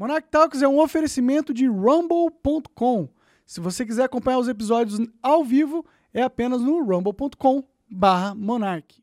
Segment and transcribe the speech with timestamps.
[0.00, 3.06] Monarch Talks é um oferecimento de rumble.com.
[3.44, 5.84] Se você quiser acompanhar os episódios ao vivo,
[6.14, 8.99] é apenas no rumble.com barra Monarch.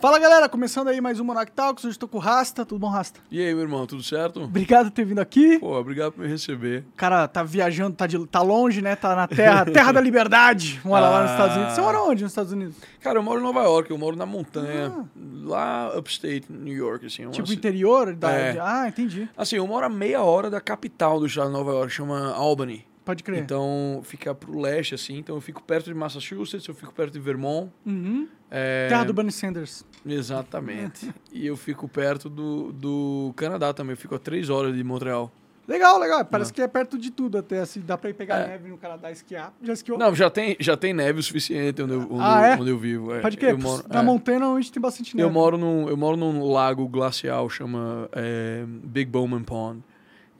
[0.00, 2.88] Fala galera, começando aí mais um Monarch Talks, hoje estou com o Rasta, tudo bom
[2.88, 3.20] Rasta?
[3.30, 4.40] E aí, meu irmão, tudo certo?
[4.44, 5.58] Obrigado por ter vindo aqui.
[5.58, 6.84] Pô, obrigado por me receber.
[6.94, 8.96] O cara tá viajando, tá, de, tá longe, né?
[8.96, 10.80] Tá na terra, terra da liberdade.
[10.82, 11.74] Mora lá nos Estados Unidos.
[11.74, 12.76] Você mora onde nos Estados Unidos?
[13.00, 15.06] Cara, eu moro em Nova York, eu moro na montanha,
[15.42, 17.28] lá upstate, New York, assim.
[17.30, 18.14] Tipo interior?
[18.14, 18.58] Da, É.
[18.58, 19.28] ah, entendi.
[19.36, 22.86] Assim, eu moro a meia hora da capital do estado de Nova York, chama Albany.
[23.04, 23.42] Pode crer.
[23.42, 27.18] Então, fica pro leste, assim, então eu fico perto de Massachusetts, eu fico perto de
[27.18, 27.70] Vermont.
[27.84, 28.28] Uhum.
[28.50, 29.84] é, Terra do Bernie Sanders.
[30.06, 31.12] Exatamente.
[31.32, 35.30] e eu fico perto do, do Canadá também, eu fico a três horas de Montreal.
[35.68, 36.24] Legal, legal.
[36.24, 38.48] Parece que é perto de tudo até, assim, dá pra ir pegar É.
[38.48, 39.52] neve no Canadá e esquiar.
[39.62, 39.96] Já esquiou?
[39.98, 42.56] Não, já tem, já tem neve o suficiente onde eu, onde Ah, é?
[42.56, 43.14] onde eu vivo.
[43.14, 43.20] é.
[43.20, 43.56] Pode crer.
[43.56, 44.02] Moro, Na é.
[44.02, 45.28] montanha normalmente tem bastante neve.
[45.28, 49.80] Eu moro num, eu moro num lago glacial, chama é, Big Bowman Pond.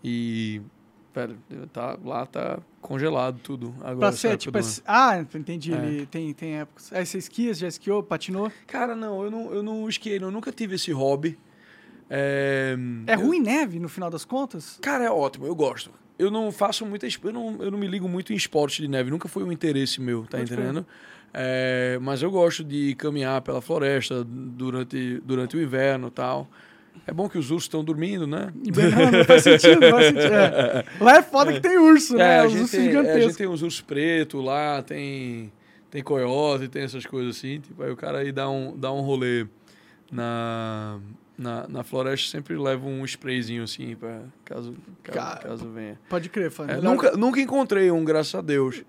[0.02, 0.60] E,
[1.14, 1.36] velho,
[1.72, 3.74] tá, lá tá congelado tudo.
[3.80, 5.72] Agora, Pra ser, tipo, assim- ah, entendi.
[5.72, 5.76] É.
[5.86, 6.92] Ele tem, tem épocas.
[6.92, 8.50] Aí você esquia, você já esquiou, patinou.
[8.66, 11.38] Cara, não, eu não, eu não esquiei, eu nunca tive esse hobby.
[12.08, 14.78] É, É eu- ruim neve, no final das contas?
[14.82, 15.90] Cara, é ótimo, eu gosto.
[16.18, 17.06] Eu não faço muita.
[17.06, 20.00] Eu não, eu não me ligo muito em esporte de neve, nunca foi um interesse
[20.00, 20.42] meu, tá crer.
[20.52, 20.86] entendendo?
[21.32, 26.48] É, mas eu gosto de caminhar pela floresta durante, durante o inverno e tal.
[27.06, 28.52] É bom que os ursos estão dormindo, né?
[28.54, 30.32] Não, não faz sentido, não faz sentido.
[30.34, 30.84] É.
[31.00, 32.46] Lá é foda que tem urso, É, né?
[32.46, 33.22] Os ursos tem, é, a gigantescos.
[33.24, 35.52] gente tem uns ursos pretos lá, tem,
[35.90, 37.60] tem coiote, tem essas coisas assim.
[37.60, 39.46] Tipo, aí o cara aí dá um, dá um rolê
[40.12, 40.98] na,
[41.36, 45.98] na, na floresta, sempre leva um sprayzinho assim, pra, caso, caso, Cara, caso venha.
[46.08, 46.66] Pode crer, fã.
[46.68, 48.82] É, nunca, nunca encontrei um, graças a Deus.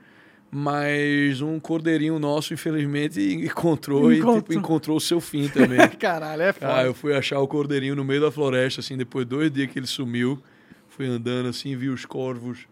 [0.52, 4.42] Mas um cordeirinho nosso, infelizmente, encontrou e Encontrou.
[4.42, 5.80] tipo, encontrou o seu fim também.
[5.98, 6.76] Caralho, é foda.
[6.76, 9.72] Ah, eu fui achar o cordeirinho no meio da floresta, assim, depois de dois dias
[9.72, 10.42] que ele sumiu.
[10.90, 12.68] Fui andando assim, vi os corvos.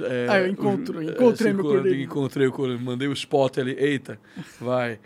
[0.00, 2.04] é, Ah, eu encontro- os- encontrei é, meu cordeirinho.
[2.04, 4.20] Encontrei o cordeirinho, mandei o spot ali, eita,
[4.60, 4.98] vai.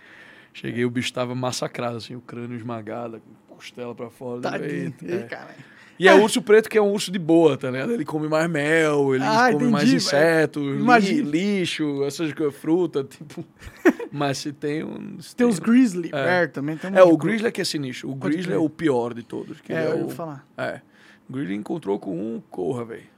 [0.53, 4.41] Cheguei, o bicho tava massacrado, assim, o crânio esmagado, costela pra fora.
[4.41, 4.93] Tadinho.
[5.01, 5.23] Eita, é.
[5.23, 5.76] caralho.
[5.99, 7.93] E é urso preto que é um urso de boa, tá ligado?
[7.93, 9.97] Ele come mais mel, ele Ah, come mais entendi.
[9.97, 10.63] insetos,
[11.09, 13.45] li- lixo, essas coisas, fruta, tipo.
[14.13, 15.21] Mas se tem um.
[15.21, 16.25] se Tem os grizzly É.
[16.25, 16.77] perto também.
[16.77, 18.11] Tem um É, o grizzly é que é sinistro.
[18.11, 19.61] O Pode grizzly é o pior de todos.
[19.61, 20.47] que É, eu o- ia falar.
[20.57, 20.81] É.
[21.29, 23.16] O grizzly encontrou com um, corra, velho.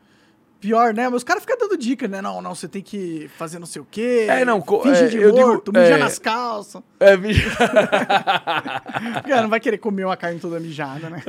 [0.61, 1.05] Pior, né?
[1.09, 2.21] Mas os caras ficam dando dica, né?
[2.21, 4.27] Não, não, você tem que fazer não sei o quê.
[4.29, 5.99] É, não, Finge é, de eu digo, morto, mijar é.
[5.99, 6.83] nas calças.
[6.99, 7.49] É, bicho.
[9.29, 11.23] Cara, não vai querer comer uma carne toda mijada, né?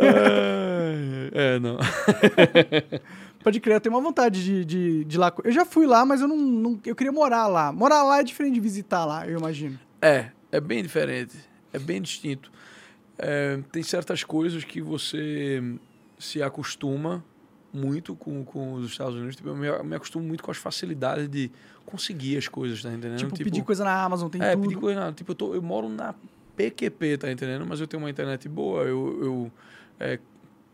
[1.31, 1.77] é, não.
[3.43, 5.33] Pode crer, eu tenho uma vontade de, de, de ir lá.
[5.43, 7.71] Eu já fui lá, mas eu não, não- Eu queria morar lá.
[7.71, 9.79] Morar lá é diferente de visitar lá, eu imagino.
[10.01, 11.37] É, é bem diferente.
[11.71, 12.51] É bem distinto.
[13.17, 15.61] É, tem certas coisas que você
[16.17, 17.23] se acostuma
[17.73, 19.35] muito com, com os Estados Unidos.
[19.35, 21.51] Tipo, eu me, eu me acostumo muito com as facilidades de
[21.85, 23.17] conseguir as coisas, tá entendendo?
[23.19, 24.63] Tipo, pedir coisa na Amazon, tem é, tudo.
[24.67, 26.13] pedir coisa na, Tipo, eu, tô, eu moro na
[26.55, 27.65] PQP, tá entendendo?
[27.65, 29.51] Mas eu tenho uma internet boa, eu, eu
[29.99, 30.19] é,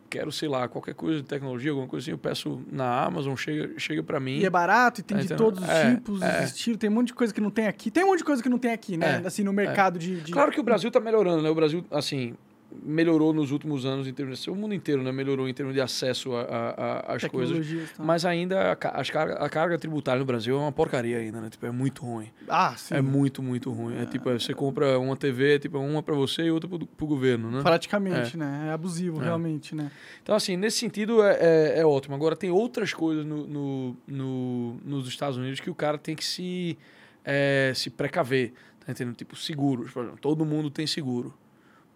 [0.09, 3.77] quero, sei lá, qualquer coisa de tecnologia, alguma coisa assim, eu peço na Amazon, chega,
[3.77, 4.37] chega pra mim.
[4.39, 5.45] E é barato, e tem Tá de entendendo?
[5.45, 6.39] todos os É, tipos, é.
[6.43, 6.79] os estilos.
[6.79, 7.91] Tem um monte de coisa que não tem aqui.
[7.91, 9.21] Tem um monte de coisa que não tem aqui, né?
[9.23, 11.49] É, Assim, no mercado de, de- Claro que o Brasil está melhorando, né?
[11.49, 12.35] O Brasil, assim,
[12.83, 14.49] melhorou nos últimos anos em termos de...
[14.49, 15.11] O mundo inteiro, né?
[15.11, 16.69] Melhorou em termos de acesso a- a-
[17.11, 17.65] a- às coisas.
[17.95, 18.03] tá?
[18.03, 21.49] Mas ainda a, carga, a carga tributária no Brasil é uma porcaria ainda, né?
[21.49, 22.29] Tipo, é muito ruim.
[22.49, 22.95] Ah, sim.
[22.95, 23.97] É muito, muito ruim.
[23.97, 27.07] É tipo, é, você compra uma TV, tipo, uma para você e outra pro, pro
[27.07, 27.61] governo, né?
[27.61, 28.67] Praticamente, né?
[28.69, 29.25] É abusivo, É.
[29.25, 29.89] realmente, né?
[30.21, 32.13] Então, assim, nesse sentido é, é, é ótimo.
[32.15, 36.25] Agora, tem outras coisas no, no- no- nos Estados Unidos que o cara tem que
[36.25, 36.77] se,
[37.23, 38.53] é, se precaver.
[38.85, 39.15] Tá entendendo?
[39.15, 40.19] Tipo, seguros, por exemplo.
[40.21, 41.33] Todo mundo tem seguro.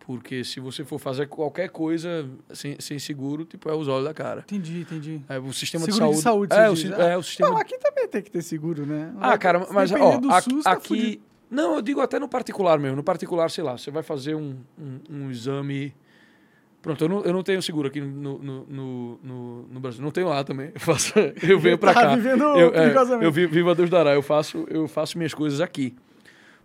[0.10, 4.14] Porque se você for fazer qualquer coisa sem, sem seguro, tipo, é os olhos da
[4.14, 4.40] cara.
[4.42, 5.22] Entendi, entendi.
[5.30, 6.52] É, o sistema Seguro de de saúde.
[6.56, 7.50] saúde, é, o, é, o sistema.
[7.52, 9.14] Não, aqui também tem que ter seguro, né?
[9.22, 11.22] Ah, cara, mas ó, SUS, tá aqui- fudido.
[11.52, 12.96] Não, eu digo até no particular mesmo.
[12.96, 15.94] No particular, sei lá, você vai fazer um, um, um exame.
[16.82, 20.02] Pronto, eu não, eu não tenho seguro aqui no, no, no, no, no Brasil.
[20.02, 20.72] Não tenho lá também.
[20.74, 21.14] Eu, faço,
[21.44, 22.16] eu venho pra Tá cá.
[22.16, 24.16] vivendo eu, é, eu vi- vivo a Deus dará.
[24.16, 25.94] Eu faço, eu faço minhas coisas aqui.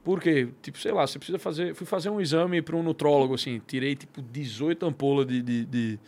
[0.05, 0.49] Por quê?
[0.61, 1.75] Tipo, sei lá, você precisa fazer.
[1.75, 3.61] Fui fazer um exame para um nutrólogo, assim.
[3.67, 5.99] Tirei, tipo, 18 ampolas de, de, de,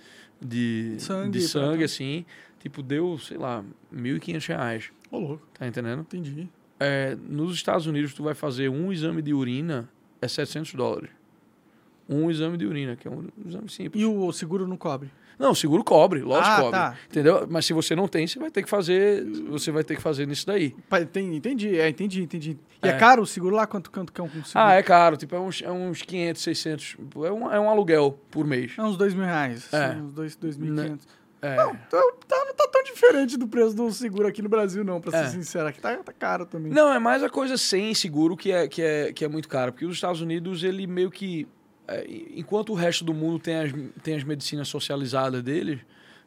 [0.40, 2.26] de Sangue de sangue assim.
[2.60, 3.64] Tipo, deu, sei lá,
[3.94, 4.90] 1.500 reais.
[5.10, 5.48] Ô, louco.
[5.58, 6.00] Tá entendendo?
[6.00, 6.46] Entendi.
[6.78, 9.88] É, nos Estados Unidos, tu vai fazer um exame de urina,
[10.20, 11.10] é 700 dólares.
[12.06, 14.02] Um exame de urina, que é um exame simples.
[14.02, 15.10] E o seguro não cobre?
[15.38, 16.70] Não, o seguro cobre, lógico Ah, cobre.
[16.78, 16.94] tá.
[17.10, 17.46] Entendeu?
[17.50, 20.26] Mas se você não tem, você vai ter que fazer, você vai ter que fazer
[20.26, 20.74] nisso daí.
[21.00, 22.58] Entendi, é, entendi, entendi.
[22.82, 22.96] E é, É.
[22.96, 23.66] caro o seguro lá?
[23.66, 24.50] Quanto, quanto que é um seguro?
[24.54, 28.18] Ah, é caro, tipo, é uns, é uns 500, 600, é um, é um aluguel
[28.30, 28.72] por mês.
[28.78, 29.68] É uns dois mil reais.
[29.72, 29.84] É.
[29.84, 31.06] assim, Uns dois, dois mil e quinhentos.
[31.42, 31.54] É.
[31.56, 32.46] Não, tá, tá-
[32.86, 35.24] diferente do preço do seguro aqui no Brasil, não, pra É.
[35.24, 35.68] ser sincero.
[35.68, 36.72] Aqui tá, tá caro também.
[36.72, 39.70] Não, é mais a coisa sem seguro que é, que é, que é muito cara.
[39.70, 41.46] Porque os Estados Unidos, ele meio que.
[41.88, 43.72] É, enquanto o resto do mundo tem as,
[44.02, 45.80] tem as medicinas socializadas deles,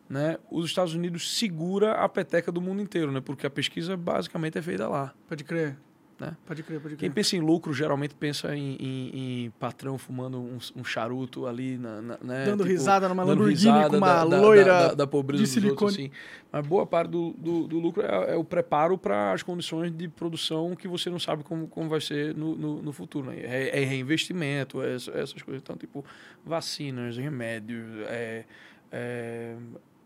[0.09, 0.37] né?
[0.49, 3.21] Os Estados Unidos segura a peteca do mundo inteiro, né?
[3.21, 5.13] Porque a pesquisa basicamente é feita lá.
[5.27, 5.77] Pode crer.
[6.19, 6.35] Né?
[6.45, 7.13] Pode crer, pode Quem crer.
[7.13, 12.01] pensa em lucro geralmente pensa em, em- em patrão fumando um, um charuto ali, na,
[12.01, 12.43] na- né?
[12.45, 15.43] Dando Tipo, risada numa dando Lamborghini risada com uma da, loira da, da, da pobreza
[15.45, 16.11] de dos outros, silicone.
[16.11, 16.23] assim.
[16.51, 20.09] Mas boa parte do, do, do lucro é, é o preparo para as condições de
[20.09, 23.27] produção que você não sabe como, como vai ser no, no, no futuro.
[23.31, 23.37] Né?
[23.39, 25.61] É, é reinvestimento, é essa- essas coisas.
[25.63, 26.03] Então, tipo,
[26.45, 28.43] vacinas, remédios, é,
[28.91, 29.55] é,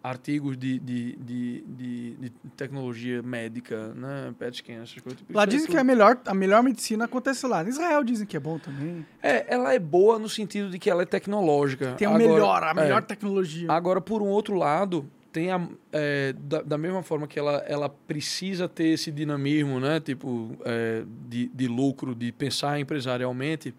[0.03, 4.33] artigos de, de, de, de, de tecnologia médica, né?
[4.37, 5.17] PET scan, essas coisas.
[5.21, 7.63] Tipo, Lá é dizem que tudo- a melhor, a melhor medicina acontece lá.
[7.63, 9.05] Em Israel dizem que é bom também.
[9.21, 11.93] É, ela é boa no sentido de que ela é tecnológica.
[11.93, 12.73] Tem a Agora- melhor, a é.
[12.73, 13.71] melhor tecnologia.
[13.71, 17.87] Agora, por um outro lado, tem a, é, da, da mesma forma que ela, ela
[17.89, 19.99] precisa ter esse dinamismo, né?
[20.01, 23.73] Tipo, é, de, de lucro, de pensar empresarialmente,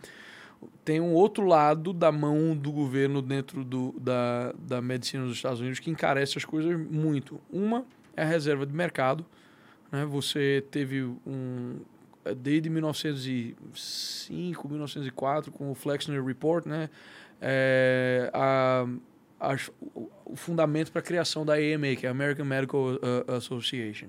[0.85, 5.61] tem um outro lado da mão do governo dentro do, da, da medicina dos Estados
[5.61, 7.41] Unidos que encarece as coisas muito.
[7.51, 7.85] Uma
[8.17, 9.25] é a reserva de mercado.
[9.91, 10.05] Né?
[10.05, 11.81] Você teve um...
[12.39, 16.89] Desde 1905, 1904, com o Flexner Report, né?
[17.39, 18.87] É, a,
[19.95, 24.09] o, o fundamento para a criação da AMA, que é a American Medical uh, Association.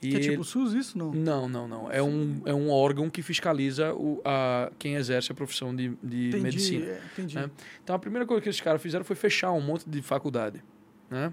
[0.00, 1.12] E que é tipo o SUS isso, não?
[1.12, 1.90] não, não, não.
[1.90, 6.28] É um, é um órgão que fiscaliza o, a, quem exerce a profissão de, de
[6.28, 6.86] Entendi, medicina.
[6.86, 7.34] é, entendi.
[7.34, 7.50] né?
[7.82, 10.62] Então a primeira coisa que esses caras fizeram foi fechar um monte de faculdade.
[11.10, 11.32] Né?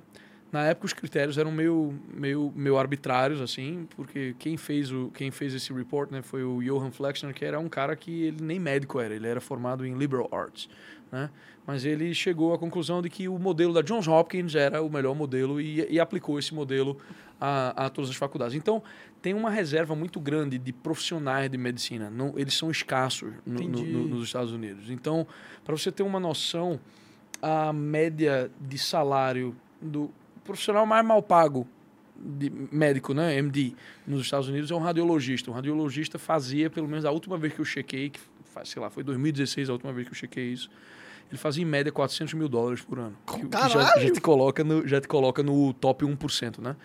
[0.51, 5.29] Na época os critérios eram meio, meio, meio arbitrários, assim, porque quem fez, o, quem
[5.29, 8.57] fez esse report né, foi o Johan Flexner, que era um cara que ele nem
[8.57, 10.69] médico era, ele era formado em liberal arts.
[11.15, 11.29] Né?
[11.65, 15.15] Mas ele chegou à conclusão de que o modelo da Johns Hopkins era o melhor
[15.15, 16.97] modelo e, e aplicou esse modelo
[17.39, 18.53] a, a todas as faculdades.
[18.53, 18.83] Então,
[19.21, 22.09] tem uma reserva muito grande de profissionais de medicina.
[22.09, 24.89] Não, eles são escassos no- no- nos Estados Unidos.
[24.89, 25.25] Então,
[25.63, 26.79] para você ter uma noção,
[27.41, 30.11] a média de salário do
[30.43, 31.65] profissional mais mal pago
[32.17, 33.73] de médico, né, MD,
[34.05, 35.49] nos Estados Unidos é um radiologista.
[35.49, 38.19] Um radiologista fazia, pelo menos a última vez que eu chequei, que
[38.53, 40.69] faz, sei lá, foi 2016 a última vez que eu chequei isso,
[41.29, 43.15] ele fazia em média 400 mil dólares por ano.
[43.27, 44.01] Que já, Caralho!
[44.07, 46.75] já te coloca no, já te coloca no top 1%, né?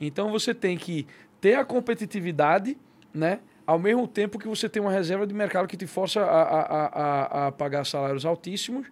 [0.00, 1.06] Então você tem que
[1.40, 2.76] ter a competitividade,
[3.12, 3.40] né?
[3.66, 6.60] Ao mesmo tempo que você tem uma reserva de mercado que te força a, a,
[6.62, 8.86] a, a- pagar salários altíssimos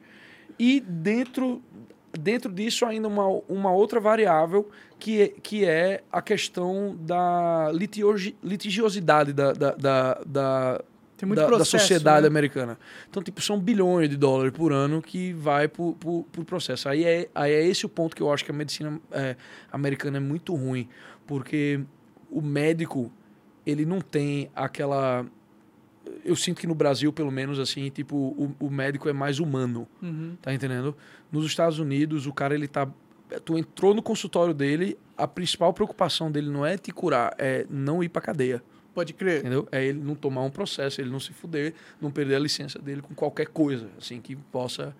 [0.58, 1.60] e dentro,
[2.18, 7.70] dentro disso ainda uma, uma outra variável que é, que é a questão da
[8.42, 10.84] litigiosidade da, da, da, da,
[11.26, 12.26] Da, da processo, sociedade né?
[12.28, 12.78] americana.
[13.08, 16.88] Então, tipo, são bilhões de dólares por ano que vai por, por, por processo.
[16.88, 19.36] Aí é, aí é esse o ponto que eu acho que a medicina é,
[19.70, 20.88] americana é muito ruim,
[21.26, 21.80] porque
[22.30, 23.12] o médico,
[23.66, 25.24] ele não tem aquela...
[26.24, 29.86] Eu sinto que no Brasil, pelo menos, assim, tipo, o, o médico é mais humano,
[30.02, 30.36] Uhum.
[30.42, 30.96] tá entendendo?
[31.30, 32.88] Nos Estados Unidos, o cara, ele tá...
[33.44, 38.02] Tu entrou no consultório dele, a principal preocupação dele não é te curar, é não
[38.02, 38.62] ir pra cadeia.
[38.94, 39.40] Pode crer.
[39.40, 39.66] Entendeu?
[39.72, 43.00] É ele não tomar um processo, ele não se fuder, não perder a licença dele
[43.02, 44.94] com qualquer coisa, assim, que possa,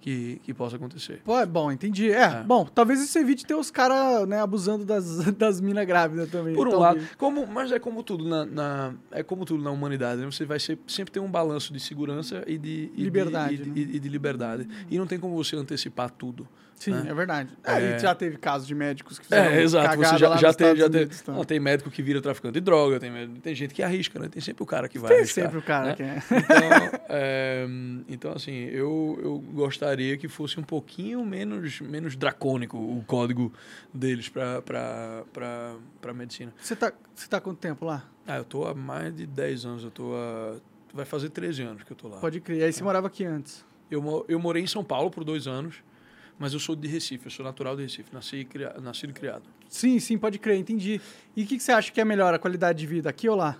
[0.00, 1.20] que, que possa acontecer.
[1.24, 2.10] Pô, é bom, entendi.
[2.10, 2.42] É, É.
[2.42, 5.06] bom, talvez isso evite ter os caras, né, abusando das,
[5.36, 6.54] das minas grávidas também.
[6.54, 7.04] Por um talvez.
[7.04, 10.26] lado, como, mas é como tudo na, na- é como tudo na humanidade, né?
[10.26, 13.64] Você vai ser, sempre ter um balanço de segurança e de e de- Liberdade, de,
[13.68, 13.72] né?
[13.76, 14.68] e- e de liberdade.
[14.90, 16.46] E não tem como você antecipar tudo.
[16.76, 17.06] Sim, né?
[17.08, 17.50] é verdade.
[17.64, 17.96] É, É.
[17.96, 19.96] e já teve casos de médicos que fizeram É, exato.
[19.96, 21.34] Você já, já Estados já Unidos, então.
[21.34, 23.10] não, tem médico que vira traficante de droga, tem,
[23.42, 24.28] tem gente que arrisca, né?
[24.28, 25.44] Tem sempre o cara que vai Tem arriscar.
[25.44, 25.94] sempre o cara né?
[25.94, 26.16] que é.
[26.38, 27.66] Então, é,
[28.08, 33.52] então, assim, eu, eu gostaria que fosse um pouquinho menos, menos dracônico o código
[33.92, 36.52] deles para medicina.
[36.60, 38.04] Você tá, você tá há quanto tempo lá?
[38.26, 40.56] Ah, eu tô há mais de 10 anos, eu tô há...
[40.92, 42.18] Vai fazer 13 anos que eu tô lá.
[42.18, 42.62] Pode crer.
[42.64, 43.64] Aí você morava aqui antes.
[43.90, 45.76] Eu, eu morei em São Paulo por dois anos,
[46.38, 49.12] mas eu sou de Recife, eu sou natural de Recife, nasci e cria- nascido e
[49.12, 49.42] criado.
[49.68, 51.00] Sim, sim, pode crer, entendi.
[51.36, 53.36] E o que, que você acha que é melhor, a qualidade de vida, aqui ou
[53.36, 53.58] lá?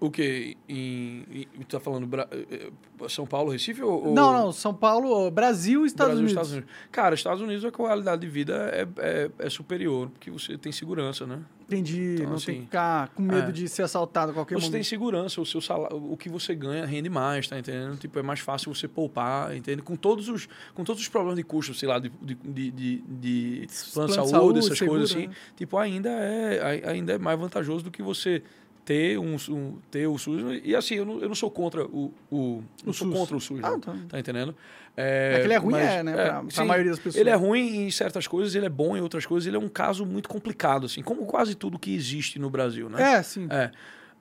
[0.00, 0.56] O quê?
[0.68, 4.08] Em, em, tá falando Bra- eh, eh, São Paulo, Recife ou...
[4.08, 6.32] ou- Não, não, São Paulo, Brasil e Estados Brasil, Unidos.
[6.48, 6.70] Estados Unidos.
[6.90, 11.24] Cara, Estados Unidos a qualidade de vida é, é, é superior, porque você tem segurança,
[11.24, 11.38] né?
[11.74, 13.52] Entendi, Então, não tem assim, que ficar com medo é.
[13.52, 14.84] de ser assaltado a qualquer Você tem momento.
[14.86, 17.96] segurança, o seu salário, o que você ganha rende mais, tá entendendo?
[17.96, 19.82] Tipo, é mais fácil você poupar, entende?
[19.82, 23.66] Com todos os, com todos os problemas de custo, sei lá, de, de, de, de,
[23.92, 25.34] plano de de saúde, saúde, essas seguro, coisas assim, né?
[25.56, 28.42] tipo, ainda é, ai- ainda é mais vantajoso do que você
[28.84, 30.60] ter, um, um- ter o SUS.
[30.64, 32.12] E assim, eu não, eu não sou contra o.
[32.30, 33.18] o não O sou SUS.
[33.18, 33.60] contra o SUS.
[33.62, 33.80] Ah, não.
[33.80, 33.94] tá.
[34.08, 34.54] Tá entendendo?
[34.96, 36.12] É que ele é ruim, mas- é, né?
[36.12, 37.16] Pra, pra sim, maioria das pessoas.
[37.20, 39.46] Ele é ruim em certas coisas, ele é bom em outras coisas.
[39.46, 43.14] Ele é um caso muito complicado, assim, como quase tudo que existe no Brasil, né?
[43.14, 43.46] É, sim.
[43.50, 43.70] É.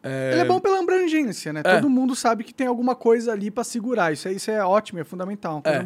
[0.04, 1.62] É, Ele é bom pela abrangência, né?
[1.64, 1.76] É.
[1.76, 4.12] Todo mundo sabe que tem alguma coisa ali pra segurar.
[4.12, 5.62] Isso é, isso é ótimo, é fundamental.
[5.64, 5.86] É.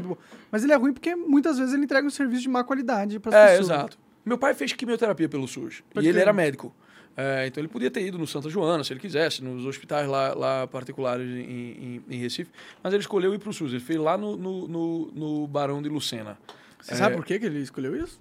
[0.50, 3.36] Mas ele é ruim porque muitas vezes ele entrega um serviço de má qualidade pras
[3.36, 3.70] É, pessoas.
[3.70, 3.98] exato.
[4.24, 5.84] Meu pai fez quimioterapia pelo SUS.
[5.94, 6.74] Pode e ele era médico.
[7.18, 10.34] É, então ele podia ter ido no Santa Joana, se ele quisesse, nos hospitais lá,
[10.34, 12.52] lá particulares em, em- em Recife.
[12.84, 13.72] Mas ele escolheu ir pro SUS.
[13.72, 16.38] Ele fez lá no, no, no- no Barão de Lucena.
[16.82, 16.98] Você É.
[16.98, 18.20] sabe por que que ele escolheu isso?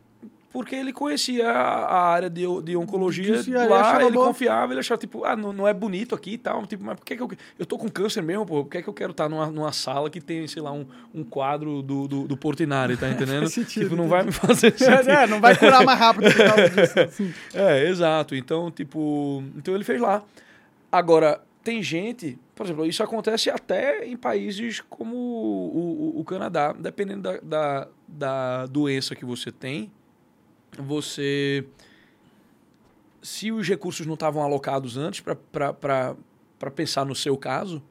[0.54, 4.26] Porque ele conhecia a área de, de oncologia lá, ele bom.
[4.26, 6.64] confiava, ele achava, tipo, ah, não, não é bonito aqui e tal.
[6.64, 7.28] Tipo, mas por que, que eu.
[7.58, 8.62] Eu tô com câncer mesmo, pô.
[8.62, 11.24] Por que, que eu quero estar numa, numa sala que tem, sei lá, um, um
[11.24, 13.40] quadro do, do, do Portinari, tá entendendo?
[13.50, 15.10] Faz sentido, tipo, não vai me fazer sentido.
[15.10, 17.00] É, não vai curar mais rápido por causa disso.
[17.02, 17.34] assim.
[17.52, 18.36] É, exato.
[18.36, 19.42] Então, tipo.
[19.56, 20.22] Então ele fez lá.
[20.92, 22.38] Agora, tem gente.
[22.54, 26.72] Por exemplo, isso acontece até em países como o, o, o Canadá.
[26.72, 29.90] Dependendo da, da, da doença que você tem,
[30.82, 31.64] você.
[33.22, 37.82] Se os recursos não estavam alocados antes para pensar no seu caso,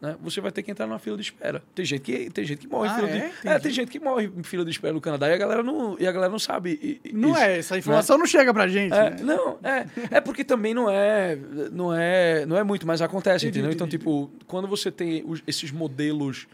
[0.00, 1.62] né, você vai ter que entrar numa fila de espera.
[1.74, 3.12] Tem gente que, tem gente que morre Ah, em fila é?
[3.12, 3.18] de.
[3.18, 3.60] É, Entendi.
[3.62, 6.06] tem gente que morre em fila de espera no Canadá e a galera não, e
[6.06, 7.00] a galera não sabe.
[7.04, 7.38] i- Não isso.
[7.40, 8.94] é, essa informação não chega pra gente.
[8.94, 9.16] É, né?
[9.22, 11.36] não, é, é porque também não é,
[11.72, 13.74] não é, não é muito, mas acontece, Entendi, entendeu?
[13.74, 13.98] Então, entendi.
[13.98, 16.46] tipo, quando você tem os- esses modelos,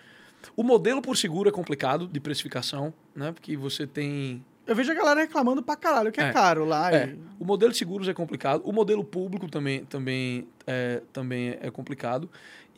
[0.57, 3.31] o modelo por seguro é complicado de precificação, né?
[3.31, 6.33] Porque você tem Eu vejo a galera reclamando pra caralho que é, É.
[6.33, 6.93] caro lá.
[6.93, 11.57] é, e- o modelo de seguros é complicado, o modelo público também, também, é, também
[11.61, 12.29] é complicado.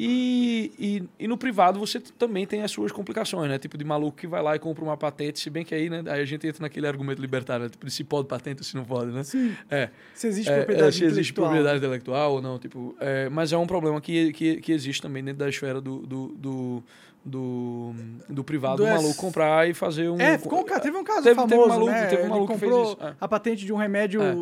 [0.00, 3.58] E, e, e no privado você também tem as suas complicações, né?
[3.58, 6.04] Tipo de maluco que vai lá e compra uma patente, se bem que aí, né?
[6.06, 7.68] Aí a gente entra naquele argumento libertário, né?
[7.68, 9.24] tipo, de se pode patente ou se não pode, né?
[9.24, 9.56] Sim.
[9.68, 9.88] É.
[10.14, 11.48] Se existe É, propriedade é, se existe intelectual.
[11.48, 15.24] propriedade intelectual ou não, tipo, é, mas é um problema que, que, que existe também
[15.24, 16.84] dentro da esfera do, do, do,
[17.28, 17.92] do,
[18.28, 20.18] do privado, Do maluco comprar e fazer um...
[20.20, 22.06] É, ficou teve um caso Teve- teve famoso, um maluco- né?
[22.06, 23.14] teve um Ele maluco que fez comprou isso, é.
[23.20, 24.32] a patente de um remédio É.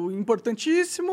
[0.51, 1.13] importantíssimo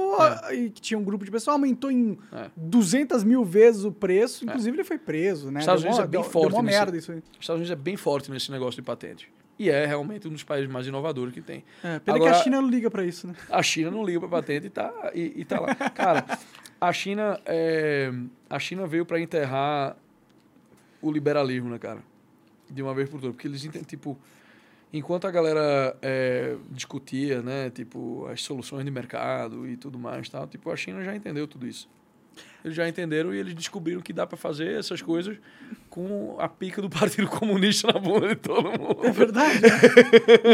[0.50, 0.56] É.
[0.56, 2.50] e que tinha um grupo de pessoas, aumentou em É.
[2.56, 4.44] 200 mil vezes o preço.
[4.46, 5.60] Inclusive, ele foi preso, né?
[5.60, 7.18] Estados Unidos mó- é bem deu- forte Deu uma nesse- merda isso aí.
[7.18, 9.32] Os Estados Unidos é bem forte nesse negócio de patente.
[9.58, 11.63] E é realmente um dos países mais inovadores que tem.
[11.84, 13.36] É, pena Agora- que a China não liga pra isso, né?
[13.50, 15.75] A China não liga para patente e tá, e, e tá lá.
[15.75, 16.25] Cara,
[16.82, 18.12] a China, é,
[18.50, 19.96] a China veio para enterrar
[21.03, 22.01] o liberalismo, né, cara?
[22.69, 23.36] De uma vez por todas.
[23.36, 24.17] Porque eles entendem, tipo,
[24.91, 30.48] enquanto a galera é, discutia, né, tipo, as soluções de mercado e tudo mais, tal,
[30.48, 31.89] tipo, a China já entendeu tudo isso.
[32.63, 35.38] Eles já entenderam e eles descobriram que dá para fazer essas coisas
[35.89, 39.00] com a pica do Partido Comunista na bunda de todo mundo.
[39.03, 39.62] É verdade.
[39.62, 39.70] né?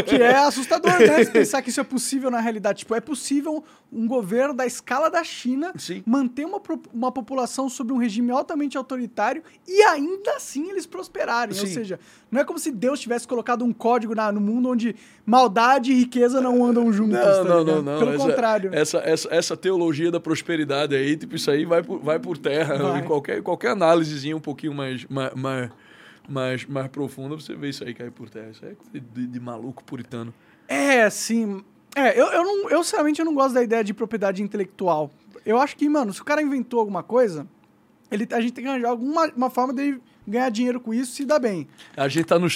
[0.00, 1.24] o que é assustador, né?
[1.24, 2.80] Se pensar que isso é possível na realidade.
[2.80, 6.02] Tipo, é possível um governo da escala da China Sim.
[6.04, 6.60] manter uma,
[6.92, 11.58] uma população sob um regime altamente autoritário e ainda assim eles prosperarem.
[11.58, 11.72] Ou Sim.
[11.72, 12.00] seja,
[12.30, 14.94] não é como se Deus tivesse colocado um código na- no mundo onde
[15.26, 17.18] maldade e riqueza não andam juntos.
[17.18, 17.98] Não, tá não, não, não.
[17.98, 18.70] Pelo essa, contrário.
[18.72, 22.76] Essa, essa, essa teologia da prosperidade aí, tipo, isso aí vai por, vai por terra.
[22.78, 23.00] Vai.
[23.00, 25.70] Em qualquer, qualquer análisezinha um pouquinho mais, mais, mais,
[26.28, 28.50] mais, mais profunda, você vê isso aí cair por terra.
[28.50, 30.32] Isso aí é de, de maluco puritano.
[30.68, 31.62] É, assim.
[31.96, 35.10] É, eu, eu, não, eu sinceramente eu não gosto da ideia de propriedade intelectual.
[35.44, 37.46] Eu acho que, mano, se o cara inventou alguma coisa,
[38.10, 41.24] ele, a gente tem que arranjar alguma uma forma de ganhar dinheiro com isso se
[41.24, 41.66] dar bem.
[41.96, 42.46] A gente tá no,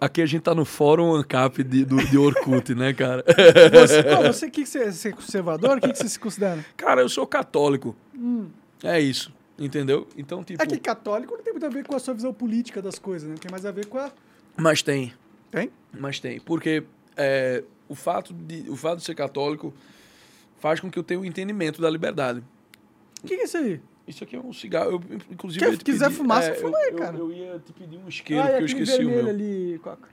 [0.00, 3.24] aqui a gente tá no fórum ANCAP de, do, de Orkut, né, cara?
[3.72, 5.78] Você, pô, você que você você é conservador?
[5.78, 6.64] O que, que você se considera?
[6.76, 7.96] Cara, eu sou católico.
[8.82, 10.06] É isso, entendeu?
[10.16, 10.62] Então, tipo...
[10.62, 13.28] É que católico não tem muito a ver com a sua visão política das coisas,
[13.28, 13.36] né?
[13.40, 14.10] Tem mais a ver com a.
[14.56, 15.12] Mas tem.
[15.50, 15.70] Tem?
[15.92, 16.40] Mas tem.
[16.40, 16.82] Porque
[17.16, 19.72] é, o, fato de, o fato de ser católico
[20.58, 22.42] faz com que eu tenha um entendimento da liberdade.
[23.22, 23.80] O que, que é isso aí?
[24.06, 24.90] Isso aqui é um cigarro.
[24.92, 27.16] Eu, inclusive, te quiser pedir- fumar, é, você fuma eu, aí, eu- cara.
[27.18, 29.28] Eu, ia te pedir um isqueiro, Ah, é porque eu esqueci o meu.
[29.28, 30.08] ali, Coca.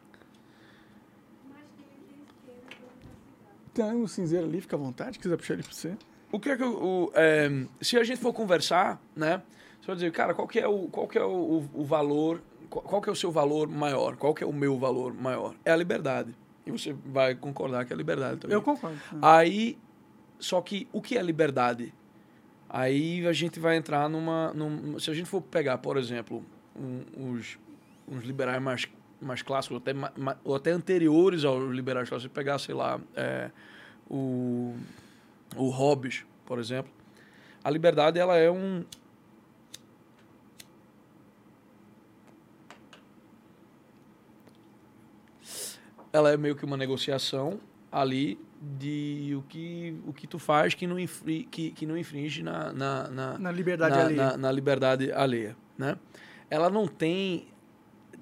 [3.73, 5.95] Tem um cinzeiro ali, fica à vontade, quiser puxar ele pra você.
[6.31, 7.49] O que é que eu, o, é,
[7.81, 9.41] se a gente for conversar, né?
[9.79, 12.41] Você vai dizer, cara, qual que é o, qual que é o, o- o valor,
[12.69, 14.15] qual, qual que é o seu valor maior?
[14.17, 15.55] Qual que é o meu valor maior?
[15.63, 16.35] É a liberdade.
[16.65, 18.53] E você vai concordar que é a liberdade também.
[18.55, 18.97] Eu concordo.
[19.21, 19.77] Aí,
[20.39, 21.93] só que o que é liberdade?
[22.69, 24.53] Aí a gente vai entrar numa.
[24.53, 26.45] num- se a gente for pegar, por exemplo,
[26.75, 27.01] um-
[28.07, 28.87] uns liberais mais,
[29.21, 33.49] mais clássicos, até, ma- ou até anteriores aos liberais clássicos, se pegar, sei lá, é,
[34.09, 34.75] o,
[35.55, 36.91] o Hobbes, por exemplo,
[37.63, 38.83] a liberdade ela é um.
[46.11, 47.59] Ela é meio que uma negociação
[47.91, 52.43] ali de o que, o que tu faz que não, infri, que, que não infringe
[52.43, 54.23] na, na, na, Na liberdade na, alheia.
[54.31, 55.55] na- na liberdade alheia.
[55.77, 55.97] Né?
[56.49, 57.47] Ela não tem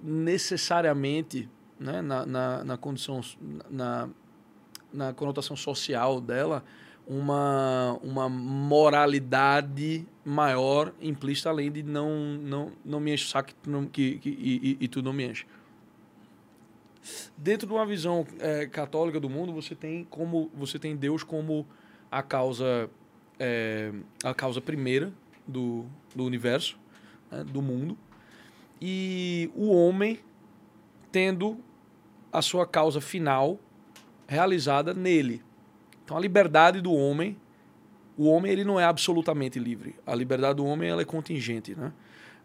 [0.03, 3.22] necessariamente né, na, na, na condição,
[3.70, 4.10] na,
[4.94, 6.63] na conotação social dela,
[7.08, 12.10] uma, uma moralidade maior implícita além de não,
[12.41, 15.29] não, não me enche o saco que, que, que, e, e- e tu não me
[15.29, 15.46] enche.
[17.38, 21.68] Dentro de uma visão eh, católica do mundo, você tem como você tem Deus como
[22.12, 22.90] a causa
[23.40, 23.92] eh,
[24.24, 25.14] a causa primeira
[25.48, 25.86] do,
[26.16, 26.78] do universo,
[27.32, 27.98] né, do mundo,
[28.82, 30.20] e o homem
[31.12, 31.58] tendo
[32.32, 33.60] a sua causa final
[34.28, 35.42] realizada nele.
[36.04, 37.38] Então a liberdade do homem,
[38.18, 39.96] o homem ele não é absolutamente livre.
[40.06, 41.94] A liberdade do homem ela é contingente, né?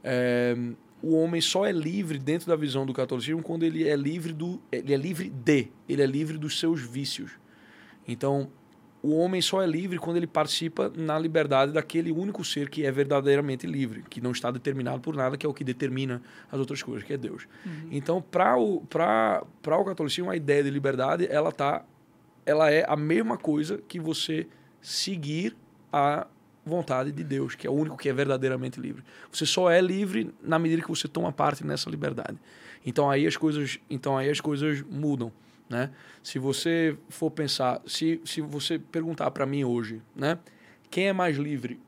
[0.05, 0.57] É,
[1.03, 4.63] o homem só é livre dentro da visão do catolicismo quando ele é livre do
[4.71, 7.33] ele é livre de, ele é livre dos seus vícios.
[8.07, 8.51] Então,
[9.03, 12.93] o homem só é livre quando ele participa na liberdade daquele único ser que é
[12.93, 16.83] verdadeiramente livre, que não está determinado por nada, que é o que determina as outras
[16.83, 17.49] coisas, que é Deus.
[17.91, 21.85] Então, para o, pra, pra o catolicismo, a ideia de liberdade, ela, tá,
[22.47, 24.47] ela é a mesma coisa que você
[24.81, 25.57] seguir
[25.93, 26.29] a
[26.65, 29.03] vontade de Deus, que é o único que é verdadeiramente livre.
[29.31, 32.39] Você só é livre na medida que você toma parte nessa liberdade.
[32.85, 35.33] Então aí as coisas, então aí as coisas mudam,
[35.69, 35.91] né?
[36.23, 40.39] Se você for pensar, se, se você perguntar para mim hoje, né?
[40.91, 41.81] Quem é mais livre?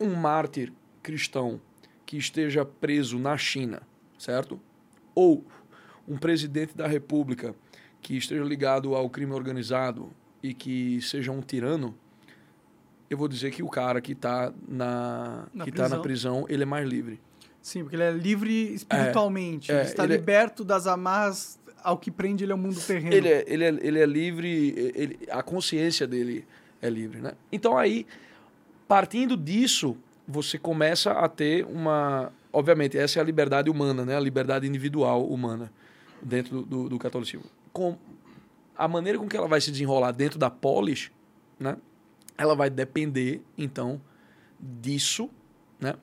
[0.00, 1.60] Um mártir cristão
[2.06, 3.82] que esteja preso na China,
[4.18, 4.60] certo?
[5.14, 5.44] Ou
[6.08, 7.54] um presidente da República
[8.00, 10.10] que esteja ligado ao crime organizado
[10.42, 11.94] e que seja um tirano,
[13.10, 16.42] eu vou dizer que o cara que está na, Na que tá na prisão.
[16.42, 17.20] prisão, ele é mais livre.
[17.62, 19.70] Sim, porque ele é livre espiritualmente.
[19.72, 23.14] É, ele está ele é- liberto das amarras ao que prende ele ao mundo terreno.
[23.14, 26.46] Ele é, ele é, ele é livre, ele, a consciência dele
[26.80, 27.32] é livre, né?
[27.52, 28.06] Então aí,
[28.88, 29.96] partindo disso,
[30.26, 32.32] você começa a ter uma...
[32.52, 34.16] Obviamente, essa é a liberdade humana, né?
[34.16, 35.70] A liberdade individual humana
[36.22, 37.44] dentro do, do, do catolicismo.
[37.72, 37.96] Com
[38.76, 41.10] a maneira com que ela vai se desenrolar dentro da polis,
[41.58, 41.76] né?
[42.36, 44.00] Ela vai depender, então,
[44.58, 45.30] disso,
[45.80, 45.94] né?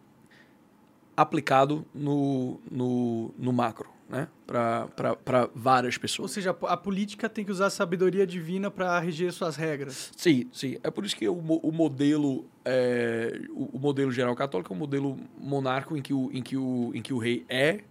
[1.15, 4.28] Aplicado no, no, no macro, né?
[4.48, 6.32] Para várias Ou pessoas.
[6.32, 10.12] seja, a política tem que usar a sabedoria divina para reger suas regras.
[10.15, 10.78] Sim, sim.
[10.84, 14.80] É por isso que o, o modelo é, o, o modelo geral católico é um
[14.80, 17.82] modelo monárquico em que, o, em, que o, em que o rei é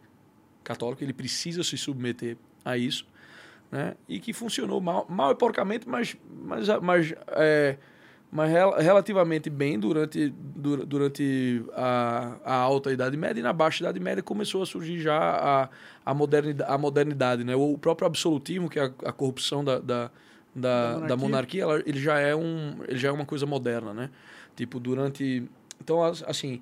[0.62, 3.06] católico, ele precisa se submeter a isso,
[3.70, 3.94] né?
[4.08, 7.76] E que funcionou mal, mal e porcamente, mas, mas, mas, é,
[8.32, 13.82] mas rel- relativamente bem durante, dura- durante a, a alta Idade Média e na baixa
[13.82, 15.68] Idade Média começou a surgir já a,
[16.06, 17.56] a, modernidade, a modernidade, né?
[17.56, 20.10] O próprio absolutismo, que é a, a corrupção da, da,
[20.54, 21.16] da, Da da monarquia.
[21.16, 24.10] monarquia, ela- ele, já é um, ele já é uma coisa moderna, né?
[24.54, 25.42] Tipo, durante...
[25.82, 26.60] Então, as- assim...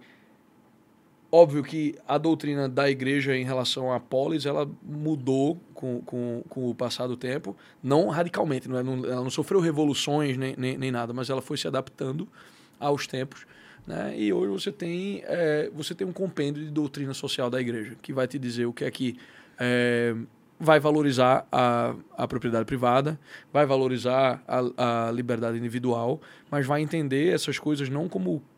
[1.30, 6.70] Óbvio que a doutrina da igreja em relação à polis, ela mudou com, com, com
[6.70, 7.54] o passar do tempo.
[7.82, 8.82] Não radicalmente, é?
[8.82, 12.26] Não- ela não sofreu revoluções nem, nem, nem nada, mas ela foi se adaptando
[12.80, 13.46] aos tempos.
[13.86, 14.14] Né?
[14.18, 18.12] E hoje você tem, é, você tem um compêndio de doutrina social da igreja, que
[18.12, 19.16] vai te dizer o que é que
[19.58, 20.14] é,
[20.58, 23.18] vai valorizar a, a propriedade privada,
[23.52, 28.42] vai valorizar a, a liberdade individual, mas vai entender essas coisas não como,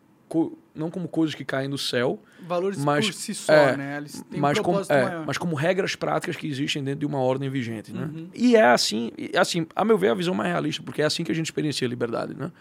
[0.73, 3.97] não como coisas que caem do céu, Valores Mas, por si só, é, né?
[3.97, 7.19] Eles têm mas, um como, é, mas como regras práticas que existem dentro de uma
[7.19, 8.09] ordem vigente, né?
[8.13, 8.29] Uhum.
[8.33, 11.23] E é assim, e, assim, a meu ver, a visão mais realista, porque é assim
[11.23, 12.51] que a gente experiencia a liberdade, né?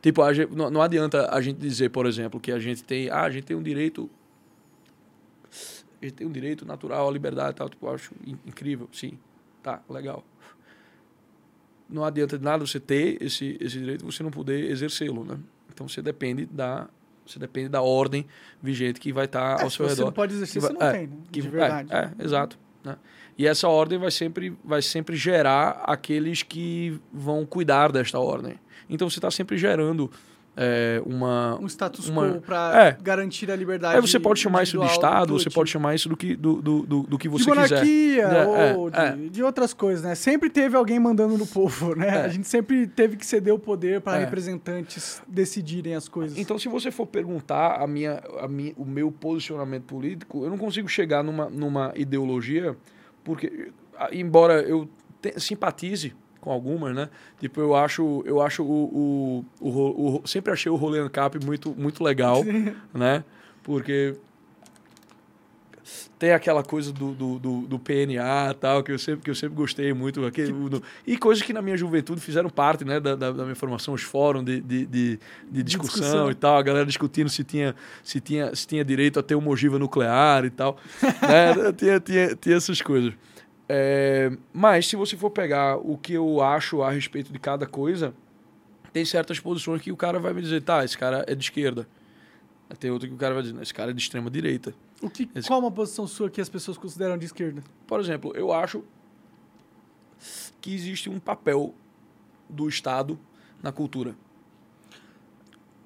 [0.00, 3.10] Tipo, a gente- não, não adianta a gente dizer, por exemplo, que a gente tem,
[3.10, 4.08] ah, a gente tem um direito
[6.00, 8.88] a gente tem um direito natural à liberdade e tal, tipo, eu acho in- incrível,
[8.92, 9.18] sim.
[9.62, 10.24] Tá, legal.
[11.88, 15.38] Não adianta de nada você ter esse, esse direito e você não poder exercê-lo, né?
[15.72, 16.88] Então você depende da
[17.30, 18.26] você depende da ordem
[18.62, 20.04] vigente que vai estar É, ao se seu você redor.
[20.06, 21.16] não pode exercer, você não é, tem, né?
[21.30, 21.92] que- De verdade.
[21.92, 22.58] É, é, exato.
[22.84, 22.96] né?
[23.36, 28.54] E essa ordem vai sempre, vai sempre gerar aqueles que vão cuidar desta ordem.
[28.90, 30.10] Então você está sempre gerando
[30.60, 31.56] é, uma.
[31.60, 32.98] Um status uma- quo para é.
[33.00, 36.16] garantir a liberdade você pode chamar isso de Estado, do você pode chamar isso do
[36.16, 37.70] que, do, do, do, do que você de quiser.
[37.76, 40.14] monarquia É, ou é, de, de outras coisas, né?
[40.16, 42.08] Sempre teve alguém mandando no povo, né?
[42.08, 42.20] É.
[42.22, 44.20] A gente sempre teve que ceder o poder para É.
[44.24, 46.36] representantes decidirem as coisas.
[46.36, 50.58] Então, se você for perguntar a minha, a minha, o meu posicionamento político, eu não
[50.58, 52.76] consigo chegar numa, numa ideologia,
[53.22, 53.68] porque,
[54.12, 54.88] embora eu
[55.22, 57.08] te- simpatize com algumas, né?
[57.40, 61.74] Tipo, eu acho, eu acho o, o, o, o- sempre achei o rolê ANCAP muito,
[61.76, 62.44] muito legal,
[62.94, 63.24] né?
[63.62, 64.14] Porque
[66.18, 69.54] tem aquela coisa do, do, do, do PNA tal, que eu sempre, que eu sempre
[69.54, 70.24] gostei muito.
[70.26, 73.54] Aquele, do, e coisas que na minha juventude fizeram parte né, da, da, da minha
[73.54, 75.20] formação, os fóruns de, de, de,
[75.50, 79.18] de discussão, discussão, e tal, a galera discutindo se tinha, se tinha, se tinha direito
[79.18, 80.76] a ter uma ogiva nuclear e tal.
[81.02, 81.72] né?
[81.76, 83.14] tinha, tinha, tinha essas coisas.
[83.68, 88.14] É, mas se você for pegar o que eu acho a respeito de cada coisa,
[88.92, 91.86] tem certas posições que o cara vai me dizer, tá, esse cara é de esquerda.
[92.78, 94.74] Tem outro que o cara vai dizer, esse cara é de extrema direita.
[95.02, 97.62] O que, Esse- Qual uma posição sua que as pessoas consideram de esquerda?
[97.86, 98.82] Por exemplo, eu acho
[100.60, 101.74] que existe um papel
[102.48, 103.18] do Estado
[103.62, 104.14] na cultura.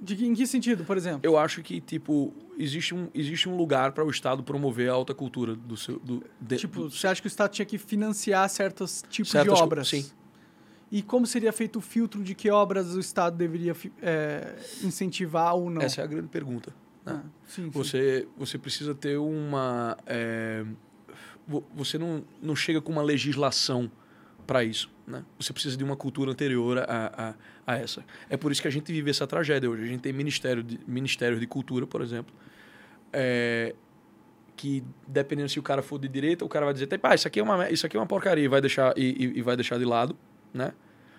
[0.03, 1.21] De, que- em que sentido, por exemplo?
[1.23, 5.15] Eu acho que, tipo, existe um, existe um lugar para o Estado promover a alta
[5.15, 5.99] cultura do seu.
[6.01, 9.63] Do, de- Tipo, você acha que o Estado tinha que financiar certos tipos Certas de
[9.63, 9.89] obras?
[9.89, 10.05] sim.
[10.91, 15.71] E como seria feito o filtro de que obras o Estado deveria é, incentivar ou
[15.71, 15.81] não?
[15.81, 16.75] Essa é a grande pergunta.
[17.07, 17.71] Ah, sim, sim.
[17.71, 19.97] Você, você precisa ter uma.
[20.07, 20.65] é,
[21.49, 23.91] vo- você não, não chega com uma legislação
[24.53, 24.91] para isso.
[25.07, 25.25] Né?
[25.41, 27.35] Você precisa de uma cultura anterior a,
[27.67, 28.05] a, a essa.
[28.29, 29.83] É por isso que a gente vive essa tragédia hoje.
[29.83, 32.35] A gente tem ministério de, ministérios de cultura, por exemplo,
[33.13, 33.75] é,
[34.57, 37.41] que dependendo se o cara for de direita, o cara vai dizer, ah, isso aqui
[37.41, 39.79] é uma, isso aqui é uma porcaria e vai deixar, e, e- e vai deixar
[39.79, 40.15] de lado.
[40.53, 40.73] Né?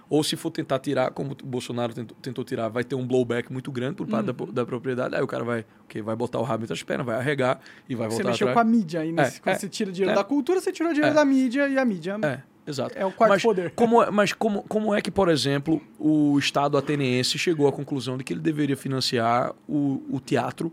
[0.10, 3.52] Ou se for tentar tirar, como o Bolsonaro tentou, tentou tirar, vai ter um blowback
[3.52, 5.15] muito grande por parte da, da propriedade.
[5.15, 7.96] Aí o cara vai, okay, vai botar o rabo entre as pernas, vai arregar e
[7.96, 8.54] vai Você voltar mexeu atrás.
[8.54, 10.15] com a mídia aí, nesse, É, quando é, você tira dinheiro é.
[10.15, 11.15] da cultura, você tirou dinheiro É.
[11.15, 12.97] da mídia e a mídia É, exato.
[12.97, 13.71] é o quarto mas poder.
[13.76, 18.17] Como, é- mas como, como é que, por exemplo, o Estado ateniense chegou à conclusão
[18.17, 20.71] de que ele deveria financiar o, o teatro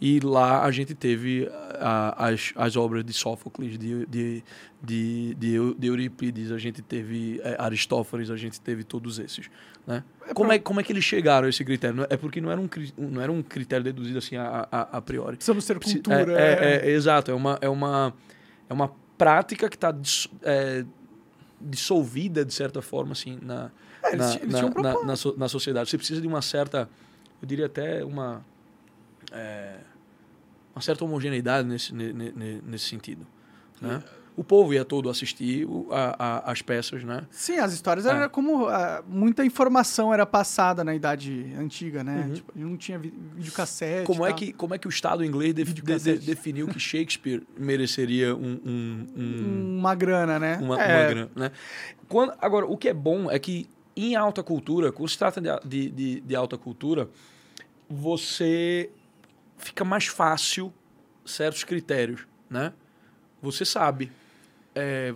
[0.00, 1.46] e lá a gente teve
[1.78, 4.42] a- as, as obras de Sófocles, de, de,
[4.82, 9.50] de, de, Eu- de Eurípides, a gente teve é, Aristófanes, a gente teve todos esses.
[9.86, 10.02] Né?
[10.34, 11.96] Como, é, como é que eles chegaram a esse critério?
[11.96, 15.02] Não- É porque não era um, não era um critério deduzido assim a, a, a
[15.02, 15.36] priori.
[15.36, 16.32] Precisamos Precisa- cultura.
[16.40, 16.86] É, é.
[16.86, 18.14] é, é, exato, é uma, é uma,
[18.68, 19.90] é uma prática que está
[21.60, 23.70] dissolvida, de certa forma, assim, na,
[24.02, 25.90] É, na, eles na, um na, na so- na sociedade.
[25.90, 26.88] Você precisa de uma certa,
[27.42, 28.44] eu diria até uma,
[29.32, 29.76] é,
[30.74, 33.26] uma certa homogeneidade nesse, ne- ne- ne- nesse sentido.
[33.80, 34.02] Né?
[34.36, 37.26] O povo ia todo assistir o- a- a- as peças, né?
[37.30, 38.10] Sim, as histórias É.
[38.10, 42.24] era como ah, muita informação era passada na idade antiga, né?
[42.26, 42.34] Uhum.
[42.34, 44.06] Tipo, não tinha vi- videocassete.
[44.06, 48.34] Como é, que, como é que o Estado inglês de- de- definiu que Shakespeare mereceria
[48.34, 50.56] um- um- um, uma grana, né?
[50.62, 51.50] uma, É, uma grana, né?
[52.08, 55.90] Quando, agora, o que é bom é que em alta cultura, quando se trata de,
[55.90, 57.10] de, de alta cultura,
[57.88, 58.90] você
[59.58, 60.72] fica mais fácil
[61.26, 62.72] certos critérios, né?
[63.42, 64.10] Você sabe.
[64.74, 65.12] É,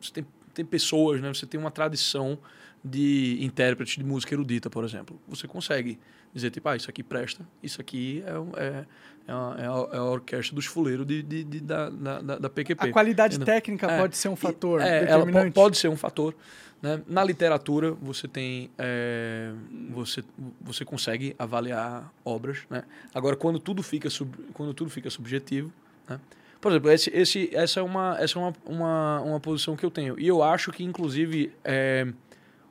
[0.00, 1.28] você tem, tem pessoas, né?
[1.32, 2.38] Você tem uma tradição
[2.84, 5.20] de intérpretes de música erudita, por exemplo.
[5.28, 5.98] Você consegue
[6.32, 8.84] dizer, tipo, ah, isso aqui presta, isso aqui é, é,
[9.28, 12.50] é, a, é a- é a orquestra dos fuleiros de, de, de- da, da, da-
[12.50, 12.88] PQP.
[12.88, 13.54] A qualidade Entendeu?
[13.54, 16.34] técnica É, pode ser um fator é, ela pode ser um fator.
[16.82, 17.02] Né?
[17.08, 18.70] Na literatura, você tem.
[18.76, 19.50] é,
[19.90, 20.22] você,
[20.60, 22.58] você consegue avaliar obras.
[22.68, 22.84] Né?
[23.14, 25.72] Agora, quando tudo fica, sub, quando tudo fica subjetivo.
[26.08, 26.20] Né?
[26.60, 29.90] Por exemplo, esse, esse, essa é, uma, essa é uma, uma, uma posição que eu
[29.90, 30.18] tenho.
[30.18, 32.06] E eu acho que, inclusive, é,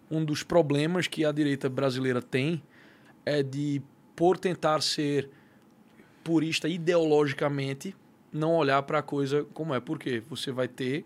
[0.10, 2.62] um dos problemas que a direita brasileira tem
[3.26, 3.82] é de,
[4.16, 5.30] por tentar ser
[6.24, 7.96] purista ideologicamente,
[8.34, 9.80] não olhar para a coisa como é.
[9.80, 11.06] Porque você vai ter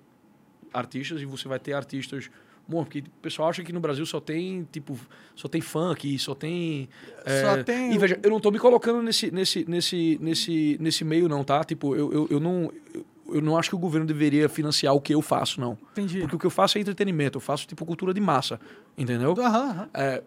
[0.74, 2.30] artistas e você vai ter artistas
[2.70, 4.98] bom porque o pessoal acha que no Brasil só tem tipo
[5.36, 6.88] só tem funk só tem
[7.26, 11.04] Só é, tem e veja eu não tô me colocando nesse nesse nesse nesse nesse
[11.04, 13.06] meio não tá tipo eu, eu, eu não eu,
[13.36, 16.20] eu não acho que o governo deveria financiar o que eu faço não Entendi.
[16.22, 18.60] porque o que eu faço é entretenimento eu faço tipo cultura de massa
[18.98, 20.22] entendeu Aham, é,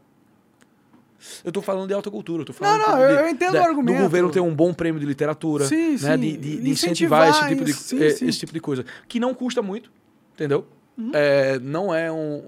[1.45, 3.29] eu tô falando de alta cultura, eu tô falando Não, não, tipo, eu- de- eu
[3.29, 3.97] entendo de- o argumento.
[3.97, 5.97] Do governo ter um bom prêmio de literatura, Sim, né?
[5.99, 6.19] sim.
[6.19, 7.71] De, de- Incentivar incentivar esse tipo de,
[8.05, 8.27] eh, sim.
[8.27, 8.85] esse tipo de coisa.
[9.07, 9.93] Que não custa muito,
[10.35, 10.67] entendeu?
[10.97, 11.11] Uhum.
[11.15, 12.45] É, não é um.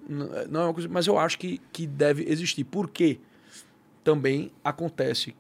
[0.51, 0.89] Não é uma coisa.
[0.89, 2.65] Mas eu acho que, que deve existir.
[2.65, 3.19] Porque
[4.03, 5.35] também acontece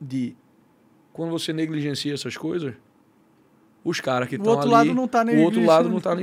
[0.00, 0.36] de
[1.12, 2.74] quando você negligencia essas coisas,
[3.82, 5.98] os caras que O estão outro ali, lado não tá o outro lado não negligenciando.
[5.98, 6.14] está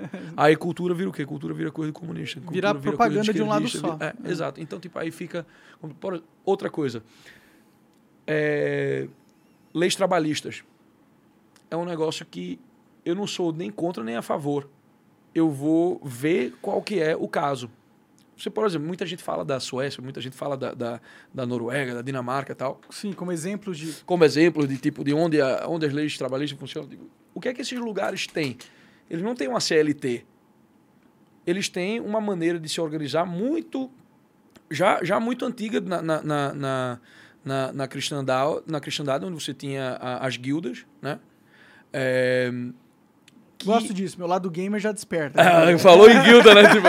[0.10, 0.34] negligenciando.
[0.36, 1.26] Aí cultura vira o quê?
[1.26, 2.40] Cultura vira coisa de comunista.
[2.40, 3.96] Cultura Vira coisa propaganda de um lado só.
[3.96, 4.60] vira- é, Exato.
[4.60, 5.46] Então, tipo, aí fica...
[6.44, 7.02] Outra coisa.
[8.26, 9.08] É,
[9.72, 10.62] leis trabalhistas.
[11.70, 12.58] É um negócio que
[13.04, 14.68] eu não sou nem contra nem a favor.
[15.34, 17.70] Eu vou ver qual que é o caso.
[18.36, 21.00] Você, por exemplo, muita gente fala da Suécia, muita gente fala da, da,
[21.32, 24.02] da Noruega, da Dinamarca e tal Sim, como exemplos de.
[24.04, 26.88] como exemplo de tipo de onde, a, onde as leis trabalhistas funcionam.
[27.32, 28.56] O que é que esses lugares têm?
[29.08, 30.24] Eles não têm uma CLT.
[31.46, 33.90] Eles têm uma maneira de se organizar muito
[34.70, 37.00] já, já muito antiga na, na, na, na,
[37.44, 41.20] na, na cristandade, na cristandade, onde você tinha a- as guildas, né?
[41.92, 42.50] É,
[43.64, 43.72] que...
[43.72, 45.40] Gosto disso, meu lado gamer já desperta.
[45.42, 46.62] Ah, falou em guilda, né?
[46.70, 46.88] Tipo...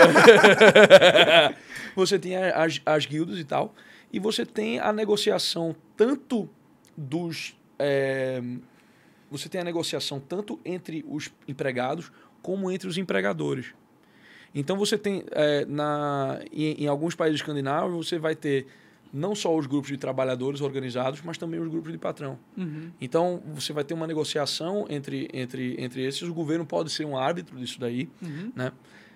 [1.96, 3.74] você tem as, as guildas e tal,
[4.12, 6.48] e você tem a negociação tanto
[6.96, 7.56] dos.
[7.78, 8.40] É...
[9.30, 12.10] você tem a negociação tanto entre os empregados
[12.40, 13.74] como entre os empregadores.
[14.54, 18.66] Então você tem, é, na, em, em alguns países escandinavos, você vai ter
[19.12, 22.38] não só os grupos de trabalhadores organizados, mas também os grupos de patrão.
[22.56, 22.90] Uhum.
[23.00, 26.22] Então, você vai ter uma negociação entre, entre, entre esses.
[26.22, 28.52] O governo pode ser um árbitro disso daí, uhum.
[28.54, 28.72] né?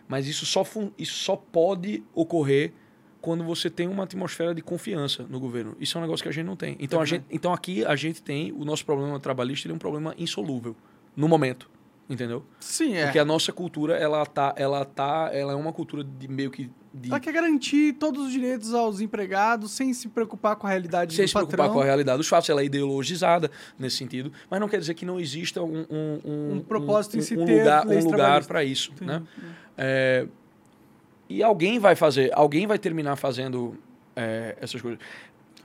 [0.09, 0.65] mas isso só,
[0.99, 2.73] isso só pode ocorrer
[3.21, 5.77] quando você tem uma atmosfera de confiança no governo.
[5.79, 6.77] Isso é um negócio que a gente não tem.
[6.81, 9.79] Então, a gente, então aqui a gente tem o nosso problema trabalhista, ele é um
[9.79, 10.75] problema insolúvel
[11.15, 11.69] no momento
[12.11, 12.43] entendeu?
[12.59, 13.05] Sim, é.
[13.05, 16.69] Porque a nossa cultura, ela tá, ela tá, ela é uma cultura de meio que
[16.93, 17.09] de...
[17.09, 21.25] Ela quer garantir todos os direitos aos empregados sem se preocupar com a realidade sem
[21.25, 21.47] do se patrão.
[21.47, 22.51] preocupar com a realidade dos fatos.
[22.51, 26.53] Ela é ideologizada nesse sentido, mas não quer dizer que não exista um um, um,
[26.57, 29.13] um propósito um, em si um lugar um lugar para isso, Entendi.
[29.13, 29.23] né?
[29.79, 30.27] É,
[31.29, 33.79] e alguém vai fazer, alguém vai terminar fazendo
[34.17, 34.99] é, essas coisas.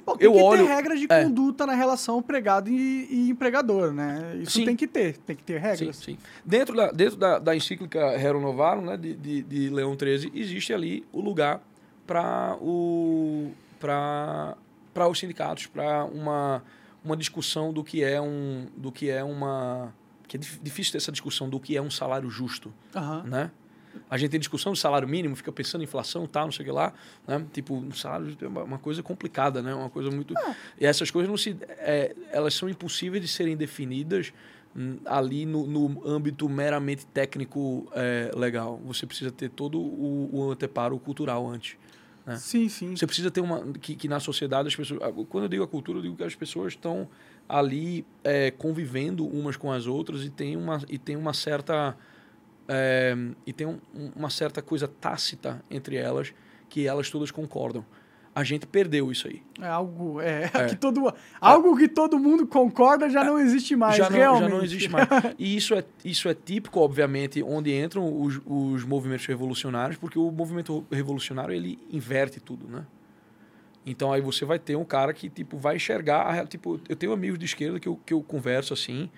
[0.06, 1.24] Bom, tem eu que olho, ter regras de é.
[1.24, 4.38] conduta na relação empregado e, e, empregador, né?
[4.42, 4.66] Isso sim.
[4.66, 5.96] tem que ter, tem que ter regras.
[5.98, 6.18] Sim, sim.
[6.46, 10.74] Dentro da, dentro da, da encíclica Rerum Novarum, né, de, de, de Leão XIII, existe
[10.74, 11.62] ali o lugar
[12.06, 16.64] para o para os sindicatos, para uma,
[17.04, 19.94] uma discussão do que é um do que é uma
[20.28, 23.24] que é difícil ter essa discussão do que é um salário justo, uhum.
[23.24, 23.52] né?
[24.10, 26.66] A gente tem discussão do salário mínimo, fica pensando em inflação, tal, não sei o
[26.68, 26.94] que lá,
[27.28, 27.46] né?
[27.52, 29.74] Tipo, o salário é uma coisa complicada, né?
[29.74, 30.38] Uma coisa muito...
[30.38, 30.56] Ah.
[30.80, 31.58] E essas coisas não se...
[31.70, 34.34] É, elas são impossíveis de serem definidas
[34.76, 38.80] hum, ali no, no âmbito meramente técnico é, legal.
[38.86, 41.78] Você precisa ter todo o, o anteparo cultural antes.
[42.26, 42.38] Né?
[42.38, 42.96] Sim, sim.
[42.96, 43.62] Você precisa ter uma...
[43.74, 45.00] Que, que na sociedade as pessoas...
[45.30, 47.08] Quando eu digo a cultura, eu digo que as pessoas estão
[47.48, 51.96] ali é, convivendo umas com as outras e tem uma, e tem uma certa
[52.68, 53.80] é, e tem um,
[54.16, 56.34] uma certa coisa tácita entre elas
[56.70, 57.86] que elas todas concordam.
[58.34, 59.42] A gente perdeu isso aí.
[59.62, 60.66] É algo, é, é.
[60.68, 64.50] que todo, algo que todo mundo concorda já não existe mais, já não, realmente.
[64.50, 65.08] Já não existe mais.
[65.40, 70.30] E isso é, isso é típico, obviamente, onde entram os, os movimentos revolucionários, porque o
[70.32, 72.86] movimento revolucionário ele inverte tudo, né?
[73.86, 77.38] Então aí você vai ter um cara que tipo vai enxergar, tipo, eu tenho amigos
[77.38, 79.10] de esquerda que eu, que eu converso assim,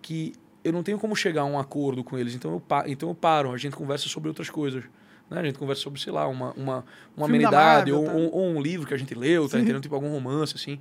[0.00, 0.32] que
[0.68, 3.52] eu não tenho como chegar a um acordo com eles, então eu, então eu paro,
[3.52, 4.84] a gente conversa sobre outras coisas.
[5.30, 5.40] Né?
[5.40, 6.84] A gente conversa sobre, sei lá, uma, uma,
[7.16, 8.12] uma amenidade Marvel, ou, tá?
[8.12, 9.82] ou, ou, um livro que a gente leu, tá entendendo?
[9.82, 10.78] Tipo algum romance, assim.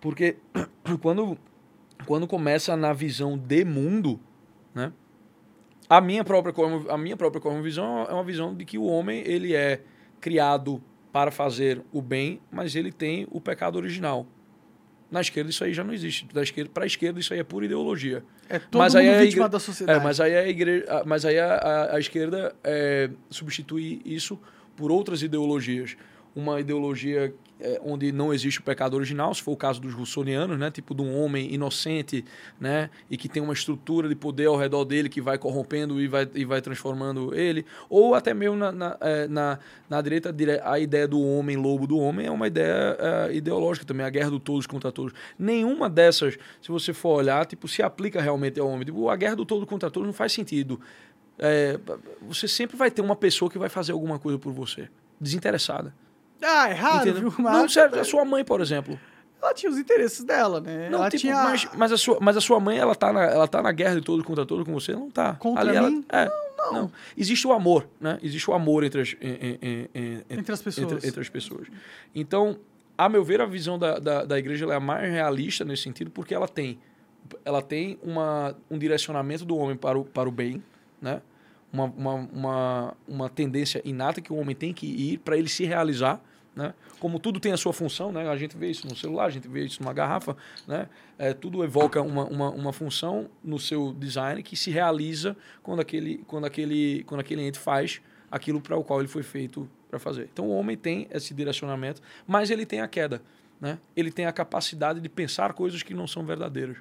[0.00, 0.36] Porque
[1.00, 1.38] quando,
[2.06, 4.20] quando começa na visão de mundo,
[4.74, 4.92] né?
[5.88, 6.54] A minha própria,
[6.88, 9.82] a minha própria visão é uma visão de que o homem ele é
[10.20, 10.80] criado
[11.12, 14.24] para fazer o bem, mas ele tem o pecado original.
[15.10, 16.26] Na esquerda isso aí já não existe.
[16.32, 18.22] Da esquerda para a esquerda isso aí é pura ideologia.
[18.48, 19.52] É todo mas mundo aí vítima igre...
[19.52, 20.00] da sociedade.
[20.00, 20.48] É, mas aí a
[21.04, 24.38] mas aí a, a, a esquerda é, substitui isso
[24.76, 25.96] por outras ideologias
[26.34, 30.58] uma ideologia é, onde não existe o pecado original, se for o caso dos russonianos,
[30.58, 30.70] né?
[30.70, 32.24] tipo de um homem inocente
[32.60, 32.90] né?
[33.10, 36.28] e que tem uma estrutura de poder ao redor dele que vai corrompendo e vai,
[36.34, 41.06] e vai transformando ele, ou até mesmo na, na, é, na, na direita a ideia
[41.06, 44.66] do homem lobo do homem é uma ideia é, ideológica também, a guerra do todos
[44.66, 45.12] contra todos.
[45.38, 48.84] Nenhuma dessas, se você for olhar, tipo, se aplica realmente ao homem.
[48.84, 50.80] Tipo, a guerra do todo contra todos não faz sentido.
[51.38, 51.78] É,
[52.22, 54.88] você sempre vai ter uma pessoa que vai fazer alguma coisa por você,
[55.20, 55.94] desinteressada.
[56.42, 57.30] Ah, é raro, Entendeu?
[57.30, 57.44] viu?
[57.44, 57.56] Mas...
[57.56, 58.98] Não, sério, a sua mãe, por exemplo.
[59.42, 60.90] Ela tinha os interesses dela, né?
[60.90, 61.34] Não, ela tipo, tinha...
[61.34, 63.94] mas, mas, a sua, mas a sua mãe, ela tá, na, ela tá na guerra
[63.94, 64.92] de todo contra todo com você?
[64.92, 65.34] Não tá.
[65.34, 66.04] Contra Ali mim?
[66.08, 68.18] Ela, é, não, não, não, Existe o amor, né?
[68.22, 70.92] Existe o amor entre as, em, em, em, entre as pessoas.
[70.92, 71.68] Entre, entre, as pessoas.
[72.14, 72.58] Então,
[72.98, 76.10] a meu ver, a visão da, da, da igreja é a mais realista nesse sentido,
[76.10, 76.78] porque ela tem,
[77.42, 80.62] ela tem uma, um direcionamento do homem para o, para o bem,
[81.00, 81.22] né?
[81.72, 85.64] Uma, uma, uma, uma tendência inata que o homem tem que ir para ele se
[85.64, 86.20] realizar
[86.54, 86.74] né?
[86.98, 88.28] Como tudo tem a sua função, né?
[88.28, 90.36] a gente vê isso no celular, a gente vê isso numa garrafa,
[90.66, 90.88] né?
[91.18, 96.18] É, tudo evoca uma, uma, uma função no seu design que se realiza quando aquele,
[96.26, 100.28] quando aquele, quando aquele ente faz aquilo para o qual ele foi feito para fazer.
[100.32, 103.22] Então o homem tem esse direcionamento, mas ele tem a queda.
[103.60, 103.78] Né?
[103.94, 106.78] Ele tem a capacidade de pensar coisas que não são verdadeiras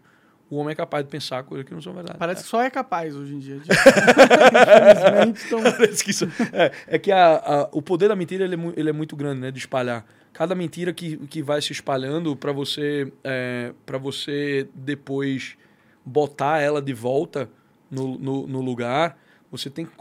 [0.49, 2.17] o homem é capaz de pensar coisas que não são verdade.
[2.17, 2.43] Parece é.
[2.43, 3.59] que só é capaz hoje em dia.
[3.59, 3.69] De...
[3.69, 5.61] Infelizmente, então...
[5.61, 6.25] Parece que isso...
[6.51, 9.41] é, é que a, a, o poder da mentira ele é, ele é muito grande,
[9.41, 9.51] né?
[9.51, 10.05] De espalhar.
[10.33, 15.55] Cada mentira que, que vai se espalhando para você, é, para você depois
[16.03, 17.47] botar ela de volta
[17.91, 19.19] no, no, no lugar,
[19.51, 19.91] você tem, que,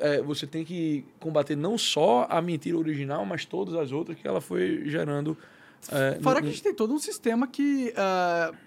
[0.00, 4.28] é, você tem que combater não só a mentira original, mas todas as outras que
[4.28, 5.36] ela foi gerando.
[5.90, 7.94] É, Fora no, que a gente tem todo um sistema que.
[7.96, 8.63] Uh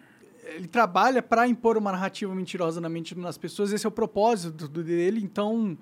[0.55, 4.67] ele trabalha para impor uma narrativa mentirosa na mente das pessoas, esse é o propósito
[4.67, 5.77] dele, então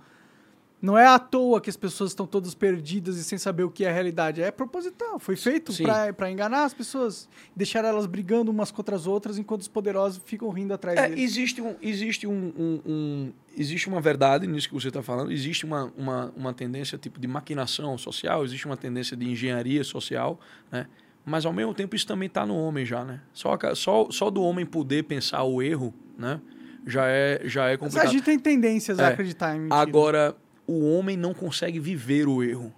[0.82, 3.86] não é à toa que as pessoas estão todas perdidas e sem saber o que
[3.86, 5.72] é a realidade, é proposital, foi feito
[6.16, 10.50] para enganar as pessoas, deixar elas brigando umas contra as outras enquanto os poderosos ficam
[10.50, 11.24] rindo atrás É, deles.
[11.24, 15.66] existe, um, existe, um, um- um- existe uma verdade nisso que você está falando, existe
[15.66, 20.40] uma, uma, uma tendência tipo de maquinação social, existe uma tendência de engenharia social,
[20.72, 20.86] né?
[21.26, 23.04] Mas ao mesmo tempo isso também está no homem já.
[23.04, 23.20] Né?
[23.34, 26.40] Só, só, só do homem poder pensar o erro né?
[26.86, 28.12] já, é, já é Mas a complicado.
[28.12, 29.14] gente tem tendências a É.
[29.14, 29.76] acreditar em mentira.
[29.82, 30.36] Agora,
[30.68, 32.74] o homem não consegue viver o erro.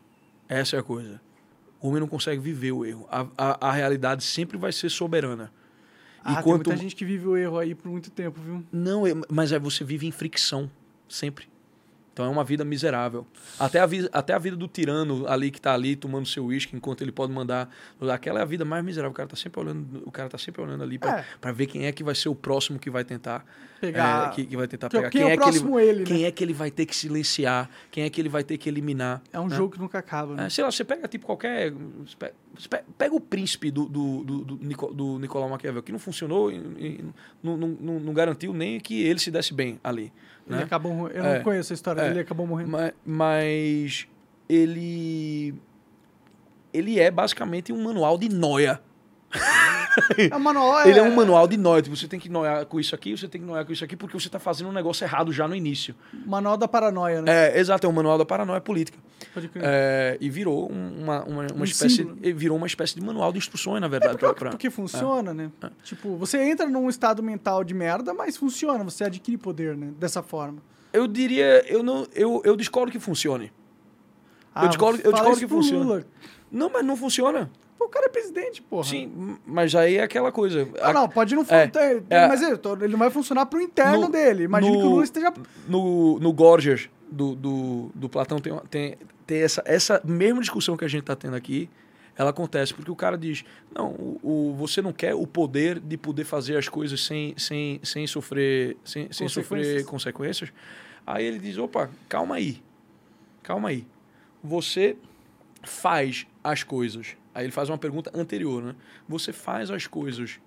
[0.50, 1.20] Essa é a coisa.
[1.82, 3.06] O homem não consegue viver o erro.
[3.12, 5.52] A, a, a realidade sempre vai ser soberana.
[6.24, 8.64] ah, tem quanto- muita gente que vive o erro aí por muito tempo, viu?
[8.72, 10.70] Não, é- mas é você vive em fricção,
[11.08, 11.48] sempre.
[12.18, 13.28] Então é uma vida miserável.
[13.60, 16.76] Até a, vi- até a vida do tirano ali que tá ali tomando seu uísque
[16.76, 17.70] enquanto ele pode mandar.
[18.12, 19.12] Aquela é a vida mais miserável.
[19.12, 21.52] O cara tá sempre olhando, o cara tá sempre olhando ali pra É.
[21.54, 23.46] ver quem é que vai ser o próximo que vai tentar.
[23.80, 25.12] Pegar- é, que, que vai tentar Quem- pegar.
[25.12, 26.06] quem é o que ele, ele, né?
[26.06, 27.70] Quem é que ele vai ter que silenciar?
[27.92, 29.22] Quem é que ele vai ter que eliminar?
[29.32, 29.56] É um né?
[29.56, 30.48] jogo que nunca acaba, né?
[30.48, 31.72] É, sei lá, você pega tipo qualquer.
[32.98, 36.56] Pega o príncipe do, do, do, do, Nico- do Nicolau Maquiavel, que não funcionou, e,
[36.56, 37.06] e
[37.44, 40.12] não, não, não, não garantiu nem que ele se desse bem ali.
[40.48, 40.64] Ele Né?
[40.64, 41.10] acabou.
[41.10, 41.36] Eu É.
[41.38, 42.04] não conheço a história É.
[42.04, 42.70] dele, ele acabou morrendo.
[42.72, 44.08] Ma- Mas
[44.48, 45.54] ele.
[46.74, 48.80] Ele é basicamente um manual de noia.
[50.32, 50.88] É um manual.
[50.88, 51.82] Ele é um manual de noia.
[51.82, 53.96] Tipo, você tem que noiar com isso aqui, você tem que noiar com isso aqui,
[53.96, 55.96] porque você está fazendo um negócio errado já no início.
[56.26, 57.32] Manual da paranoia, né?
[57.56, 58.98] É, exato, é um manual da paranoia política.
[59.34, 59.64] Pode crer.
[59.66, 61.96] É, e virou um- uma, uma, uma Um espécie.
[61.98, 62.18] símbolo.
[62.36, 64.18] Virou uma espécie de manual de instruções, na verdade.
[64.18, 65.52] Porque, pra- porque funciona, né?
[65.84, 69.92] Tipo, você entra num estado mental de merda, mas funciona, você adquire poder, né?
[70.00, 70.62] Dessa forma.
[70.94, 73.52] Eu diria, eu não, eu, eu discordo que funcione.
[74.56, 75.84] Ah, discordo- eu discordo que funciona.
[75.86, 76.06] Lula.
[76.52, 77.50] Não, mas não funciona.
[77.78, 78.86] Pô, o cara é presidente, porra.
[78.86, 80.68] Sim, mas aí é aquela coisa.
[80.82, 82.04] Ah, não, pode não É, funcionar.
[82.10, 82.28] é.
[82.28, 84.44] mas ele, ele não vai funcionar pro interno No- dele.
[84.44, 85.34] Imagina que o Lula esteja.
[85.68, 90.84] no, no Gorgias do, do, do Platão tem, tem, tem essa, essa mesma discussão que
[90.86, 91.70] a gente está tendo aqui.
[92.20, 95.96] Ela acontece porque o cara diz: não, o, o- você não quer o poder de
[95.98, 100.50] poder fazer as coisas sem, sem, sem sofrer sem, sem sofrer Consequências.
[100.50, 100.54] consequências.
[101.06, 102.60] Aí ele diz: opa, calma aí,
[103.44, 103.86] calma aí.
[104.44, 104.98] Você
[105.64, 107.16] faz as coisas.
[107.38, 108.76] Aí ele faz uma pergunta anterior, né?
[109.08, 110.40] Você faz as coisas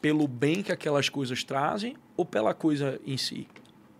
[0.00, 3.46] pelo bem que aquelas coisas trazem ou pela coisa em si?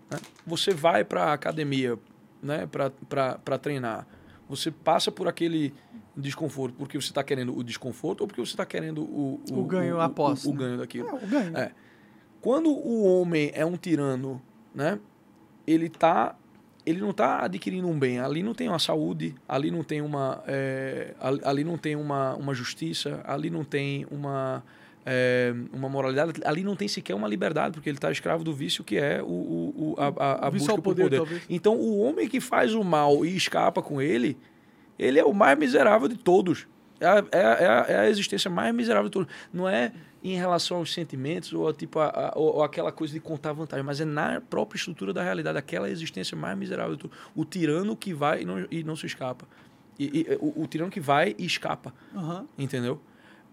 [0.09, 0.17] né?
[0.43, 1.99] Você vai para a academia
[2.41, 4.07] né, para treinar.
[4.49, 5.71] Você passa por aquele
[6.17, 10.01] desconforto porque você está querendo o desconforto ou porque você está querendo o, O ganho,
[10.01, 10.59] a posse, o, o né?
[10.59, 11.07] ganho daquilo.
[11.09, 11.57] É, o ganho.
[11.57, 11.71] É.
[12.41, 14.41] Quando o homem é um tirano,
[14.73, 14.99] né?
[15.67, 16.35] Ele tá,
[16.85, 18.19] ele não está adquirindo um bem.
[18.19, 22.53] Ali não tem uma saúde, ali não tem uma, é, ali, não tem uma, uma
[22.53, 24.63] justiça, ali não tem uma
[25.07, 28.83] é, uma moralidade, ali não tem sequer uma liberdade, porque ele está escravo do vício
[28.83, 31.41] que é o, o, o- a, a, a busca ao por poder, poder.
[31.49, 34.35] Então, o homem que faz o mal e escapa com ele,
[34.97, 36.67] ele é o mais miserável de todos.
[36.99, 39.31] É a, é a- é a- é a existência mais miserável de todos.
[39.53, 39.91] Não é
[40.33, 44.01] em relação aos sentimentos ou, tipo, a, a- ou, aquela coisa de contar vantagem, mas
[44.01, 46.97] é na própria estrutura da realidade, aquela existência mais miserável.
[47.35, 49.47] O tirano que vai e não, e não se escapa.
[49.99, 51.93] E, e- o, o tirano que vai e escapa.
[52.15, 52.47] Aham.
[52.57, 52.99] Entendeu?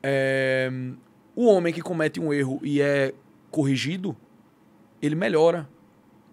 [0.02, 0.70] É,
[1.36, 3.12] o homem que comete um erro e é
[3.50, 4.16] corrigido,
[5.00, 5.68] ele melhora.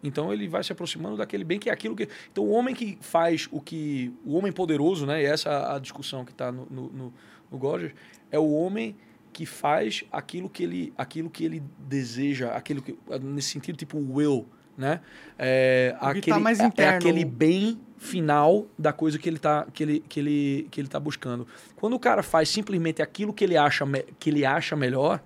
[0.01, 2.07] Então ele vai se aproximando daquele bem que é aquilo que.
[2.31, 4.13] Então o homem que faz o que.
[4.23, 5.21] O homem poderoso, né?
[5.21, 7.13] E essa é a discussão que está no, no, no,
[7.51, 7.91] no Gorgias,
[8.31, 8.95] é o homem
[9.31, 12.97] que faz aquilo que ele, aquilo que ele deseja, aquilo que.
[13.21, 14.45] Nesse sentido, tipo will,
[14.77, 15.01] né?
[15.37, 16.97] É, O que aquele, tá mais é- é interno.
[16.97, 20.99] aquele bem final da coisa que ele tá que ele, que ele, que ele tá
[20.99, 21.45] buscando.
[21.75, 23.85] Quando o cara faz simplesmente aquilo que ele acha
[24.17, 25.21] que ele acha melhor,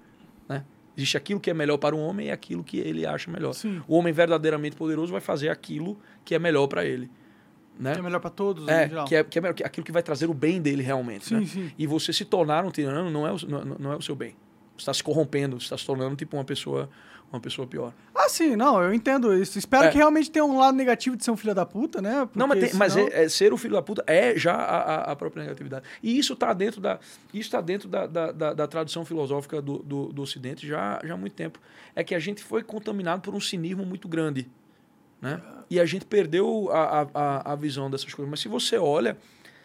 [0.50, 0.63] né?
[0.98, 3.54] Existe aquilo que é melhor para o homem e aquilo que ele acha melhor.
[3.54, 3.82] Sim.
[3.88, 7.10] O homem verdadeiramente poderoso vai fazer aquilo que é melhor para ele,
[7.80, 7.94] né?
[7.94, 10.04] Que é melhor pra todos, É, que é, que é melhor, que- aquilo que vai
[10.04, 11.26] trazer o bem dele realmente.
[11.26, 11.46] Sim, né?
[11.46, 11.72] sim.
[11.78, 14.36] E você se tornar um tirano não é o, não, não é o seu bem.
[14.78, 16.90] Você está se corrompendo, você está se tornando tipo uma pessoa,
[17.32, 17.94] uma pessoa pior.
[18.16, 19.58] Ah, sim, não, eu entendo isso.
[19.60, 19.90] Espero É.
[19.92, 22.28] que realmente tenha um lado negativo de ser um filho da puta, né?
[22.34, 24.54] Não, mas, Porque tem- mas senão- é- é ser o filho da puta é já
[24.56, 25.86] a, a- própria negatividade.
[26.02, 27.00] E isso está dentro da
[27.34, 31.14] isso tá dentro da, da, da, da tradução filosófica do, do, do Ocidente já, já
[31.14, 31.60] há muito tempo.
[31.96, 34.48] É que a gente foi contaminado por um cinismo muito grande.
[35.24, 35.41] Né?
[35.69, 38.30] E a gente perdeu a, a, a- visão dessas coisas.
[38.30, 39.17] Mas se você olha,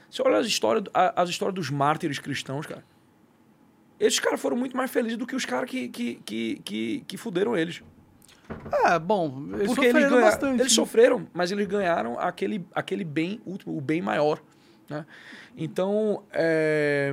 [0.09, 2.84] você olha as histórias, as histórias dos mártires cristãos, cara.
[3.98, 7.16] Esses caras foram muito mais felizes do que os caras que, que, que, que, que
[7.16, 7.82] fuderam eles.
[8.84, 10.20] É, bom, eles Porque eles sofreram ganharam.
[10.20, 10.61] bastante.
[10.61, 10.76] Eles né?
[10.76, 14.40] sofreram, mas eles ganharam aquele, aquele bem último, o bem maior.
[14.88, 15.04] Né?
[15.56, 17.12] Então, é,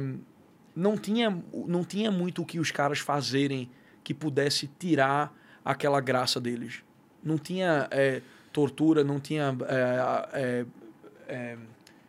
[0.75, 1.35] não, tinha,
[1.67, 3.69] não tinha muito o que os caras fazerem
[4.03, 5.35] que pudesse tirar
[5.65, 6.83] aquela graça deles.
[7.23, 8.21] Não tinha é,
[8.55, 10.65] tortura, não tinha é, é,
[11.27, 11.57] é,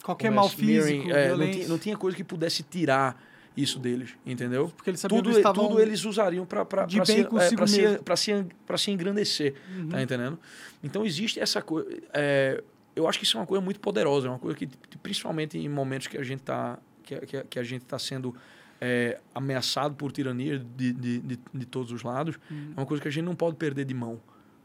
[0.04, 3.20] Qualquer é, mal físico, é, não, tinha, não tinha coisa que pudesse tirar
[3.56, 4.68] isso deles, entendeu?
[4.76, 8.46] Porque eles sabiam Tudo, que eles tudo eles usariam para se, pra se, pra se,
[8.66, 9.88] pra se engrandecer, Uhum.
[9.88, 10.38] tá entendendo?
[10.84, 11.88] Então existe essa coisa.
[12.14, 12.62] é,
[12.94, 14.68] eu acho que isso é uma coisa muito poderosa, é uma coisa que,
[15.02, 18.34] principalmente em momentos que a gente está que, que, que a gente tá sendo
[18.80, 22.72] é, ameaçado por tirania de, de, de, de todos os lados, Uhum.
[22.76, 24.20] é uma coisa que a gente não pode perder de mão,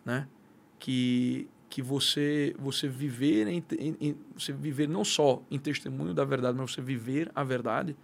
[0.06, 0.28] né?
[0.80, 6.57] Que que você você viver em, em- você viver não só em testemunho da verdade,
[6.57, 7.95] mas você viver a verdade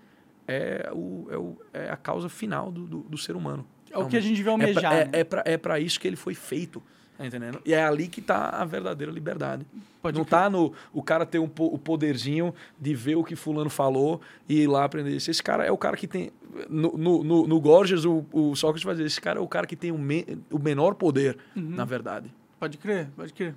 [0.48, 3.66] é o, é, o, é a causa final do, do, do ser humano.
[3.92, 4.94] É o que a gente vê É almejar.
[4.94, 5.12] é, né?
[5.46, 6.82] é, é isso que ele foi feito.
[7.18, 7.60] Tá entendendo?
[7.66, 9.66] E é ali que tá a verdadeira liberdade.
[10.04, 10.40] Pode não crer.
[10.40, 14.62] tá no o cara ter um, o poderzinho de ver o que fulano falou e
[14.62, 15.30] ir lá aprender isso.
[15.32, 16.30] Esse cara é o cara que tem.
[16.70, 19.66] No, no, no, no Gorgias, o, o Sócrates vai dizer: esse cara é o cara
[19.66, 21.64] que tem o, me- o menor poder, Uhum.
[21.72, 22.32] na verdade.
[22.60, 23.56] Pode crer, pode crer.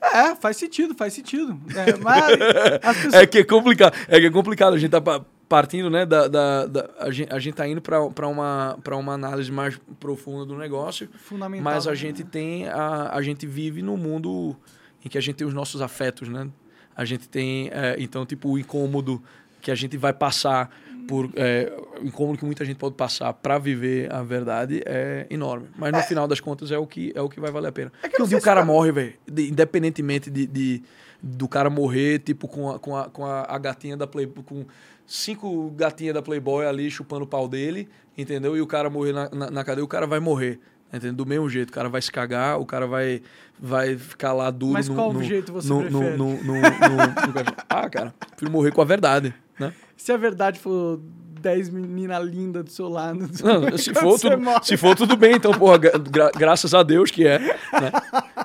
[0.00, 1.58] É, faz sentido, faz sentido.
[1.74, 2.24] É, mas
[2.82, 3.14] as pessoas...
[3.14, 3.94] É que é complicado.
[4.06, 4.74] É que é complicado.
[4.74, 6.06] A gente tá pa- partindo, né?
[6.06, 9.78] Da, da, da- a, gente, a gente tá indo para uma, pra uma análise mais
[9.98, 11.08] profunda do negócio.
[11.18, 11.64] fundamental.
[11.64, 11.96] Mas a né?
[11.96, 14.56] gente tem a, a gente vive num mundo
[15.04, 16.48] em que a gente tem os nossos afetos, né?
[16.96, 19.20] A gente tem é, então tipo o incômodo
[19.60, 20.70] que a gente vai passar
[21.08, 25.66] por é, o incômodo que muita gente pode passar para viver a verdade é enorme.
[25.76, 27.90] Mas no final das contas é o que é o que vai valer a pena.
[28.02, 30.82] É que um dia o cara tá- morre, velho, de- independentemente de, de-
[31.22, 34.64] do cara morrer tipo com a, com a, com a, a gatinha da Playboy com
[35.06, 38.56] cinco gatinhas da Playboy ali chupando o pau dele, entendeu?
[38.56, 40.60] E o cara morrer na, na, na cadeia, o cara vai morrer.
[40.90, 41.12] Entendeu?
[41.16, 43.20] Do mesmo jeito, o cara vai se cagar, o cara vai,
[43.58, 46.16] vai ficar lá duro Mas no, qual no, jeito você no, prefere?
[46.16, 49.70] no, no, no, no- no- Ah, cara, prefiro morrer com a verdade, né?
[49.98, 50.98] Se a verdade for
[51.42, 53.18] 10 meninas lindas do seu lado...
[53.44, 54.60] Não, se, for tudo, morre.
[54.64, 57.38] se for tudo bem, então, porra, gra- gra- graças a Deus que é.
[57.38, 57.52] né?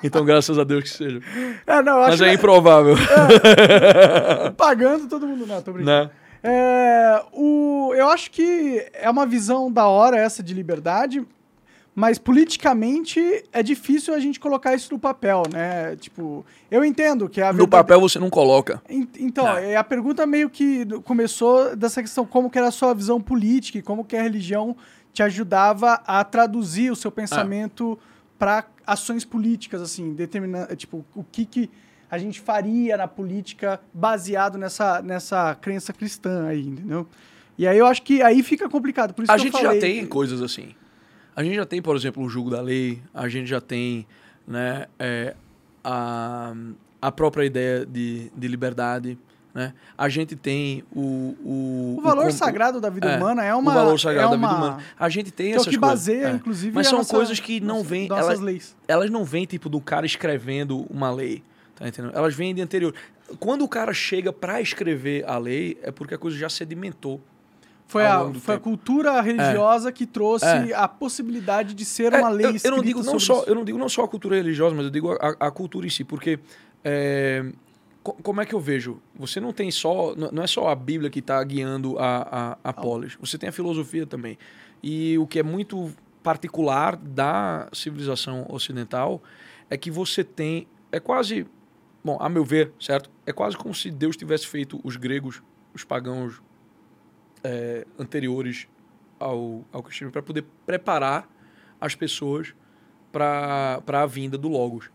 [0.03, 1.21] Então, graças a Deus que seja.
[1.65, 2.95] É, não, Mas é que improvável.
[4.57, 5.45] pagando todo mundo.
[5.47, 6.05] Não, tô brincando.
[6.05, 6.09] né?
[6.45, 11.25] É, o, eu acho que é uma visão da hora essa de liberdade,
[11.95, 15.95] mas politicamente é difícil a gente colocar isso no papel, né?
[15.95, 18.81] Tipo, eu entendo que a No verdade- papel você não coloca.
[18.89, 19.57] En- Então, Não.
[19.57, 23.77] é, a pergunta meio que começou dessa questão, como que era a sua visão política
[23.77, 24.75] e como que a religião
[25.13, 27.97] te ajudava a traduzir o seu pensamento
[28.39, 31.69] para ações políticas, assim, determinando, tipo, o que que
[32.09, 37.07] a gente faria na política baseado nessa, nessa crença cristã aí, entendeu?
[37.57, 39.69] E aí eu acho que aí fica complicado, por isso A que eu gente já
[39.79, 40.75] tem que- coisas assim.
[41.35, 44.05] A gente já tem, por exemplo, o julgo da lei, a gente já tem
[44.47, 45.35] né, é,
[45.83, 46.53] a,
[47.01, 49.17] a própria ideia de, de liberdade.
[49.53, 49.71] Né?
[49.97, 51.35] A gente tem o.
[51.43, 53.71] O, O valor com- sagrado da vida é, humana é uma...
[53.71, 54.83] o valor sagrado é da vida uma- humana.
[54.99, 55.99] A gente tem Que é o essas que coisas.
[55.99, 56.31] baseia, é.
[56.31, 58.07] inclusive, Mas são nossa- coisas que não vêm.
[58.09, 58.75] Elas, leis.
[58.87, 61.43] elas não vêm, tipo, do cara escrevendo uma lei.
[61.75, 62.15] Tá entendendo?
[62.15, 62.93] Elas vêm de anterior.
[63.39, 67.21] Quando o cara chega para escrever a lei, é porque a coisa já sedimentou.
[67.87, 70.73] Foi, a, foi a cultura religiosa que trouxe É.
[70.73, 73.49] a possibilidade de ser É, uma lei eu, eu não digo não só isso.
[73.49, 75.89] eu não digo não só a cultura religiosa mas eu digo a, a cultura em
[75.89, 76.39] si porque
[76.83, 77.45] é,
[78.01, 78.99] co- como é que eu vejo?
[79.15, 82.73] Você não tem só não é só a Bíblia que está guiando a, a, a
[82.73, 84.37] polis você tem a filosofia também.
[84.81, 85.91] E o que é muito
[86.23, 89.21] particular da civilização ocidental
[89.69, 91.45] é que você tem é quase
[92.03, 93.09] bom a meu ver certo?
[93.25, 95.43] É quase como se Deus tivesse feito os gregos
[95.75, 96.41] os pagãos
[97.43, 98.67] é, anteriores
[99.19, 101.29] ao, ao cristianismo para poder preparar
[101.79, 102.53] as pessoas
[103.11, 104.89] para a vinda do Logos.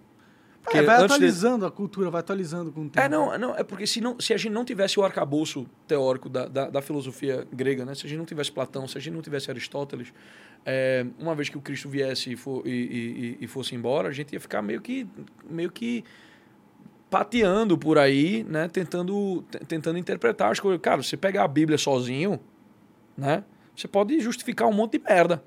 [0.71, 3.01] É, vai antes de- atualizando a cultura, vai atualizando com o tempo.
[3.01, 6.29] É, não, não, é porque se, não, se a gente não tivesse o arcabouço teórico
[6.29, 7.95] da, da, da filosofia grega, né?
[7.95, 10.13] se a gente não tivesse Platão, se a gente não tivesse Aristóteles,
[10.67, 14.13] é, uma vez que o Cristo viesse e, for, e, e- e fosse embora, a
[14.13, 15.07] gente ia ficar meio que,
[15.49, 16.05] meio que
[17.11, 18.69] pateando por aí, né?
[18.69, 20.81] tentando, tentando interpretar as coisas.
[20.81, 22.39] Cara, você pegar a Bíblia sozinho,
[23.17, 23.45] né?
[23.75, 25.43] você pode justificar um monte de merda,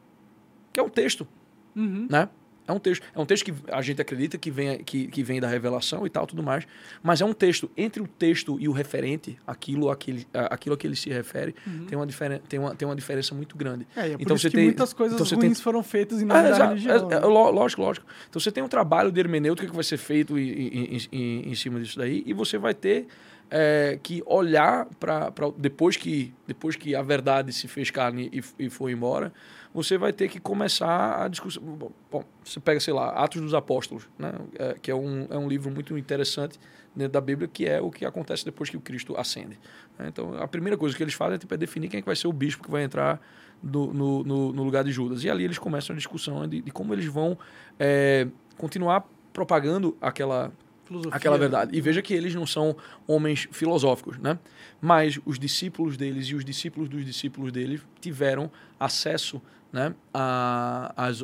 [0.74, 1.28] que é um texto
[1.76, 2.07] Uhum.
[2.09, 2.28] né?
[2.72, 5.39] É um texto, é um texto que a gente acredita que vem, que, que vem
[5.39, 6.65] da revelação e tal, tudo mais,
[7.03, 10.76] mas é um texto entre o texto e o referente, aquilo a que ele, aquilo
[10.76, 11.53] a que ele se refere,
[11.88, 13.86] tem, uma diferen, tem, uma, tem uma diferença muito grande.
[13.95, 16.22] É, é por Então isso você que tem- muitas coisas então ruins tem- foram feitas
[16.22, 16.95] em nome É, da exato, religião.
[17.11, 17.26] é- é, né?
[17.28, 18.05] ló- lógico, lógico.
[18.30, 21.55] Então você tem um trabalho de hermenêutica que vai ser feito em, em, em- em
[21.55, 23.07] cima disso daí, e você vai ter
[23.53, 28.69] é, que olhar para depois que depois que a verdade se fez carne e, e
[28.69, 29.34] foi embora,
[29.74, 31.63] você vai ter que começar a discussão.
[31.63, 34.34] Bom, você pega, sei lá, Atos dos Apóstolos, né?
[34.57, 36.59] É, que é um, é um livro muito interessante
[36.95, 39.57] dentro da Bíblia, que é o que acontece depois que o Cristo ascende.
[39.97, 40.07] Né?
[40.09, 42.15] Então, a primeira coisa que eles fazem é, tipo, é definir quem é que vai
[42.15, 43.22] ser o bispo que vai entrar
[43.63, 45.24] no, no, no, no lugar de Judas.
[45.24, 47.38] E ali eles começam a discussão de, de como eles vão
[47.80, 50.51] é, continuar propagando aquela
[50.91, 51.15] Filosofia.
[51.15, 51.76] aquela verdade.
[51.76, 52.76] E veja que eles não são
[53.07, 54.38] homens filosóficos, né?
[54.82, 59.41] Mas os discípulos deles e os discípulos dos discípulos deles tiveram acesso
[59.72, 61.24] né, a, as,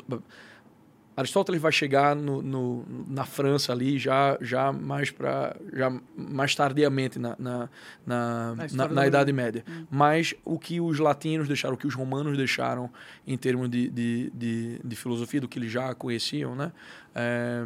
[1.17, 7.17] Aristóteles vai chegar no, no, na França ali já, já mais para já mais tardiamente
[7.17, 7.69] na, na,
[8.05, 9.65] na, na, na Idade Média.
[9.67, 9.87] Hum.
[9.89, 12.87] Mas o que os latinos deixaram, o que os romanos deixaram
[13.25, 16.71] em termos de, de, de, de filosofia, do que eles já conheciam, né?
[17.15, 17.65] É,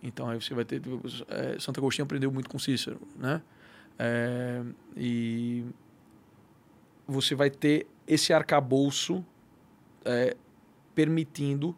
[0.00, 0.80] então aí você vai ter...
[1.26, 3.42] É, Santo Agostinho aprendeu muito com Cícero, né?
[3.98, 4.62] É,
[4.96, 5.64] e
[7.04, 9.24] você vai ter esse arcabouço
[10.04, 10.36] é,
[10.94, 11.76] permitindo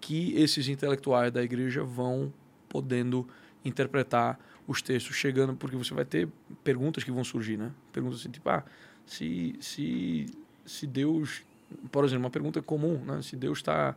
[0.00, 2.32] que esses intelectuais da igreja vão
[2.68, 3.28] podendo
[3.64, 6.28] interpretar os textos chegando, porque você vai ter
[6.62, 7.72] perguntas que vão surgir, né?
[7.92, 8.64] Perguntas assim, tipo, ah,
[9.04, 10.26] se, se,
[10.64, 11.42] se Deus,
[11.90, 13.20] por exemplo, uma pergunta comum, né?
[13.22, 13.96] Se Deus está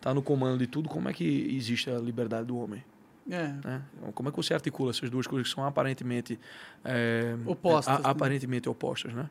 [0.00, 2.82] tá no comando de tudo, como é que existe a liberdade do homem?
[3.30, 3.48] É.
[3.64, 3.82] Né?
[4.14, 6.38] Como é que você articula essas duas coisas que são aparentemente
[6.84, 8.04] é, opostas, a, né?
[8.04, 9.28] aparentemente opostas, né?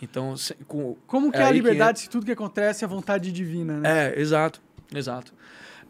[0.00, 2.04] Então, se, com, como que é, é a liberdade que...
[2.04, 4.08] se tudo que acontece é vontade divina, né?
[4.08, 4.60] É, exato,
[4.94, 5.32] exato.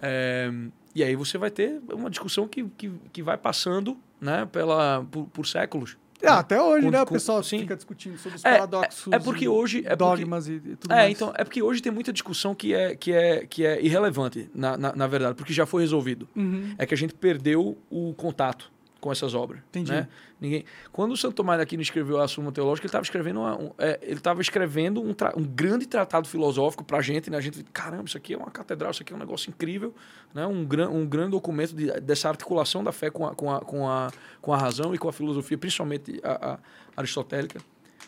[0.01, 0.51] É,
[0.95, 5.27] e aí você vai ter uma discussão que, que, que vai passando né, pela, por,
[5.27, 5.97] por séculos.
[6.23, 7.03] É, até hoje, com, né?
[7.03, 7.61] O pessoal sim.
[7.61, 9.13] fica discutindo sobre os é, paradoxos.
[9.13, 9.83] É, é porque hoje.
[9.85, 11.13] É dogmas porque, e tudo é, mais.
[11.13, 14.77] então, é porque hoje tem muita discussão que é, que é, que é irrelevante, na,
[14.77, 16.27] na, na verdade, porque já foi resolvido.
[16.35, 16.75] Uhum.
[16.79, 19.61] É que a gente perdeu o contato com essas obras.
[19.69, 19.93] Entendi.
[19.93, 20.09] Né?
[20.41, 20.65] Ninguém...
[20.93, 23.99] Quando o Santo Tomás aqui escreveu a Suma Teológica, ele estava escrevendo, uma, um, é,
[24.03, 25.33] ele escrevendo um, tra...
[25.37, 27.37] um, grande tratado filosófico para a gente, né?
[27.37, 29.95] A gente, caramba, isso aqui é uma catedral, isso aqui é um negócio incrível,
[30.35, 30.47] né?
[30.47, 30.89] Um, gran...
[30.89, 31.91] um grande documento de...
[32.01, 35.09] dessa articulação da fé com a, com, a, com, a, com a razão e com
[35.09, 36.59] a filosofia, principalmente a, a
[36.97, 37.61] aristotélica.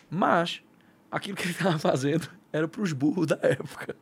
[0.09, 0.61] Mas
[1.11, 3.95] aquilo que ele estava fazendo era para os burros da época.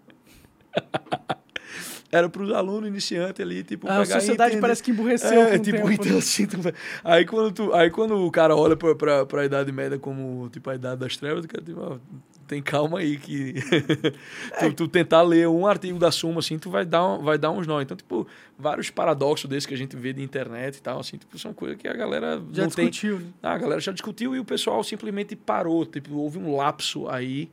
[2.11, 5.91] Era para os alunos iniciantes ali, tipo, a sociedade parece que emburreceu é, tipo, tempo,
[5.91, 6.17] então, né?
[6.17, 6.57] assim, tu...
[7.03, 10.75] aí quando tu, aí quando o cara olha para a idade média como tipo a
[10.75, 11.97] idade das trevas, o cara tipo, ó,
[12.47, 13.55] tem calma aí que
[14.59, 17.51] tu, tu, tentar ler um artigo da Suma assim, tu vai dar um, vai dar
[17.51, 17.81] uns nó.
[17.81, 18.25] Então, tipo,
[18.57, 21.77] vários paradoxos desses que a gente vê de internet e tal, assim, tipo, são coisas
[21.77, 23.25] que a galera já não discutiu, tem.
[23.25, 23.33] Né?
[23.43, 27.49] Ah, a galera já discutiu e o pessoal simplesmente parou, tipo, houve um lapso aí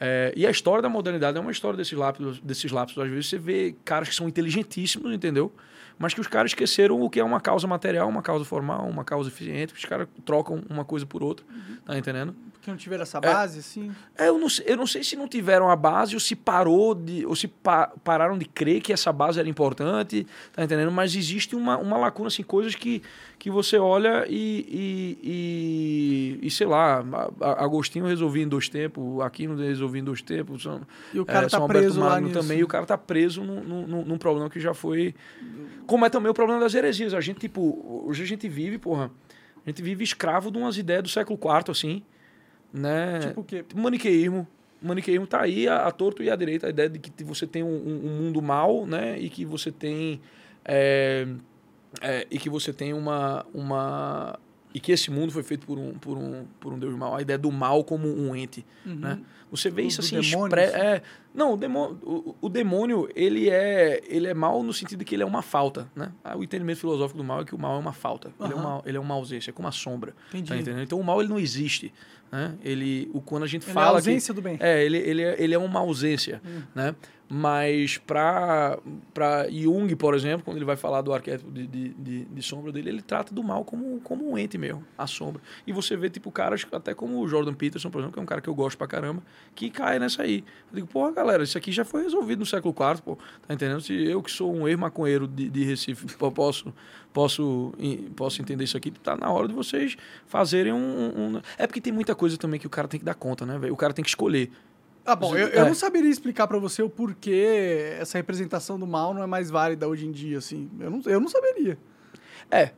[0.00, 3.02] é, e a história da modernidade é uma história desses lapsos, desses lapsos.
[3.02, 5.52] Às vezes você vê caras que são inteligentíssimos, entendeu?
[5.98, 9.04] Mas que os caras esqueceram o que é uma causa material, uma causa formal, uma
[9.04, 9.74] causa eficiente.
[9.74, 11.76] Os caras trocam uma coisa por outra, uhum.
[11.84, 12.34] tá entendendo?
[12.58, 13.92] Porque não tiveram essa base, é, assim?
[14.16, 17.24] É, eu não, eu não sei se não tiveram a base ou se parou de,
[17.24, 20.90] ou se pa, pararam de crer que essa base era importante, tá entendendo?
[20.90, 23.02] Mas existe uma, uma lacuna, assim, coisas que
[23.38, 24.66] que você olha e,
[25.22, 27.04] e, e, e sei lá,
[27.40, 30.80] Agostinho resolvia em dois tempos, Aquino resolvia em dois tempos, São,
[31.14, 32.32] e o cara é, tá preso lá nisso.
[32.34, 35.14] também, e o cara tá preso num, num, num, problema que já foi...
[35.86, 39.10] Como é também o problema das heresias, a gente, tipo, hoje a gente vive, porra,
[39.64, 42.02] a gente vive escravo de umas ideias do século IV, assim,
[42.72, 43.20] né?
[43.20, 43.64] Tipo o quê?
[43.74, 44.46] Maniqueísmo.
[44.82, 47.46] O maniqueísmo tá aí, a, a torto e a direita, a ideia de que você
[47.46, 49.18] tem um, um mundo mal, né?
[49.18, 50.20] E que você tem...
[50.64, 51.26] É,
[52.00, 54.38] é, e que você tem uma, uma
[54.74, 57.16] e que esse mundo foi feito por um, por um, por um Deus mal.
[57.16, 58.96] A ideia do mal como um ente, uhum.
[58.96, 59.18] né?
[59.50, 60.64] Você vê o isso assim, demônio, expre...
[60.64, 60.86] assim?
[60.86, 61.02] é,
[61.34, 65.14] não, o demônio, o, o, demônio, ele é, ele é mal no sentido de que
[65.14, 66.12] ele é uma falta, né?
[66.22, 68.30] Ah, o entendimento filosófico do mal é que o mal é uma falta.
[68.38, 68.46] Uhum.
[68.46, 70.14] Ele é uma, ele é uma ausência, é como uma sombra.
[70.34, 70.70] Entendi.
[70.70, 70.82] Tá?
[70.82, 71.92] Então o mal ele não existe,
[72.30, 72.54] né?
[72.62, 74.56] Ele, o quando a gente ele fala é a ausência que, do bem.
[74.60, 76.62] É, ele, ele, é, ele é uma ausência, uhum.
[76.74, 76.94] né?
[77.30, 78.78] Mas para
[79.50, 82.88] Jung, por exemplo, quando ele vai falar do arquétipo de, de, de, de, sombra dele,
[82.88, 85.42] ele trata do mal como, como um ente mesmo, a sombra.
[85.66, 88.26] E você vê, tipo, caras, até como o Jordan Peterson, por exemplo, que é um
[88.26, 89.22] cara que eu gosto pra caramba,
[89.54, 90.42] que cai nessa aí.
[90.70, 93.18] Eu digo, porra, galera, isso aqui já foi resolvido no século IV, pô.
[93.46, 93.82] Tá entendendo?
[93.82, 96.72] Se eu que sou um ex-maconheiro de, de Recife, posso,
[97.18, 97.72] posso,
[98.14, 99.96] posso entender isso aqui, tá na hora de vocês
[100.28, 100.76] fazerem um,
[101.36, 101.42] um...
[101.58, 103.74] É porque tem muita coisa também que o cara tem que dar conta, né, velho?
[103.74, 104.52] O cara tem que escolher.
[105.04, 105.66] Ah, bom, eu, eu é.
[105.66, 109.88] não saberia explicar para você o porquê essa representação do mal não é mais válida
[109.88, 110.70] hoje em dia, assim.
[110.78, 111.76] Eu não, eu não saberia.
[112.52, 112.70] É.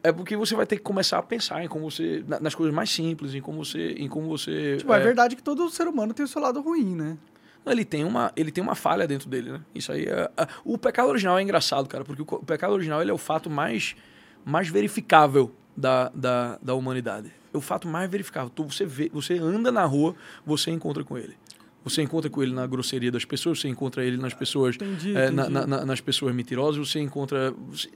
[0.00, 2.24] É porque você vai ter que começar a pensar em como você.
[2.40, 3.94] nas coisas mais simples, em como você.
[3.98, 4.96] Em como você tipo, é...
[4.96, 7.18] é verdade que todo ser humano tem o seu lado ruim, né?
[7.64, 9.60] Ele tem, uma, ele tem uma falha dentro dele, né?
[9.74, 10.46] Isso aí é, é.
[10.64, 13.48] O pecado original é engraçado, cara, porque o, o pecado original ele é o fato
[13.48, 13.94] mais,
[14.44, 17.30] mais verificável da, da, da humanidade.
[17.54, 18.50] É o fato mais verificável.
[18.68, 21.36] Você, vê, você anda na rua, você encontra com ele.
[21.84, 25.26] Você encontra com ele na grosseria das pessoas, você encontra ele nas pessoas, Entendi, é,
[25.28, 25.50] entendi.
[25.50, 27.52] na- na- nas pessoas mentirosas, você encontra.
[27.68, 27.90] você-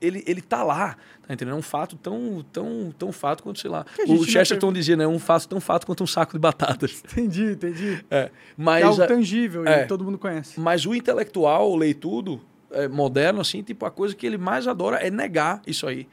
[0.00, 1.54] ele, ele tá lá, tá entendendo?
[1.54, 3.84] É um fato tão, tão, tão fato quanto, sei lá.
[4.06, 5.04] O Chesterton dizia, né?
[5.04, 7.02] É um fato tão fato quanto um saco de batatas.
[7.12, 8.04] Entendi, entendi.
[8.10, 9.82] É, é mas, algo a- tangível é.
[9.82, 10.58] e todo mundo conhece.
[10.60, 12.40] mas o intelectual, o leitudo,
[12.70, 16.06] é, moderno, assim, tipo, a coisa que ele mais adora é negar isso aí.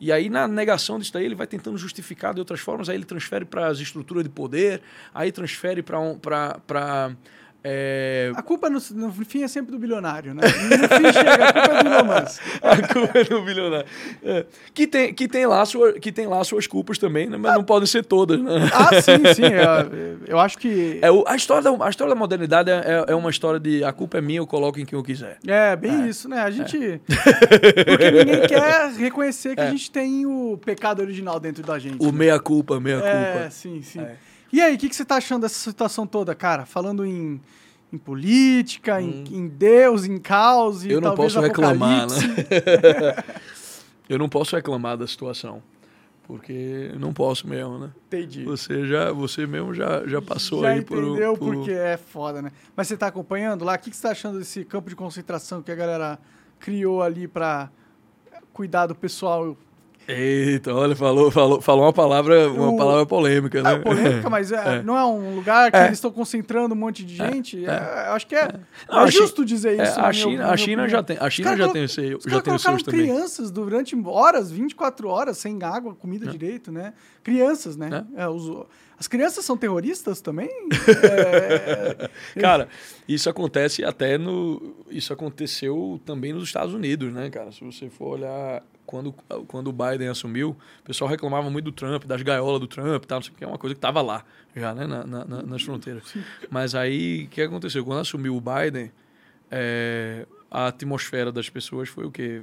[0.00, 3.04] E aí, na negação disso daí, ele vai tentando justificar de outras formas, aí ele
[3.04, 4.80] transfere para as estruturas de poder,
[5.12, 7.16] aí transfere para um, pra, pra,
[7.70, 10.42] é, A culpa no, no fim é sempre do bilionário, né?
[10.42, 12.42] No fim chega, a culpa é do Elon Musk.
[12.62, 13.86] A culpa é do bilionário.
[14.24, 14.46] É.
[14.72, 17.36] Que, tem, que, tem lá sua, que tem lá suas culpas também, né?
[17.36, 18.40] mas não podem ser todas.
[18.40, 18.70] Né?
[18.72, 19.42] Ah, sim, sim.
[19.44, 20.98] Eu, eu acho que.
[21.02, 23.92] É, a, história da, a história da modernidade é, é- é uma história de a
[23.92, 25.38] culpa é minha, eu coloco em quem eu quiser.
[25.46, 26.40] É, bem isso, né?
[26.40, 26.78] A gente.
[27.08, 32.02] Porque ninguém quer reconhecer que a gente tem o pecado original dentro da gente.
[32.02, 32.18] O né?
[32.18, 33.08] meia-culpa, meia-culpa.
[33.08, 34.06] É, sim, sim.
[34.52, 36.64] E aí, o que, que você tá achando dessa situação toda, cara?
[36.64, 37.40] Falando em,
[37.92, 40.92] em política, em, em Deus, em caos e Hum.
[40.92, 42.16] eu não posso reclamar, né?
[44.08, 45.62] eu não posso reclamar da situação.
[46.26, 47.90] Porque não posso mesmo, né?
[48.06, 48.44] Entendi.
[48.44, 51.54] Você já, você mesmo já, já passou Já aí por, entendeu por...
[51.54, 52.52] porque é foda, né?
[52.76, 53.74] Mas você tá acompanhando lá?
[53.74, 56.18] O que, que você tá achando desse campo de concentração que a galera
[56.60, 57.70] criou ali pra
[58.52, 59.56] cuidar do pessoal?
[60.10, 63.74] Eita, olha, falou, falou, falou uma palavra, uma O- palavra polêmica, né?
[63.74, 65.84] É polêmica, mas é, não é um lugar que É.
[65.84, 67.62] eles estão concentrando um monte de gente?
[67.66, 67.70] É,
[68.08, 68.48] acho que é,
[68.88, 70.00] Não, é justo dizer É, isso.
[70.00, 72.24] a China, na a China já tem, a China já tem, Os já tem os
[72.24, 73.00] colocaram seus também.
[73.02, 76.94] crianças durante horas, 24 horas, sem água, comida direito, né?
[77.22, 78.06] Crianças, né?
[78.16, 78.64] É, os-
[78.98, 80.48] as crianças são terroristas também?
[82.34, 82.68] É, Cara,
[83.06, 84.74] isso acontece até no.
[84.90, 87.52] Isso aconteceu também nos Estados Unidos, né, cara?
[87.52, 88.62] Se você for olhar.
[88.88, 89.12] Quando,
[89.46, 93.18] quando o Biden assumiu, o pessoal reclamava muito do Trump, das gaiolas do Trump, tal,
[93.18, 94.24] não sei o que, é uma coisa que estava lá
[94.56, 96.14] já, né, na, na- na- nas fronteiras.
[96.50, 97.84] Mas aí, o que aconteceu?
[97.84, 98.90] Quando assumiu o Biden,
[99.50, 102.42] é, a atmosfera das pessoas foi o quê?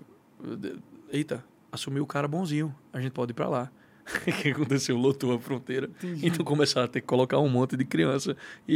[1.11, 3.71] Eita, assumiu o cara bonzinho, a gente pode ir para lá.
[4.05, 4.95] O que aconteceu?
[4.97, 5.89] Lotou a fronteira.
[6.03, 6.27] Entendi.
[6.27, 8.37] Então começaram a ter que colocar um monte de criança
[8.67, 8.75] e,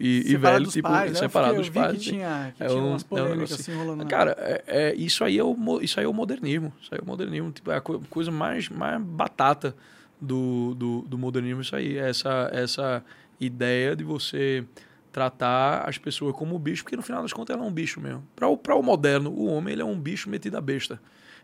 [0.00, 1.18] e, e, e velho, dos tipo, pais, né?
[1.18, 1.92] Separado dos pais.
[1.98, 4.02] que tinha, que É tinha um- umas é um polêmicas negócio assim rolando.
[4.04, 4.08] lá.
[4.08, 6.72] Cara, é, é- isso, aí é o, isso aí é o modernismo.
[6.80, 7.50] Isso aí é o modernismo.
[7.50, 9.74] Tipo, é a co- coisa mais, mais batata
[10.20, 11.98] do, do, do modernismo, isso aí.
[11.98, 13.04] É Essa, essa
[13.40, 14.64] ideia de você
[15.10, 18.22] tratar as pessoas como bicho, porque no final das contas ela é um bicho mesmo.
[18.36, 21.00] Para o, pra o moderno, o homem ele é um bicho metido a besta.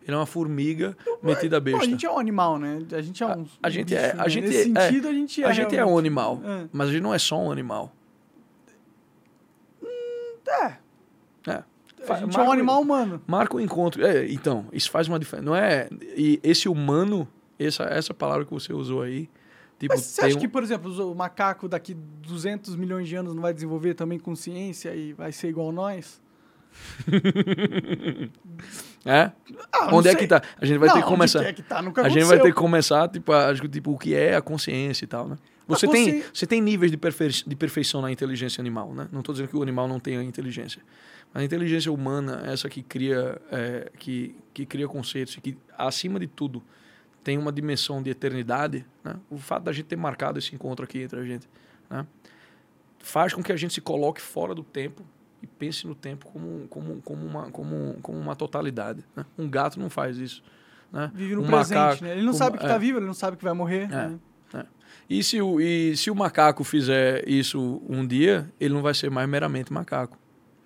[0.06, 1.80] Ele é uma formiga metida a besta.
[1.82, 2.80] a gente é um animal, né?
[2.92, 3.44] A gente é um.
[3.62, 4.28] A gente bicho, é- a né?
[4.28, 5.46] gente Nesse é- sentido, a gente é.
[5.46, 6.68] a gente é um animal, É.
[6.72, 7.92] mas a gente não é só um animal.
[10.48, 10.76] É,
[11.50, 11.62] É.
[12.08, 13.20] a gente é um animal humano.
[13.26, 14.04] Marca o encontro.
[14.06, 15.44] É, então, isso faz uma diferença.
[15.44, 15.88] Não é.
[16.16, 17.26] E esse humano,
[17.58, 19.28] essa, essa palavra que você usou aí,
[19.78, 23.34] tipo, Mas você acha um- que, por exemplo, o macaco daqui 200 milhões de anos
[23.34, 26.20] não vai desenvolver também consciência e vai ser igual a nós?
[29.04, 29.30] É?
[29.72, 30.20] Ah, onde é sei.
[30.22, 30.42] que tá?
[30.60, 31.44] A gente vai Não, ter que começar.
[31.44, 31.78] é que tá?
[31.78, 35.06] A gente vai ter que começar, tipo, a, tipo, o que é a consciência e
[35.06, 35.38] tal, né?
[35.68, 37.28] Você, Ah, tem, você- você tem níveis de, perfe...
[37.46, 39.06] de perfeição na inteligência animal, né?
[39.12, 40.82] Não estou dizendo que o animal não tenha inteligência.
[41.32, 46.18] Mas a inteligência humana, essa que cria, é, que, que cria conceitos e que, acima
[46.18, 46.60] de tudo,
[47.22, 49.14] tem uma dimensão de eternidade, né?
[49.30, 51.48] O fato da gente ter marcado esse encontro aqui entre a gente,
[51.88, 52.04] né?
[52.98, 55.04] Faz com que a gente se coloque fora do tempo
[55.42, 59.04] e pense no tempo como, como, como, uma, como, como uma totalidade.
[59.14, 59.24] Né?
[59.38, 60.42] Um gato não faz isso.
[60.92, 61.10] Né?
[61.14, 62.12] Vive no um presente, macaco- né?
[62.12, 62.68] Ele não sabe que é.
[62.68, 63.88] tá vivo, ele não sabe que vai morrer.
[63.92, 64.08] É.
[64.08, 64.18] né?
[65.10, 69.10] E se, o, e se o macaco fizer isso um dia, ele não vai ser
[69.10, 70.18] mais meramente macaco.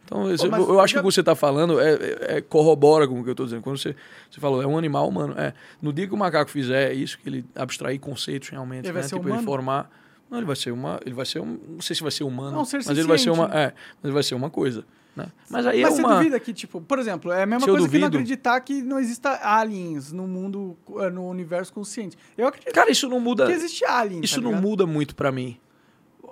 [0.04, 2.40] Então, esse- mas eu acho já- que o que você está falando é, é- é-
[2.40, 3.62] corrobora com o que eu estou dizendo.
[3.62, 3.94] Quando você,
[4.30, 5.34] você falou, é um animal humano.
[5.38, 9.02] É, no dia que o macaco fizer isso, que ele abstrair conceitos realmente, Ele vai
[9.02, 9.08] né?
[9.08, 9.46] ser tipo, ele humano?
[9.46, 9.90] formar.
[10.30, 11.00] Não, ele vai ser uma.
[11.04, 11.58] Ele vai ser um.
[11.68, 12.56] Não sei se vai ser humano.
[12.56, 13.46] Não, ser mas ele vai ser uma.
[13.46, 13.66] É,
[13.96, 14.84] mas ele vai ser uma coisa.
[15.16, 15.26] Né?
[15.50, 16.16] Mas aí Mas é você uma.
[16.18, 18.80] duvida que, tipo, por exemplo, é a mesma Se coisa que não duvido- acreditar que
[18.80, 22.16] não exista aliens no mundo, eh, no universo consciente.
[22.38, 23.44] Eu acredito Cara, isso não muda.
[23.46, 24.20] que existe alien.
[24.22, 25.58] Isso tá não muda muito pra mim.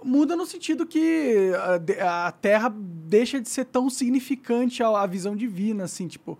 [0.05, 5.07] Muda no sentido que a, de- a Terra deixa de ser tão significante à, à
[5.09, 6.39] visão divina, assim, tipo.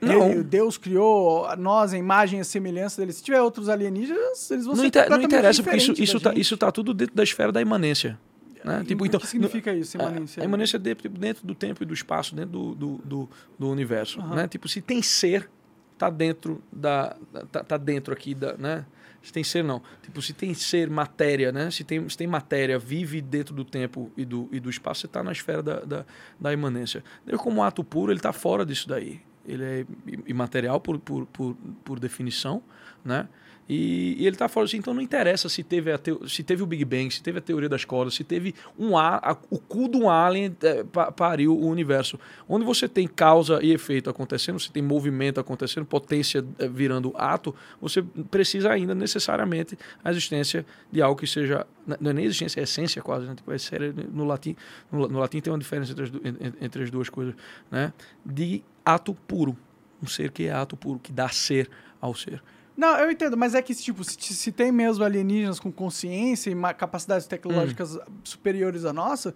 [0.00, 0.30] Não.
[0.30, 3.12] ele- Deus criou nós, a imagem e a semelhança dele.
[3.12, 6.34] Se tiver outros alienígenas, eles vão Não, ser inter- não interessa, porque isso, isso, tá,
[6.34, 8.18] isso tá tudo dentro da esfera da imanência.
[8.62, 8.84] Né?
[8.86, 10.40] Tipo, o então, que significa isso, no- imanência?
[10.40, 12.96] A, a imanência é de- tipo, dentro do tempo e do espaço, dentro do, do,
[13.04, 13.28] do,
[13.58, 14.20] do universo.
[14.20, 14.34] Aham.
[14.34, 14.48] Né?
[14.48, 15.48] Tipo, se tem ser,
[15.96, 17.16] tá dentro da.
[17.50, 18.54] tá, tá dentro aqui da.
[18.56, 18.84] Né?
[19.22, 19.80] Se tem ser, não.
[20.02, 21.70] Tipo, se tem ser matéria, né?
[21.70, 25.08] Se tem, se tem matéria, vive dentro do tempo e do, e do espaço, você
[25.08, 26.04] tá na esfera da, da,
[26.38, 27.02] da imanência.
[27.24, 29.20] Deus, como ato puro, ele tá fora disso daí.
[29.46, 29.86] Ele é
[30.26, 32.62] imaterial por, por, por, por definição,
[33.04, 33.28] né?
[33.68, 36.62] E, e, ele tá falando assim, então não interessa se teve, a teo, se teve
[36.62, 39.58] o Big Bang, se teve a teoria das cordas, se teve um a, a o
[39.58, 42.18] cu de um alien é, pariu o universo.
[42.48, 47.54] Onde você tem causa e efeito acontecendo, você tem movimento acontecendo, potência é, virando ato,
[47.80, 51.66] você precisa ainda necessariamente a existência de algo que seja,
[52.00, 53.34] não é nem existência, é essência quase, né?
[53.34, 54.54] tipo, é sério, no latim,
[54.92, 56.12] no, no, latim tem uma diferença entre as,
[56.60, 57.34] entre as duas coisas,
[57.68, 57.92] né?
[58.24, 59.56] De ato puro,
[60.00, 61.68] um ser que é ato puro, que dá ser
[62.00, 62.40] ao ser.
[62.76, 66.74] Não, eu entendo, mas é que, tipo, se, se tem mesmo alienígenas com consciência e
[66.74, 68.00] capacidades tecnológicas hum.
[68.22, 69.34] superiores à nossa,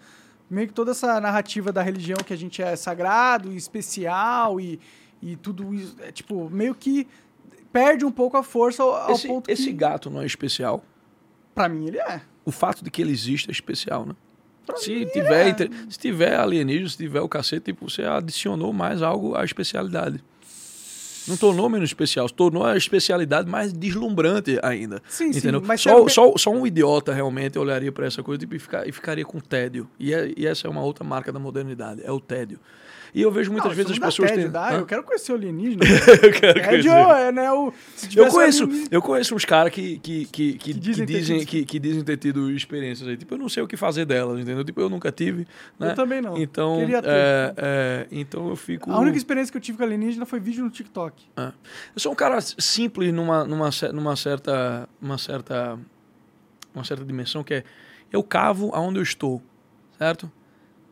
[0.51, 4.78] meio que toda essa narrativa da religião que a gente é sagrado e especial e,
[5.22, 7.07] e tudo isso, é, tipo, meio que
[7.72, 9.72] perde um pouco a força ao, ao esse, ponto esse que...
[9.72, 10.84] gato não é especial?
[11.55, 12.20] Pra mim ele é.
[12.45, 14.14] O fato de que ele existe é especial, né?
[14.66, 15.68] Pra se tiver, é.
[15.88, 20.22] se tiver alienígena, se tiver o cacete, tipo, você adicionou mais algo à especialidade.
[21.31, 25.01] Não tornou menos especial, tornou a especialidade mais deslumbrante ainda.
[25.09, 25.61] Sim, entendeu?
[25.61, 25.66] sim.
[25.66, 29.24] Mas só, só, só um idiota realmente olharia para essa coisa e, ficar, e ficaria
[29.24, 29.89] com tédio.
[29.99, 32.59] E, é, e essa é uma outra marca da modernidade, é o tédio.
[33.15, 34.49] E eu vejo muitas não, vezes as pessoas têm.
[34.49, 35.83] Dá, eu quero conhecer o alienígena.
[36.23, 36.89] eu quero conhecer.
[36.89, 37.73] É, né, o,
[38.15, 41.65] eu conheço, eu conheço uns caras que, que, que, que, que, dizem, que, dizem, que,
[41.65, 43.17] que, dizem ter tido experiências aí.
[43.17, 44.65] Tipo, eu não sei o que fazer delas, entendeu?
[44.65, 45.47] Tipo, eu nunca tive.
[45.79, 45.91] Né?
[45.91, 46.37] Eu também não.
[46.37, 47.09] Então, Queria ter.
[47.11, 48.91] É, é, então eu fico.
[48.91, 51.25] A única experiência que eu tive com alienígena foi vídeo no TikTok.
[51.37, 51.47] É.
[51.95, 54.89] Eu sou um cara simples numa, numa, numa certa.
[55.01, 55.79] Uma certa.
[56.75, 57.65] Uma certa dimensão que é.
[58.13, 59.41] Eu cavo aonde eu estou,
[59.97, 60.31] certo?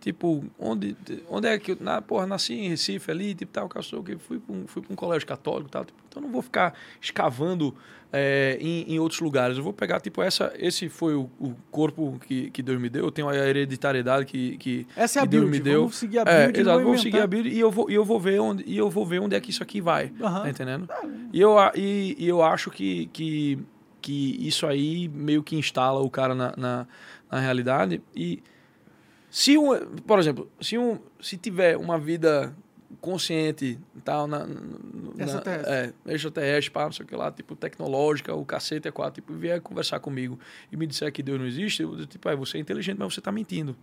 [0.08, 0.96] Tipo, onde,
[1.28, 1.76] onde é que eu.
[1.78, 4.94] Na, porra, nasci em Recife ali, tipo, tal, cachorro, que fui para um, fui um
[4.94, 5.84] colégio católico tal.
[5.84, 7.74] Tipo, então não vou ficar escavando
[8.10, 9.58] é, em, em, outros lugares.
[9.58, 13.04] Eu vou pegar, tipo, essa, esse foi o, o, corpo que, que Deus me deu.
[13.04, 15.80] Eu tenho a hereditariedade que, que, essa é a Deus build, me deu.
[15.80, 16.58] Vamos seguir a build.
[16.58, 18.78] É, exato, vou seguir a build e eu vou, e eu vou ver onde, e
[18.78, 20.06] eu vou ver onde é que isso aqui vai.
[20.06, 20.20] Uhum.
[20.20, 20.88] Tá entendendo?
[20.90, 23.58] Ah, e, eu, e, e eu acho que, que,
[24.00, 26.86] que isso aí meio que instala o cara na, na,
[27.30, 28.00] na realidade.
[28.16, 28.42] E
[29.30, 32.54] se um, por exemplo, se um, se tiver uma vida
[33.00, 35.72] consciente tal na, na extraterrestre,
[36.06, 39.32] é, extraterrestre, pá, não sei o que lá, tipo tecnológica, o cacete é quatro, tipo,
[39.34, 40.38] vier conversar comigo
[40.72, 43.20] e me disser que Deus não existe, eu tipo, ah, você é inteligente, mas você
[43.20, 43.76] está mentindo.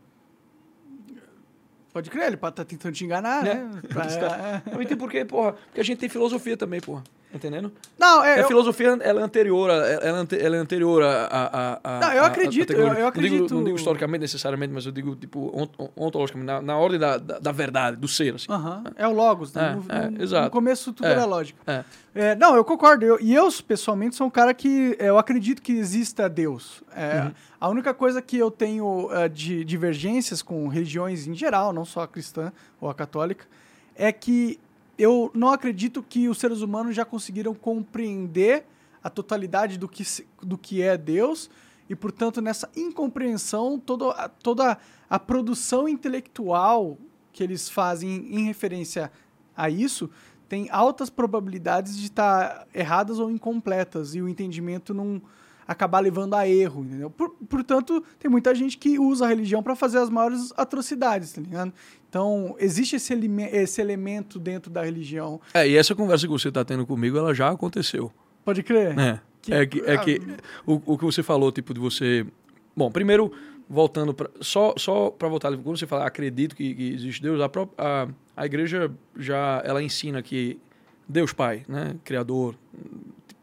[1.93, 3.53] Pode crer, ele pode estar tá tentando te enganar, né?
[3.53, 3.81] né?
[3.87, 4.63] Pra...
[4.73, 5.53] Não entendi por quê, porra.
[5.53, 7.03] Porque a gente tem filosofia também, porra.
[7.35, 7.69] Entendendo?
[7.99, 8.35] Não, é.
[8.35, 8.47] A eu...
[8.47, 12.93] filosofia ela é anterior, ela, ela é anterior a, a, a Não, eu acredito, eu,
[12.93, 13.39] eu, acredito.
[13.39, 17.17] Não digo, não digo, historicamente necessariamente, mas eu digo, tipo, ontologicamente, na, na ordem da,
[17.17, 18.49] da, da, verdade, do ser, assim.
[18.49, 18.93] Uh -huh.
[18.95, 19.71] É o Logos, né?
[19.71, 20.45] É, no, é, no, exato.
[20.45, 21.59] no começo tudo é, era lógica.
[21.67, 21.83] É.
[22.17, 23.03] É, não, eu concordo.
[23.05, 26.81] Eu, e eu, pessoalmente, sou um cara que eu acredito que exista Deus.
[26.95, 27.31] É, uhum.
[27.59, 32.07] A única coisa que eu tenho de divergências com religiões em geral, não só a
[32.07, 33.45] cristã ou a católica,
[33.93, 34.57] é que
[34.97, 38.65] eu não acredito que os seres humanos já conseguiram compreender
[39.03, 40.03] a totalidade do que,
[40.41, 41.49] do que é Deus
[41.89, 44.77] e, portanto, nessa incompreensão, toda, toda
[45.09, 46.97] a produção intelectual
[47.31, 49.11] que eles fazem em referência
[49.55, 50.09] a isso
[50.47, 55.21] tem altas probabilidades de estar erradas ou incompletas e o entendimento não
[55.67, 57.09] acabar levando a erro, entendeu?
[57.09, 61.41] Por, portanto, tem muita gente que usa a religião para fazer as maiores atrocidades, tá
[61.41, 61.73] ligado?
[62.09, 63.13] Então, existe esse,
[63.51, 65.41] esse elemento dentro da religião.
[65.53, 68.11] É, e essa conversa que você está tendo comigo, ela já aconteceu.
[68.43, 68.97] Pode crer.
[68.97, 70.21] É, que, é que, é que
[70.65, 72.25] o, o que você falou, tipo, de você...
[72.75, 73.31] Bom, primeiro,
[73.69, 74.29] voltando para...
[74.39, 78.07] Só, só para voltar, quando você fala, acredito que, que existe Deus, a, própria, a,
[78.37, 80.59] a igreja já, ela ensina que
[81.07, 82.55] Deus Pai, né, Criador,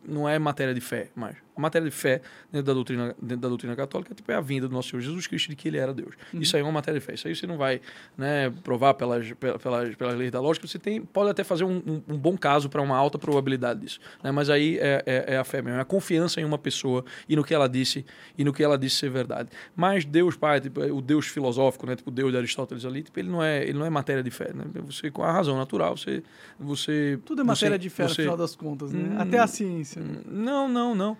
[0.07, 1.37] não é matéria de fé mais.
[1.57, 4.69] A matéria de fé dentro da doutrina, dentro da doutrina católica tipo, é a vinda
[4.69, 6.15] do nosso Senhor Jesus Cristo de que ele era Deus.
[6.33, 6.41] Uhum.
[6.41, 7.15] Isso aí é uma matéria de fé.
[7.15, 7.81] Isso aí você não vai
[8.17, 10.67] né, provar pelas, pelas, pelas leis da lógica.
[10.67, 14.01] Você tem, pode até fazer um, um, um bom caso para uma alta probabilidade disso.
[14.23, 14.31] Né?
[14.31, 17.37] Mas aí é, é, é, a fé mesmo, é a confiança em uma pessoa e
[17.37, 18.05] no que ela disse
[18.37, 19.51] e no que ela disse ser verdade.
[19.77, 23.19] Mas Deus Pai, tipo, o Deus filosófico, né, tipo o Deus de Aristóteles ali, tipo,
[23.19, 24.53] ele, não é, ele não é matéria de fé.
[24.55, 24.65] Né?
[24.87, 26.23] Você, com a razão natural, você.
[26.59, 29.17] você Tudo é matéria você, de fé, você, no final das contas, né?
[29.17, 30.03] Hum, até a ciência.
[30.03, 30.21] Né?
[30.27, 31.17] Não, não, não.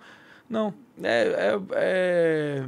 [0.49, 0.73] Não.
[1.01, 2.65] É, é, é,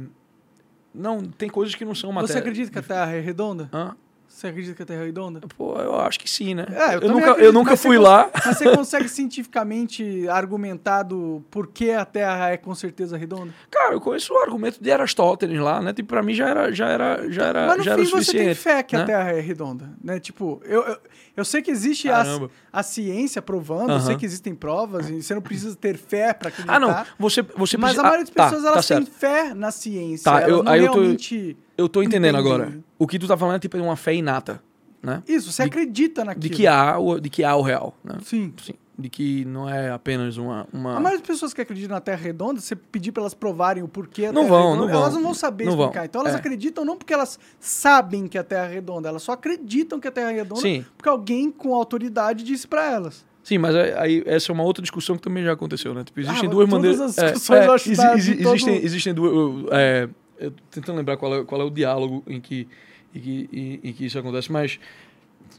[0.94, 2.32] Não, tem coisas que não são matéria.
[2.32, 3.68] Você acredita que a Terra é redonda?
[3.72, 3.96] Hã?
[4.36, 5.40] Você acredita que a Terra é redonda?
[5.56, 6.66] Pô, eu acho que sim, né?
[6.70, 8.30] É, eu, eu nunca, eu nunca fui lá.
[8.44, 13.54] Mas você consegue cientificamente argumentado por que a Terra é com certeza redonda?
[13.70, 15.94] Cara, eu conheço o argumento de Aristóteles lá, né?
[15.94, 18.32] Tipo, pra mim já era, já era, já era, Mas no já fim era você
[18.36, 19.04] tem fé que né?
[19.04, 20.20] a Terra é redonda, né?
[20.20, 20.98] Tipo, eu, eu,
[21.34, 22.22] eu sei que existe a,
[22.70, 26.50] a, ciência provando, eu sei que existem provas e você não precisa ter fé pra
[26.50, 26.76] acreditar.
[26.76, 27.06] Ah, não.
[27.18, 28.00] Você, você Mas precisa...
[28.02, 30.30] a maioria das ah, pessoas, tá, elas tá têm fé na ciência.
[30.30, 31.48] Tá, elas eu, não aí realmente...
[31.48, 32.78] Eu tô, eu tô entendendo agora.
[32.98, 34.62] O que tu tá falando é tipo uma fé inata
[35.02, 35.22] né?
[35.28, 36.42] Isso, você De- acredita naquilo.
[36.42, 38.16] De que há o, de que há o real, né?
[38.24, 38.52] Sim.
[38.60, 38.72] Sim.
[38.98, 40.66] De que não é apenas uma...
[40.72, 40.92] uma...
[40.96, 43.88] A maioria das pessoas que acreditam na Terra redonda, você pedir para elas provarem o
[43.88, 45.00] porquê a Não Terra vão, redonda, não vão.
[45.02, 45.84] elas não vão saber Não vão.
[45.86, 46.06] explicar.
[46.06, 46.38] Então elas É.
[46.38, 50.10] acreditam não porque elas sabem que a Terra é redonda, elas só acreditam que a
[50.10, 50.84] Terra é redonda Sim.
[50.96, 53.24] porque alguém com autoridade disse para elas.
[53.44, 56.02] Sim, mas aí, essa é uma outra discussão que também já aconteceu, né?
[56.02, 57.48] Tipo, existem Ah, duas todas maneiras.
[57.48, 59.66] eu acho exi- da- exi- existem, existem duas.
[59.70, 60.08] é,
[60.38, 62.68] eu tentando lembrar qual é, qual é o diálogo em que,
[63.14, 64.78] em, que, em, em que isso acontece, mas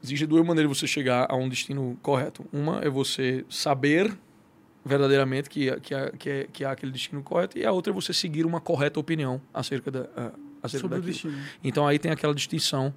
[0.03, 2.45] existem duas maneiras de você chegar a um destino correto.
[2.51, 4.17] Uma é você saber
[4.86, 7.93] verdadeiramente que, que, há- que, é- que há aquele destino correto, e a outra é
[7.93, 10.32] você seguir uma correta opinião acerca, da, a-
[10.63, 11.03] acerca sobre o daquilo.
[11.13, 11.38] destino.
[11.63, 12.93] Então aí tem aquela distinção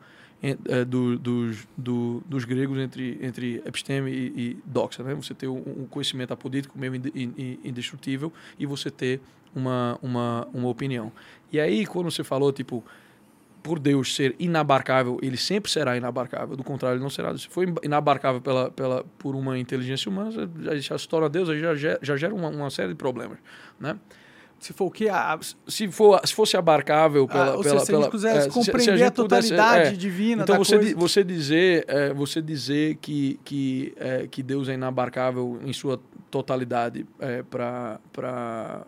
[0.89, 5.15] do- dos, do- dos gregos entre, entre episteme e, e doxa, né?
[5.15, 9.21] Você ter um, um conhecimento apodítico mesmo inde- in- indestrutível e você ter
[9.55, 11.13] uma, uma, uma opinião.
[11.53, 12.85] E aí quando você falou, tipo,
[13.63, 16.57] por Deus ser inabarcável, ele sempre será inabarcável.
[16.57, 17.37] Do contrário, ele não será.
[17.37, 20.31] Se for inabarcável pela, pela, por uma inteligência humana,
[20.61, 23.39] já, já se torna Deus, aí já, já gera uma, uma série de problemas,
[23.79, 23.99] né?
[24.61, 27.53] Se for o que a, Se, for, se fosse abarcável pela...
[27.53, 29.49] a, ou pela, se a gente pela- quisesse é, se- se compreender a, gente pudesse-
[29.55, 30.95] totalidade é, divina então da você, coisa.
[30.97, 35.99] você dizer é, você dizer que que é, que Deus é inabarcável em sua
[36.31, 38.87] totalidade é, para para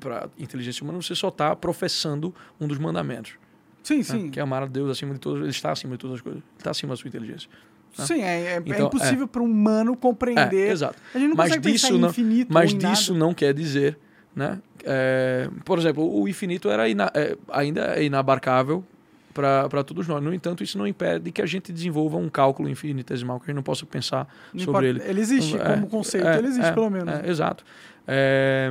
[0.00, 3.34] para inteligência humana você só está professando um dos mandamentos
[3.82, 4.02] Sim, né?
[4.02, 4.30] sim.
[4.30, 6.40] que é amar a Deus acima de todas ele está acima de todas as coisas
[6.42, 7.48] ele está acima da sua inteligência
[7.96, 10.70] Sim, é, é- é Então, impossível para um humano é, compreender.
[10.70, 13.24] exato a gente não mas consegue disso não- infinito mas disso nada.
[13.26, 13.98] não quer dizer
[14.34, 18.84] né é, por exemplo o infinito era ina- é, ainda é inabarcável
[19.32, 20.22] para todos nós.
[20.22, 23.56] No entanto, isso não impede que a gente desenvolva um cálculo infinitesimal que a gente
[23.56, 25.02] não possa pensar Não sobre ele.
[25.04, 27.12] Ele existe, É, como conceito, é, ele existe, é, pelo menos.
[27.12, 27.64] é, exato.
[28.06, 28.70] É,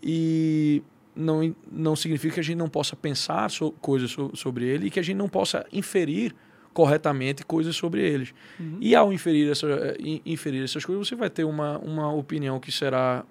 [0.00, 0.82] e
[1.16, 4.90] não, não significa que a gente não possa pensar so- coisas so- sobre ele e
[4.90, 6.32] que a gente não possa inferir
[6.72, 8.32] corretamente coisas sobre eles.
[8.58, 8.78] Uhum.
[8.80, 9.66] E ao inferir, essa,
[9.98, 13.24] in- inferir essas coisas, você vai ter uma, uma opinião que será,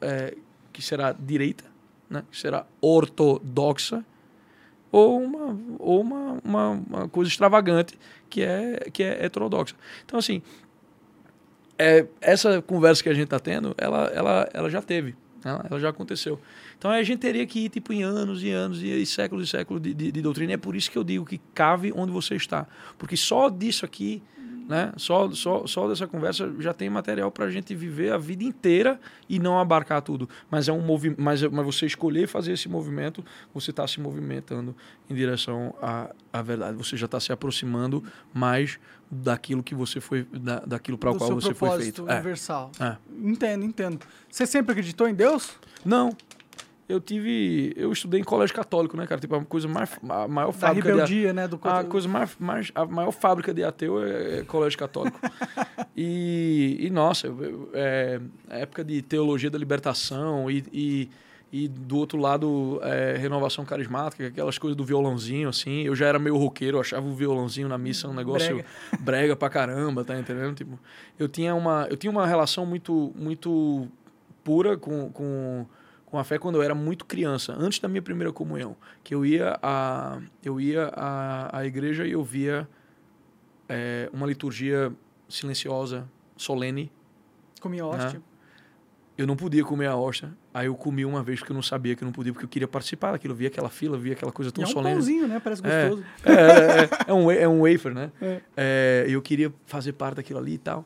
[0.00, 0.36] eh,
[0.72, 1.64] que será direita,
[2.08, 2.24] né?
[2.30, 4.04] que será ortodoxa,
[4.90, 7.98] ou uma, ou uma, uma, uma coisa extravagante
[8.28, 9.74] que é, que é heterodoxa.
[10.04, 10.42] Então, assim,
[11.78, 15.80] é, essa conversa que a gente está tendo, ela, ela, ela já teve, ela, ela
[15.80, 16.38] já aconteceu.
[16.78, 19.82] Então a gente teria que ir tipo, em anos e anos e, séculos e séculos
[19.82, 20.52] de, de, de doutrina.
[20.52, 22.66] É por isso que eu digo que cave onde você está.
[22.98, 24.22] Porque só disso aqui,
[24.68, 28.44] né, só, só, só dessa conversa já tem material para a gente viver a vida
[28.44, 30.28] inteira e não abarcar tudo.
[30.50, 34.74] Mas é um movi mas, mas você escolher fazer esse movimento, você está se movimentando
[35.08, 36.76] em direção à, à verdade.
[36.76, 38.02] Você já está se aproximando
[38.32, 38.78] mais
[39.10, 42.08] daquilo que você foi, da, daquilo para o qual você foi feito.
[42.08, 42.14] É.
[42.14, 42.72] universal.
[42.80, 42.96] É.
[43.22, 44.00] Entendo, entendo.
[44.30, 45.52] Você sempre acreditou em Deus?
[45.84, 46.16] Não.
[46.88, 47.72] Eu tive.
[47.76, 49.20] Eu estudei em colégio católico, né, cara?
[49.20, 49.90] Tipo, a coisa mais.
[50.08, 50.98] A maior Da fábrica de.
[50.98, 51.48] rebeldia, né?
[51.48, 52.72] Do A coisa mais, mais.
[52.74, 55.18] A maior fábrica de ateu é, é colégio católico.
[55.96, 57.28] e, e, nossa,
[57.72, 58.20] é,
[58.50, 60.64] a época de teologia da libertação e.
[60.72, 61.10] e
[61.52, 65.82] e do outro lado, é, renovação carismática, aquelas coisas do violãozinho, assim.
[65.82, 68.68] Eu já era meio roqueiro, achava o violãozinho na missa um negócio Brega.
[68.98, 70.54] brega, pra caramba, tá entendendo?
[70.54, 70.80] Tipo,
[71.18, 73.86] eu tinha uma, eu tinha uma relação muito, muito
[74.42, 75.66] pura com, com,
[76.12, 79.24] com a fé quando eu era muito criança, antes da minha primeira comunhão, que eu
[79.24, 82.68] ia à eu ia à, à igreja e eu via
[83.66, 84.92] é, uma liturgia
[85.26, 86.06] silenciosa,
[86.36, 86.92] solene.
[87.62, 88.20] Comia hóstia.
[89.16, 90.34] Eu não podia comer a hóstia.
[90.52, 92.48] Aí eu comi uma vez porque eu não sabia que eu não podia, porque eu
[92.48, 93.32] queria participar daquilo.
[93.32, 94.94] Eu via aquela fila, via aquela coisa E tão é um solene.
[94.96, 95.40] pãozinho, né?
[95.42, 95.88] Parece É.
[95.88, 96.06] gostoso.
[96.24, 96.34] É, é,
[96.84, 98.12] é, é um, é um wafer, né?
[98.20, 98.40] É.
[98.54, 100.84] É, eu queria fazer parte daquilo ali e tal.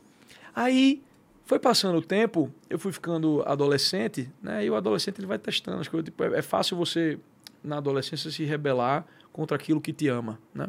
[0.54, 1.02] Aí
[1.47, 4.64] foi passando o tempo, eu fui ficando adolescente, né?
[4.64, 6.05] E o adolescente ele vai testando as coisas.
[6.05, 7.18] Tipo, é, é fácil você,
[7.64, 10.66] na adolescência, se rebelar contra aquilo que te ama, né?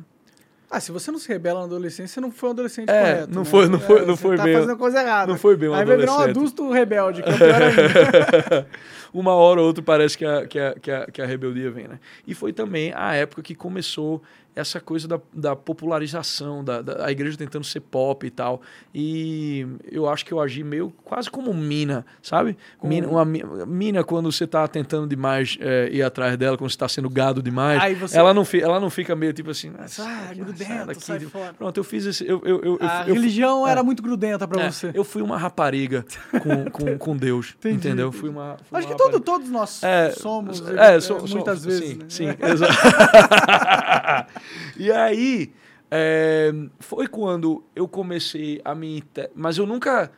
[0.69, 3.33] Ah, se você não se rebela na adolescência, você não foi um adolescente É, correto.
[3.33, 3.49] não né?
[3.49, 5.31] foi- não foi- não você foi tá bem- fazendo coisa errada.
[5.31, 8.65] não foi bem um Aí vai virar um adulto rebelde, que é.
[9.13, 11.87] Uma hora ou outra parece que a, que, a, que, a, que a rebeldia vem,
[11.87, 11.99] né?
[12.27, 14.21] E foi também a época que começou
[14.57, 18.61] essa coisa da, da popularização, da, da a igreja tentando ser pop e tal.
[18.93, 22.57] E eu acho que eu agi meio quase como mina, sabe?
[22.77, 22.91] Como?
[22.93, 26.77] Mina, uma mi- mina, quando você tá tentando demais é, ir atrás dela, quando você
[26.77, 29.71] tá sendo gado demais, Aí você- ela, não fi, ela não fica meio tipo assim...
[29.99, 31.53] Ah, grudento, daqui, sai fora.
[31.53, 32.27] Pronto, eu fiz esse...
[32.27, 33.71] Eu, eu, eu, eu- A eu- religião é.
[33.71, 34.91] era muito grudenta pra é, você.
[34.93, 36.05] Eu fui uma rapariga
[36.43, 37.75] com, com, com Deus, Entendi.
[37.87, 38.11] entendeu?
[38.11, 41.89] Fui uma, fui Acho uma que todo, todos nós É, somos, é, so- muitas vezes.
[41.89, 42.05] Sim, né?
[42.09, 42.73] sim, exato.
[44.77, 45.53] e aí,
[45.89, 49.03] é, foi quando eu comecei a me...
[49.35, 50.11] Mas eu nunca...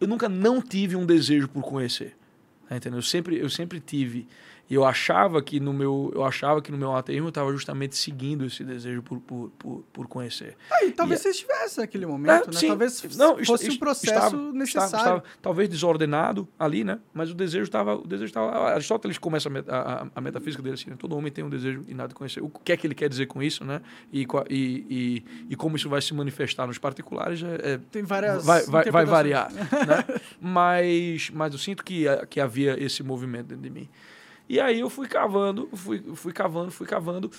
[0.00, 2.16] Eu nunca não tive um desejo por conhecer.
[2.68, 2.98] Tá entendendo?
[2.98, 4.26] Eu sempre, eu sempre tive
[4.68, 7.96] E eu achava que no meu, eu achava que no meu ateísmo eu estava justamente
[7.96, 10.56] seguindo esse desejo por, por, por, por conhecer.
[10.72, 12.58] Aí, talvez E- você estivesse naquele momento, É, né?
[12.60, 12.68] sim.
[12.68, 14.86] Talvez Não, fosse um processo estava- necessário.
[14.96, 16.98] Estava, estava talvez desordenado ali, né?
[17.12, 17.94] Mas o desejo estava.
[17.94, 18.70] O desejo estava.
[18.72, 20.96] Aristóteles começa a, a, a- metafísica dele assim: né?
[20.98, 22.42] todo homem tem um desejo inado de conhecer.
[22.42, 23.82] O que é que ele quer dizer com isso, né?
[24.10, 28.44] E, e, e, e como isso vai se manifestar nos particulares é, é- Tem várias
[28.46, 29.52] vai, vai, vai variar.
[29.52, 29.68] né?
[30.40, 33.88] mas, mas eu sinto que, que havia esse movimento dentro de mim.
[34.48, 37.30] E aí eu fui cavando, fui, fui cavando, fui cavando.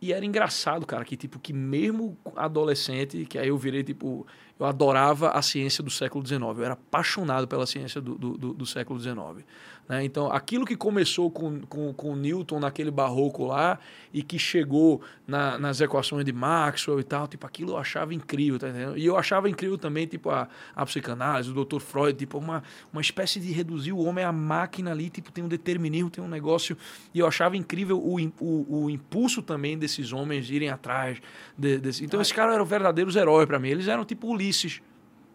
[0.00, 4.26] E era engraçado, cara, que tipo, que mesmo adolescente, que aí eu virei, tipo,
[4.58, 6.40] eu adorava a ciência do século XIX.
[6.58, 9.44] Eu era apaixonado pela ciência do, do, do- do século XIX.
[9.88, 10.04] Né?
[10.04, 13.78] Então, aquilo que começou com, com, com Newton naquele barroco lá
[14.12, 18.58] e que chegou na- nas equações de Maxwell e tal, tipo, aquilo eu achava incrível,
[18.58, 18.98] tá entendendo?
[18.98, 21.78] E eu achava incrível também, tipo, a, a psicanálise, o Dr.
[21.78, 25.48] Freud, tipo, uma, uma espécie de reduzir o homem à máquina ali, tipo, tem um
[25.48, 26.76] determinismo, tem um negócio.
[27.14, 31.20] E eu achava incrível o, o, o impulso também desses homens irem atrás.
[31.56, 32.04] de- desse.
[32.04, 33.68] Então, esses caras eram verdadeiros heróis para mim.
[33.68, 34.82] Eles eram tipo Ulisses,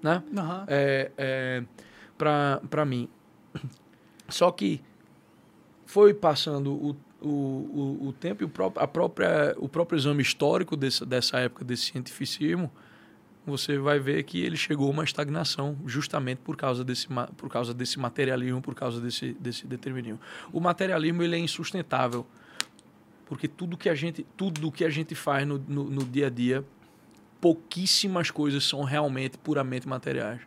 [0.04, 0.22] né?
[0.36, 0.66] Aham.
[0.68, 1.64] é, é,
[2.18, 3.08] para mim.
[4.32, 4.82] Só que
[5.86, 10.22] foi passando o, o, o, o tempo e o próprio, a própria, o próprio exame
[10.22, 12.72] histórico dessa, dessa época, desse cientificismo,
[13.46, 17.74] você vai ver que ele chegou a uma estagnação justamente por causa desse, por causa
[17.74, 20.20] desse materialismo, por causa desse, desse determinismo.
[20.54, 22.26] O materialismo ele é insustentável,
[23.26, 26.30] porque tudo que a gente, tudo que a gente faz no, no, no dia a
[26.30, 26.64] dia,
[27.40, 30.42] pouquíssimas coisas são realmente puramente materiais.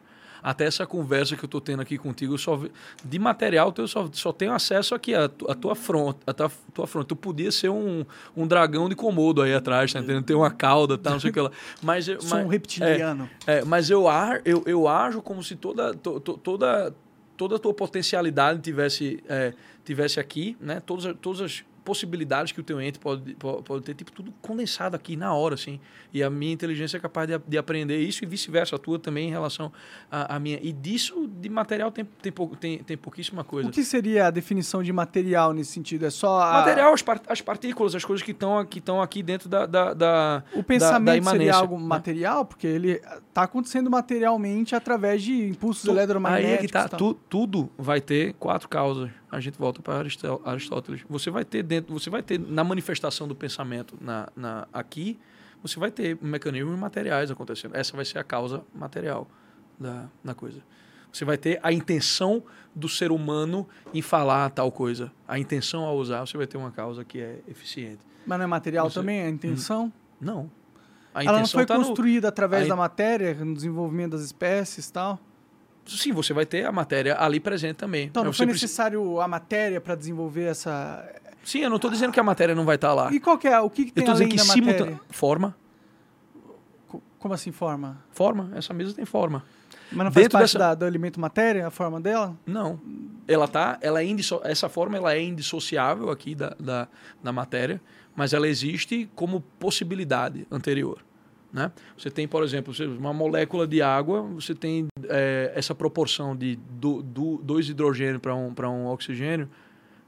[0.47, 2.61] Até essa conversa que eu estou tendo aqui contigo, só
[3.03, 6.19] de material eu só, só tenho acesso aqui à tu- à tua fronte.
[6.27, 7.07] À tua, tua fronte.
[7.07, 8.05] Tu podia ser um,
[8.37, 10.23] um dragão de Komodo aí atrás, tá entendendo?
[10.25, 11.51] Tem uma cauda, tá, não sei o que lá.
[11.83, 13.31] Mas, Sou um mas- reptiliano.
[13.47, 16.95] é, mas eu, ar, eu, eu ajo como se toda, to- to- toda,
[17.39, 20.79] toda a tua potencialidade tivesse, é, tivesse aqui, né?
[20.85, 24.97] Todas, as- todas as possibilidades que o teu ente pode, pode, ter, tipo, tudo condensado
[24.97, 25.79] aqui na hora, assim.
[26.13, 29.29] E a minha inteligência é capaz de, de aprender isso e vice-versa, a tua também
[29.29, 29.71] em relação
[30.11, 30.59] à, minha.
[30.63, 33.69] E disso, de material, tem, tem, pou- tem, tem pouquíssima coisa.
[33.69, 36.07] O que seria a definição de material nesse sentido?
[36.07, 36.53] É só a...
[36.61, 40.45] Material, as, par- as partículas, as coisas que estão que aqui dentro da, da, da,
[40.55, 41.85] O da- pensamento da seria imanência, algo né?
[41.85, 42.45] material?
[42.45, 42.93] Porque ele
[43.29, 46.51] está acontecendo materialmente através de impulsos Tu- eletromagnéticos.
[46.51, 49.11] Aí é que tá, tu- tudo vai ter quatro causas.
[49.35, 51.03] A gente volta para Aristó- Aristóteles.
[51.09, 55.19] Você vai ter dentro, você vai ter na manifestação do pensamento na, na aqui,
[55.63, 57.75] você vai ter mecanismos materiais acontecendo.
[57.75, 59.27] Essa vai ser a causa material
[59.79, 60.61] da, da coisa.
[61.13, 62.43] Você vai ter a intenção
[62.75, 65.13] do ser humano em falar tal coisa.
[65.29, 68.01] A intenção ao usar, você vai ter uma causa que é eficiente.
[68.27, 69.23] Mas não é material Você- também?
[69.23, 69.93] A intenção?
[70.21, 70.51] Não.
[71.15, 74.89] A Ela não foi tá no, construída através a da matéria, no desenvolvimento das espécies
[74.89, 75.21] e tal?
[75.87, 78.07] Sim, você vai ter a matéria ali presente também.
[78.07, 81.05] Então, não Mas foi você precisa- necessário a matéria para desenvolver essa...
[81.45, 83.13] Sim, eu não estou dizendo que a matéria não vai estar lá.
[83.13, 83.61] E qual que é?
[83.61, 85.01] O que, que Eu tem estou além dizendo que da matéria?
[85.11, 85.55] Forma.
[86.89, 88.03] Co- Como assim forma?
[88.13, 88.51] Forma.
[88.55, 89.45] Essa mesa tem forma.
[89.93, 92.35] Mas não faz Dentro parte dessa- da- do alimento matéria, a forma dela?
[92.47, 92.81] Não.
[93.29, 93.79] Ela tá.
[93.83, 96.89] Ela é indisso- essa forma ela é indissociável aqui da, da,
[97.23, 97.81] da matéria,
[98.17, 100.99] mas ela existe como possibilidade anterior.
[101.55, 101.71] Né?
[101.97, 107.01] Você tem, por exemplo, uma molécula de água, você tem é, essa proporção de do,
[107.01, 109.49] do, dois hidrogênios para um, um oxigênio,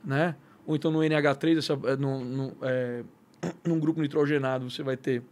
[0.05, 0.35] né?
[0.67, 3.05] ou então no NH3, essa, é, no, no, é,
[3.65, 5.23] num grupo nitrogenado, você vai ter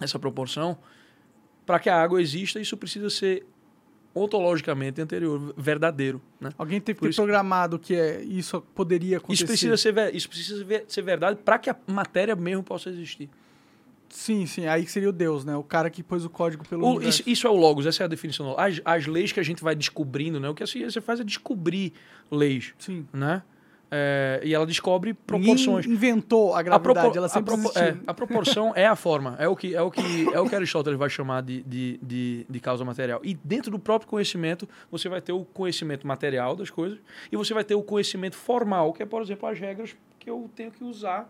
[0.00, 0.78] essa proporção.
[1.66, 3.44] Para que a água exista, isso precisa ser
[4.14, 6.22] ontologicamente anterior, verdadeiro.
[6.40, 6.48] Né?
[6.56, 9.44] Alguém teve que ter programado que é, isso poderia acontecer.
[9.44, 13.28] Isso precisa ser, isso precisa ser verdade para que a matéria mesmo possa existir.
[14.10, 14.66] Sim, sim.
[14.66, 15.56] Aí que seria o Deus, né?
[15.56, 18.04] O cara que pôs o código pelo O- isso, isso é o Logos, essa é
[18.04, 18.54] a definição.
[18.58, 20.48] As, as leis que a gente vai descobrindo, né?
[20.48, 21.92] o que a ciência faz é descobrir
[22.30, 22.74] leis.
[22.78, 23.06] Sim.
[23.12, 23.42] Né?
[23.92, 25.84] É, e ela descobre Ninguém proporções.
[25.86, 27.82] inventou a A, gravidade, propo- ela a sempre existiu.
[27.82, 29.34] é, a proporção é a forma.
[29.38, 32.46] É o que, é o que, é o que Aristóteles vai chamar de, de, de,
[32.48, 33.20] de causa material.
[33.24, 36.98] E dentro do próprio conhecimento, você vai ter o conhecimento material das coisas
[37.32, 40.48] e você vai ter o conhecimento formal, que é, por exemplo, as regras que eu
[40.54, 41.28] tenho que usar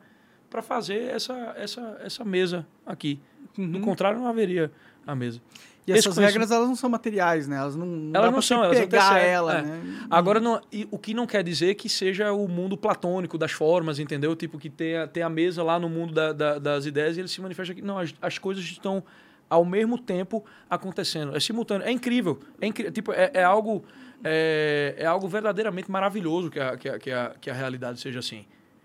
[0.50, 3.20] para fazer essa, essa, essa mesa aqui.
[3.56, 3.80] Do Uhum.
[3.80, 4.70] contrário, não haveria
[5.06, 5.40] a mesa.
[5.86, 7.56] E esse essas regras, elas não são materiais, né?
[7.56, 9.62] Elas não, não Elas dá não são, elas pegar antecedem, ela, é.
[9.62, 10.06] né?
[10.10, 13.98] Agora, não, e o que não quer dizer que seja o mundo platônico das formas,
[13.98, 14.36] entendeu?
[14.36, 17.20] Tipo, que tem a, tem a mesa lá no mundo da- da- das ideias e
[17.20, 17.82] ele se manifesta aqui.
[17.82, 19.02] Não, as, as coisas estão
[19.48, 21.34] ao mesmo tempo acontecendo.
[21.34, 21.84] É simultâneo.
[21.86, 22.38] É incrível.
[22.60, 23.82] É, incri- tipo, é, é algo,
[24.22, 28.18] é, é algo verdadeiramente maravilhoso que a, que, a, que, a, que a realidade seja
[28.20, 28.44] assim.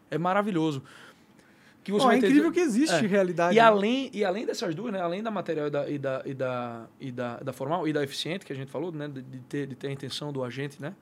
[0.10, 0.82] É maravilhoso.
[1.86, 3.08] Que Bom, é ter- incrível que existe É.
[3.08, 3.54] realidade.
[3.54, 3.62] E né?
[3.62, 5.00] além, e além dessas duas, né?
[5.00, 8.04] além da material e da, e da, e da, e da, da formal e da
[8.04, 9.08] eficiente, que a gente falou, né?
[9.08, 10.94] de, de ter, de ter a intenção do agente, né?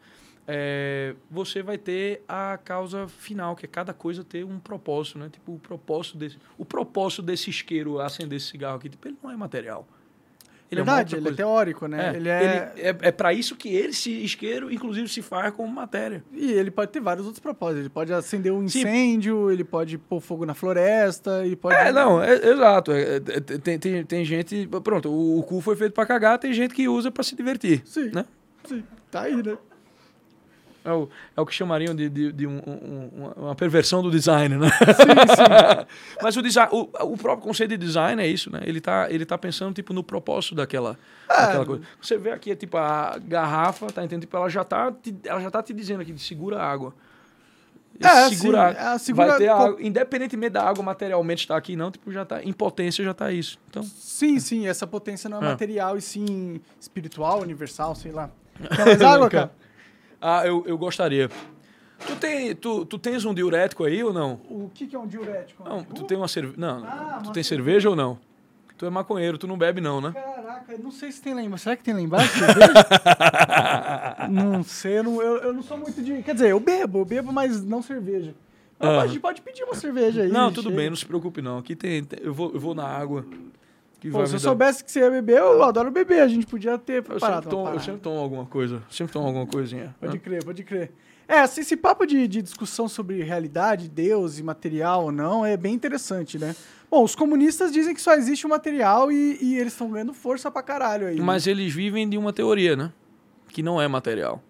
[0.46, 5.30] é, você vai ter a causa final, que é cada coisa ter um propósito, né?
[5.32, 9.32] Tipo, o propósito desse, o propósito desse isqueiro acender esse cigarro aqui, tipo, ele não
[9.32, 9.88] é material.
[10.74, 12.12] Ele Verdade, é ele é teórico, né?
[12.14, 15.54] É, ele é, ele é, é para isso que ele, esse isqueiro, inclusive, se faz
[15.54, 16.24] como matéria.
[16.34, 17.82] E ele pode ter vários outros propósitos.
[17.82, 19.54] Ele pode acender um incêndio, Sim.
[19.54, 21.76] ele pode pôr fogo na floresta, ele pode...
[21.76, 22.92] É, não, é, exato.
[22.92, 24.68] É, é, tem, tem, tem gente...
[24.84, 27.82] Pronto, o, o cu foi feito para cagar, tem gente que usa para se divertir.
[27.86, 28.26] Sim, né?
[28.66, 29.58] Sim, tá aí, né?
[30.86, 34.58] É o, é o que chamariam de, de, de um, um, uma perversão do design,
[34.58, 34.70] né?
[34.70, 35.86] Sim, sim.
[36.22, 38.60] Mas o, design, o, o próprio conceito de design é isso, né?
[38.64, 40.98] Ele tá, ele tá pensando tipo, no propósito daquela,
[41.30, 41.34] é.
[41.34, 41.84] daquela coisa.
[42.02, 44.22] Você vê aqui, é, tipo, a garrafa, tá entendendo?
[44.22, 46.94] Tipo, ela já tá, te, ela já tá te dizendo aqui, segura a água.
[48.02, 51.92] É, segura, sim, é, segura vai ter água, independentemente da água materialmente estar aqui não,
[51.92, 53.60] tipo já tá em potência já tá isso.
[53.70, 55.50] Então, sim, sim, essa potência não é, é.
[55.50, 58.32] material e sim espiritual, universal, sei lá.
[58.76, 59.52] Quer mais água, cara?
[60.26, 61.30] Ah, eu, eu gostaria.
[62.08, 64.40] Tu, tem, tu, tu tens um diurético aí ou não?
[64.50, 65.68] O que, que é um diurético?
[65.68, 66.56] Não, tu tem uma cerveja.
[66.58, 68.18] Não, ah, tu tem cerveja ou não?
[68.78, 70.14] Tu é maconheiro, tu não bebe não, né?
[70.14, 71.66] Caraca, não sei se tem lá embaixo.
[71.66, 72.34] Será que tem lá embaixo
[74.32, 76.24] não sei, eu não, eu, eu, não sou muito de...
[76.24, 78.34] Quer dizer, eu bebo, eu bebo, mas não cerveja.
[78.80, 79.02] Mas ah.
[79.02, 80.30] pode, pode pedir uma cerveja aí.
[80.30, 80.76] Não, tudo chega.
[80.78, 81.58] bem, não se preocupe não.
[81.58, 83.26] Aqui tem, tem, eu, vou, eu vou na água.
[84.12, 84.40] Pô, se eu dar...
[84.40, 86.22] soubesse que você ia beber, eu adoro beber.
[86.22, 87.36] A gente podia ter preparado.
[87.36, 88.84] Eu sempre tomo, eu sempre tomo alguma coisa.
[88.90, 89.96] Sempre tomo alguma coisinha.
[90.00, 90.20] Pode né?
[90.20, 90.92] crer, pode crer.
[91.28, 95.56] É, assim, esse papo de, de, discussão sobre realidade, Deus e material ou não é
[95.56, 96.54] bem interessante, né?
[96.92, 100.52] Bom, os comunistas dizem que só existe o material e, e eles estão ganhando força
[100.52, 101.20] pra caralho aí.
[101.20, 101.54] Mas né?
[101.54, 102.92] eles vivem de uma teoria, né?
[103.48, 104.44] Que não é material.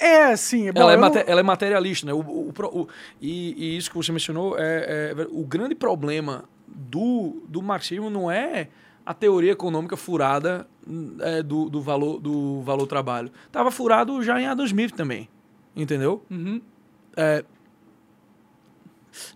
[0.00, 0.68] É, sim.
[0.68, 1.08] É bom, ela, é não...
[1.26, 2.12] ela, é materialista, né?
[2.12, 2.88] O, o, o
[3.20, 6.44] e, e, isso que você mencionou é, é, o grande problema
[6.76, 8.68] do, do marxismo não é
[9.04, 10.68] a teoria econômica furada
[11.20, 13.30] é, do, do, valor, do valor trabalho.
[13.46, 15.28] Estava furado já em Adam Smith também.
[15.74, 16.24] Entendeu?
[16.30, 16.60] Uhum.
[17.16, 17.44] É,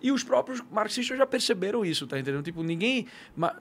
[0.01, 2.43] e os próprios marxistas já perceberam isso, tá entendendo?
[2.43, 3.07] Tipo, ninguém.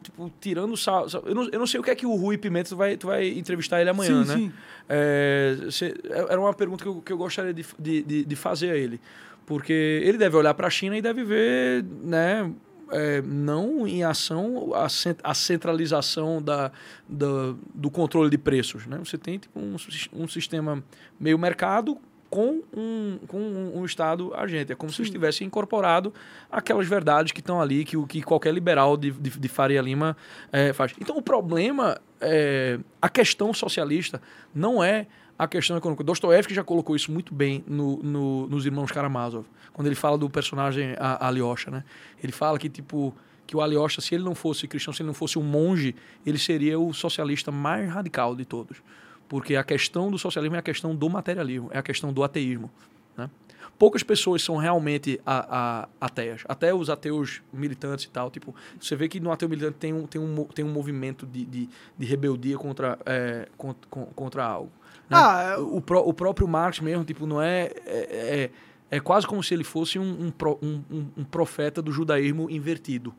[0.02, 1.08] Tipo, tirando sal.
[1.08, 2.96] sal eu, não, eu não sei o que é que o Rui Pimenta tu vai,
[2.96, 4.36] tu vai entrevistar ele amanhã, sim, né?
[4.36, 4.52] Sim.
[4.88, 8.70] É, cê, é, era uma pergunta que eu, que eu gostaria de, de, de fazer
[8.70, 9.00] a ele.
[9.46, 9.72] Porque
[10.04, 12.50] ele deve olhar para a China e deve ver, né?
[12.92, 14.86] É, não em ação a,
[15.24, 16.70] a centralização da,
[17.08, 18.86] da, do controle de preços.
[18.86, 18.98] Né?
[18.98, 19.76] Você tem tipo, um,
[20.12, 20.82] um sistema
[21.18, 21.98] meio mercado
[22.30, 24.72] com um, com um, um, Estado agente.
[24.72, 24.96] É como Sim.
[24.96, 26.14] se estivesse incorporado
[26.50, 30.16] aquelas verdades que estão ali, que, que qualquer liberal de, de, de Faria Lima
[30.52, 30.94] é, faz.
[31.00, 34.22] Então, o problema, é, a questão socialista
[34.54, 35.06] não é
[35.40, 36.04] a questão econômica.
[36.04, 40.28] Dostoevsky já colocou isso muito bem no, no, nos Irmãos Karamazov, quando ele fala do
[40.28, 41.82] personagem Alyosha, né?
[42.22, 43.14] Ele fala que, tipo,
[43.46, 46.36] que o Alyosha, se ele não fosse cristão, se ele não fosse um monge, ele
[46.36, 48.82] seria o socialista mais radical de todos.
[49.30, 52.70] Porque a questão do socialismo é a questão do materialismo, é a questão do ateísmo.
[53.16, 53.30] Né?
[53.78, 56.42] Poucas pessoas são realmente a, a, ateias.
[56.46, 58.30] Até os ateus militantes e tal.
[58.30, 61.46] Tipo, você vê que no ateu militante tem um, tem um, tem um movimento de,
[61.46, 64.70] de, de rebeldia contra, é, contra, contra algo.
[65.10, 65.18] Né?
[65.18, 68.50] Ah, o, o próprio Marx mesmo, tipo, não é, é,
[68.90, 73.12] é, é quase como se ele fosse um, um, um, um profeta do judaísmo invertido,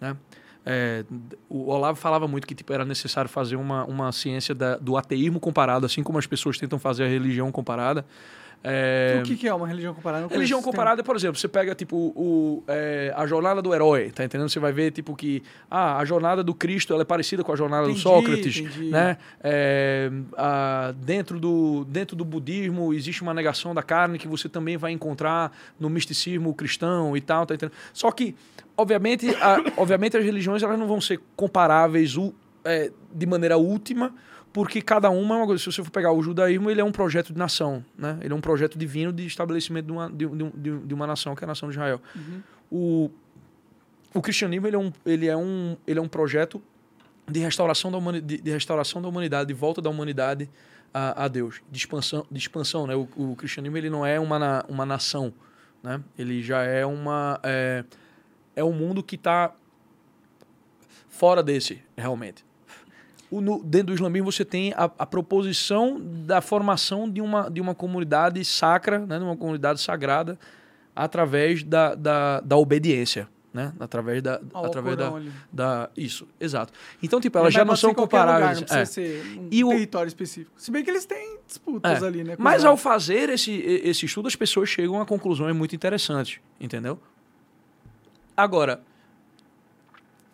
[0.00, 0.16] né?
[0.66, 1.04] É,
[1.46, 5.38] o Olavo falava muito que tipo, era necessário fazer uma, uma ciência da, do ateísmo
[5.38, 8.06] comparado, assim como as pessoas tentam fazer a religião comparada.
[8.66, 9.18] É...
[9.20, 10.26] O que, que, é uma religião comparada?
[10.26, 14.48] Religião comparada, por exemplo, você pega tipo o, é, a jornada do herói, tá entendendo?
[14.48, 17.56] Você vai ver tipo que ah, a jornada do Cristo ela é parecida com a
[17.56, 18.90] jornada entendi, do Sócrates, entendi.
[18.90, 19.18] né?
[19.42, 24.78] É, a, dentro do dentro do budismo existe uma negação da carne que você também
[24.78, 27.76] vai encontrar no misticismo cristão e tal, tá entendendo?
[27.92, 28.34] Só que
[28.74, 32.16] obviamente, a, obviamente as religiões elas não vão ser comparáveis
[32.64, 34.10] é, de maneira última
[34.54, 35.60] porque cada uma é uma coisa.
[35.60, 38.16] Se você for pegar o judaísmo, ele é um projeto de nação, né?
[38.22, 41.42] Ele é um projeto divino de estabelecimento de uma, de, de, de uma nação, que
[41.42, 42.00] é a nação de Israel.
[42.14, 42.42] Uhum.
[42.70, 43.10] O,
[44.14, 46.62] o cristianismo ele é, um, ele, é um, ele é um projeto
[47.28, 50.48] de restauração da, humani, de, de restauração da humanidade, de volta da humanidade
[50.92, 52.94] a, a Deus, de expansão, de expansão né?
[52.94, 55.34] O, o, cristianismo ele não é uma, uma nação,
[55.82, 56.00] né?
[56.16, 57.40] Ele já é uma...
[57.42, 57.84] É,
[58.54, 59.52] é um mundo que está
[61.08, 62.43] fora desse, realmente
[63.40, 67.74] no, dentro do islamismo você tem a, a, proposição da formação de uma, de uma
[67.74, 70.38] comunidade sacra, né, de uma comunidade sagrada,
[70.94, 73.28] através da, da, da obediência.
[73.52, 73.72] Né?
[73.78, 74.40] Através da.
[74.52, 75.12] Ah, através da,
[75.52, 75.90] da.
[75.96, 76.72] Isso, exato.
[77.00, 78.62] Então, tipo, elas já não são comparáveis.
[78.62, 78.84] Lugar, não é.
[78.84, 80.08] ser um e território o...
[80.08, 80.60] específico.
[80.60, 82.06] Se bem que eles têm disputas é.
[82.06, 82.34] ali, né?
[82.36, 86.98] Mas ao fazer esse, esse estudo, as pessoas chegam a conclusões muito interessantes, entendeu?
[88.36, 88.82] Agora,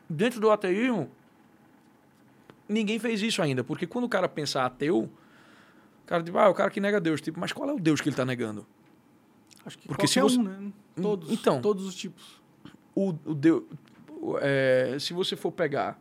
[0.09, 1.11] dentro do ateísmo,
[2.71, 3.63] ninguém fez isso ainda.
[3.65, 5.11] Porque quando o cara pensa ateu,
[6.07, 7.21] cara, tipo, ah, o cara que nega Deus.
[7.21, 8.67] Tipo, mas qual é o Deus que ele está negando?
[9.65, 10.73] Acho que Porque se você- um, né?
[11.01, 11.31] Todos.
[11.31, 11.61] Então.
[11.61, 12.41] Todos os tipos.
[12.95, 13.65] o, o Deus.
[14.21, 15.99] o- é, se você for pegar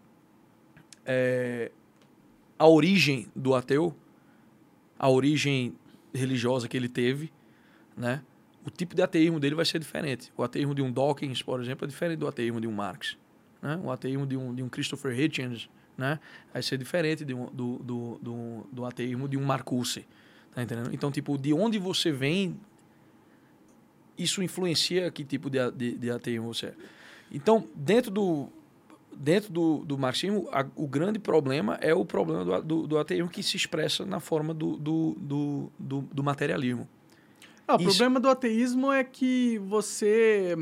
[1.06, 1.72] é,
[2.58, 3.96] a origem do ateu,
[4.98, 5.76] a origem
[6.14, 7.32] religiosa que ele teve,
[7.96, 8.22] né?
[8.66, 10.32] O tipo de ateísmo dele vai ser diferente.
[10.36, 13.18] O ateísmo de um Dawkins, por exemplo, é diferente do ateísmo de um Marx.
[13.62, 13.80] Né?
[13.84, 15.70] O ateísmo de um, de um Christopher Hitchens
[16.00, 16.20] né?
[16.54, 20.06] vai ser diferente de um, do, do, do, do ateísmo de um Marcuse.
[20.56, 20.90] Tá entendendo?
[20.94, 22.60] Então, tipo, de onde você vem,
[24.18, 26.74] isso influencia que tipo de, de, de ateísmo você é.
[27.32, 28.50] Então, dentro do,
[29.16, 33.30] dentro do, do marxismo, a- o grande problema é o problema do, do, do ateísmo
[33.30, 36.88] que se expressa na forma do, do, do, do, do materialismo.
[37.68, 40.58] Ah, o Isso- problema do ateísmo é que você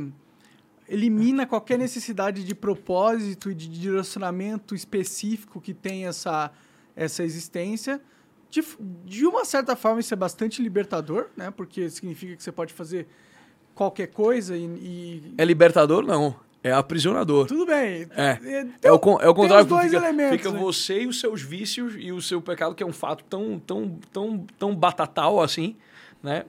[0.90, 6.52] elimina qualquer necessidade de propósito e de direcionamento específico que tem essa,
[6.96, 8.02] essa existência.
[8.50, 8.64] De,
[9.06, 11.52] de uma certa forma, isso é bastante libertador, né?
[11.52, 13.08] Porque significa que você pode fazer
[13.76, 14.64] qualquer coisa e...
[14.66, 16.04] e- É libertador?
[16.06, 16.36] Não.
[16.64, 17.46] É aprisionador.
[17.48, 18.08] Tudo bem.
[18.16, 18.40] É.
[18.44, 19.64] É, É o, é o contrário.
[19.64, 20.60] os dois fica, elementos, fica né?
[20.60, 24.00] você e os seus vícios e o seu pecado, que é um fato tão, tão,
[24.12, 25.76] tão, tão batatal assim,
[26.24, 26.46] né?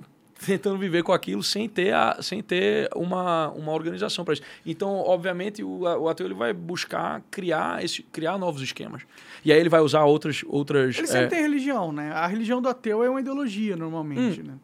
[0.46, 4.42] Tentando viver com aquilo sem ter, a, sem ter uma, uma organização para isso.
[4.64, 9.02] Então, obviamente, o, o ateu ele vai buscar criar, esse, criar novos esquemas.
[9.44, 10.44] E aí ele vai usar outras.
[10.46, 12.12] outras Ele sempre é, tem religião, né?
[12.12, 14.44] A religião do ateu é uma ideologia, normalmente, Hum.
[14.44, 14.54] né?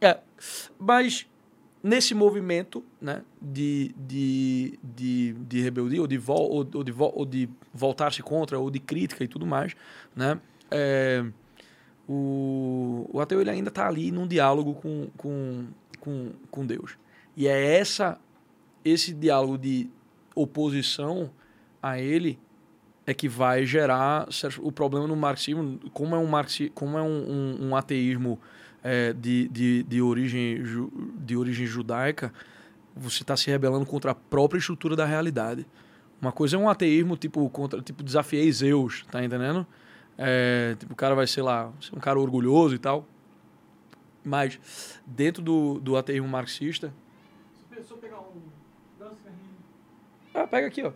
[0.00, 0.18] É,
[0.78, 1.26] mas
[1.82, 7.12] nesse movimento né, de, de, de, de rebeldia, ou de, vol, ou, ou de, vol-
[7.16, 9.74] ou de voltar-se contra, ou de crítica e tudo mais,
[10.14, 10.38] né,
[10.70, 11.24] é,
[12.08, 15.66] o, o ateu ele ainda está ali num diálogo com, com,
[16.00, 16.96] com, com Deus.
[17.36, 18.18] E é essa,
[18.84, 19.90] esse diálogo de
[20.34, 21.30] oposição
[21.82, 22.38] a ele
[23.06, 24.28] é que vai gerar
[24.60, 28.38] o problema no marxismo, como é um, marxi, como é um, um, um ateísmo
[28.82, 32.32] é, de, de, de, origem, ju- de origem judaica,
[32.96, 35.66] você está se rebelando contra a própria estrutura da realidade.
[36.20, 39.66] Uma coisa é um ateísmo tipo contra tipo desafiei Zeus, tá entendendo?
[40.18, 43.06] É, tipo, o cara vai ser lá, ser um cara orgulhoso e tal.
[44.24, 44.58] Mas
[45.06, 46.92] dentro do, do ateísmo marxista,
[47.70, 48.40] Se eu pegar um...
[48.98, 49.40] Dá um cigarrinho.
[50.34, 50.92] ah, pega aqui, ó.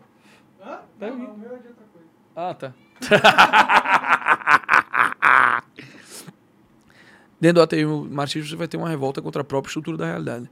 [0.62, 0.80] Hã?
[0.98, 1.28] Pega Não, aqui.
[1.28, 2.09] não, o meu é de outra coisa.
[2.34, 2.72] Ah, tá.
[7.40, 10.51] Dentro do ateísmo marxista, você vai ter uma revolta contra a própria estrutura da realidade.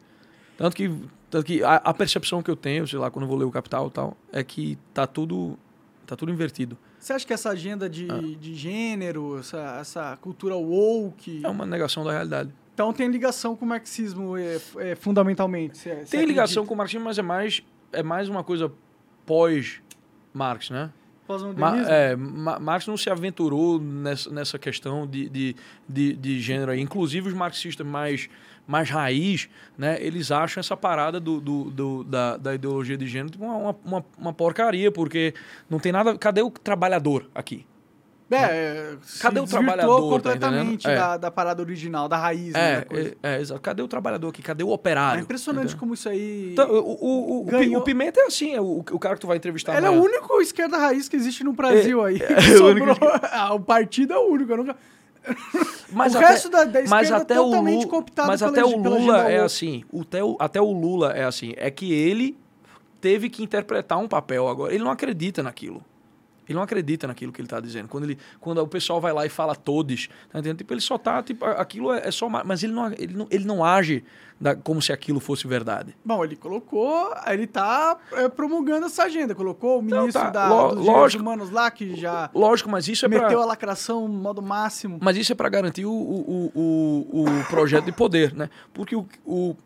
[0.57, 0.89] Tanto que,
[1.31, 3.51] tanto que a, a percepção que eu tenho, sei lá, quando eu vou ler o
[3.51, 5.59] Capital e tal, é que tá tudo,
[6.07, 6.77] tá tudo invertido.
[6.99, 8.21] Você acha que essa agenda de, Ah.
[8.41, 12.51] de gênero, essa, essa cultura woke, É uma negação da realidade.
[12.75, 15.79] então tem ligação com o marxismo é, é, fundamentalmente?
[16.11, 17.63] Tem ligação com o marxismo, mas é mais,
[17.93, 18.73] é mais uma coisa
[19.25, 20.91] pós-Marx, né?
[21.59, 25.57] Ma é, Ma- Marx não se aventurou nessa, nessa questão de, de,
[25.87, 26.81] de, de gênero aí.
[26.81, 28.31] Inclusive os marxistas mais,
[28.69, 33.31] mais raiz, né, eles acham essa parada do, do, do- da, da ideologia de gênero
[33.31, 35.33] tipo, uma, uma, uma porcaria, porque
[35.71, 36.17] não tem nada.
[36.19, 37.67] Cadê o trabalhador aqui?
[38.31, 40.91] É, Cadê se o trabalhador, tá completamente entendendo?
[40.91, 40.97] É.
[40.97, 43.17] da, da parada original, da raiz né, É, da coisa.
[43.23, 43.61] é, é, exato.
[43.63, 44.43] Cadê o trabalhador aqui?
[44.43, 45.23] Cadê o É, operário?
[45.23, 45.81] impressionante Entendeu?
[45.81, 46.51] como isso aí...
[46.53, 49.39] Então, o, o, ganhou- o Pimenta é assim, é o, o cara que tu vai
[49.39, 49.79] entrevistar.
[49.79, 52.19] Ele é o único esquerda raiz que existe no Brasil aí.
[52.21, 52.87] é o único
[53.33, 54.53] Ah, o partido é o único.
[54.53, 54.77] Eu nunca...
[55.91, 58.63] Mas o até- resto da, da mas é até o totalmente Lula, cooptado mas até
[58.63, 62.37] o Lula é assim, o até, o, até o Lula é assim, é que ele
[63.01, 64.75] teve que interpretar um papel agora.
[64.75, 65.83] Ele não acredita naquilo.
[66.49, 67.89] Ele não acredita naquilo que ele está dizendo.
[67.89, 70.59] Quando, ele, quando o pessoal vai lá e fala todos, tá entendendo?
[70.59, 72.29] Tipo, ele só tá, tipo, aquilo é, é só...
[72.29, 74.03] ma- Mas ele não, ele não, ele não age
[74.41, 75.95] da- como se aquilo fosse verdade.
[76.05, 79.35] Bom, ele colocou, ele tá é, promulgando essa agenda.
[79.35, 81.23] Colocou o Não, ministro tá, da, dos lógico.
[81.23, 83.23] humanos lá, que já Lógico, mas isso é pra...
[83.23, 84.99] meteu a lacração no modo máximo.
[85.03, 88.49] Mas isso é para garantir o, o, o, o projeto de poder, né?
[88.73, 89.57] Porque o, o,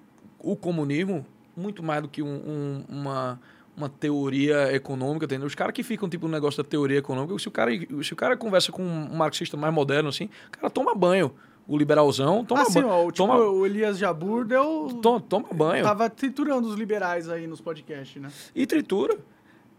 [0.40, 1.24] o comunismo,
[1.56, 3.38] muito mais do que um- um- uma,
[3.76, 5.46] uma teoria econômica, entendeu?
[5.46, 7.70] Os caras que ficam, tipo, no negócio da teoria econômica, se o, cara,
[8.02, 11.32] se o cara conversa com um marxista mais moderno, assim, o cara toma banho.
[11.66, 12.88] O liberalzão toma ah, sim, banho.
[12.88, 14.98] ó, tipo, toma, o Elias Jabur deu...
[15.00, 15.84] toma, toma banho.
[15.84, 18.30] Tava triturando os liberais aí nos podcasts, né?
[18.54, 19.16] E tritura.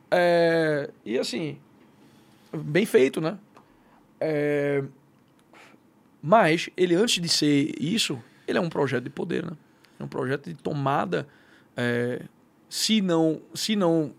[0.10, 1.58] É, e assim,
[2.54, 3.38] bem feito, né?
[4.20, 4.84] É,
[6.22, 8.18] mas ele, antes de ser isso,
[8.48, 9.52] ele é um projeto de poder, né?
[10.00, 11.28] É um projeto de tomada,
[11.76, 12.22] é,
[12.76, 14.12] se não, se não,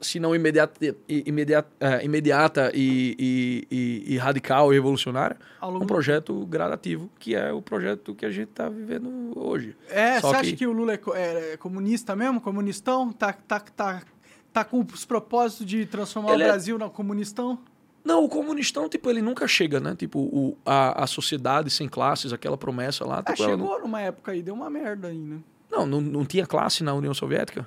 [0.00, 7.10] se não imediata, imediata, é, imediata e, e- e- radical e revolucionária, um projeto gradativo,
[7.18, 9.76] que é o projeto que a gente está vivendo hoje.
[9.90, 12.40] É, Só você que- acha que o Lula é, co- é comunista mesmo?
[12.40, 13.12] Comunistão?
[13.12, 14.02] Tá, tá, tá,
[14.50, 17.58] tá com os propósitos de transformar Ele o é- Brasil na comunistão?
[18.02, 19.94] Não, o comunistão, tipo, ele nunca chega, né?
[19.94, 23.18] Tipo, o, a, a sociedade sem classes, aquela promessa lá.
[23.18, 25.40] Ah, Tipo, ela chegou não, numa época aí, deu uma merda aí, né?
[25.70, 27.66] não, não, não tinha classe na União Soviética?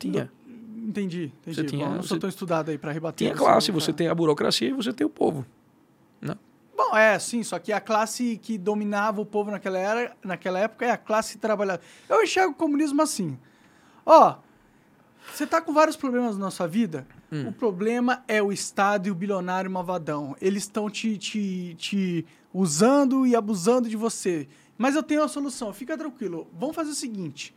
[0.00, 0.32] Tinha.
[0.76, 1.54] Entendi, entendi.
[1.54, 3.28] Você tinha- Bom, não sou você- tão estudado aí pra rebater.
[3.28, 3.80] Tinha classe, cara.
[3.80, 5.46] você tem a burocracia e você tem o povo.
[6.76, 10.86] Bom, é, sim, só que a classe que dominava o povo naquela, era, naquela época
[10.86, 11.84] é a classe trabalhadora.
[12.08, 13.38] Eu enxergo o comunismo assim.
[14.04, 14.36] Ó,
[15.30, 17.48] você tá com vários problemas na sua vida, Hum.
[17.48, 20.34] o problema é o Estado e o bilionário malvadão.
[20.40, 24.48] Eles estão te, te, te usando e abusando de você.
[24.78, 26.48] Mas eu tenho a solução, fica tranquilo.
[26.58, 27.54] Vamos fazer o seguinte.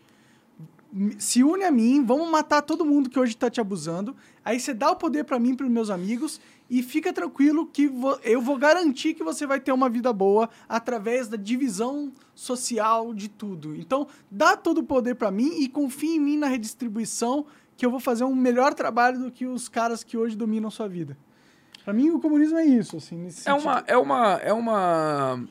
[1.18, 4.16] Se une a mim, vamos matar todo mundo que hoje tá te abusando.
[4.46, 6.40] Aí você dá o poder pra mim e pros meus amigos
[6.70, 10.50] e fica tranquilo que vo- eu vou garantir que você vai ter uma vida boa
[10.70, 13.76] através da divisão social de tudo.
[13.76, 17.46] Então, dá todo o poder pra mim e confia em mim na redistribuição
[17.76, 20.88] que eu vou fazer um melhor trabalho do que os caras que hoje dominam sua
[20.88, 21.18] vida.
[21.84, 23.62] Pra mim, o comunismo é isso, assim, É sentido.
[23.64, 25.44] uma, é uma, é uma,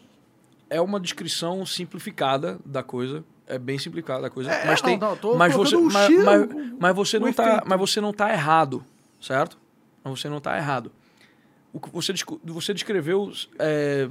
[0.71, 3.25] é uma descrição simplificada da coisa.
[3.55, 4.51] É bem simplificada a coisa.
[4.51, 7.47] É, mas não, tem, não, tô mas você, o mas, mas, mas você não tá,
[7.49, 7.69] efeito.
[7.69, 8.85] mas você não tá errado,
[9.21, 9.59] certo?
[10.03, 10.91] Mas você não tá errado.
[11.73, 12.13] O que você,
[12.45, 14.09] você descreveu é,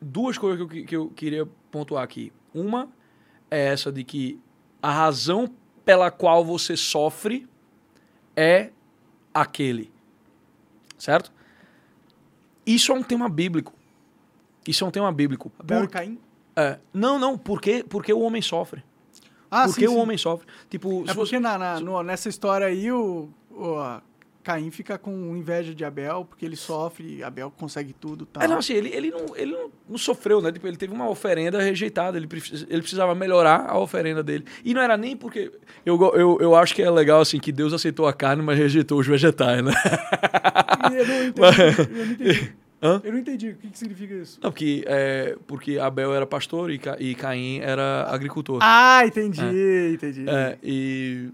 [0.00, 2.32] duas coisas que eu, que- eu queria pontuar aqui.
[2.54, 2.88] Uma
[3.50, 4.40] é essa de que
[4.82, 5.50] a razão
[5.84, 7.48] pela qual você sofre
[8.36, 8.70] é
[9.34, 9.92] aquele,
[10.98, 11.32] certo?
[12.66, 13.72] Isso é um tema bíblico.
[14.66, 15.50] Isso é um tema bíblico.
[15.58, 16.18] Abel Por- Caim?
[16.56, 18.82] É, não, não, porque, porque o homem sofre.
[19.50, 19.98] Ah, porque sim, o sim.
[19.98, 20.46] homem sofre.
[20.68, 24.00] Tipo, É porque você- na, na- no- nessa história aí, o, o
[24.44, 28.42] Caim fica com inveja de Abel, porque ele sofre, Abel consegue tudo e tal.
[28.42, 30.50] É, não, assim, ele, ele, não, ele não, não sofreu, né?
[30.52, 32.28] Tipo, ele teve uma oferenda rejeitada, ele,
[32.68, 34.44] ele precisava melhorar a oferenda dele.
[34.64, 35.52] E não era nem porque.
[35.84, 38.98] Eu, eu, eu acho que é legal, assim, que Deus aceitou a carne, mas rejeitou
[39.00, 39.72] os vegetais, né?
[40.92, 41.40] Eu não entendi.
[41.90, 42.52] eu não entendi.
[42.82, 43.00] Hã?
[43.04, 43.50] Eu não entendi.
[43.50, 44.38] O que, que significa isso?
[44.42, 48.58] Não, porque, é, porque Abel era pastor e, Ca- e Caim era agricultor.
[48.62, 50.24] Ah, entendi, entendi.
[50.28, 51.28] É, e.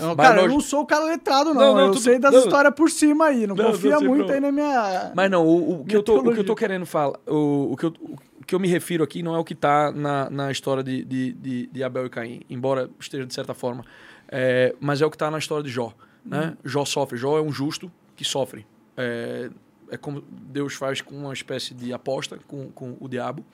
[0.00, 1.60] Não, Mas cara, eu nós- não sou o cara letrado, não.
[1.60, 2.40] Não, não, eu tudo- sei das não.
[2.40, 3.46] histórias por cima aí.
[3.46, 4.34] Não, Não, não, confia muito problema.
[4.34, 5.12] aí na minha.
[5.14, 7.76] Mas não, o, o que, eu tô, o que eu tô querendo falar, o, o,
[7.76, 7.94] que eu,
[8.40, 11.04] o que eu me refiro aqui não é o que tá na, na história de,
[11.04, 13.84] de, de, de Abel e Caim, embora esteja de certa forma,
[14.28, 15.92] é, mas é o que tá na história de Jó.
[16.24, 16.56] Né?
[16.64, 18.64] Jó sofre, Jó é um justo que sofre.
[18.96, 19.50] É,
[19.90, 23.44] é como Deus faz com uma espécie de aposta com, com o diabo,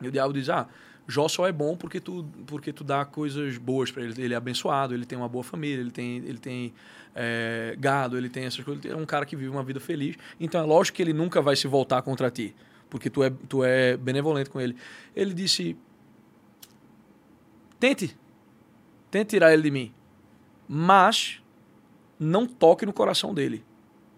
[0.00, 0.68] e o diabo diz, ah,
[1.10, 4.22] Jó só é bom porque tu, porque tu dá coisas boas para ele.
[4.22, 6.72] Ele é abençoado, ele tem uma boa família, ele tem, ele tem
[7.14, 8.84] é, gado, ele tem essas coisas.
[8.84, 10.16] Ele é um cara que vive uma vida feliz.
[10.38, 12.54] Então é lógico que ele nunca vai se voltar contra ti,
[12.88, 14.76] porque tu é, tu é benevolente com ele.
[15.14, 15.76] Ele disse:
[17.80, 18.16] Tente,
[19.10, 19.92] tente tirar ele de mim,
[20.68, 21.42] mas
[22.20, 23.64] não toque no coração dele.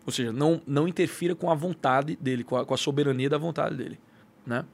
[0.05, 3.39] Ou seja, não, não interfira com a vontade dele, com a, com a soberania da
[3.39, 3.99] vontade dele.
[4.47, 4.65] Né?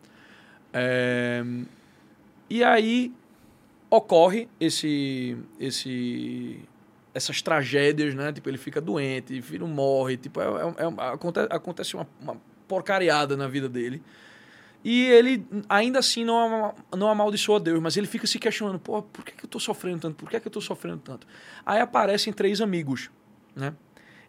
[0.72, 1.44] É,
[2.48, 3.12] e aí
[3.90, 6.60] ocorre esse, esse,
[7.14, 8.32] essas tragédias, né?
[8.32, 12.36] Tipo, ele fica doente, filho morre, tipo, é, é- é- acontece, acontece uma, uma
[12.66, 14.02] porcariada na vida dele.
[14.84, 19.24] E ele ainda assim não, não amaldiçoa Deus, mas ele fica se questionando, pô, por
[19.24, 20.14] que, que eu tô sofrendo tanto?
[20.16, 21.26] Por que, que eu tô sofrendo tanto?
[21.66, 23.10] Aí aparecem três amigos,
[23.56, 23.74] né?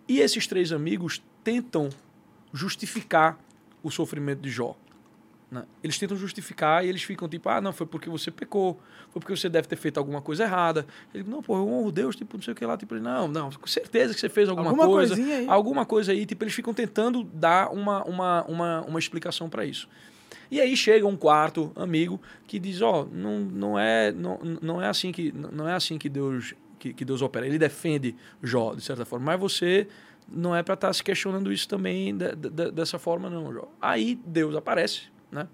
[0.09, 1.89] E esses três amigos tentam
[2.51, 3.37] justificar
[3.83, 4.75] o sofrimento de Jó.
[5.51, 5.63] né?
[5.83, 8.79] Eles tentam justificar e eles ficam tipo, ah, não, foi porque você pecou,
[9.11, 10.87] foi porque você deve ter feito alguma coisa errada.
[11.13, 12.75] Ele, não, pô, eu honro Deus, tipo, não sei o que lá.
[12.75, 15.15] Tipo, não, não, com certeza que você fez alguma, Alguma coisa.
[15.47, 19.87] Alguma coisa aí, tipo, eles ficam tentando dar uma, uma, uma, uma explicação para isso.
[20.49, 24.87] E aí chega um quarto amigo que diz, ó, não, não, é, não, não é
[24.87, 27.45] assim que não é assim que Deus que, que Deus opera.
[27.45, 29.87] Ele defende Jó de certa forma, mas você
[30.27, 33.67] não é para estar se questionando isso também de- de- dessa forma não, Jó.
[33.81, 35.47] Aí Deus aparece, né?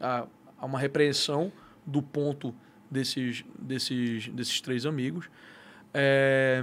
[0.00, 0.26] Há,
[0.58, 1.52] há uma repreensão
[1.86, 2.54] do ponto
[2.90, 5.28] desses desses desses três amigos.
[5.94, 6.62] É,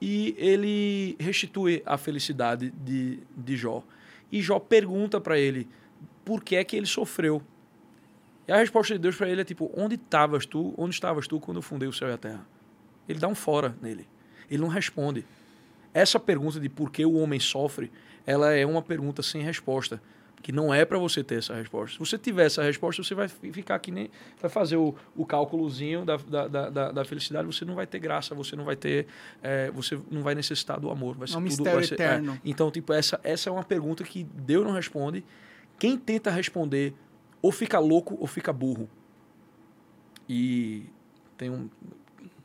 [0.00, 3.82] e ele restitui a felicidade de, de Jó.
[4.30, 5.68] E Jó pergunta para ele
[6.24, 7.42] por que é que ele sofreu.
[8.46, 10.74] E a resposta de Deus para ele é tipo: onde estavas tu?
[10.76, 12.46] Onde estavas tu quando eu fundei o céu e a terra?
[13.08, 14.06] Ele dá um fora nele.
[14.50, 15.24] Ele não responde.
[15.94, 17.90] Essa pergunta de por que o homem sofre,
[18.26, 20.00] ela é uma pergunta sem resposta,
[20.42, 21.92] que não é para você ter essa resposta.
[21.94, 24.10] Se você tiver essa resposta, você vai fi- ficar que nem
[24.40, 27.98] vai fazer o, o cálculozinho da, da, da- da, da felicidade, você não vai ter
[28.00, 29.06] graça, você não vai ter,
[29.42, 32.00] é, você não vai necessitar do amor, vai ser É um tudo, mistério vai ser-
[32.00, 32.04] é.
[32.04, 32.40] eterno.
[32.44, 35.24] Então, tipo, essa, essa é uma pergunta que Deus não responde.
[35.78, 36.94] Quem tenta responder
[37.40, 38.88] ou fica louco ou fica burro.
[40.28, 40.84] E
[41.36, 41.68] tem um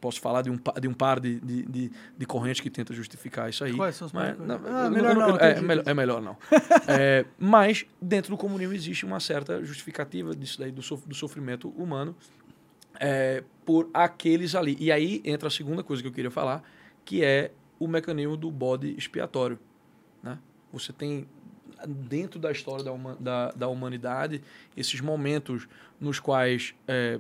[0.08, 3.50] posso falar de um, de um par de, de, de, de correntes que tenta justificar
[3.50, 3.74] isso aí.
[3.76, 4.56] Quais são os mas, não?
[4.66, 6.38] Ah, melhor não, é, entendi, melhor, é melhor não.
[6.88, 12.16] É, mas dentro do comunismo existe uma certa justificativa disso daí, do, do sofrimento humano
[13.00, 14.78] é, por aqueles ali.
[14.80, 16.64] E aí entra a segunda coisa que eu queria falar,
[17.04, 19.60] que é o mecanismo do bode expiatório.
[20.24, 20.38] Né?
[20.72, 21.28] Você tem
[21.88, 24.42] dentro da história da, huma- da, da humanidade
[24.76, 25.68] esses momentos
[26.00, 27.20] nos quais é,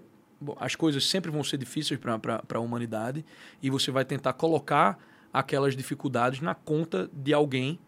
[0.59, 3.25] as coisas sempre vão ser difíceis para a humanidade
[3.61, 4.97] e você vai tentar colocar
[5.33, 7.79] aquelas dificuldades na conta de alguém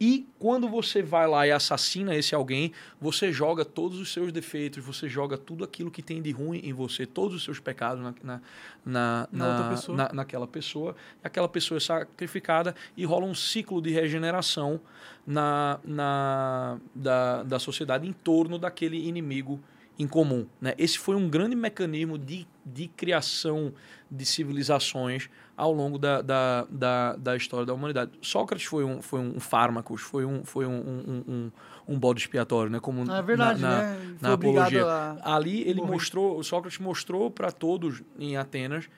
[0.00, 4.84] e quando você vai lá e assassina esse alguém, você joga todos os seus defeitos,
[4.84, 8.12] você joga tudo aquilo que tem de ruim em você, todos os seus pecados na,
[8.22, 8.40] na,
[8.84, 9.96] na, Na na- pessoa.
[9.96, 10.96] na- naquela pessoa.
[11.22, 14.80] Aquela pessoa é sacrificada e rola um ciclo de regeneração
[15.24, 19.60] na, na, da, da sociedade em torno daquele inimigo
[19.98, 20.46] em comum.
[20.60, 20.74] Né?
[20.76, 23.72] Esse foi um grande mecanismo de, de criação
[24.10, 28.12] de civilizações ao longo da, da, da, da história da humanidade.
[28.20, 31.52] Sócrates foi um, foi um fármaco, foi um, foi um, um, um,
[31.88, 32.80] um bode expiatório, né?
[32.80, 34.16] Como Ah, é verdade, na, na, né?
[34.20, 34.84] Na apologia.
[34.86, 35.36] a...
[35.36, 35.92] Ali ele morrer.
[35.92, 38.88] mostrou, Sócrates mostrou para todos em Atenas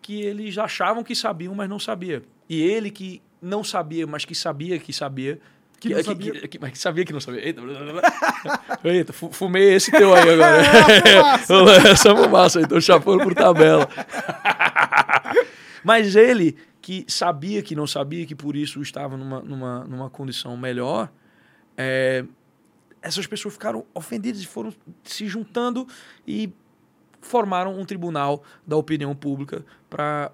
[0.00, 2.22] que eles achavam que sabiam, mas não sabia.
[2.48, 5.40] E ele que não sabia, mas que sabia que sabia,
[5.88, 6.48] Que não sabia.
[6.48, 7.44] que- mas que sabia que não sabia.
[7.46, 7.60] Eita,
[8.84, 11.38] Eita fu- fumei esse teu aí agora.
[11.46, 11.88] fumaça.
[11.88, 13.88] Essa fumaça aí, tô chapando por tabela.
[15.84, 20.56] Mas ele, que sabia que não sabia, que por isso estava numa, numa, numa condição
[20.56, 21.08] melhor,
[21.76, 22.24] é,
[23.00, 25.86] essas pessoas ficaram ofendidas e foram se juntando
[26.26, 26.50] e
[27.26, 30.30] formaram um tribunal da opinião pública para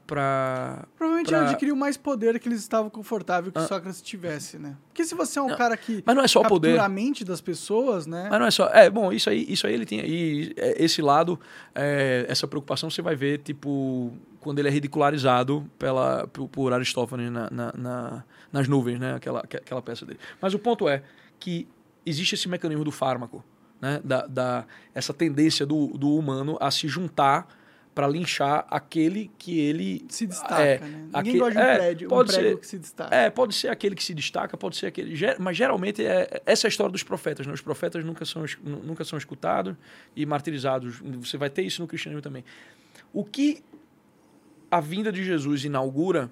[0.96, 3.66] Provavelmente pra- ele adquiriu mais poder que eles estavam confortáveis que Ah.
[3.66, 4.76] Sócrates tivesse, né?
[4.88, 6.78] Porque se você é um Não, cara que Mas não é só poder.
[6.78, 8.28] a mente das pessoas, né?
[8.30, 8.68] Mas não é só.
[8.68, 10.04] É, bom, isso aí, isso aí ele tinha.
[10.04, 11.38] E é, esse lado,
[11.74, 17.30] é, essa preocupação você vai ver, tipo, quando ele é ridicularizado pela, por, por Aristófanes
[17.30, 19.14] na, na- na- nas nuvens, né?
[19.14, 20.18] Aquela, aquela peça dele.
[20.40, 21.02] Mas o ponto é
[21.38, 21.68] que
[22.04, 23.44] existe esse mecanismo do fármaco,
[23.82, 24.00] né?
[24.02, 24.64] Da, da,
[24.94, 27.46] essa tendência do, do humano a se juntar
[27.94, 30.86] para linchar aquele que ele Se destaca, É, né?
[30.88, 32.56] Ninguém aquele- gosta de um é, prédio, um pode prego ser.
[32.60, 33.14] que se destaca.
[33.14, 35.14] É, pode ser aquele que se destaca, pode ser aquele.
[35.38, 37.46] Mas geralmente é, essa é a história dos profetas.
[37.46, 37.52] Né?
[37.52, 39.76] Os profetas nunca são, nunca são escutados
[40.16, 41.00] e martirizados.
[41.20, 42.42] Você vai ter isso no cristianismo também.
[43.12, 43.62] O que
[44.70, 46.30] a vinda de Jesus inaugura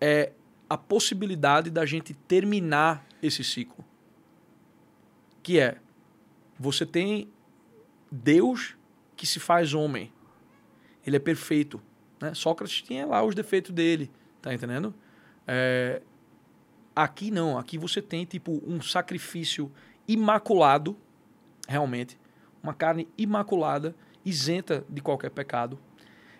[0.00, 0.30] é
[0.70, 3.84] a possibilidade da gente terminar esse ciclo.
[5.42, 5.78] Que é,
[6.62, 7.28] você tem
[8.10, 8.76] Deus
[9.16, 10.12] que se faz homem.
[11.04, 11.82] Ele é perfeito.
[12.20, 12.32] Né?
[12.34, 14.08] Sócrates tinha lá os defeitos dele,
[14.40, 14.94] tá entendendo?
[15.46, 16.00] É,
[16.94, 19.72] aqui não, aqui você tem tipo um sacrifício
[20.06, 20.96] imaculado,
[21.66, 22.16] realmente,
[22.62, 23.92] uma carne imaculada,
[24.24, 25.76] isenta de qualquer pecado,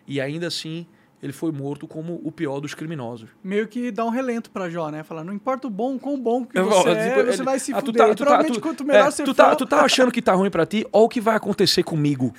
[0.06, 0.86] e ainda assim
[1.22, 3.28] ele foi morto como o pior dos criminosos.
[3.44, 5.04] Meio que dá um relento pra Jó, né?
[5.04, 7.58] Falar, não importa o bom, quão bom que Eu você é, tipo, você ele- vai
[7.60, 8.02] se ah, tu fuder.
[8.02, 9.34] tá- tu tá- provavelmente tu- quanto melhor é, você tu for...
[9.34, 12.34] tá, tu tá achando que tá ruim pra ti, olha o que vai acontecer comigo.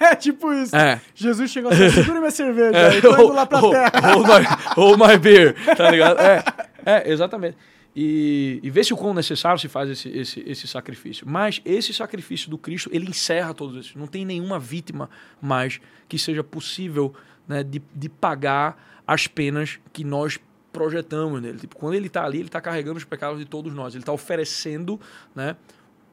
[0.00, 0.76] É tipo isso.
[0.76, 1.00] É.
[1.14, 4.12] Jesus chegou assim, segura minha cerveja, É, aí tô indo lá pra hold- terra.
[4.14, 4.46] Hold my,
[4.76, 6.20] hold my beer, tá ligado?
[6.20, 6.44] É,
[6.86, 7.56] é exatamente.
[7.96, 11.26] E, e vê se o quão necessário se faz esse, esse, esse sacrifício.
[11.28, 13.96] Mas esse sacrifício do Cristo, ele encerra todos esses.
[13.96, 15.10] Não tem nenhuma vítima
[15.42, 17.12] mais que seja possível
[17.50, 20.38] né, de, de pagar as penas que nós
[20.72, 21.58] projetamos nele.
[21.58, 23.92] Tipo, quando ele está ali, ele está carregando os pecados de todos nós.
[23.92, 25.00] Ele está oferecendo,
[25.34, 25.56] né,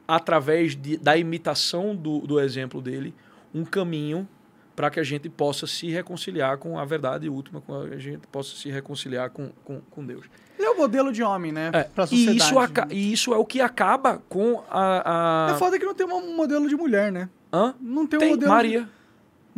[0.06, 3.14] através de, da imitação do, do exemplo dele,
[3.54, 4.26] um caminho
[4.74, 8.56] para que a gente possa se reconciliar com a verdade última, com a gente possa
[8.56, 10.26] se reconciliar com, com, com Deus.
[10.58, 11.70] Ele é o modelo de homem, né?
[11.72, 12.36] É, pra sociedade.
[12.38, 15.48] e, isso aca- e isso é o que acaba com a.
[15.50, 15.52] a...
[15.52, 17.28] É foda que não tem um modelo de mulher, né?
[17.52, 17.74] Hã?
[17.80, 18.80] Não tem um Tem modelo Maria.
[18.82, 18.97] de...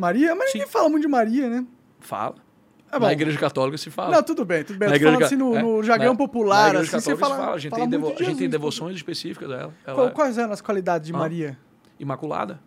[0.00, 0.34] Maria?
[0.34, 1.64] Mas ninguém fala muito de Maria, né?
[2.00, 2.34] Fala.
[2.92, 2.98] É.
[2.98, 4.16] Na igreja católica se fala.
[4.16, 4.88] Não, tudo bem, tudo bem.
[4.88, 7.00] Na tô falando igreja assim no, ca- no é, jargão na- popular, na assim, igreja
[7.00, 7.54] você católica fala, fala.
[7.54, 9.72] A gente, fala tem, devo- de a gente tem devoções específicas dela.
[9.86, 11.18] Ela é Quais eram as qualidades de Hã?
[11.18, 11.56] Maria?
[12.00, 12.58] imaculada.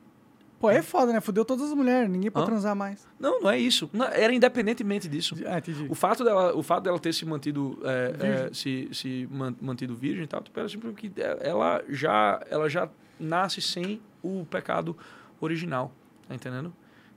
[0.60, 1.20] Pô, é foda, né?
[1.20, 2.48] Fudeu todas as mulheres, ninguém pode Hã?
[2.48, 3.06] transar mais.
[3.20, 3.90] Não, não é isso.
[3.92, 5.36] Não, era independentemente disso.
[5.46, 5.88] Ah, entendi.
[5.90, 8.30] O fato dela, o fato dela ter se mantido, é, Virgem.
[8.32, 11.12] é, se, se man- mantido virgem e tal, tu pera assim, porque
[11.42, 12.88] ela já, ela já
[13.20, 14.96] nasce sem o pecado
[15.42, 15.92] original,
[16.30, 16.74] tá entendendo?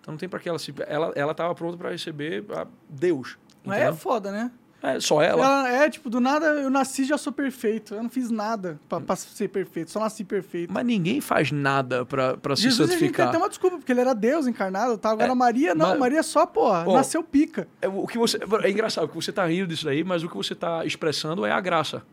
[0.07, 3.37] Então não tem para que ela se, ela, ela tava pronta para receber a Deus.
[3.65, 3.97] Mas é entendeu?
[3.97, 4.53] foda, né?
[4.81, 5.43] É, só ela.
[5.43, 7.93] Ela é, tipo, do nada eu nasci e já sou perfeito.
[7.93, 10.73] Eu não fiz nada pra, pra ser perfeito, só nasci perfeito.
[10.73, 13.29] Mas ninguém faz nada para se Jesus tem santificar.
[13.31, 15.11] até uma desculpa, porque ele era Deus encarnado, tá?
[15.11, 17.67] Agora É, Maria, não, mas- Maria só, porra, Ó, nasceu pica.
[17.83, 20.37] É, o que você, é engraçado, porque você tá rindo disso daí, mas o que
[20.37, 22.05] você tá expressando é a graça.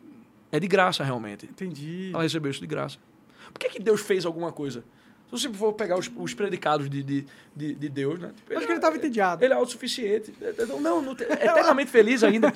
[0.52, 1.46] É de graça, realmente.
[1.46, 2.10] Entendi.
[2.12, 2.98] Ela recebeu isso de graça.
[3.54, 4.84] Por que, que Deus fez alguma coisa?
[5.38, 8.32] Se você for pegar os, os predicados de, de, de, de Deus, né?
[8.36, 9.44] Tipo, Acho que ele estava entediado.
[9.44, 10.34] Ele é autossuficiente.
[10.80, 12.48] Não, não, tem- eternamente feliz ainda.
[12.50, 12.56] né?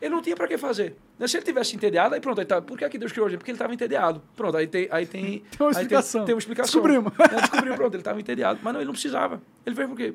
[0.00, 0.94] Ele não tinha pra que fazer.
[1.18, 1.26] Né?
[1.26, 3.30] Se ele tivesse entediado, aí pronto, aí tá, por que, é que Deus criou a
[3.30, 3.38] gente?
[3.38, 4.22] Porque ele estava entediado.
[4.36, 4.86] Pronto, aí tem.
[4.90, 6.24] Aí tem, Tem uma explicação.
[6.24, 6.80] Tem, uma explicação.
[6.82, 7.12] Descobrimos.
[7.18, 7.40] Né?
[7.40, 8.60] Descobriu, pronto, ele estava entediado.
[8.62, 9.42] Mas não, ele não precisava.
[9.66, 10.14] Ele fez por quê?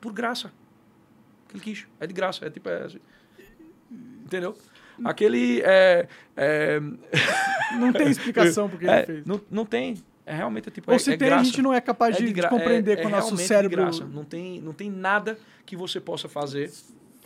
[0.00, 0.52] Por graça.
[1.52, 1.86] Ele quis.
[1.98, 2.46] É de graça.
[2.46, 2.68] É tipo.
[2.68, 3.00] É, assim.
[4.24, 4.56] Entendeu?
[5.04, 5.60] Aquele.
[5.64, 6.06] É,
[6.36, 6.80] é,
[7.78, 9.26] Não tem explicação porque é, ele fez.
[9.26, 9.96] Não, não tem.
[10.26, 10.90] É realmente tipo.
[10.90, 11.42] Ou é, se é tem, graça.
[11.42, 13.82] a gente não é capaz É de, de compreender com é o nosso cérebro.
[13.82, 14.04] graça.
[14.04, 16.72] Não tem, não tem nada que você possa fazer.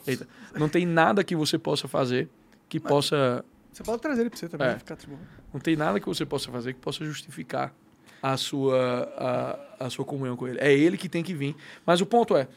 [0.07, 2.29] Eita, não tem nada que você possa fazer
[2.69, 3.45] que possa.
[3.73, 4.99] Você pode trazer ele pra você também, ficar.
[5.53, 7.75] Não tem nada que você possa fazer que possa justificar
[8.23, 9.13] a sua,
[9.79, 10.59] a, a sua comunhão com ele.
[10.61, 11.55] É ele que tem que vir.
[11.87, 12.49] Mas o ponto é,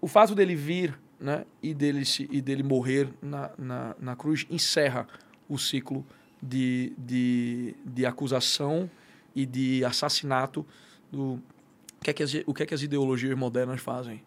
[0.00, 4.46] o fato dele vir né, e, dele se, e dele morrer na, na, na cruz
[4.50, 5.06] encerra
[5.48, 6.06] o ciclo
[6.42, 8.90] de, de, de acusação
[9.34, 10.64] e de assassinato
[11.10, 11.40] do
[12.00, 14.22] o que, é que as, o que é que as ideologias modernas fazem.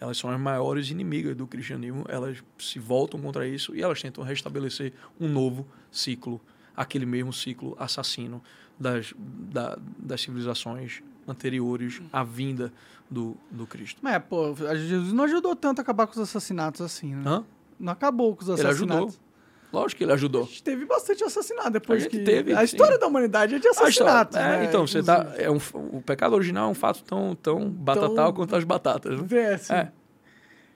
[0.00, 4.24] Elas são as maiores inimigas do cristianismo, elas se voltam contra isso e elas tentam
[4.24, 6.40] restabelecer um novo ciclo,
[6.74, 8.42] aquele mesmo ciclo assassino
[8.78, 12.72] das, da- das civilizações anteriores à vinda
[13.10, 13.98] do, do Cristo.
[14.02, 17.22] Mas, pô, Jesus não ajudou tanto a acabar com os assassinatos assim, né?
[17.26, 17.44] Hã?
[17.78, 19.14] Não acabou com os Ele assassinatos.
[19.14, 19.29] ajudou.
[19.72, 20.44] Lógico que ele A ajudou.
[20.46, 22.18] gente teve bastante assassinato depois A que...
[22.20, 22.64] teve, a sim.
[22.64, 24.64] história da humanidade é de A história- assassinatos, é, né?
[24.64, 28.56] então, você tá, é um, o pecado original é um fato tão, tão batatal quanto
[28.56, 29.20] as batatas.
[29.20, 29.26] Né?
[29.38, 29.92] É, assim, É.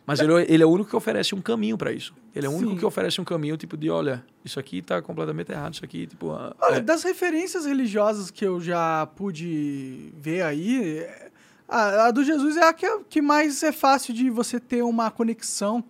[0.06, 2.12] Mas ele, ele é o único que oferece um caminho para isso.
[2.36, 2.76] Ele é o único Sim.
[2.78, 6.30] que oferece um caminho, tipo, de olha, isso aqui tá completamente errado, isso aqui, tipo.
[6.30, 6.80] ah, Olha, é.
[6.80, 11.30] das referências religiosas que eu já pude ver aí, é,
[11.66, 15.10] a, a do Jesus é a que, que mais é fácil de você ter uma
[15.10, 15.82] conexão.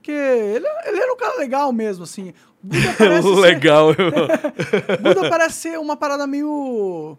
[0.00, 2.32] Porque ele, ele era um cara legal mesmo, assim.
[2.62, 3.88] Buda parece, ser, Legal.
[5.02, 7.18] Buda parece ser uma parada meio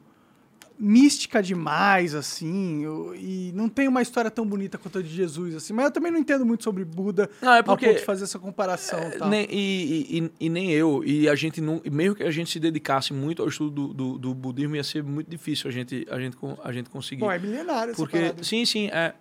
[0.84, 2.84] mística demais, assim,
[3.16, 5.74] e não tem uma história tão bonita quanto a de Jesus, assim.
[5.74, 8.24] Mas eu também não entendo muito sobre Buda Não, é ao porque- ponto de fazer
[8.24, 9.00] essa comparação.
[9.10, 9.30] e tal.
[9.30, 11.04] Nem- e, e- e- nem eu.
[11.06, 11.80] E a gente não.
[11.92, 15.04] Mesmo que a gente se dedicasse muito ao estudo do, do, do budismo, ia ser
[15.04, 17.20] muito difícil a gente, a gente, a gente conseguir.
[17.22, 19.14] Bom, é milenário Porque, sim, sim, é,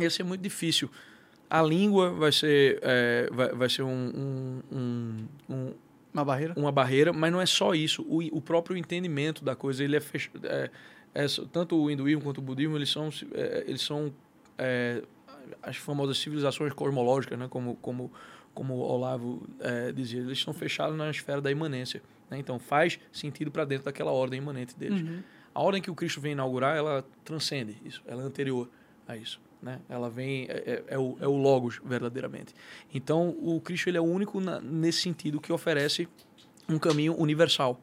[0.00, 0.90] ia ser muito difícil.
[1.50, 5.74] A língua vai ser, é, vai, vai ser um, um- um- um-
[6.12, 6.54] Uma barreira.
[6.56, 8.02] uma barreira, mas não é só isso.
[8.02, 10.30] O, o próprio entendimento da coisa, ele é, fech...
[10.42, 10.70] é,
[11.14, 14.12] é tanto o hinduísmo quanto o budismo, eles são, é, eles são
[14.58, 15.02] é,
[15.62, 17.46] as famosas civilizações cosmológicas, né?
[17.48, 18.12] como, como,
[18.52, 22.02] como o Olavo é, dizia, eles estão fechados na esfera da imanência.
[22.30, 22.38] né?
[22.38, 25.00] Então faz sentido para dentro daquela ordem imanente deles.
[25.00, 25.22] Uhum.
[25.54, 28.68] A ordem que o Cristo vem inaugurar, ela transcende isso, ela é anterior
[29.08, 29.40] a isso.
[29.60, 29.80] Né?
[29.88, 32.54] Ela vem, é, é- é o, é o Logos, verdadeiramente.
[32.94, 36.08] Então, o Cristo ele é o único na- nesse sentido que oferece
[36.68, 37.80] um caminho universal,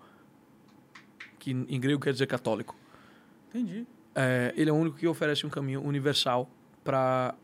[1.39, 2.75] que em grego quer dizer católico.
[3.49, 3.85] Entendi.
[4.13, 6.49] É, ele é o único que oferece um caminho universal
[6.83, 7.35] para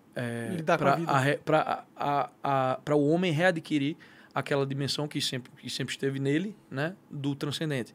[0.96, 1.14] vida.
[1.44, 3.96] para o homem readquirir
[4.34, 7.94] aquela dimensão que sempre, que sempre esteve nele, né, do transcendente,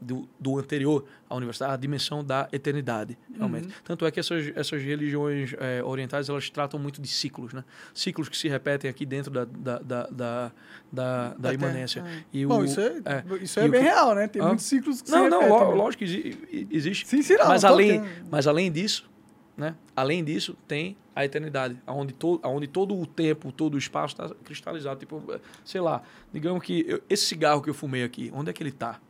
[0.00, 3.66] do, do anterior à universidade, a dimensão da eternidade, realmente.
[3.66, 3.72] Uhum.
[3.84, 7.64] Tanto é que essas, essas religiões é, orientais, elas tratam muito de ciclos, né?
[7.94, 10.52] Ciclos que se repetem aqui dentro da, da, da, da,
[10.92, 12.02] da, da imanência.
[12.02, 12.24] Terra.
[12.32, 13.24] E Bom, o- isso é, é.
[13.42, 14.28] isso é o bem que- real, né?
[14.28, 14.48] Tem Hã?
[14.48, 15.70] muitos ciclos que Não, se não, mesmo.
[15.72, 17.06] lógico que exi- existe.
[17.08, 17.48] Sim, sim, não.
[17.48, 19.08] mas, além, tendo- mas além disso,
[19.56, 19.74] né?
[19.96, 24.34] Além disso, tem a eternidade, onde, to, onde todo o tempo, todo o espaço está
[24.44, 25.00] cristalizado.
[25.00, 25.22] Tipo,
[25.64, 28.68] sei lá, digamos que eu- esse cigarro que eu fumei aqui, onde é que ele
[28.68, 29.00] está?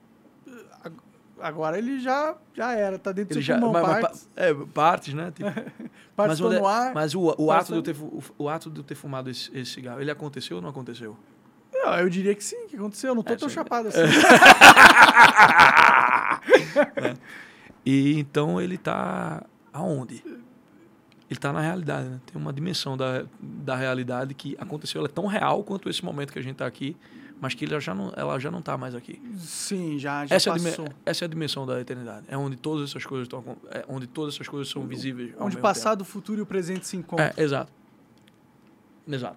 [1.41, 4.23] Agora ele já, já era, tá dentro do Ele seu já, pulmão, mas- mas partes,
[4.35, 5.31] pa- é, partes, né?
[5.35, 5.51] Tipo,
[6.17, 6.95] partes mas, é- no ar.
[6.95, 9.51] mas o, o, ato de eu ter, o, o ato de eu ter fumado esse,
[9.57, 11.17] esse cigarro, ele aconteceu ou não aconteceu?
[11.75, 13.11] Não, eu diria que sim, que aconteceu.
[13.11, 14.01] Eu não tô É, tão chapado assim.
[17.85, 20.23] E então ele está aonde?
[20.25, 20.37] Ele
[21.39, 22.21] está na realidade, né?
[22.25, 26.33] Tem uma dimensão da, da realidade que aconteceu, ela é tão real quanto esse momento
[26.33, 26.97] que a gente está aqui,
[27.41, 29.21] mas que ela já não, ela já não está mais aqui.
[29.39, 30.89] Sim, já, já Essa é, passou.
[31.05, 32.25] essa é a dimensão da eternidade.
[32.29, 35.31] É onde todas essas coisas estão, é onde todas essas coisas são visíveis.
[35.37, 37.27] Onde mesmo passado, o futuro e o presente se encontram.
[37.27, 37.71] É, exato.
[39.09, 39.37] Exato.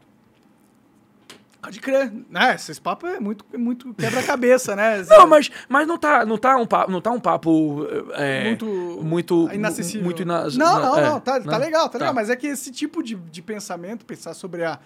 [1.61, 2.11] Pode crer.
[2.33, 5.03] É, esse papo é muito, muito quebra-cabeça, né?
[5.09, 8.65] Não, mas, mas não tá, não tá um papo, não tá um papo é, muito,
[9.03, 10.05] muito inacessível.
[10.05, 11.57] muito ina- Não, não, é, não, tá, tá né?
[11.57, 12.05] legal, tá, Tá.
[12.05, 12.13] legal.
[12.13, 14.79] Mas é que esse tipo de, de pensamento, pensar sobre a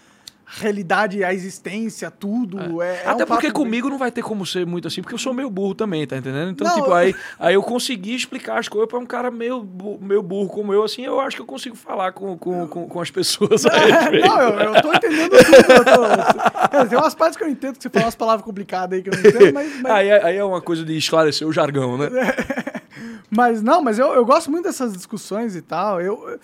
[0.46, 4.22] realidade, a existência, tudo, é, é Até um porque papo bem- comigo não vai ter
[4.22, 6.52] como ser muito assim, porque eu sou meio burro também, tá entendendo?
[6.52, 9.68] Então, Não, tipo, eu- aí, aí eu consegui explicar as coisas pra um cara meio,
[10.02, 13.02] meio burro como eu, assim, eu acho que eu consigo falar com, com, com, com
[13.02, 13.72] as pessoas a.
[14.12, 15.72] Não, eu, eu tô entendendo tudo.
[15.74, 16.78] Eu tô...
[16.78, 19.10] É, tem umas partes que eu entendo, que você fala umas palavras complicadas aí que
[19.10, 19.82] eu não entendo, mas...
[19.82, 22.10] mas- Aí, aí é uma coisa de esclarecer o jargão, né?
[23.36, 26.00] Mas não, mas eu, eu gosto muito dessas discussões e tal.
[26.00, 26.40] Eu,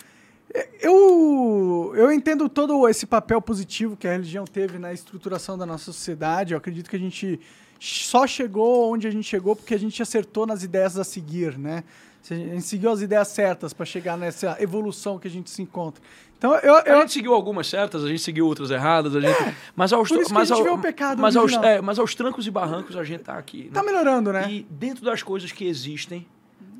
[0.80, 5.84] eu, eu entendo todo esse papel positivo que a religião teve na estruturação da nossa
[5.86, 6.52] sociedade.
[6.52, 7.40] Eu acredito que a gente
[7.78, 11.84] só chegou onde a gente chegou porque a gente acertou nas ideias a seguir, né?
[12.30, 16.02] A gente seguiu as ideias certas para chegar nessa evolução que a gente se encontra.
[16.36, 16.96] Então, eu, eu...
[16.98, 19.42] A gente seguiu algumas certas, a gente seguiu outras erradas, a gente...
[19.42, 21.52] É, mas aos, por isso mas, que a gente ao, vê o pecado mas aos,
[21.54, 23.64] é, mas aos trancos e barrancos a gente tá aqui.
[23.64, 23.70] Né?
[23.72, 24.50] Tá melhorando, né?
[24.50, 26.26] E dentro das coisas que existem,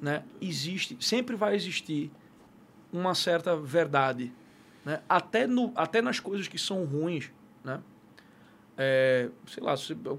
[0.01, 2.10] né, existe, sempre vai existir
[2.93, 4.33] uma certa verdade,
[4.85, 5.01] né?
[5.09, 7.31] Até no, até nas coisas que são ruins,
[7.65, 7.81] né?
[8.77, 9.75] É, sei lá,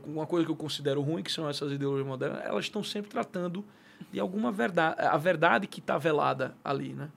[0.05, 3.65] uma coisa que eu considero ruim, que são essas ideologias modernas, elas estão sempre tratando
[4.11, 7.09] de alguma verdade, a verdade que está velada ali, né?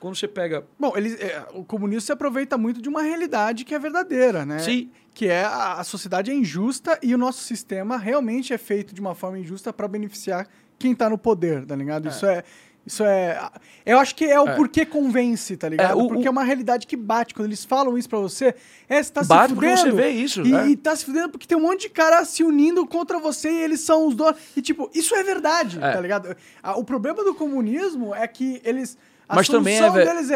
[0.00, 3.74] Quando você pega, Bom, ele, é, o comunismo se aproveita muito de uma realidade que
[3.74, 4.58] é verdadeira, né?
[4.58, 4.90] Sim.
[5.12, 9.00] Que é a, a sociedade é injusta e o nosso sistema realmente é feito de
[9.00, 10.48] uma forma injusta para beneficiar
[10.78, 12.08] quem tá no poder, tá ligado?
[12.08, 12.42] Isso é.
[12.86, 13.38] Isso é.
[13.84, 14.56] Eu acho que é o É.
[14.56, 15.90] porquê convence, tá ligado?
[15.90, 17.34] É, o- porque o- é uma realidade que bate.
[17.34, 18.54] Quando eles falam isso pra você,
[18.88, 19.96] é, você tá Bate se porque fudendo.
[19.96, 20.68] você vê isso, E, né?
[20.70, 23.60] e tá se fudendo porque tem um monte de cara se unindo contra você e
[23.62, 24.40] eles são os donos.
[24.56, 25.92] E, tipo, isso é verdade, É.
[25.92, 26.34] tá ligado?
[26.62, 28.96] Ah, O problema do comunismo é que eles.
[29.28, 29.78] A Mas também é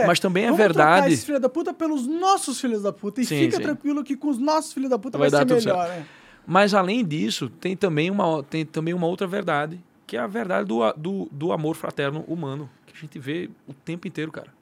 [0.02, 0.06] é.
[0.06, 3.20] mas também é "Vamos trocar verdade." esses filhos da puta pelos nossos filhos da puta.
[3.20, 3.62] E Sim, fica sim.
[3.62, 6.04] tranquilo que com os nossos filhos da puta Vai vai, ser melhor, né?
[6.46, 10.66] Mas além disso, tem também uma, tem também uma outra verdade, que é a verdade
[10.66, 14.52] do, do, do amor fraterno humano, que a gente vê o tempo inteiro, cara.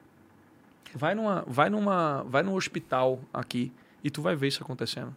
[0.95, 3.71] Vai numa, vai numa, vai num hospital aqui
[4.03, 5.15] e tu vai ver isso acontecendo.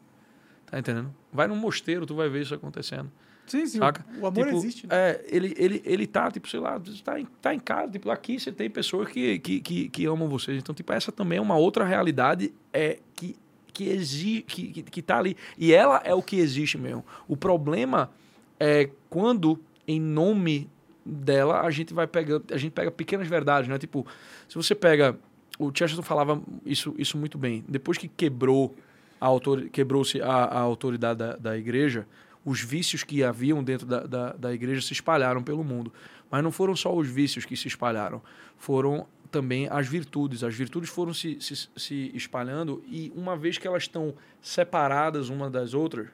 [0.67, 1.15] Tá entendendo?
[1.33, 3.11] Vai num mosteiro, tu vai ver isso acontecendo.
[3.47, 3.79] Sim, sim.
[3.79, 4.05] Saca?
[4.21, 4.87] O amor Tipo, existe.
[4.87, 4.93] Né?
[4.93, 8.41] É, ele, ele, ele tá, tipo, sei lá, tá em, tá em casa, tipo, aqui
[8.41, 10.59] você tem pessoas que, que, que, que amam vocês.
[10.59, 13.37] Então, tipo, essa também é uma outra realidade é, que,
[13.73, 15.37] que, exi, que, que, que tá ali.
[15.57, 17.05] E ela é o que existe mesmo.
[17.29, 18.11] O problema
[18.59, 20.69] é quando, em nome
[21.05, 23.79] dela, a gente vai pegando, a gente pega pequenas verdades, né?
[23.79, 24.07] Tipo,
[24.49, 25.17] se você pega.
[25.59, 27.65] O Chesterton falava isso, isso muito bem.
[27.67, 28.77] Depois que quebrou
[29.19, 32.07] a autor, quebrou-se a, a autoridade da, da igreja,
[32.45, 35.91] os vícios que haviam dentro da, da, da igreja se espalharam pelo mundo.
[36.31, 38.21] Mas não foram só os vícios que se espalharam,
[38.59, 40.45] foram também as virtudes.
[40.45, 45.49] As virtudes foram se, se, se espalhando e uma vez que elas estão separadas uma
[45.49, 46.09] das outras,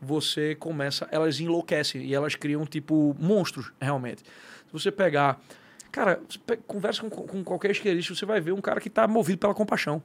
[0.00, 4.22] você começa, elas enlouquecem e elas criam tipo monstros, realmente.
[4.22, 5.40] Se você pegar,
[5.90, 9.38] cara, você conversa com, com qualquer esquerdista, você vai ver um cara que está movido
[9.38, 10.02] pela compaixão.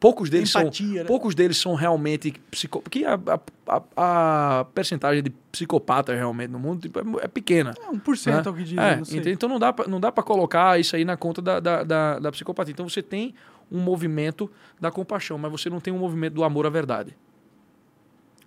[0.00, 1.06] Poucos deles são, Empatia, né?
[1.06, 3.20] poucos deles são realmente psico, porque a,
[3.66, 7.74] a, a, a percentagem de psicopatas realmente no mundo tipo, é, é pequena.
[7.78, 8.42] É, 1% né?
[8.44, 9.32] é o que dizem, É, não?
[9.32, 12.18] Então não dá pra, não dá para colocar isso aí na conta da, da, da,
[12.18, 12.72] da psicopatia.
[12.72, 13.34] Então você tem
[13.70, 17.14] um movimento da compaixão, mas você não tem um movimento do amor à verdade.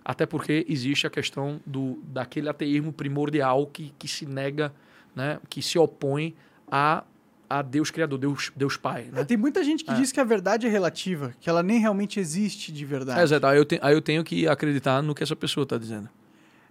[0.04, 4.72] Até porque existe a questão do, daquele ateísmo primordial que, que se nega,
[5.16, 6.34] né, que se opõe
[6.70, 7.04] a,
[7.48, 9.06] a Deus Criador, Deus, Deus Pai.
[9.10, 9.24] É, Né?
[9.24, 9.94] tem muita gente que É.
[9.94, 13.18] diz que a verdade é relativa, que ela nem realmente existe de verdade.
[13.20, 13.46] É, exato.
[13.46, 16.08] Aí eu, te- aí eu tenho que acreditar no que essa pessoa está dizendo.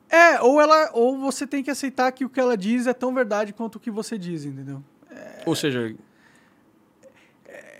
[0.09, 3.11] É, ou ela, ou você tem que aceitar que o que ela diz é tão
[3.15, 4.83] verdade quanto o que você diz, entendeu?
[5.45, 5.95] Ou seja,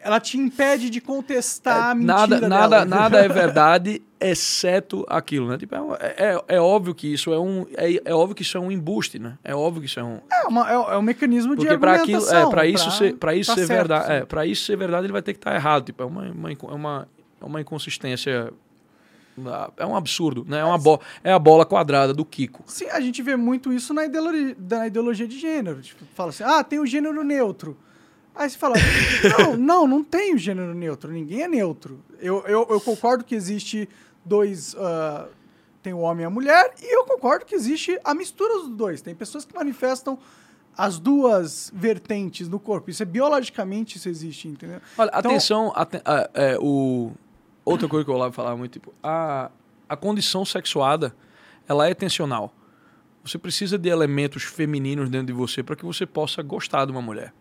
[0.04, 2.86] Ela te impede de contestar a mentira É, nada, nada, dela.
[2.86, 5.58] nada é verdade, exceto aquilo, né?
[5.58, 8.58] Tipo, é, um- é, é óbvio que isso é um, é, é óbvio que isso
[8.58, 9.38] é um embuste, né?
[9.44, 11.94] É óbvio que isso é um, É, uma- é, é um mecanismo de porque para
[11.94, 12.50] aquilo, argumentação.
[12.50, 14.12] é, para isso ser, para isso tá ser certo, verdade, sim.
[14.14, 16.52] é, para isso ser verdade, ele vai ter que estar errado, tipo, é uma, uma,
[16.52, 17.08] é uma,
[17.42, 18.52] é uma inconsistência,
[19.78, 20.60] é um absurdo, né?
[20.60, 22.64] É uma bo, é a bola quadrada do Kiko.
[22.68, 25.82] Sim, a gente vê muito isso na ideologia, na ideologia de gênero.
[25.82, 27.76] Tipo, fala assim, ah, tem o gênero neutro.
[28.36, 28.76] Aí você fala,
[29.40, 32.00] não, não, não tem gênero neutro, ninguém é neutro.
[32.20, 33.88] Eu, eu, eu concordo que existe
[34.26, 34.76] dois.
[34.78, 35.28] ah,
[35.82, 39.02] tem o homem e a mulher, e eu concordo que existe a mistura dos dois.
[39.02, 40.18] Tem pessoas que manifestam
[40.78, 42.90] as duas vertentes no corpo.
[42.90, 44.80] Isso é biologicamente, isso existe, entendeu?
[44.98, 47.12] Olha, Então- atenção, aten- ah, é, o
[47.66, 49.52] outra coisa que eu lá falar muito, tipo, a,
[49.90, 51.14] a condição sexuada,
[51.68, 52.54] ela é tensional.
[53.24, 57.02] Você precisa de elementos femininos dentro de você para que você possa gostar de uma
[57.02, 57.34] mulher.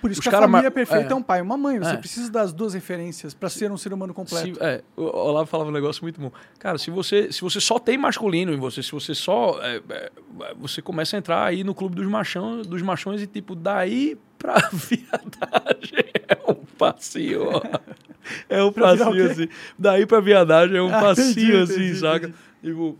[0.00, 1.12] Por isso Os que a família ma- perfeita é.
[1.12, 1.14] é.
[1.14, 1.78] um pai e uma mãe.
[1.78, 1.96] Você É.
[1.96, 4.54] precisa das duas referências para ser um ser humano completo.
[4.54, 6.32] Se, é, o Olavo falava um negócio muito bom.
[6.58, 9.58] Cara, se você, se você só tem masculino em você, se você só.
[9.62, 10.10] é, é,
[10.58, 14.54] você começa a entrar aí no clube dos machão, dos machões e, tipo, daí pra
[14.72, 17.48] viadagem é um passinho.
[17.50, 17.60] ó.
[18.48, 19.32] É um Pra virar o passinho quê?
[19.32, 19.48] assim.
[19.78, 22.26] Daí pra viadagem é um Ah, passinho entendi, assim, entendi, saca?
[22.28, 22.34] entendi.
[22.62, 22.98] Tipo,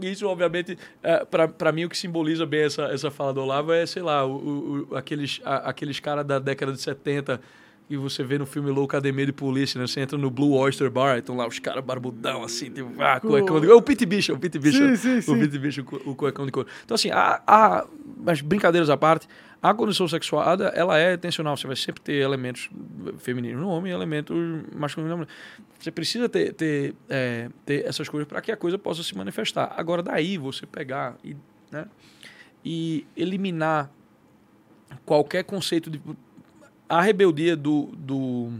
[0.00, 3.86] isso, obviamente, é, pra mim, o que simboliza bem essa, essa fala do Olavo é,
[3.86, 7.40] sei lá, o, o- o- aqueles, a- aqueles caras da década de 70
[7.88, 9.86] e você vê no filme Loucademia de Polícia, né?
[9.86, 13.60] Você entra no Blue Oyster Bar, estão lá os caras barbudão, assim, tipo, ah, cuecão
[13.60, 13.70] de couro.
[13.72, 14.96] É o Pete Bishop, o Pete Bishop.
[14.96, 15.38] Sim, sim, o sim.
[15.40, 16.66] Pete Bishop, o cuecão de couro.
[16.84, 19.28] Então, assim, a, a, mas brincadeiras à parte,
[19.70, 21.56] a condição sexuada, ela é intencional.
[21.56, 22.68] Você vai sempre ter elementos
[23.16, 24.36] femininos no homem e elementos
[24.76, 25.28] masculinos na mulher.
[25.78, 29.72] Você precisa ter, ter, é, ter essas coisas para que a coisa possa se manifestar.
[29.74, 31.34] Agora, daí você pegar e,
[31.70, 31.86] né,
[32.62, 33.90] e eliminar
[35.06, 35.98] qualquer conceito de.
[36.86, 38.52] A rebeldia do, do,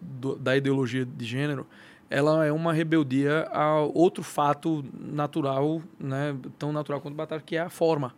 [0.00, 1.66] do- da ideologia de gênero
[2.08, 7.60] ela é uma rebeldia a outro fato natural, né, tão natural quanto batata, que é
[7.60, 8.14] a forma.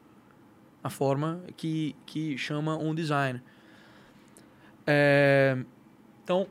[0.84, 3.40] A forma que, que chama um design.
[4.86, 5.56] É,
[6.22, 6.46] então,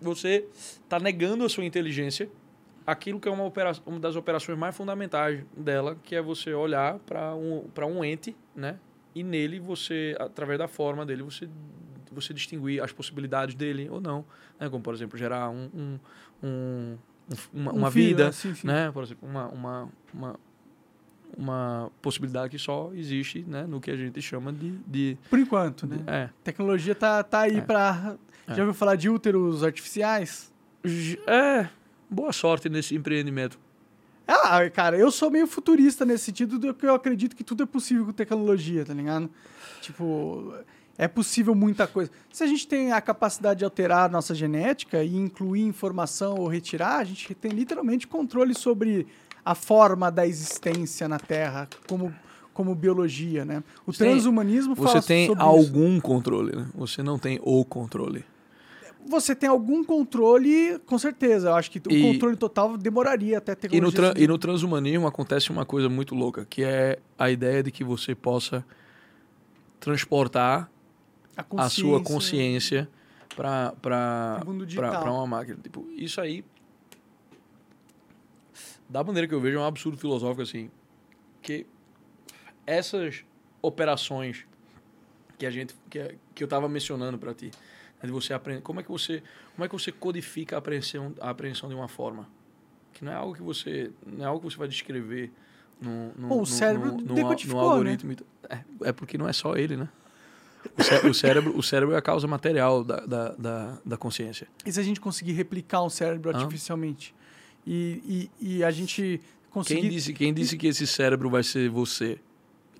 [0.00, 2.28] você está negando a sua inteligência
[2.86, 6.98] aquilo que é uma, opera uma das operações mais fundamentais dela, que é você olhar
[7.00, 8.78] para um, um ente, né?
[9.14, 11.48] E nele você, através da forma dele, você,
[12.12, 14.24] você distinguir as possibilidades dele ou não.
[14.58, 14.68] Né?
[14.68, 15.98] Como, por exemplo, gerar um, um,
[16.42, 16.98] um-
[17.30, 18.66] um- uma, Um uma filho, vida, assim, sim.
[18.66, 18.90] né?
[18.92, 20.40] Por exemplo, uma, uma, uma,
[21.36, 23.66] uma possibilidade que só existe né?
[23.66, 24.72] no que a gente chama de...
[24.86, 25.98] de Por enquanto, né?
[26.06, 26.28] é.
[26.44, 27.60] Tecnologia tá, tá aí É.
[27.60, 28.16] pra.
[28.46, 28.54] É.
[28.54, 30.52] Já ouviu falar de úteros artificiais?
[31.26, 31.68] É,
[32.08, 33.58] boa sorte nesse empreendimento.
[34.26, 37.66] Ah, cara, eu sou meio futurista nesse sentido do que eu acredito que tudo é
[37.66, 39.28] possível com tecnologia, tá ligado?
[39.80, 40.54] Tipo,
[40.96, 42.10] é possível muita coisa.
[42.32, 46.46] Se a gente tem a capacidade de alterar a nossa genética e incluir informação ou
[46.46, 49.06] retirar, a gente tem literalmente controle sobre
[49.44, 52.12] a forma da existência na Terra como,
[52.52, 53.62] como biologia, né?
[53.86, 55.52] O Você tem- transhumanismo fala Você tem sobre isso.
[55.52, 56.66] algum controle, né?
[56.74, 58.24] Você não tem o controle.
[59.08, 61.48] Você tem algum controle, com certeza.
[61.48, 65.06] Eu acho que o E- controle total demoraria até a E no, e no transhumanismo
[65.06, 68.64] acontece uma coisa muito louca, que é a ideia de que você possa
[69.78, 70.70] transportar
[71.36, 72.88] a, a sua consciência
[73.34, 73.72] para
[75.06, 75.58] uma máquina.
[75.62, 76.44] Tipo, isso aí,
[78.90, 80.70] da maneira que eu vejo, é um absurdo filosófico assim,
[81.40, 81.64] que
[82.66, 83.24] essas
[83.62, 84.46] operações
[85.38, 87.46] que a gente que, que eu estava mencionando para ti,
[88.02, 89.22] né, de você aprender, como é que você
[89.54, 92.28] como é que você codifica a apreensão a apreensão de uma forma
[92.92, 95.32] que não é algo que você não é algo que você vai descrever
[95.80, 97.14] no, no, o no- cérebro no- no-
[97.54, 97.60] né?
[97.60, 98.14] algoritmo.
[98.14, 99.88] t- É, é porque não é só ele, né?
[100.76, 104.46] O, cé- o cérebro, o cérebro é a causa material da, da, da, da consciência.
[104.66, 107.14] E se a gente conseguir replicar um cérebro artificialmente?
[107.66, 109.20] E, e, e a gente
[109.50, 109.80] conseguir.
[109.82, 112.18] Quem disse, quem disse que esse cérebro vai ser você?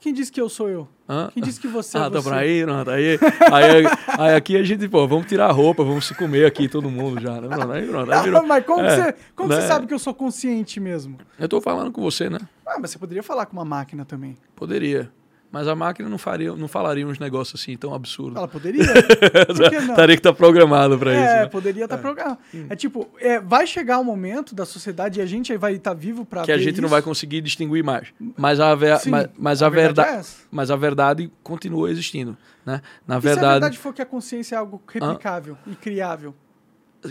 [0.00, 0.88] Quem disse que eu sou eu?
[1.06, 1.30] Hã?
[1.34, 2.22] Quem disse que você ah, é tá você?
[2.22, 3.18] por aí, não, tá aí.
[3.52, 3.84] aí.
[4.18, 7.20] Aí aqui a gente, pô, vamos tirar a roupa, vamos se comer aqui, todo mundo
[7.20, 7.38] já.
[7.38, 7.48] Né?
[7.48, 8.42] Pronto, aí, pronto, aí Ah, virou.
[8.46, 9.56] mas como, É, você, como né?
[9.60, 11.18] você sabe que eu sou consciente mesmo?
[11.38, 12.38] Eu tô falando com você, né?
[12.64, 14.38] Ah, mas você poderia falar com uma máquina também.
[14.56, 15.12] Poderia.
[15.52, 18.36] Mas a máquina não, faria, não falaria uns negócios assim tão absurdos.
[18.36, 18.84] Ela poderia?
[18.84, 19.96] Por que não?
[19.96, 21.34] Taria que estar programado pra é, isso.
[21.34, 21.46] Né?
[21.46, 22.38] poderia estar programado.
[22.68, 26.24] É tipo, é, vai chegar um momento da sociedade e a gente vai estar vivo
[26.24, 26.92] pra Que a gente não isso.
[26.92, 28.08] vai conseguir distinguir mais.
[28.36, 30.28] Mas a, ver, Sim, mas, mas a, verdade verdade.
[30.28, 30.46] é.
[30.52, 32.80] Mas a verdade continua existindo, né?
[33.06, 36.34] Na E se a verdade, verdade for que a consciência é algo replicável e criável?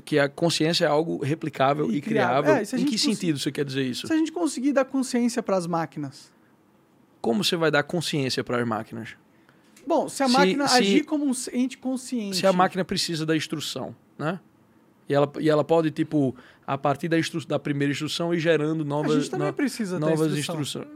[0.06, 2.54] que a consciência é algo replicável E e, criável.
[2.54, 4.06] É, em que sentido você quer dizer isso?
[4.06, 6.32] Se a gente conseguir dar consciência para as máquinas.
[7.22, 9.10] Como você vai dar consciência para as máquinas?
[9.86, 12.38] Bom, se a Se- máquina se- agir como um ente consciente.
[12.38, 14.40] Se a máquina precisa da instrução, né?
[15.08, 16.36] E ela, e ela pode, tipo,
[16.68, 20.00] a partir da, instru da primeira instrução ir gerando A novas, gente também no- precisa
[20.00, 20.88] novas instruções.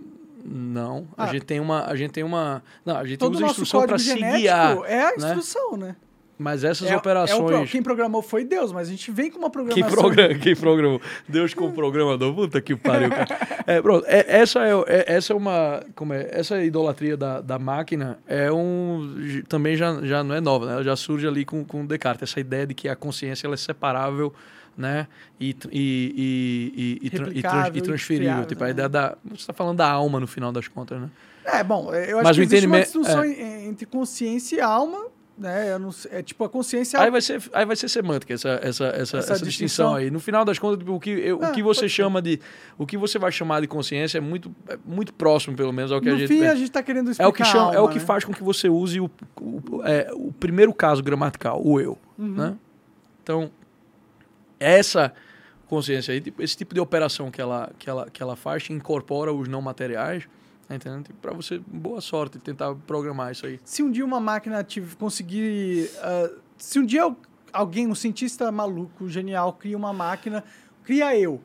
[0.46, 1.24] Não, Ah.
[1.24, 3.50] a gente tem uma, a gente tem uma, não, a gente Todo o usa a
[3.50, 5.14] instrução para se guiar, é a né?
[5.18, 5.96] instrução, né?
[6.38, 9.30] Mas essas É- é o operações pro- quem programou foi Deus, mas a gente vem
[9.30, 9.98] com uma Quem, programação.
[10.00, 11.00] progra quem programou?
[11.30, 12.34] Deus como programador.
[12.34, 13.28] Puta que pariu, cara.
[13.68, 15.84] É, pronto, é- essa, é, é- essa é uma.
[15.96, 16.28] Como é?
[16.32, 19.44] Essa idolatria da, da máquina é um.
[19.48, 20.74] Também já, já não é nova, né?
[20.74, 22.30] Ela já surge ali com, com Descartes.
[22.32, 24.34] Essa ideia de que a consciência ela é separável,
[24.76, 25.08] né?
[25.40, 28.28] E, e, e, e, tran- trans- e transferível.
[28.32, 28.72] criável, tipo, a né?
[28.72, 29.16] ideia da.
[29.26, 31.10] Você está falando da alma no final das contas, né?
[31.46, 35.06] É, bom, eu acho Mas que o existe uma distinção en- entre consciência e alma,
[35.38, 35.78] né?
[35.80, 39.18] Não é tipo a consciência Aí vai ser, aí vai ser semântica essa, essa, essa,
[39.18, 39.96] Essa essa, distinção.
[39.96, 40.12] aí.
[40.12, 41.96] No final das contas, o que, eu- Ah, o que você pode ser.
[42.04, 42.40] chama de.
[42.78, 46.00] O que você vai chamar de consciência é muito, é muito próximo, pelo menos, ao
[46.00, 46.28] que no a gente.
[46.28, 48.06] fim, a gente tá querendo explicar É o que, chama, é o alma, que né?
[48.06, 49.10] faz com que você use o,
[49.42, 51.98] o, é, o primeiro caso gramatical, o eu.
[52.18, 52.28] Uhum.
[52.36, 52.56] Né?
[53.24, 53.50] Então,
[54.60, 55.14] essa
[55.68, 58.74] consciência aí, tipo, esse tipo de operação que ela, que ela, que ela faz, que
[58.74, 60.28] incorpora os não materiais,
[60.70, 61.06] entendendo?
[61.06, 63.60] Tipo, Pra você, boa sorte tentar programar isso aí.
[63.64, 65.90] Se um dia uma máquina tive, conseguir...
[66.02, 67.14] ah, se um dia
[67.52, 70.44] alguém, um cientista maluco, genial, cria uma máquina,
[70.84, 71.42] cria eu.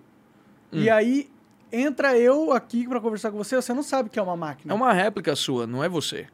[0.72, 0.80] Hum.
[0.80, 1.30] E aí
[1.70, 4.72] entra eu aqui pra conversar com você, você não sabe que é uma máquina.
[4.72, 6.26] É uma réplica sua, não é você.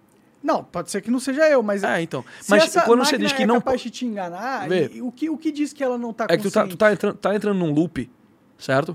[0.43, 1.82] Não, pode ser que não seja eu, mas.
[1.82, 2.23] É, então.
[2.48, 3.55] Mas quando você diz que é não.
[3.56, 4.90] capaz de te enganar, Vê.
[4.93, 6.77] e- o, que, o que diz que ela não tá É que tu tá, tu
[6.77, 8.11] tá entrando, tá entrando num loop,
[8.59, 8.94] certo?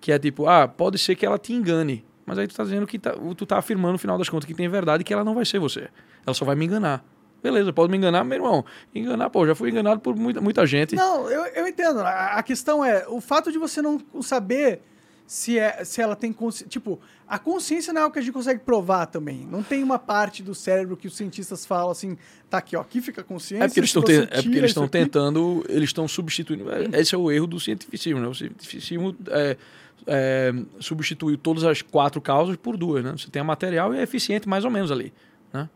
[0.00, 2.04] Que é tipo, ah, pode ser que ela te engane.
[2.26, 4.54] Mas aí tu tá dizendo que tá, tu tá afirmando, no final das contas, que
[4.54, 5.88] tem verdade e que ela não vai ser você.
[6.26, 7.04] Ela só vai me enganar.
[7.42, 8.64] Beleza, pode me enganar, meu irmão.
[8.94, 10.96] Enganar, pô, já fui enganado por muita, muita gente.
[10.96, 12.00] Não, eu, eu entendo.
[12.00, 14.80] A, a questão é o fato de você não saber
[15.26, 16.68] se, é, se ela tem consciência.
[16.68, 16.98] Tipo,
[17.28, 19.46] a consciência não é algo que a gente consegue provar também.
[19.50, 22.16] Não tem uma parte do cérebro que os cientistas falam assim,
[22.48, 23.64] tá aqui, ó, aqui fica a consciência.
[23.64, 26.64] É porque eles estão você é porque eles estão tentando, eles estão substituindo.
[26.70, 28.28] é, Esse é o erro do cientificismo, né?
[28.28, 29.56] O cientificismo é,
[30.06, 33.12] é, substituiu todas as quatro causas por duas, né?
[33.16, 35.12] Você tem a material e é eficiente mais ou menos ali,
[35.52, 35.68] né?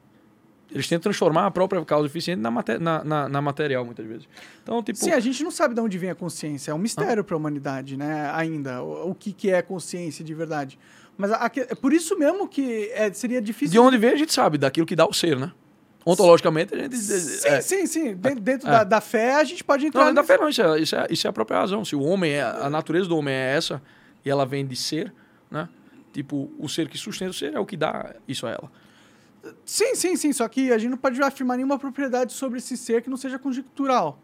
[0.71, 4.29] Eles tentam transformar a própria causa eficiente na, mate- na, na, na material, muitas vezes.
[4.63, 4.99] Então, tipo...
[4.99, 6.73] Sim, a gente não sabe de onde vem a consciência.
[6.73, 8.31] É um mistério para a humanidade, né?
[8.35, 8.83] Ainda.
[8.83, 10.79] O, o que, que é consciência de verdade.
[11.17, 13.73] Mas a- a é por isso mesmo que é, seria difícil.
[13.73, 15.51] De onde vem a gente sabe, daquilo que dá o ser, né?
[16.05, 16.97] Ontologicamente, a gente...
[16.97, 18.15] Sim, é, sim, sim.
[18.15, 18.71] Dentro, dentro É.
[18.71, 20.05] da, da fé, a gente pode entrar.
[20.07, 21.83] Não, da fé não, isso é, isso, é, isso é a própria razão.
[21.85, 23.83] Se o homem é, a natureza do homem é essa,
[24.29, 25.13] e ela vem de ser,
[25.51, 25.69] né?
[26.13, 28.71] Tipo, o ser que sustenta o ser é o que dá isso a ela.
[29.65, 30.33] Sim, sim, sim.
[30.33, 33.39] Só que a gente não pode afirmar nenhuma propriedade sobre esse ser que não seja
[33.39, 34.21] conjectural.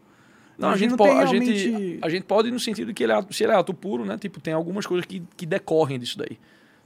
[0.57, 2.87] Não, A a gente não pode, tem a, gente, realmente- a gente pode no sentido
[2.87, 4.17] de que ele é, ato- se ele é ato puro, né?
[4.17, 6.37] Tipo, tem algumas coisas que, que decorrem disso daí.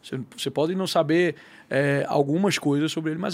[0.02, 1.36] Você, você pode não saber
[1.70, 3.34] é, algumas coisas sobre ele, mas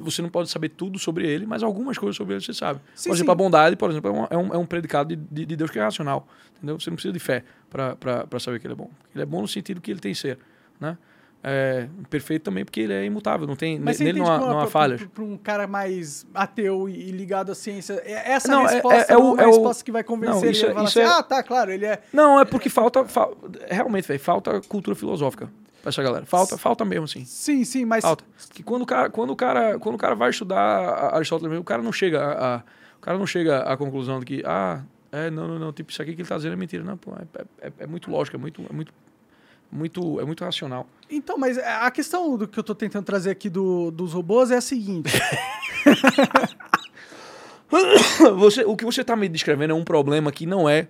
[0.00, 2.80] você não pode saber tudo sobre ele, mas algumas coisas sobre ele você sabe.
[2.94, 3.32] Sim, por exemplo, sim.
[3.32, 5.78] a bondade, por exemplo, é um, é um, é predicado de, de, de Deus que
[5.78, 6.26] é racional.
[6.58, 6.78] Entendeu?
[6.78, 8.90] Você não precisa de fé para saber que ele é bom.
[9.14, 10.38] Ele é bom no sentido que ele tem ser.
[10.78, 10.96] Né?
[11.44, 14.66] É, perfeito também porque ele é imutável, não tem, Mas nele não há, não há
[14.68, 15.02] falhas.
[15.02, 19.06] pra um cara mais ateu e ligado à ciência, é- essa Não, é- resposta é-
[19.08, 21.02] é é o- é o- resposta que vai convencer Não, ele isso a isso assim,
[21.02, 22.00] ah, tá, claro, ele é...
[22.12, 23.28] Não, é porque falta, fa-
[23.68, 25.50] realmente, velho, falta cultura filosófica
[25.82, 26.24] pra essa galera.
[26.24, 27.24] Falta, falta mesmo, assim.
[27.26, 28.02] Sim, sim, mas...
[28.02, 28.24] Falta.
[28.54, 31.82] Que quando o cara, quando o cara, quando o cara vai estudar Aristóteles, o cara
[31.82, 32.62] não chega a, a-
[32.98, 36.00] o cara não chega à conclusão de que ah, é, não, não, não, tipo isso
[36.00, 38.40] aqui que ele tá dizendo é mentira, não, pô, é, é- é muito lógico, é
[38.40, 38.94] muito, é muito,
[39.70, 40.86] muito, é muito racional.
[41.10, 44.56] Então, mas a questão do que eu tô tentando trazer aqui do- dos robôs é
[44.56, 45.10] a seguinte.
[48.36, 50.88] Você, o que você está me descrevendo é um problema que não é,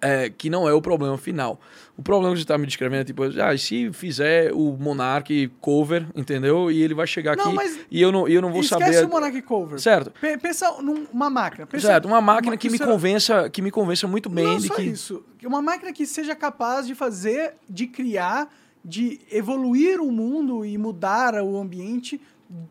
[0.00, 1.60] é, que não é o problema final.
[2.00, 5.52] O problema que você está me descrevendo é tipo, ah, e se fizer o Monarch
[5.60, 6.70] cover, entendeu?
[6.70, 9.04] E ele vai chegar Não, aqui e eu não, eu não vou Esquece saber.
[9.06, 9.78] o Monarch Cover.
[9.78, 10.10] Certo.
[10.18, 11.66] Pe- Pensa numa máquina.
[11.66, 14.56] Pensa Certo, uma máquina uma- que me será- convença, que me convença muito bem Não
[14.56, 15.22] de só que isso.
[15.44, 18.50] Uma máquina que seja capaz de fazer, de criar,
[18.82, 22.18] de evoluir o mundo e mudar o ambiente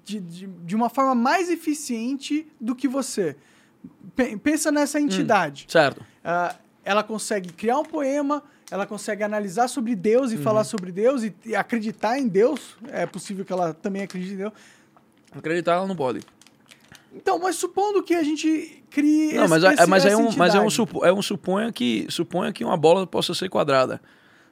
[0.04, 3.36] de, de, de uma forma mais eficiente do que você.
[4.16, 5.66] Pe- Pensa nessa entidade.
[5.70, 6.04] certo.
[6.26, 8.42] Ah, ela consegue criar um poema,
[8.72, 10.42] ela consegue analisar sobre Deus e Uhum.
[10.44, 12.76] falar sobre Deus e, e acreditar em Deus.
[12.90, 14.54] É possível que ela também acredite em Deus.
[15.32, 16.22] Acreditar ela não pode.
[17.14, 20.32] Então, mas supondo que a gente crie Não, esse- mas, é- esse- mas é um,
[20.38, 24.00] mas é um, supo, é um suponha que suponha que uma bola possa ser quadrada.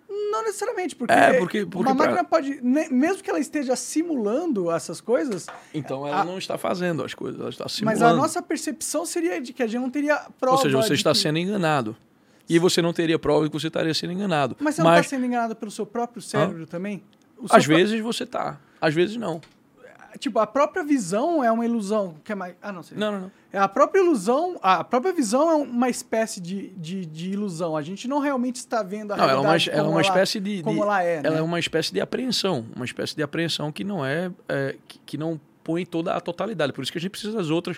[0.09, 4.71] Não necessariamente, porque, É, porque- porque uma pra- máquina pode, mesmo que ela esteja simulando
[4.71, 7.99] essas coisas, Então ela A- não está fazendo as coisas, ela está simulando.
[8.01, 10.57] mas a nossa percepção seria de que a gente não teria prova.
[10.57, 11.95] Ou seja, você está que- sendo enganado.
[12.49, 14.55] E você não teria prova de que você estaria sendo enganado.
[14.59, 17.03] Mas você não está sendo enganado pelo seu próprio cérebro também?
[17.37, 19.41] O seu às pró- vezes você tá, às vezes não.
[20.19, 22.15] Tipo, a própria visão é uma ilusão.
[22.23, 22.55] Que é mais...
[22.59, 22.97] Ah, não sei.
[22.97, 23.31] Não, não, não.
[23.53, 27.77] É a própria ilusão, a própria visão é uma espécie de, de, de ilusão.
[27.77, 29.91] A gente não realmente está vendo a Não, ela é uma, realidade ela é como
[29.91, 31.37] uma ela- espécie de, de- como ela é, ela né?
[31.37, 35.17] é uma espécie de apreensão, uma espécie de apreensão que não é, é, que, que
[35.17, 36.73] não põe toda a totalidade.
[36.73, 37.77] Por isso que a gente precisa das outras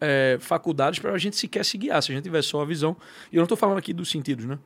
[0.00, 2.02] é, faculdades para a gente sequer se guiar.
[2.02, 2.96] Se a gente tiver só a visão,
[3.32, 4.58] e eu não estou falando aqui dos sentidos, né?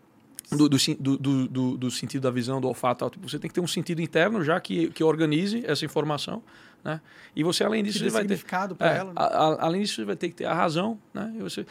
[0.51, 3.11] Do, do, do, do, do- do sentido da visão, do olfato, tal.
[3.11, 6.43] Tipo, você tem que ter um sentido interno já que, que organize essa informação,
[6.82, 7.01] né?
[7.36, 8.35] E você além disso você vai ter
[8.81, 9.05] É, ela.
[9.11, 9.12] né?
[9.16, 11.32] a- a- além disso, você vai ter que ter a razão, né?
[11.36, 11.65] E você,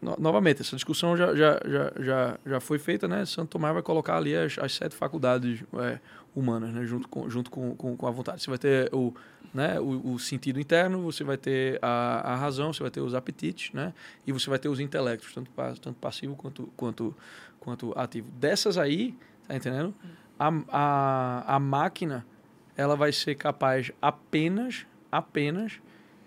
[0.00, 3.26] no- novamente, essa discussão já, já, já, já, já foi feita, né?
[3.26, 5.98] Santo Tomás vai colocar ali as, as sete faculdades é,
[6.34, 6.84] humanas, né?
[6.84, 8.42] Junto, com, junto com, com, com a vontade.
[8.42, 9.14] Você vai ter o,
[9.52, 9.78] né?
[9.80, 13.72] o, o sentido interno, você vai ter a, a razão, você vai ter os apetites,
[13.72, 13.92] né?
[14.26, 15.50] E você vai ter os intelectos, tanto,
[15.80, 17.14] tanto passivo quanto, quanto,
[17.60, 18.30] quanto ativo.
[18.32, 19.14] Dessas aí,
[19.46, 19.94] tá entendendo?
[20.38, 22.24] A, a, a máquina,
[22.76, 25.80] ela vai ser capaz apenas, apenas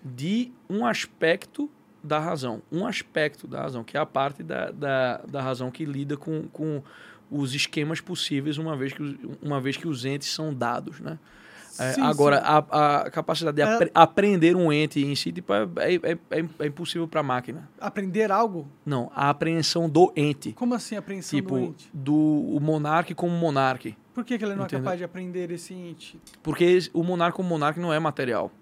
[0.04, 1.70] de um aspecto
[2.02, 2.60] da razão.
[2.70, 6.48] Um aspecto da razão, que é a parte da, da, da razão que lida com,
[6.48, 6.82] com
[7.32, 11.18] os esquemas possíveis, uma vez que, os- uma vez que os entes são dados, né?
[11.78, 12.42] É, Sim, agora, sim.
[12.44, 15.94] A, a capacidade de É- apre- aprender um ente em si tipo, é, é,
[16.38, 17.66] é, é impossível para a máquina.
[17.80, 18.68] Aprender algo?
[18.84, 20.52] Não, a apreensão do ente.
[20.52, 21.88] Como assim apreensão Tipo, do ente?
[21.94, 23.90] do o monarca como monarca.
[24.12, 24.80] Por que, que ele não Entendeu?
[24.80, 26.20] é capaz de aprender esse ente?
[26.42, 28.52] Porque o monarca como monarca não é material.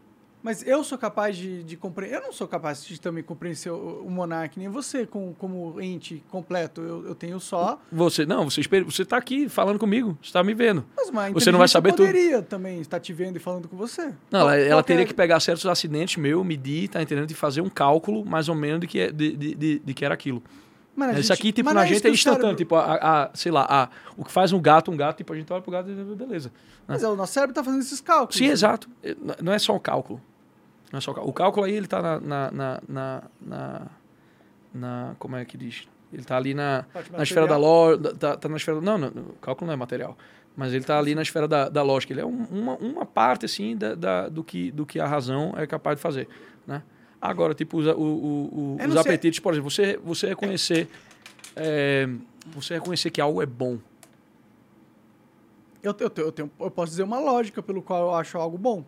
[0.43, 2.17] Mas eu sou capaz de, de compreender.
[2.17, 6.23] Eu não sou capaz de também compreender o, o Monark, nem você, com, como ente
[6.31, 6.81] completo.
[6.81, 7.79] Eu, eu tenho só.
[7.93, 10.85] Você, não, você, espera- você tá aqui falando comigo, você tá me vendo.
[10.97, 12.07] Mas uma Você não vai saber tudo.
[12.07, 14.15] poderia também estar te vendo e falando com você.
[14.31, 17.31] Não, ela, ela teria é- que pegar certos acidentes meu, medir, tá entendendo?
[17.31, 20.05] E fazer um cálculo mais ou menos de que, é- de, de, de, de que
[20.05, 20.43] era aquilo.
[20.97, 22.41] Mano, a Isso gente- aqui, tipo, mas na é gente é instantâneo.
[22.43, 22.95] cérebro- Tipo, a,
[23.25, 25.63] a- sei lá, a, o que faz um gato, um gato, tipo, a gente olha
[25.63, 26.51] pro gato e beleza.
[26.87, 28.37] Mas é, o nosso cérebro tá fazendo esses cálculos.
[28.37, 28.89] Sim, exato.
[29.03, 30.21] É, Não é só o cálculo.
[30.93, 31.31] Não é só o cálculo.
[31.31, 32.21] O cálculo aí, ele tá na...
[32.21, 33.83] na, na, na,
[34.75, 35.89] na- como é que diz?
[36.13, 36.85] Ele tá ali na,
[37.19, 38.15] na esfera da lógica.
[38.15, 38.81] Tá, tá na esfera...
[38.81, 40.17] Não, não, o cálculo não é material.
[40.57, 42.13] Mas ele tá ali na esfera da, da lógica.
[42.13, 45.55] Ele é um- uma, uma parte, assim, da, da- do, que, do que a razão
[45.57, 46.29] é capaz de fazer,
[46.67, 46.83] né?
[47.21, 50.89] Agora, tipo, os, o- o- os apetites, por exemplo, você, você reconhecer...
[51.55, 52.09] é,
[52.47, 53.79] você reconhecer que algo é bom.
[55.83, 58.85] Eu, eu, eu, tenho, eu posso dizer uma lógica pelo qual eu acho algo bom.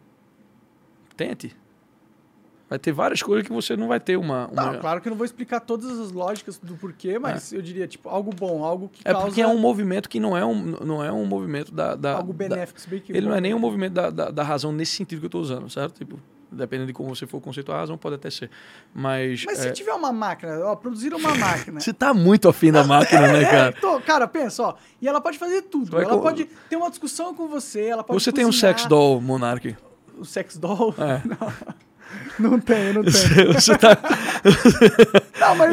[1.17, 1.57] Tente.
[2.73, 4.47] Vai ter várias coisas que você não vai ter uma...
[4.47, 4.73] uma...
[4.73, 7.87] Não, claro que eu não vou explicar todas as lógicas do porquê, mas eu diria,
[7.87, 10.55] tipo, algo bom, algo que É causa porque é um movimento que não é um,
[10.83, 11.95] não é um movimento da.
[11.95, 12.81] da algo da- benéfico.
[12.81, 15.19] se bem que ele não é nem um movimento da, da, da razão nesse sentido
[15.19, 15.99] que eu estou usando, certo?
[15.99, 16.19] Tipo,
[16.51, 18.49] dependendo de como você for conceituar a razão, pode até ser.
[18.95, 19.45] Mas.
[19.45, 21.79] Mas é, se tiver uma máquina, ó, produzir uma máquina.
[21.81, 23.73] Você tá muito afim da máquina, né, É, cara?
[23.79, 24.75] tô- cara, pensa, ó.
[24.99, 25.95] E ela pode fazer tudo.
[26.01, 28.73] Ela com- pode ter uma discussão com você, ela pode Você tem um cozinhar.
[28.79, 29.77] sex doll, Monark.
[30.19, 30.95] O sex doll?
[30.99, 31.21] É.
[31.29, 31.37] Não
[32.61, 33.13] tem, não tem.
[33.53, 33.97] Você tá,
[35.41, 35.71] Não, mas,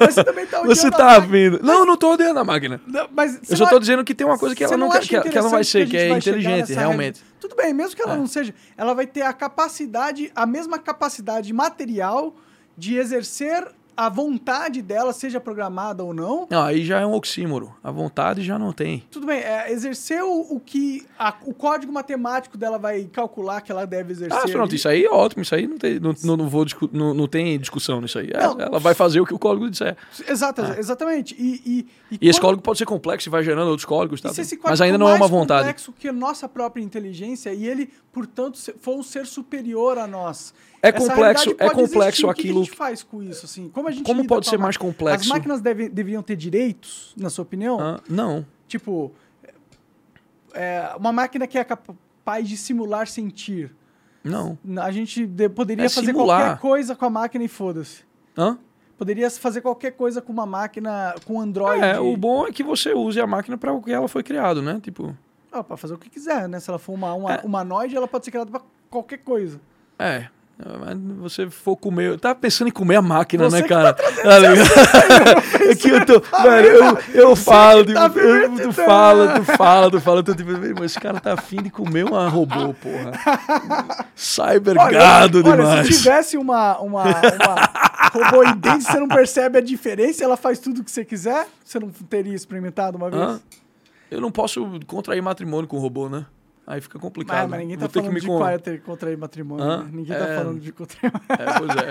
[0.00, 1.60] mas você também tá você tá vindo.
[1.62, 2.80] Não, eu não tô odiando a máquina.
[2.86, 5.14] Não, Mas Eu só não tô dizendo que tem uma coisa que ela não, que,
[5.14, 7.16] ela- que ela não vai ser, que a é inteligente, realmente.
[7.20, 7.36] regra?
[7.40, 8.16] Tudo bem, mesmo que ela É.
[8.16, 12.34] não seja, ela vai ter a capacidade, a mesma capacidade material
[12.76, 13.66] de exercer
[13.98, 16.46] a vontade dela, seja programada ou não.
[16.48, 17.74] Não, aí já é um oxímoro.
[17.82, 19.02] A vontade já não tem.
[19.10, 23.72] Tudo bem, é, exercer o, o que a- o código matemático dela vai calcular que
[23.72, 24.38] ela deve exercer.
[24.38, 24.76] Ah, pronto, ali.
[24.76, 27.58] isso aí é ótimo, isso aí não tem, não, não, não vou não, não tem
[27.58, 28.30] discussão nisso aí.
[28.32, 28.60] É, Não.
[28.60, 29.96] ela vai fazer o que o código disser.
[30.28, 31.34] Exato, exatamente.
[31.36, 31.60] E,
[32.12, 34.28] e, E esse quando- código pode ser complexo e vai gerando outros códigos, tá?
[34.28, 35.62] E esse Mas ainda não é uma vontade.
[35.62, 40.54] complexo que a nossa própria inteligência e ele, portanto, for um ser superior a nós.
[40.80, 42.24] É complexo- é complexo existir.
[42.26, 43.44] O que que aquilo- a gente faz com isso?
[43.46, 43.68] Assim?
[43.68, 45.22] Como a gente Como pode com ser mais complexo?
[45.24, 47.78] As máquinas devem, deveriam ter direitos, na sua opinião?
[47.80, 48.46] Ah, não.
[48.68, 49.12] Tipo,
[50.54, 53.74] é, uma máquina que é capaz de simular sentir.
[54.22, 54.58] Não.
[54.82, 56.40] A gente de- poderia É fazer simular.
[56.42, 58.02] qualquer coisa com a máquina e foda-se.
[58.36, 58.58] Hã?
[58.96, 61.82] Poderia fazer qualquer coisa com uma máquina, com Android.
[61.82, 64.60] É, o bom é que você use a máquina para o que ela foi criado,
[64.60, 64.80] né?
[64.82, 65.16] Tipo,
[65.50, 66.60] Ah, pra fazer o que quiser, né?
[66.60, 67.40] Se ela for uma, uma É.
[67.42, 68.60] humanoide, ela pode ser criada pra
[68.90, 69.60] qualquer coisa.
[69.98, 70.28] é.
[70.80, 72.08] Mas você for comer.
[72.08, 73.92] Eu tava pensando em comer a máquina, Você né, cara?
[73.94, 74.58] Tá ligado?
[75.68, 76.20] É que eu tô.
[76.42, 80.50] Velho, eu, eu falo, tipo, tá eu- tu fala, tu fala, tu fala, tu tipo,
[80.50, 83.12] "Meu irmão, esse cara tá afim de comer uma robô, porra.
[84.16, 85.86] Cybergado olha, demais.
[85.86, 87.70] se tivesse uma, uma, uma
[88.12, 91.78] robô idêntica, você não percebe a diferença, ela faz tudo o que você quiser, você
[91.78, 93.22] não teria experimentado uma vez?
[93.22, 93.40] Hã?
[94.10, 96.24] Eu não posso contrair matrimônio com o robô, né?
[96.70, 97.48] Aí fica complicado.
[97.48, 99.64] Mas, mas ninguém tá falando de con- é contrair matrimônio.
[99.64, 99.84] Hã?
[99.84, 99.90] né?
[99.90, 100.18] Ninguém É.
[100.18, 101.90] tá falando de contrair É, pois é.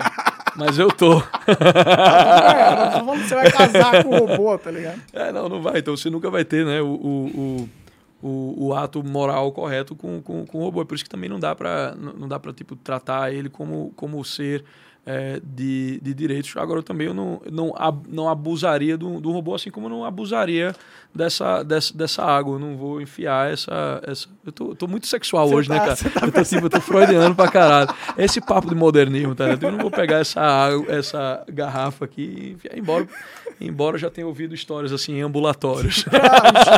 [0.56, 1.18] Mas eu tô.
[1.18, 5.02] É, não você vai casar com o robô, tá ligado?
[5.14, 5.80] É, não, não vai.
[5.80, 7.70] Então você nunca vai ter, né, o, o,
[8.22, 10.84] o, o, ato moral correto com, com, com o robô.
[10.84, 13.92] É por isso que também não dá pra, não dá pra tipo, tratar ele como,
[13.96, 14.64] como ser
[15.08, 16.56] é, de, de direitos.
[16.58, 17.74] Agora, eu também eu não, não,
[18.08, 20.76] não abusaria do, do robô, assim como eu não abusaria
[21.16, 22.56] dessa, dessa, dessa água.
[22.56, 24.02] Eu não vou enfiar essa...
[24.06, 24.28] essa...
[24.46, 25.96] Eu tô, tô muito sexual Você hoje, né, tá- cara?
[25.96, 27.90] você tá eu, tô, tipo, eu tô freudiano pra caralho.
[28.18, 29.46] Esse papo de modernismo, tá?
[29.50, 33.08] Eu não vou pegar essa, água, essa garrafa aqui e enfiar embora.
[33.60, 36.06] Embora eu já tenha ouvido histórias assim em ambulatórios.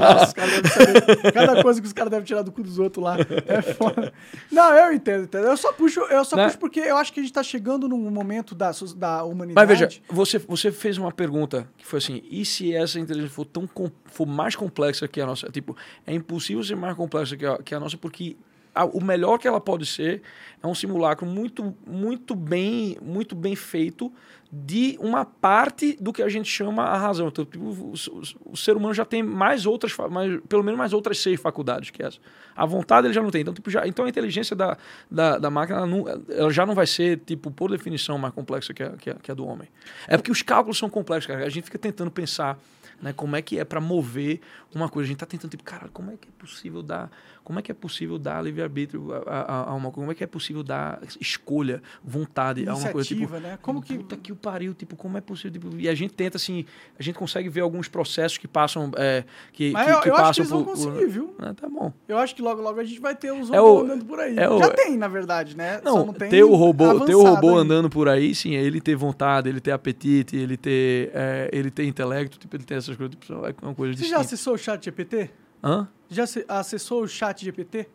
[0.02, 3.18] Ah, cada coisa que os caras devem tirar do cu dos outros lá.
[3.48, 4.14] É foda.
[4.52, 5.46] Não, eu entendo, entendo.
[5.48, 6.46] Eu só puxo, eu só Né?
[6.46, 9.68] puxo porque eu acho que a gente tá chegando num momento da, da humanidade.
[9.68, 13.46] Mas veja, você, você fez uma pergunta que foi assim: e se essa inteligência for
[13.46, 13.68] tão
[14.06, 15.50] for mais complexa que a nossa?
[15.50, 15.76] Tipo,
[16.06, 18.38] é impossível ser mais complexa que a, que a nossa, porque
[18.86, 20.22] o melhor que ela pode ser
[20.62, 24.12] é um simulacro muito, muito bem, muito bem feito
[24.52, 27.28] de uma parte do que a gente chama a razão.
[27.28, 30.92] Então, tipo, o, o- o ser humano já tem mais outras, mais, pelo menos mais
[30.92, 32.18] outras seis faculdades que essa.
[32.56, 33.42] A vontade ele já não tem.
[33.42, 34.76] Então, tipo, já, então a inteligência da,
[35.10, 38.74] da, da máquina ela, não- ela já não vai ser, tipo, por definição, mais complexa
[38.74, 39.70] que a, que a, que a do homem.
[40.08, 41.46] É porque os cálculos são complexos, cara.
[41.46, 42.58] A gente fica tentando pensar
[43.02, 43.14] né?
[43.14, 44.42] Como é que é para mover
[44.76, 45.06] uma coisa?
[45.06, 47.10] A gente tá tentando, tipo, cara, como é que é possível dar,
[47.50, 50.28] como é que é possível dar livre-arbítrio a, a, a, uma como é que é
[50.28, 53.58] possível dar escolha, vontade a uma coisa, tipo, né?
[53.60, 53.98] Como que...
[53.98, 55.54] Puta que o pariu, tipo, como é possível?
[55.60, 56.64] Tipo, e a gente tenta, assim,
[57.00, 60.14] a gente consegue ver alguns processos que passam, é, que, Mas que, eu, que eu
[60.14, 61.36] passam acho que eles vão por- conseguir, por- viu?
[61.40, 61.92] Ah, tá bom.
[62.08, 64.20] Eu acho que logo, logo a gente vai ter os É robôs o- andando por
[64.20, 64.38] aí.
[64.38, 65.82] é o- Já tem, na verdade, né?
[65.84, 68.80] Não, não tem ter o robô, ter o robô andando por aí, sim, é ele
[68.80, 72.96] ter vontade, ele ter apetite, ele ter, é, ele ter intelecto, tipo, ele ter essas
[72.96, 74.20] coisas, tipo, é uma coisa Você já distinta.
[74.22, 75.32] acessou o chat GPT?
[75.64, 75.88] Hã?
[76.10, 77.88] Já ace- acessou o chat GPT?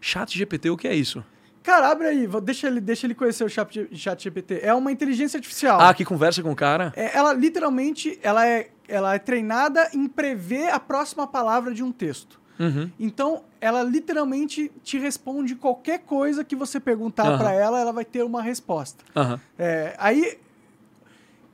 [0.00, 1.24] Chat GPT, o que é isso?
[1.62, 4.60] Cara, abre aí, deixa ele, deixa ele conhecer o chat, chat GPT.
[4.62, 5.78] É uma inteligência artificial.
[5.80, 6.92] Ah, que conversa com o cara?
[6.96, 11.92] É, ela literalmente ela é, ela é treinada em prever a próxima palavra de um
[11.92, 12.40] texto.
[12.58, 12.90] Uhum.
[12.98, 17.38] Então, ela literalmente te responde qualquer coisa que você perguntar Aham.
[17.38, 19.04] pra ela, ela vai ter uma resposta.
[19.14, 19.38] Aham.
[19.58, 20.38] É, aí,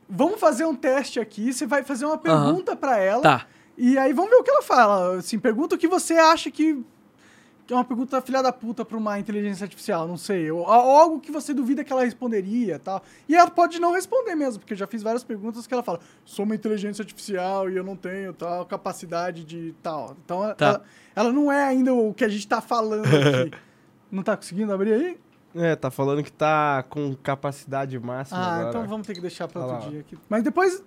[0.09, 1.51] vamos fazer um teste aqui.
[1.53, 3.21] Você vai fazer uma pergunta pra ela.
[3.21, 3.47] Tá.
[3.77, 5.17] E aí vamos ver o que ela fala.
[5.17, 6.81] Assim, pergunta o que você acha que,
[7.67, 10.49] que é uma pergunta filha da puta pra uma inteligência artificial, não sei.
[10.49, 13.03] Ou, ou algo que você duvida que ela responderia tal.
[13.27, 15.99] E ela pode não responder mesmo, porque eu já fiz várias perguntas que ela fala:
[16.23, 20.15] sou uma inteligência artificial e eu não tenho tal capacidade de tal.
[20.23, 20.65] Então Tá.
[20.65, 20.83] ela,
[21.15, 23.51] ela não é ainda o que a gente tá falando aqui.
[24.11, 25.17] não tá conseguindo abrir aí?
[25.57, 28.69] É, tá falando que tá com capacidade máxima Ah, agora.
[28.69, 29.89] então vamos ter que deixar pra outro lá.
[29.89, 30.17] dia aqui.
[30.29, 30.83] Mas depois.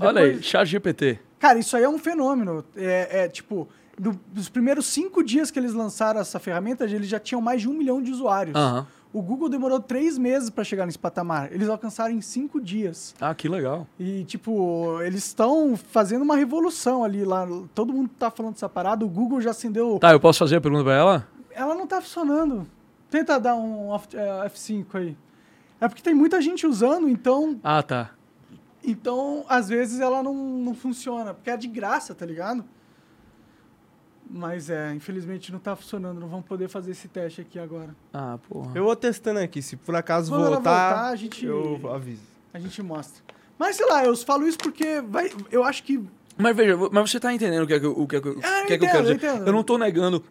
[0.00, 1.18] Olha aí, depois- chat GPT.
[1.38, 2.64] Cara, isso aí é um fenômeno.
[2.76, 7.18] É, é, tipo, do- dos primeiros cinco dias que eles lançaram essa ferramenta, eles já
[7.20, 8.56] tinham mais de um milhão de usuários.
[8.56, 8.86] Aham.
[9.10, 11.50] O Google demorou três meses para chegar nesse patamar.
[11.50, 13.14] Eles alcançaram em cinco dias.
[13.18, 13.86] Ah, que legal.
[13.98, 17.48] E, tipo, eles estão fazendo uma revolução ali lá.
[17.74, 19.06] Todo mundo tá falando dessa parada.
[19.06, 19.98] O Google já acendeu.
[19.98, 21.28] Tá, eu posso fazer a pergunta pra ela?
[21.52, 22.66] Ela não tá funcionando.
[23.10, 25.16] Tenta dar um F- é, F5 aí.
[25.80, 28.10] É porque tem muita gente usando, então Ah, tá.
[28.84, 32.64] Então, às vezes ela não, não funciona, porque é de graça, tá ligado?
[34.30, 37.96] Mas é, infelizmente não tá funcionando, não vamos poder fazer esse teste aqui agora.
[38.12, 38.72] Ah, porra.
[38.74, 42.20] Eu vou testando aqui, se por acaso Quando ela voltar, voltar, a gente- eu aviso.
[42.52, 43.22] A gente mostra.
[43.58, 46.02] Mas sei lá, eu falo isso porque vai, eu acho que.
[46.36, 48.28] Mas veja, mas você tá entendendo o que é que, eu- o que, é que,
[48.28, 49.34] eu- Ah, eu o que, é que eu entendo, quero eu dizer?
[49.34, 49.52] entendo.
[49.52, 50.22] não tô negando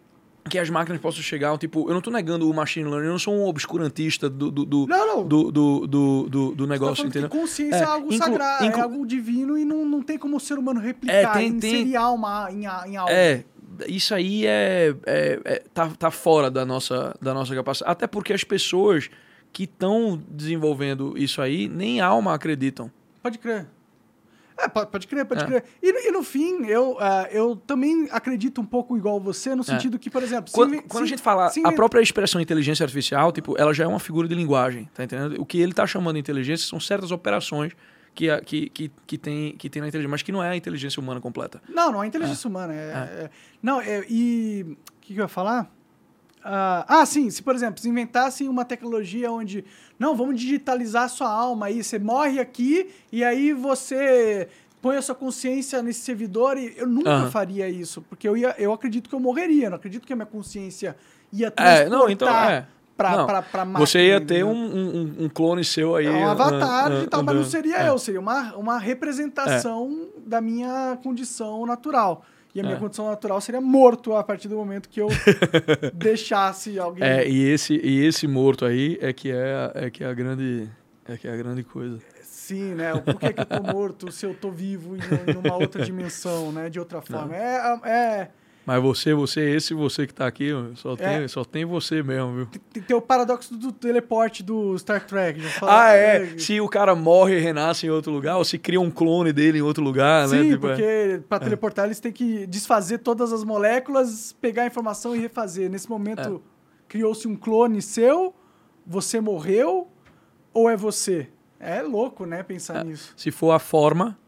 [0.48, 3.18] que as máquinas possam chegar, tipo, eu não tô negando o machine learning, eu não
[3.18, 5.26] sou um obscurantista do, do, do, Não, não.
[5.28, 7.28] do, do, do, do, do tá negócio, que entendeu?
[7.28, 10.36] consciência é, É, algo inclu- sagrado, inclu- é algo divino e não, não tem como
[10.36, 13.10] o ser humano replicar, É, tem- tem- inserir alma em, em algo.
[13.12, 13.44] É,
[13.86, 17.92] isso aí é, é- é- tá, tá fora da nossa, da nossa capacidade.
[17.92, 19.08] Até porque as pessoas
[19.52, 22.90] que estão desenvolvendo isso aí nem alma acreditam.
[23.22, 23.66] Pode crer.
[24.58, 25.46] É, pode, crer, pode É.
[25.46, 25.64] crer.
[25.82, 29.62] E, no- e no fim, eu, ah, eu também acredito um pouco igual você, no
[29.62, 30.48] sentido que, por exemplo...
[30.48, 33.54] se Quando, inven- quando a se- gente fala se a própria expressão inteligência artificial, tipo,
[33.58, 35.40] ela já é uma figura de linguagem, tá entendendo?
[35.40, 37.72] O que ele tá chamando de inteligência são certas operações
[38.14, 40.56] que, a- que, que, que, tem, que tem na inteligência, mas que não é a
[40.56, 41.62] inteligência humana completa.
[41.68, 42.74] Não, não é inteligência humana.
[42.74, 43.30] É, é-
[43.62, 44.64] não, é, e.
[44.98, 45.72] O que, que eu ia falar?
[46.50, 49.64] Ah, ah, sim, se por exemplo, se inventassem uma tecnologia onde.
[49.98, 51.84] Não, vamos digitalizar a sua alma aí.
[51.84, 54.48] Você morre aqui e aí você
[54.80, 57.30] põe a sua consciência nesse servidor e eu nunca Aham.
[57.30, 60.16] faria isso, porque eu, ia, eu acredito que eu morreria, eu não acredito que a
[60.16, 60.96] minha consciência
[61.32, 62.66] ia É, não, então, transportar é.
[62.96, 66.06] pra, Não, pra, pra máquina, Você ia ter um, um, um clone seu aí.
[66.06, 67.88] É um avatar an- e tal, mas não seria É.
[67.90, 72.24] eu, seria uma, uma representação da minha condição natural.
[72.54, 72.78] E a minha É.
[72.78, 75.08] condição natural seria morto a partir do momento que eu
[75.94, 77.04] deixasse alguém.
[77.04, 80.14] É, e esse, e esse morto aí é que é, a- é que é a
[80.14, 80.68] grande.
[81.06, 81.98] É que é a grande coisa.
[82.22, 82.92] Sim, né?
[83.00, 86.50] Por que, que eu tô morto se eu tô vivo em, em uma outra dimensão,
[86.52, 86.68] né?
[86.70, 87.34] De outra forma.
[87.36, 88.30] É, é,
[88.68, 91.26] Mas você, você, esse você que tá aqui, só, tem, É.
[91.28, 92.46] só tem você mesmo, viu?
[92.70, 95.40] tem, tem o paradoxo do teleporte do Star Trek.
[95.62, 96.36] Ah, é.
[96.38, 99.60] Se o cara morre e renasce em outro lugar, ou se cria um clone dele
[99.60, 100.42] em outro lugar, né?
[100.42, 100.70] Sim, Tipo, é.
[100.70, 105.70] porque para teleportar eles têm que desfazer todas as moléculas, pegar a informação e refazer.
[105.70, 106.42] Nesse momento,
[106.86, 108.34] criou-se um clone seu,
[108.86, 109.88] você morreu,
[110.52, 111.28] ou é você?
[111.58, 113.14] É louco, né, pensar nisso.
[113.16, 114.18] Se for a forma,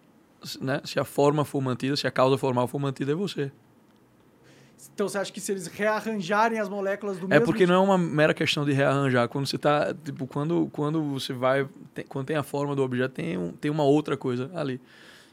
[0.63, 0.81] né?
[0.85, 3.53] Se a forma for mantida, se a causa formal for mantida, é você.
[4.95, 7.79] Então você acha que se eles rearranjarem as moléculas do É mesmo porque não é
[7.79, 9.29] uma mera questão de rearranjar.
[9.29, 9.95] Quando você tá.
[10.05, 11.69] Tipo, quando, quando você vai.
[11.95, 14.81] tem- quando tem a forma do objeto, tem, um, tem uma outra coisa ali.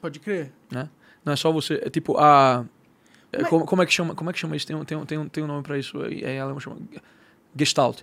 [0.01, 0.51] Pode crer.
[0.71, 0.89] né?
[1.23, 1.81] Não é só você.
[1.83, 2.65] É tipo, a.
[3.31, 4.15] é, Mas- como, como é que chama?
[4.15, 4.65] Como é que chama isso?
[4.67, 5.97] Tem um, tem um, tem um, tem um nome pra isso.
[6.05, 6.77] Em alemão chama.
[7.55, 8.01] Gestalt.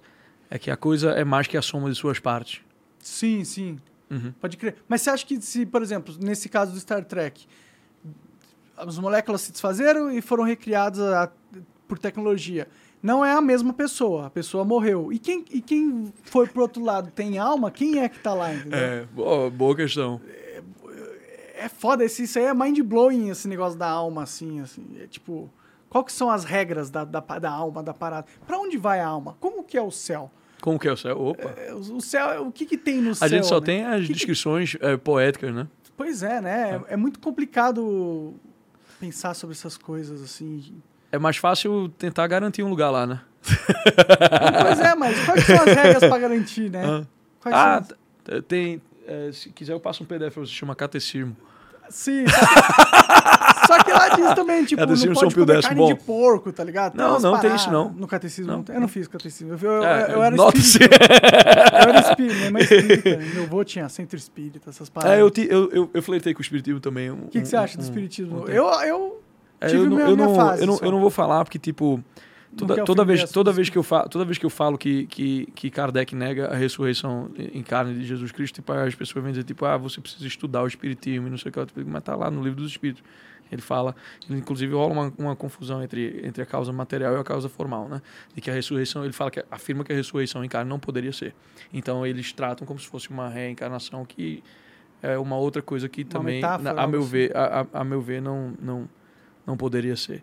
[0.51, 2.61] É que a coisa é mais que a soma de suas partes.
[2.99, 3.79] Sim, sim.
[4.11, 4.33] Uhum.
[4.41, 4.77] Pode crer.
[4.89, 7.47] Mas você acha que se, por exemplo, nesse caso do Star Trek,
[8.77, 11.31] as moléculas se desfazeram e foram recriadas a-
[11.87, 12.67] por tecnologia,
[13.03, 15.13] não é a mesma pessoa, a pessoa morreu.
[15.13, 18.53] E quem, e quem foi pro outro lado tem alma, quem é que tá lá,
[18.55, 18.79] entendeu?
[18.79, 20.21] É, boa, boa questão.
[20.27, 20.63] É,
[21.57, 24.85] é foda, esse, isso aí é mind-blowing, esse negócio da alma, assim, assim.
[25.03, 25.51] É tipo,
[25.89, 28.27] qual que são as regras da, da, da alma, da parada?
[28.47, 29.37] Pra onde vai a alma?
[29.41, 30.31] Como que é o céu?
[30.61, 31.21] Como que é o céu?
[31.21, 31.51] Opa.
[31.59, 33.27] É, O céu, o que que tem no céu?
[33.27, 33.67] a gente só né?
[33.67, 35.67] tem as Que que- descrições é, poéticas, né?
[35.97, 36.83] Pois é, né?
[36.89, 38.35] É, é muito complicado
[39.05, 40.65] pensar sobre essas coisas, assim.
[41.13, 43.21] É mais fácil tentar garantir um lugar lá, né?
[44.63, 46.83] pois é, mas quais são as regras pra garantir, né?
[46.85, 47.07] Ah.
[47.77, 47.83] Ah,
[48.25, 48.81] t- tem.
[49.07, 51.37] é, se quiser, eu passo um PDF você, chama Catecismo.
[51.91, 52.25] Sim,
[53.67, 55.87] só que, lá diz também, tipo, não Catecismo pode comer carne bom.
[55.89, 56.97] de porco, tá ligado?
[56.97, 57.91] Não, umas não tem isso, não.
[57.91, 58.59] No catecismo, Não.
[58.59, 58.65] não.
[58.65, 58.75] tem.
[58.75, 59.55] eu não fiz catecismo.
[59.55, 60.79] Eu, eu, É, eu era nota-se.
[60.79, 60.97] espírita.
[61.05, 63.17] Eu era espírita, minha mãe é espírita.
[63.35, 65.19] Meu avô tinha centro espírita, essas paradas.
[65.19, 67.11] É, eu, ti- eu, eu, eu flertei com o Espiritismo também.
[67.11, 68.37] um- O que, que você um- acha do um- espiritismo?
[68.39, 68.51] um tempo.
[68.53, 69.23] eu, eu
[69.61, 71.45] É, tive eu, não, minha, eu, minha não, fase eu, não, eu não vou falar
[71.45, 72.03] porque, tipo,
[72.57, 75.07] toda, quer toda, vez, toda, vez que eu falo, toda vez que eu falo que,
[75.07, 79.33] que, que Kardec nega a ressurreição em carne de Jesus Cristo, tipo, as pessoas vêm
[79.33, 81.59] dizer, tipo, ah, você precisa estudar o Espiritismo e não sei o que.
[81.59, 83.03] Eu digo, Mas tá lá no livro dos Espíritos.
[83.53, 83.95] Ele fala,
[84.29, 87.89] ele, inclusive rola uma, uma confusão entre, entre a causa material e a causa formal,
[87.89, 88.01] né?
[88.35, 91.13] De que a ressurreição, ele fala que afirma que a ressurreição em carne não poderia
[91.13, 91.35] ser.
[91.73, 94.43] Então eles tratam como se fosse uma reencarnação que
[95.03, 97.09] é uma outra coisa que também, metáfora, a meu assim.
[97.11, 98.89] ver, a, a- a meu ver, não, não,
[99.47, 100.23] não poderia ser.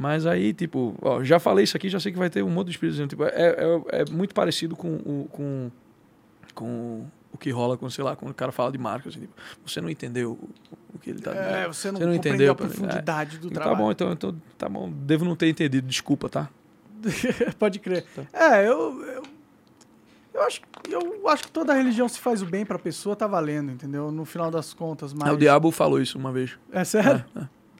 [0.00, 2.68] Mas aí, tipo, ó, já falei isso aqui, já sei que vai ter um monte
[2.68, 5.70] de espíritos dizendo, tipo, é, é, é muito parecido com o, com,
[6.54, 9.78] com o que rola quando, sei lá, quando o cara fala de marketing, tipo, você
[9.78, 10.48] não entendeu o,
[10.94, 11.48] o que ele tá dizendo.
[11.50, 13.76] É, você não, Você não entendeu, a profundidade do tá trabalho.
[13.76, 16.48] bom, então, então, tá bom, devo não ter entendido, desculpa, tá?
[17.58, 18.06] Pode crer.
[18.16, 18.22] Tá.
[18.32, 19.22] É, eu, eu,
[20.32, 23.70] eu, acho, eu acho que toda religião se faz o bem pra pessoa, tá valendo,
[23.70, 24.10] entendeu?
[24.10, 25.28] No final das contas, mas...
[25.28, 26.58] Ah, o diabo falou isso uma vez.
[26.72, 27.22] É sério?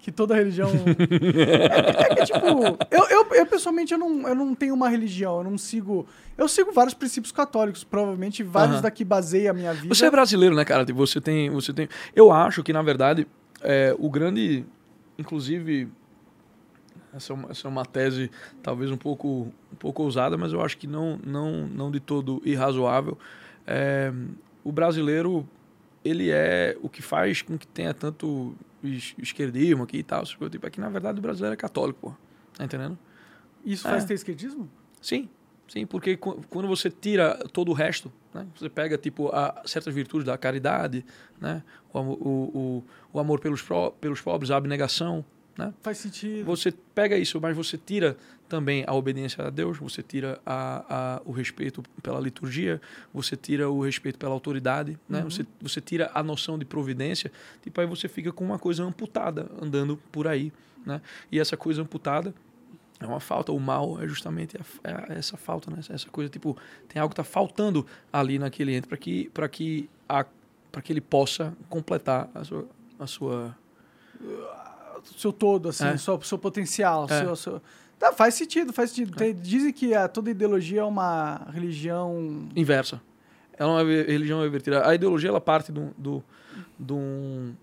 [0.00, 0.70] Que toda religião...
[0.72, 2.46] é, é que, tipo,
[2.90, 6.06] eu, eu, eu, pessoalmente, eu não, eu não tenho uma religião, eu não sigo...
[6.38, 8.82] Eu sigo vários princípios católicos, provavelmente vários Aham.
[8.82, 9.94] daqui baseia a minha vida.
[9.94, 10.86] Você é brasileiro, né, cara?
[10.94, 11.86] Você tem, você tem.
[12.16, 13.26] Eu acho que na verdade
[13.60, 14.64] é, o grande,
[15.18, 15.88] inclusive,
[17.12, 18.30] essa é, uma, essa é uma tese
[18.62, 22.40] talvez um pouco, um pouco ousada, mas eu acho que não, não, não de todo
[22.44, 23.18] irrazoável.
[23.66, 24.12] É,
[24.64, 25.46] o brasileiro
[26.04, 30.20] ele é o que faz com que tenha tanto esquerdismo aqui e tal.
[30.20, 32.14] coisas, Tipo, é que na verdade o brasileiro é católico, pô.
[32.56, 32.98] Tá entendendo?
[33.64, 34.06] Isso faz É.
[34.08, 34.68] ter esquerdismo?
[35.00, 35.28] Sim,
[35.68, 38.46] sim, porque qu- quando você tira todo o resto, né?
[38.56, 41.04] Você pega tipo a, certas virtudes da caridade,
[41.40, 41.62] né?
[41.92, 42.04] O, o,
[42.58, 45.24] o, o amor pelos, pro- pelos pobres, a abnegação,
[45.60, 45.74] né?
[45.82, 46.44] Faz sentido.
[46.46, 48.16] Você pega isso, mas você tira
[48.48, 50.84] também a obediência a Deus, você tira a,
[51.18, 52.80] a, o respeito pela liturgia,
[53.14, 55.18] você tira o respeito pela autoridade, né?
[55.22, 55.30] Uhum.
[55.30, 57.30] Você, você tira a noção de providência,
[57.62, 60.52] tipo aí você fica com uma coisa amputada andando por aí,
[60.84, 61.00] né?
[61.30, 62.34] E essa coisa amputada
[62.98, 63.52] é uma falta.
[63.52, 65.78] O mal é justamente a- é essa falta, né?
[65.88, 66.56] Essa coisa tipo
[66.88, 70.24] tem algo que está faltando ali naquele ente para que que a
[70.82, 72.66] que ele possa completar a sua
[72.98, 73.56] a sua
[75.16, 75.96] seu todo, assim, É.
[75.96, 77.06] seu, seu potencial.
[77.10, 77.20] É.
[77.20, 77.62] Seu, seu...
[77.98, 79.16] Tá, faz sentido, faz sentido.
[79.16, 82.48] Tem- dizem que a, toda ideologia é uma religião.
[82.56, 83.00] inversa.
[83.58, 84.86] Ela é uma religião invertida.
[84.88, 86.24] A ideologia ela parte do, do,
[86.78, 87.54] do um-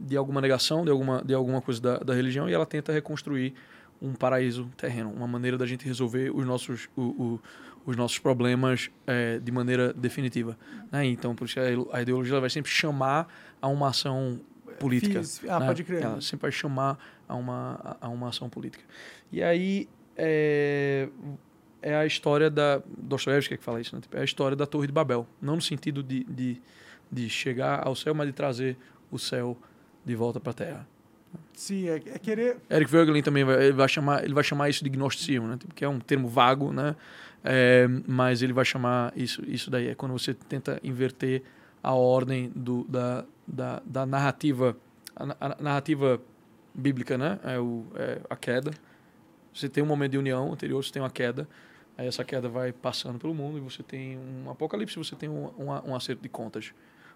[0.00, 3.54] de alguma negação, de alguma, de alguma coisa da, da religião e ela tenta reconstruir
[4.02, 7.40] um paraíso terreno, uma maneira da gente resolver os nossos, o- o-
[7.86, 10.58] os nossos problemas eh, de maneira definitiva.
[10.92, 11.06] né?
[11.06, 11.58] Então, por isso
[11.92, 13.26] a, ideologia vai sempre chamar
[13.62, 14.40] a uma ação
[14.76, 15.20] política.
[15.20, 15.66] Fiz- Ah, né?
[15.66, 16.02] pode crer.
[16.02, 16.98] Ela sempre vai chamar
[17.28, 18.84] a uma, a a uma ação política.
[19.32, 21.08] E aí é,
[21.82, 22.80] é a história da.
[22.98, 24.00] Dostoiévski que fala isso, né?
[24.02, 25.26] Tipo, é a história da Torre de Babel.
[25.40, 26.60] Não no sentido de, de,
[27.10, 28.76] de chegar ao céu, mas de trazer
[29.10, 29.56] o céu
[30.04, 30.88] de volta para a Terra.
[31.52, 32.56] Sim, é, é querer.
[32.70, 35.56] Eric Voegelin também vai, ele vai chamar ele vai chamar isso de gnosticismo, né?
[35.58, 36.94] Tipo, que é um termo vago, né?
[37.44, 41.42] É, mas ele vai chamar isso isso daí é quando você tenta inverter
[41.86, 44.76] a ordem do, da, da, da narrativa
[45.14, 46.20] a, a narrativa
[46.74, 47.38] bíblica, né?
[47.44, 48.72] É, o, é a queda.
[49.54, 51.48] Você tem um momento de união anterior, você tem uma queda.
[51.96, 55.46] Aí essa queda vai passando pelo mundo e você tem um apocalipse, você tem um,
[55.56, 56.74] um, um acerto de contas,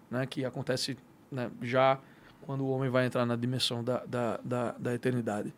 [0.09, 0.25] né?
[0.25, 0.97] Que acontece
[1.29, 1.99] né, já
[2.43, 5.53] quando o homem vai entrar na dimensão da, da, da, da eternidade.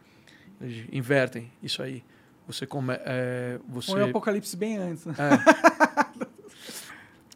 [0.60, 2.04] Eles invertem isso aí.
[2.48, 5.14] Você come, é, você Põe o apocalipse bem antes, né?
[5.20, 5.93] é.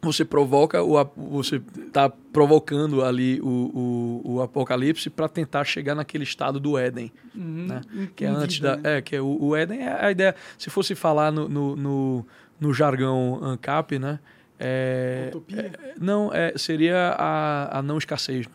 [0.00, 6.24] Você provoca o você está provocando ali o, o, o apocalipse para tentar chegar naquele
[6.24, 7.66] estado do Éden Uhum.
[7.66, 7.80] né?
[8.14, 8.98] Que é antes da né?
[8.98, 12.26] é que é o, o Éden é a ideia se fosse falar no, no, no,
[12.60, 14.20] no jargão ANCAP né
[14.58, 15.72] é, Utopia?
[15.82, 18.46] é- não é seria a, a não escassez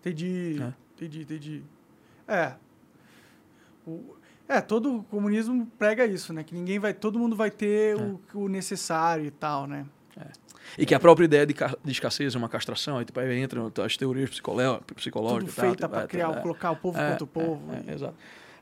[0.00, 0.72] Entendi, É.
[0.96, 1.62] entendi, entendi.
[2.26, 2.52] É.
[3.86, 4.14] O-
[4.48, 6.42] é, todo o comunismo prega isso, né?
[6.42, 6.94] Que ninguém vai.
[6.94, 8.00] Todo mundo vai ter É.
[8.00, 9.84] o, o necessário e tal, né?
[10.76, 13.72] E que a própria ideia de, de escassez é uma castração, aí, tipo, aí entram
[13.84, 15.46] as teorias psicoló- psicológicas.
[15.46, 17.62] Tudo tal, feita tipo, pra é, criar, é, colocar o povo é, contra o povo.
[17.72, 18.14] É, é, exato.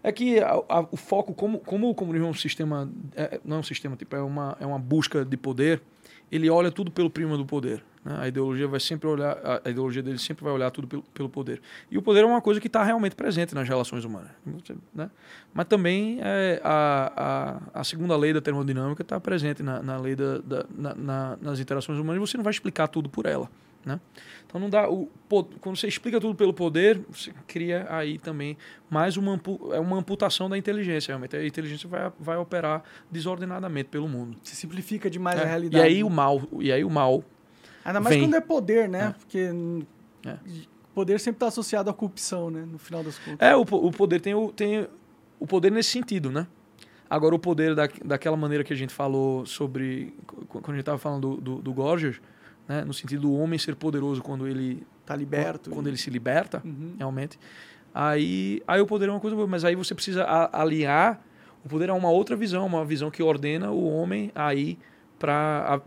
[0.03, 3.57] É que a- a- o foco, como, como o comunismo é um sistema, é- não
[3.57, 5.83] é um sistema, tipo, é uma, é uma busca de poder,
[6.31, 7.83] ele olha tudo pelo prisma do poder.
[8.07, 8.17] Né?
[8.21, 11.61] A ideologia vai sempre olhar, a, ideologia dele sempre vai olhar tudo pelo, pelo poder.
[11.91, 14.31] E o poder é uma coisa que está realmente presente nas relações humanas.
[14.95, 15.11] Né?
[15.53, 20.15] Mas também é, a, a, a segunda lei da termodinâmica está presente na, na lei
[20.15, 23.51] da, da- na- na- nas interações humanas e você não vai explicar tudo por ela.
[23.85, 24.01] Né?
[24.47, 25.09] Então não dá o
[25.61, 28.57] quando você explica tudo pelo poder, você cria aí também
[28.91, 29.41] mais uma
[29.73, 31.37] é uma amputação da inteligência, realmente.
[31.37, 34.37] A inteligência vai, vai operar desordenadamente pelo mundo.
[34.43, 35.43] Se simplifica demais É.
[35.43, 35.85] a realidade.
[35.85, 37.25] E aí o mal, e aí o mal
[37.87, 38.25] Ainda mais vem.
[38.25, 39.09] quando é poder, né?
[39.09, 39.13] É.
[39.19, 39.51] Porque
[40.27, 40.37] É.
[40.95, 42.65] poder sempre está associado à corrupção, né?
[42.71, 43.39] No final das contas.
[43.47, 44.87] É, o, o poder tem o, tem
[45.39, 46.47] o poder nesse sentido, né?
[47.09, 50.13] Agora, o poder da, daquela maneira que a gente falou sobre.
[50.27, 52.21] qu- Quando a gente estava falando do, do, do Gorgias,
[52.67, 52.85] né?
[52.85, 55.71] no sentido do homem ser poderoso quando ele, Tá liberto.
[55.71, 56.95] quando e- ele se liberta, Uhum.
[56.99, 57.39] realmente.
[57.95, 61.21] Aí, aí o poder é uma coisa boa, mas aí você precisa a- alinhar.
[61.65, 64.77] O poder é uma outra visão, uma visão que ordena o homem aí
[65.19, 65.81] para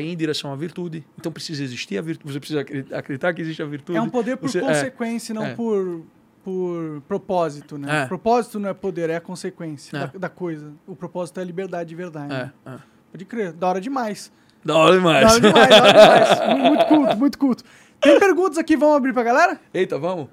[0.00, 1.04] ir em direção à virtude.
[1.18, 2.32] Então precisa existir a virtude.
[2.32, 3.98] Você precisa acre- acreditar que existe a virtude.
[3.98, 4.62] É um poder por Você- é.
[4.62, 5.54] consequência, não É.
[5.54, 6.02] por,
[6.44, 8.02] por propósito, né?
[8.02, 8.06] É.
[8.06, 10.06] Propósito não é poder, é a consequência É.
[10.06, 10.72] da, da coisa.
[10.86, 12.32] O propósito é a liberdade de verdade.
[12.32, 12.52] É, né?
[12.66, 12.78] é.
[13.10, 14.32] Pode crer, da hora demais.
[14.64, 15.26] Da hora demais.
[15.26, 16.40] Da hora demais, da hora demais.
[16.58, 17.64] Mu- Muito culto, muito culto.
[18.00, 19.60] Tem perguntas aqui, vamos abrir pra galera?
[19.74, 20.28] Eita, vamos?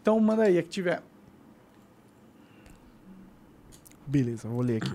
[0.00, 1.02] Então manda aí, a que tiver.
[4.06, 4.92] Beleza, vou ler aqui.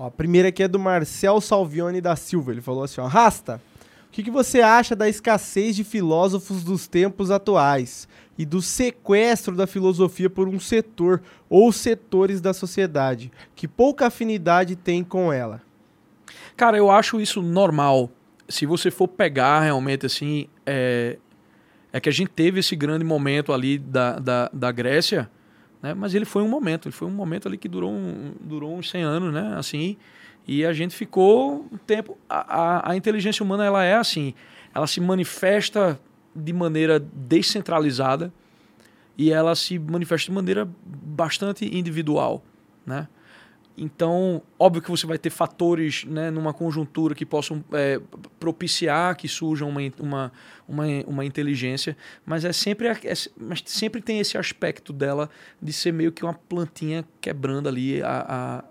[0.00, 2.52] Ó, a primeira aqui é do Marcel Salvione da Silva.
[2.52, 3.60] Ele falou assim: ó, Rasta,
[4.08, 8.08] o que, que você acha da escassez de filósofos dos tempos atuais
[8.38, 11.20] e do sequestro da filosofia por um setor
[11.50, 15.60] ou setores da sociedade que pouca afinidade tem com ela?
[16.56, 18.10] Cara, eu acho isso normal.
[18.48, 21.18] Se você for pegar realmente assim, é,
[21.92, 25.30] é que a gente teve esse grande momento ali da, da, da Grécia,
[25.82, 25.94] né?
[25.94, 28.90] mas ele foi um momento, ele foi um momento ali que durou, um, durou uns
[28.90, 29.54] 100 anos, né?
[29.56, 29.96] Assim,
[30.46, 32.18] e a gente ficou um tempo.
[32.28, 34.34] A, a, a inteligência humana ela é assim,
[34.74, 36.00] ela se manifesta
[36.34, 38.32] de maneira descentralizada
[39.16, 42.42] e ela se manifesta de maneira bastante individual,
[42.86, 43.08] né?
[43.82, 47.98] Então, óbvio que você vai ter fatores né, numa conjuntura que possam é,
[48.38, 50.32] propiciar que surja uma, uma,
[50.68, 51.96] uma, uma inteligência,
[52.26, 52.94] mas é sempre, é
[53.38, 55.30] mas sempre tem esse aspecto dela
[55.62, 58.08] de ser meio que uma plantinha quebrando ali a,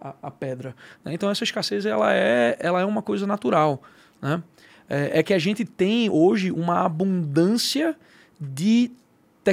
[0.02, 0.76] a, a- a pedra.
[1.04, 1.12] né?
[1.12, 3.82] Então, essa escassez ela é, ela é uma coisa natural.
[4.22, 4.44] Né?
[4.88, 7.96] É, é que a gente tem hoje uma abundância
[8.40, 8.92] de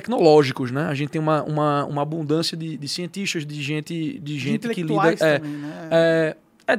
[0.01, 0.85] tecnológicos, né?
[0.87, 4.69] A gente tem uma, uma, uma abundância de, de cientistas, de gente, de De gente
[4.69, 5.13] que lida.
[5.21, 5.89] É, também, né?
[5.91, 6.37] é,
[6.67, 6.77] é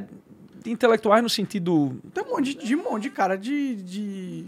[0.64, 1.96] de intelectuais no sentido.
[2.14, 4.46] Tem um monte de, de, um monte de cara de, de-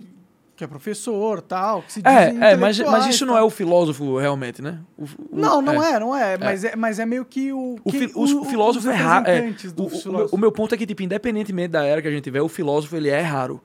[0.55, 4.17] que é professor tal, que se É, é mas, mas isso não é o filósofo
[4.17, 4.79] realmente, né?
[4.97, 6.75] O- o- Não, não é, não é, Mas é.
[6.75, 7.77] Mas é meio que o.
[7.83, 9.25] O, fi- o- o filósofo é raro.
[9.29, 9.39] é,
[9.77, 12.41] o, meu, o meu ponto é que, tipo, independentemente da era que a gente tiver,
[12.41, 13.61] o filósofo ele é raro.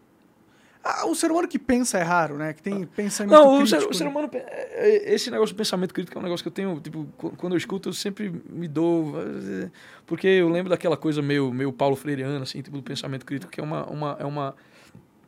[0.85, 2.53] Ah, o ser humano que pensa é raro, né?
[2.53, 3.81] Que tem pensamento Não, o crítico.
[3.81, 4.11] ser, o ser né?
[4.11, 4.29] humano.
[4.35, 6.79] é- é- Esse negócio do pensamento crítico é um negócio que eu tenho.
[6.81, 9.15] Tipo, qu- quando eu escuto, eu sempre me dou.
[9.19, 9.71] eh,
[10.07, 13.59] Porque eu lembro daquela coisa meio, meio Paulo Freireana, assim, tipo, do pensamento crítico, que
[13.61, 13.87] é uma.
[13.87, 14.55] uma, é uma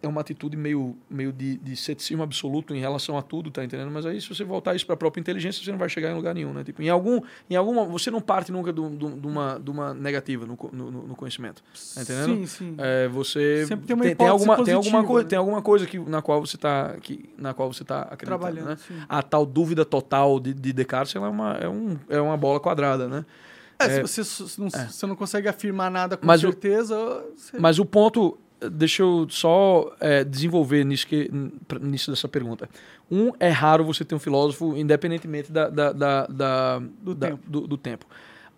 [0.02, 3.90] é uma atitude meio, meio de, de ceticismo absoluto em relação a tudo, tá entendendo?
[3.90, 6.14] Mas aí, se você voltar isso para a própria inteligência, você não vai chegar em
[6.14, 6.62] lugar nenhum, né?
[6.64, 7.20] Tipo, em algum,
[7.50, 10.90] em alguma, você não parte nunca do- do- de uma, de uma negativa no, no,
[10.90, 11.62] no- conhecimento,
[11.94, 12.36] tá entendendo?
[12.36, 12.74] Sim, sim.
[12.78, 15.28] É, você Sempre tem uma tem, hipótese alguma tem alguma positiva, coisa né?
[15.30, 18.68] tem alguma coisa que na qual você tá que na qual você tá acreditando Trabalhando,
[18.68, 18.76] né?
[18.86, 18.94] sim.
[19.08, 22.60] a tal dúvida total de, de Descartes ela é uma é, um, é uma bola
[22.60, 23.24] quadrada né
[23.78, 24.06] É, É.
[24.06, 26.96] se você, não, você não consegue afirmar nada com Mas o- certeza,
[27.36, 27.58] você...
[27.58, 31.30] mas o ponto deixa eu só é, desenvolver nisso que
[31.80, 32.68] nisso dessa pergunta
[33.10, 37.42] um é raro você ter um filósofo independentemente da, da, da, da- Do da- tempo.
[37.46, 38.06] do- do tempo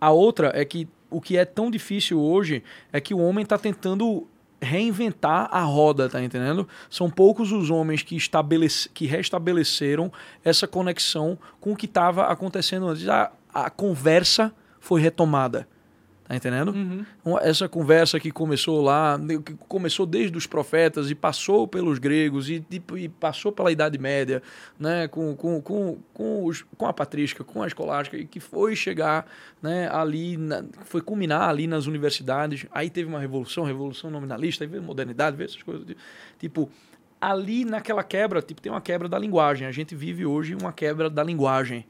[0.00, 2.62] a outra é que o que é tão difícil hoje
[2.92, 4.26] é que o homem está tentando
[4.60, 6.68] reinventar a roda, tá entendendo?
[6.90, 10.12] São poucos os homens que, estabelece, que restabeleceram
[10.44, 13.08] essa conexão com o que estava acontecendo antes.
[13.08, 15.66] A, a conversa foi retomada,
[16.28, 16.72] tá entendendo?
[16.72, 17.38] Uhum.
[17.38, 22.60] Essa conversa que começou lá, que começou desde os profetas e passou pelos gregos e,
[22.60, 24.42] tipo, e passou pela Idade Média,
[24.78, 28.76] né, com, com, com, com, os, com a patrística, com a escolástica, e que foi
[28.76, 29.26] chegar
[29.62, 32.66] né, ali, na- foi culminar ali nas universidades.
[32.70, 35.86] Aí teve uma revolução, revolução nominalista, aí veio modernidade, veio essas coisas.
[36.38, 36.70] Tipo,
[37.18, 39.66] ali naquela quebra, tipo, tem uma quebra da linguagem.
[39.66, 41.86] A gente vive hoje uma quebra da linguagem.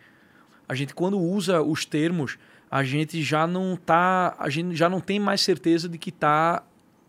[0.68, 2.38] A gente, quando usa os termos,
[2.70, 4.34] a gente já não tá.
[4.38, 6.62] A gente já não tem mais certeza de que está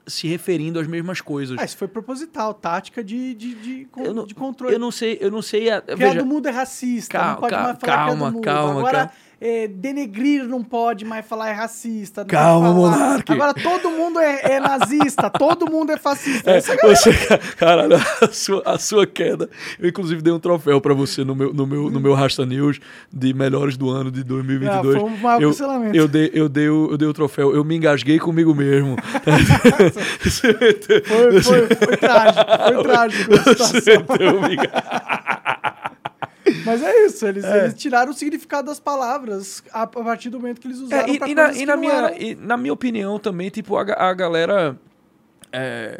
[0.08, 1.58] se referindo às mesmas coisas.
[1.60, 4.74] Ah, isso foi proposital, tática de, de, de, não- de controle.
[4.74, 5.70] Eu não sei, eu não sei.
[5.70, 9.12] a- veja, mudo é racista, Calma, não pode mais falar criado calma, calma, calma.
[9.42, 12.26] É, denegrir não pode mais falar é racista.
[12.26, 12.74] Calma.
[12.74, 13.32] Monark.
[13.32, 16.52] Agora todo mundo é, é nazista, todo mundo é fascista.
[16.52, 17.12] É, você,
[17.58, 19.50] caralho, a sua, a sua queda.
[19.80, 22.80] Eu, inclusive, dei um troféu pra você no meu, no meu, no meu Rasta News
[23.12, 24.96] de melhores do ano de 2022.
[24.96, 25.96] Ah, foi um maior eu, cancelamento.
[25.96, 27.56] eu, dei, eu, dei o, eu dei o troféu.
[27.56, 28.98] Eu me engasguei comigo mesmo.
[31.10, 34.56] Foi, foi, foi trágico, foi trágico Você deu me
[36.70, 40.62] Mas é isso, eles, eles tiraram o significado das palavras a, a partir do momento
[40.62, 42.74] que eles É, usaram e, pra e na, e na minha, eram- e na minha
[42.74, 44.78] opinião também, tipo, a, a galera.
[45.52, 46.00] é,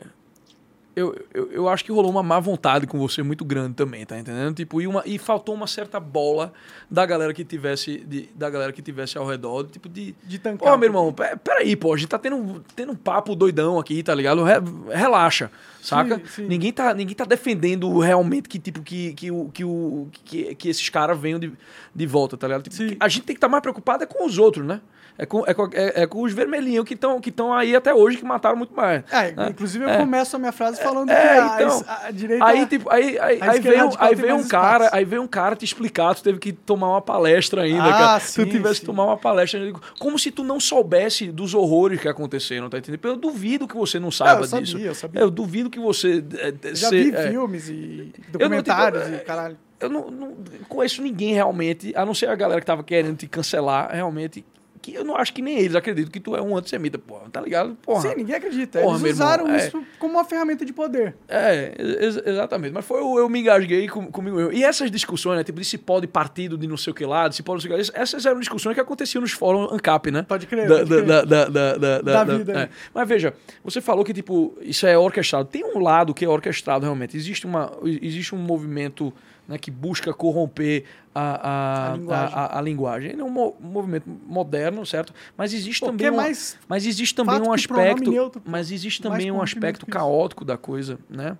[1.00, 4.18] eu, eu, eu acho que rolou uma má vontade com você muito grande também, tá
[4.20, 4.54] entendendo?
[4.56, 6.52] Tipo, e, uma, e faltou uma certa bola
[6.90, 10.16] da galera que tivesse, de, da galera que tivesse ao redor, tipo, de.
[10.24, 10.72] de tancar.
[10.72, 14.04] Pô, meu irmão, pe- peraí, pô, a gente tá tendo, tendo um papo doidão aqui,
[14.04, 14.44] tá ligado?
[14.44, 14.62] Re-
[14.94, 15.52] relaxa,
[15.82, 16.18] saca?
[16.18, 16.48] Sim, sim.
[16.48, 20.70] Ninguém, tá, ninguém tá defendendo realmente que, tipo, que, que, o, que, o, que, que
[20.70, 21.52] esses caras venham de,
[21.96, 22.64] de volta, tá ligado?
[22.70, 24.82] Tipo, a gente tem que estar mais preocupado é com os outros, né?
[25.22, 27.94] É com, é com, é, é com os vermelhinhos que estão que tão aí até
[27.94, 29.04] hoje, que mataram muito mais.
[29.12, 29.48] É, né?
[29.50, 29.98] inclusive eu É.
[29.98, 32.46] começo a minha frase falando É, que a, então, a, a direita...
[32.46, 34.96] Aí, tipo, aí, aí, aí veio, aí veio um cara, espaço.
[34.96, 38.20] aí veio um cara te explicar, tu teve que tomar uma palestra ainda, Ah, cara.
[38.22, 38.80] sim, tu tivesse sim.
[38.80, 39.60] que tomar uma palestra,
[40.00, 43.06] como se tu não soubesse dos horrores que aconteceram, tá entendendo?
[43.06, 44.78] Eu duvido que você não saiba eu sabia, disso.
[44.80, 45.20] eu sabia.
[45.22, 49.16] Eu duvido que você é, é, Já ser- vi é, filmes e tipo, documentários é,
[49.16, 49.58] e caralho.
[49.82, 50.34] eu não, não
[50.70, 54.46] conheço ninguém realmente, a não ser a galera que tava querendo te cancelar, realmente.
[54.82, 57.30] Que eu não acho que nem eles acreditam que tu é um antissemita, porra.
[57.32, 57.76] Tá ligado?
[57.82, 58.02] Porra.
[58.02, 58.80] Sim, ninguém acredita.
[58.80, 59.58] Porra, Eles meu irmão, usaram é.
[59.68, 61.16] isso como uma ferramenta de poder.
[61.28, 62.72] É, ex- exatamente.
[62.74, 64.54] Mas foi o eu me engasguei com, comigo mesmo.
[64.54, 65.44] E essas discussões, né?
[65.44, 67.62] Tipo, de se pode partido de não sei o que lá, de se pode não
[67.62, 68.02] sei o que lá.
[68.02, 70.24] Essas eram discussões que aconteciam nos fóruns ANCAP, né?
[70.28, 71.06] Pode crer, Da, pode crer.
[71.06, 72.56] da, da, da, da, Da da- vida, é.
[72.56, 72.70] né?
[72.94, 73.34] Mas veja,
[73.64, 75.46] você falou que, tipo, isso é orquestrado.
[75.50, 77.18] Tem um lado que é orquestrado realmente.
[77.18, 79.14] Existe, uma, existe um movimento
[79.50, 82.36] né, que busca corromper a, a, A linguagem.
[82.36, 83.12] a, a- a linguagem.
[83.12, 85.12] Ele é um mo- movimento moderno, certo?
[85.36, 86.24] Mas existe Pô, também é uma-
[86.68, 88.12] mas existe também um aspecto.
[88.12, 91.36] neutro, mas existe também um aspecto caótico da coisa, né?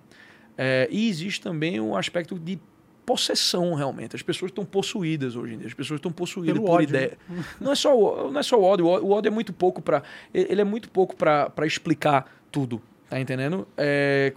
[0.58, 2.58] É, e existe também um aspecto de
[3.06, 4.14] possessão, realmente.
[4.14, 5.66] As pessoas estão possuídas hoje em dia.
[5.68, 7.16] As pessoas estão possuídas Pelo por ódio, ideia.
[7.60, 8.86] Não é só o, não é só o ódio.
[8.86, 10.02] O ódio é muito pouco para
[10.34, 12.82] ele é muito pouco para explicar tudo.
[13.10, 13.66] Tá entendendo?
[13.76, 14.32] É,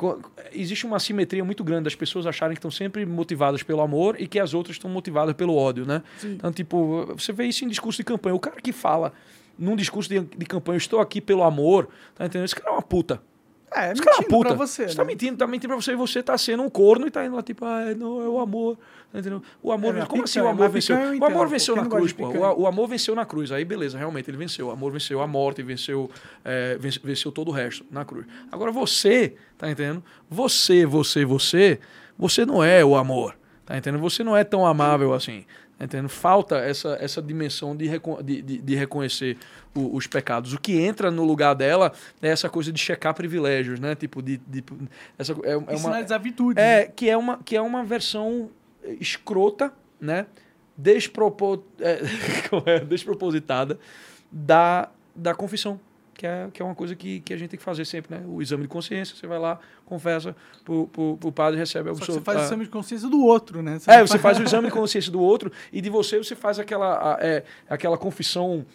[0.51, 4.25] existe uma simetria muito grande das pessoas acharem que estão sempre motivadas pelo amor e
[4.25, 6.01] que as outras estão motivadas pelo ódio, né?
[6.17, 6.33] Sim.
[6.33, 8.33] Então, tipo, você vê isso em discurso de campanha.
[8.33, 9.13] O cara que fala
[9.59, 12.45] num discurso de, de campanha, estou aqui pelo amor, tá entendendo?
[12.45, 13.21] Esse cara é uma puta.
[13.75, 14.49] É, é mentindo puta.
[14.49, 14.85] pra você.
[14.87, 15.07] tá né?
[15.07, 17.41] mentindo, tá mentindo pra você e você tá sendo um corno e tá indo lá,
[17.41, 18.77] tipo, ah, não, é o amor.
[19.11, 19.43] Tá entendendo?
[19.61, 19.95] O amor.
[19.95, 20.95] É, como assim picanha, o amor venceu?
[20.97, 22.27] O amor venceu na cruz, pô.
[22.27, 23.51] O, o amor venceu na cruz.
[23.51, 24.67] Aí, beleza, realmente, ele venceu.
[24.67, 26.09] O amor venceu a morte, venceu,
[26.43, 28.25] é, vence- venceu todo o resto na cruz.
[28.51, 30.03] Agora você, tá entendendo?
[30.29, 31.79] Você, você, você,
[32.17, 33.35] você não é o amor.
[33.65, 34.01] Tá entendendo?
[34.01, 35.45] Você não é tão amável assim.
[35.79, 36.07] Entendendo?
[36.07, 37.89] Falta essa, essa dimensão de,
[38.23, 39.37] de, de, de reconhecer
[39.75, 40.53] o- os pecados.
[40.53, 41.91] O que entra no lugar dela
[42.21, 43.95] é essa coisa de checar privilégios, né?
[43.95, 44.37] Tipo, de.
[44.47, 44.63] de
[45.17, 46.59] essa, é, é uma, Sinalizar virtude.
[46.61, 48.49] é, que é uma, que é uma versão
[48.99, 50.25] escrota, né?
[50.77, 51.99] Despropo, é,
[52.75, 52.79] é?
[52.79, 53.79] despropositada
[54.31, 55.79] da, da confissão.
[56.23, 58.23] Que é, que é uma coisa que, que a gente tem que fazer sempre, né?
[58.25, 60.33] O exame de consciência, você vai lá, confessa
[60.63, 63.61] pro, pro, pro padre, recebe a Só você faz o exame de consciência do outro,
[63.61, 63.77] né?
[63.87, 66.59] é, não você faz o exame de consciência do outro e de você você faz
[66.59, 68.65] aquela, é, aquela confissão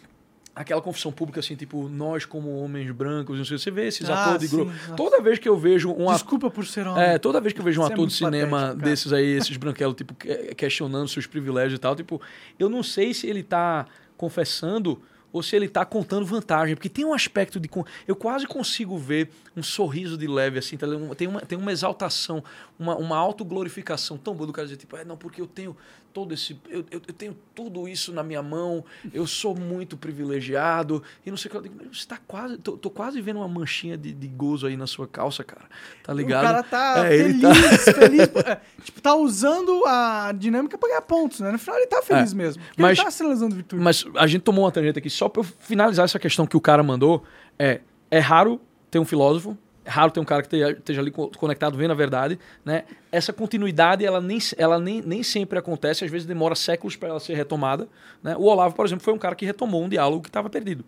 [0.55, 4.25] aquela confissão pública assim, tipo, nós como homens brancos, não sei, você vê esses Ah,
[4.25, 4.71] atores de grupo.
[4.71, 4.93] nossa.
[4.93, 7.01] Toda vez que eu vejo um Desculpa por ser homem.
[7.03, 9.11] é, toda vez que eu vejo um Isso é ator de muito cinema patético, desses
[9.11, 12.21] aí, esses branquelos, tipo, que- questionando seus privilégios e tal, tipo,
[12.59, 17.05] eu não sei se ele tá confessando ou se ele tá contando vantagem, porque tem
[17.05, 17.69] um aspecto de...
[18.07, 22.43] Eu quase consigo ver um sorriso de leve, assim, tá tem, uma, tem uma exaltação,
[22.77, 25.75] uma, uma autoglorificação tão boa do cara dizer, tipo, é, não, porque eu tenho
[26.13, 26.59] todo esse...
[26.69, 28.83] Eu, eu, eu tenho tudo isso na minha mão,
[29.13, 31.57] eu sou muito privilegiado, e não sei o que.
[31.57, 32.57] Eu digo, mas você tá quase...
[32.57, 35.65] Tô, tô quase vendo uma manchinha de, de gozo aí na sua calça, cara.
[36.03, 36.43] Tá ligado?
[36.43, 38.21] O cara tá É, feliz, feliz.
[38.45, 41.51] é, tipo, tá usando a dinâmica pra ganhar pontos, né?
[41.51, 42.35] No final ele tá feliz É.
[42.35, 42.61] mesmo.
[42.77, 43.81] Mas- ele tá sinalizando virtude.
[43.81, 46.61] Mas a gente tomou uma tangente aqui, só pra eu finalizar essa questão que o
[46.61, 47.23] cara mandou.
[47.57, 48.59] É, é raro
[48.89, 49.57] ter um filósofo,
[49.89, 52.83] é raro ter um cara que esteja, ali co- conectado vendo a verdade, né?
[53.11, 57.19] Essa continuidade, ela nem, ela nem, nem sempre acontece, às vezes demora séculos para ela
[57.19, 57.87] ser retomada,
[58.23, 58.35] né?
[58.37, 60.85] O Olavo, por exemplo, foi um cara que retomou um diálogo que estava perdido.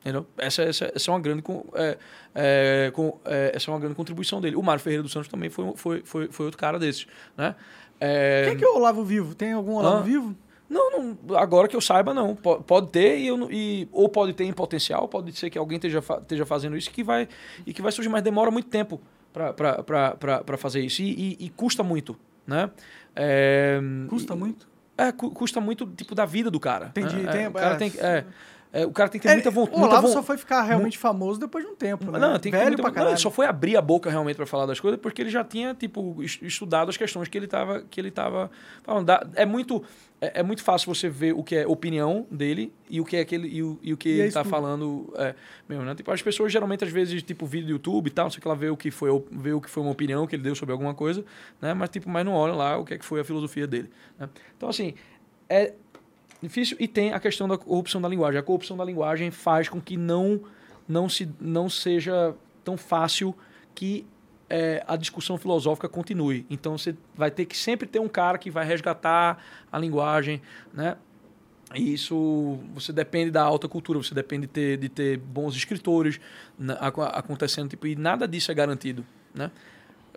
[0.00, 0.26] Entendeu?
[0.38, 1.42] Essa, essa, essa é uma grande
[1.74, 1.98] é,
[2.34, 4.56] é, com- é, essa é uma grande contribuição dele.
[4.56, 7.06] O Mário Ferreira dos Santos também foi, foi, foi, foi outro cara desses,
[7.36, 7.54] né?
[8.00, 9.34] É, Quem é que é o Olavo Vivo?
[9.34, 10.02] Tem algum Olavo Ah.
[10.02, 10.36] Vivo?
[10.68, 12.36] Não, não, agora que eu saiba, não.
[12.36, 15.76] Po- Pode ter, e eu, e, ou pode ter em potencial, pode ser que alguém
[15.76, 17.26] esteja, esteja fazendo isso que vai,
[17.66, 19.00] e que vai surgir, mas demora muito tempo
[19.32, 21.00] para fazer isso.
[21.02, 22.16] E, e- e custa muito,
[22.46, 22.70] né?
[23.16, 24.68] É, Custa muito?
[24.96, 26.86] É, cu- custa muito, tipo, da vida do cara.
[26.88, 27.28] Entendi, né?
[27.28, 27.78] É, tem- o, cara é.
[27.78, 28.24] tem, é,
[28.72, 30.36] é, o cara tem que ter muita, É, vo- o muita Olavo von- só foi
[30.36, 32.18] ficar realmente famoso depois de um tempo, né?
[32.18, 34.36] não, tem que ter Velho muita- pra não, ele só foi abrir a boca realmente
[34.36, 37.46] para falar das coisas porque ele já tinha tipo es- estudado as questões que ele
[37.46, 38.50] estava que ele tava
[38.82, 39.08] falando.
[39.34, 39.82] É muito
[40.20, 43.20] é, é muito fácil você ver o que é opinião dele e o que é
[43.20, 44.44] aquele e o, e o que E é ele tudo.
[44.48, 45.34] falando é,
[45.68, 45.94] mesmo, né?
[45.94, 48.42] Tipo, as pessoas geralmente às vezes tipo vídeo do YouTube e tal, não sei o
[48.42, 50.42] que ela vê o que foi o- vê o que foi uma opinião que ele
[50.42, 51.24] deu sobre alguma coisa,
[51.62, 51.72] né?
[51.72, 53.88] Mas tipo, mas não olham lá o que é que foi a filosofia dele,
[54.18, 54.28] né?
[54.56, 54.92] Então assim,
[55.48, 55.72] é
[56.42, 58.38] difícil e tem a questão da corrupção da linguagem.
[58.38, 60.40] A corrupção da linguagem faz com que não
[60.86, 62.34] não se não seja
[62.64, 63.34] tão fácil
[63.74, 64.06] que
[64.48, 66.46] é, a discussão filosófica continue.
[66.48, 70.40] Então você vai ter que sempre ter um cara que vai resgatar a linguagem,
[70.72, 70.96] né?
[71.74, 76.18] E isso você depende da alta cultura, você depende de ter, de ter bons escritores
[76.80, 79.04] aco- acontecendo, tipo, e nada disso é garantido,
[79.34, 79.50] né?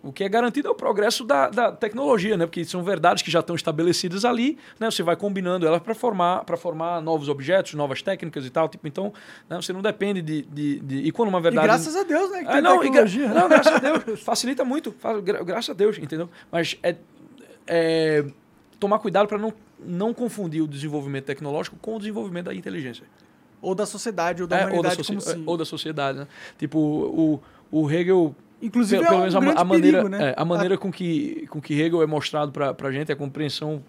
[0.04, 2.48] O que é garantido é o progresso da, da tecnologia, né?
[2.48, 4.90] Porque são verdades que já estão estabelecidas ali, né?
[4.90, 8.68] Você vai combinando elas para formar, para formar novos objetos, novas técnicas e tal.
[8.68, 9.14] Tipo, então,
[9.48, 9.58] né?
[9.62, 11.68] você não depende de, de, de- E quando uma E verdade.
[11.68, 12.40] graças a Deus, né?
[12.44, 13.28] Que Ah, não, e gra- tecnologia.
[13.28, 13.34] né?
[13.42, 14.20] não, graças a Deus.
[14.26, 14.92] Facilita muito.
[15.24, 16.28] Gra- Graças a Deus, entendeu?
[16.52, 16.96] Mas é,
[17.68, 18.26] é
[18.80, 19.54] tomar cuidado para não,
[19.86, 23.06] não confundir o desenvolvimento tecnológico com o desenvolvimento da inteligência.
[23.62, 25.44] Ou da sociedade, ou da É, ou, da humanidade como se...
[25.46, 26.28] ou da sociedade, né?
[26.58, 27.40] Tipo, o,
[27.72, 30.30] o Hegel Inclusive pelo, é um menos a, a maneira, perigo, né?
[30.30, 33.84] é, a maneira com, que, com que Hegel é mostrado pra, pra gente, a compreensão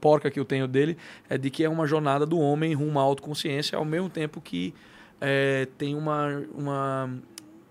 [0.00, 0.96] porca que eu tenho dele,
[1.30, 4.74] é de que é uma jornada do homem rumo à autoconsciência, ao mesmo tempo que
[5.20, 7.10] é, tem uma, uma,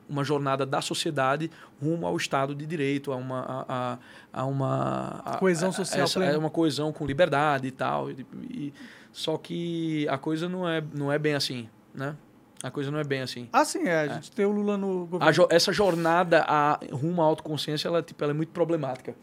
[0.10, 1.52] uma jornada da sociedade
[1.82, 3.40] rumo ao Estado de Direito, a uma...
[3.42, 3.98] A, a,
[4.42, 6.24] a uma a- Coesão a- social essa-.
[6.24, 8.10] É uma coesão com liberdade e tal.
[8.10, 8.74] E, e-
[9.12, 12.16] só que a coisa não é, não é bem assim, né?
[12.64, 13.50] A coisa não é bem assim.
[13.52, 14.02] Ah, sim, é.
[14.02, 15.34] A gente tem o Lula no governo.
[15.34, 19.16] Jo- essa jornada a, rumo à autoconsciência, ela, tipo, ela é muito problemática.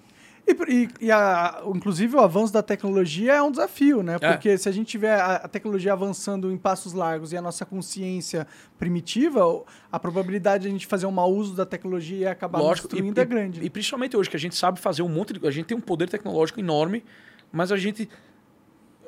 [0.47, 4.17] E, e- e a- inclusive o avanço da tecnologia é um desafio, né?
[4.21, 4.33] É.
[4.33, 7.65] Porque se a gente tiver a, a tecnologia avançando em passos largos e a nossa
[7.67, 8.47] consciência
[8.79, 9.41] primitiva,
[9.93, 13.21] a probabilidade de a gente fazer um mau uso da tecnologia e acabar nos destruindo
[13.21, 13.63] é grande.
[13.63, 15.47] E, principalmente hoje, que a gente sabe fazer um monte de...
[15.47, 17.05] A gente tem um poder tecnológico enorme,
[17.53, 18.09] mas a gente...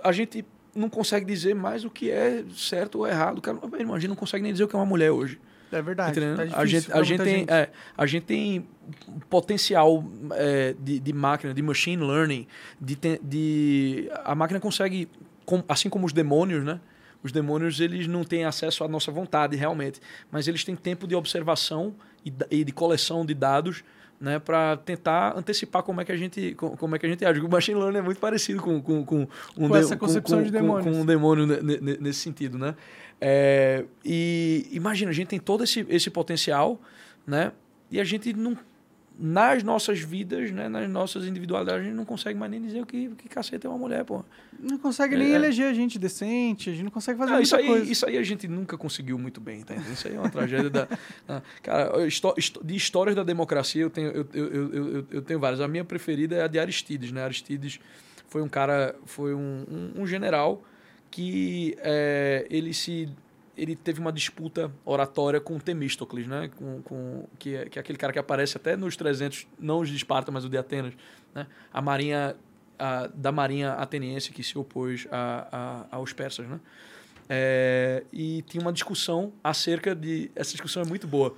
[0.05, 0.45] A gente
[0.75, 3.41] não consegue dizer mais o que é certo ou errado.
[3.41, 5.39] Cara, meu irmão, a gente não consegue nem dizer o que é uma mulher hoje.
[5.73, 6.21] é verdade.
[6.21, 8.67] Tá a difícil gente, pra a gente tem, é, a gente tem
[9.29, 12.47] potencial é, de, de máquina, de machine learning,
[12.81, 15.09] de, de a máquina consegue,
[15.45, 16.81] com- assim como os demônios, né?
[17.23, 21.15] Os demônios eles não têm acesso à nossa vontade realmente, mas eles têm tempo de
[21.15, 21.95] observação
[22.25, 23.85] e, e de coleção de dados,
[24.21, 27.25] né, para tentar antecipar como é que a gente co- como é que a gente
[27.25, 27.41] age.
[27.41, 29.27] O machine learning é muito parecido com com, com
[29.57, 30.85] um Com essa concepção de demônios.
[30.95, 32.75] com um demônio ne- ne- nesse sentido, né?
[33.21, 36.81] É, e imagina, a gente tem todo esse, esse potencial,
[37.27, 37.53] né?
[37.91, 38.57] E a gente não
[39.23, 42.87] nas nossas vidas, né, nas nossas individualidades, a gente não consegue mais nem dizer o
[42.87, 44.25] que, que cacete é uma mulher, pô.
[44.59, 45.35] Não consegue nem É.
[45.35, 47.93] eleger gente decente, a gente não consegue fazer Não, isso, aí, coisa.
[47.93, 49.93] isso aí a gente nunca conseguiu muito bem, tá entendendo?
[49.93, 50.89] Isso aí é uma tragédia da.
[51.63, 51.93] Cara,
[52.65, 55.61] de histórias da democracia eu tenho, eu, eu, eu, eu, eu tenho várias.
[55.61, 57.23] A minha preferida é a de Aristides, né?
[57.23, 57.79] Aristides
[58.29, 59.65] foi um cara, foi um,
[59.97, 60.65] um, um general
[61.11, 63.09] que é, ele se.
[63.61, 66.49] Ele teve uma disputa oratória com Temístocles, né?
[66.57, 69.89] Com, com, que, é, que é aquele cara que aparece até nos 300, não os
[69.91, 70.95] de Esparta, mas o de Atenas.
[71.35, 71.47] Né?
[71.73, 72.35] A marinha,
[72.79, 76.59] a- da marinha ateniense que se opôs a, a, aos persas, né?
[77.29, 80.31] É, e tinha uma discussão acerca de.
[80.35, 81.35] Essa discussão é muito boa.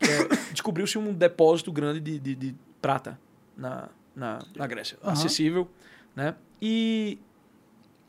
[0.00, 3.18] é, Descobriu-se um depósito grande de, de, de prata
[3.56, 5.12] na, na, na Grécia, Aham.
[5.12, 5.70] acessível.
[6.16, 6.34] Né?
[6.60, 7.18] E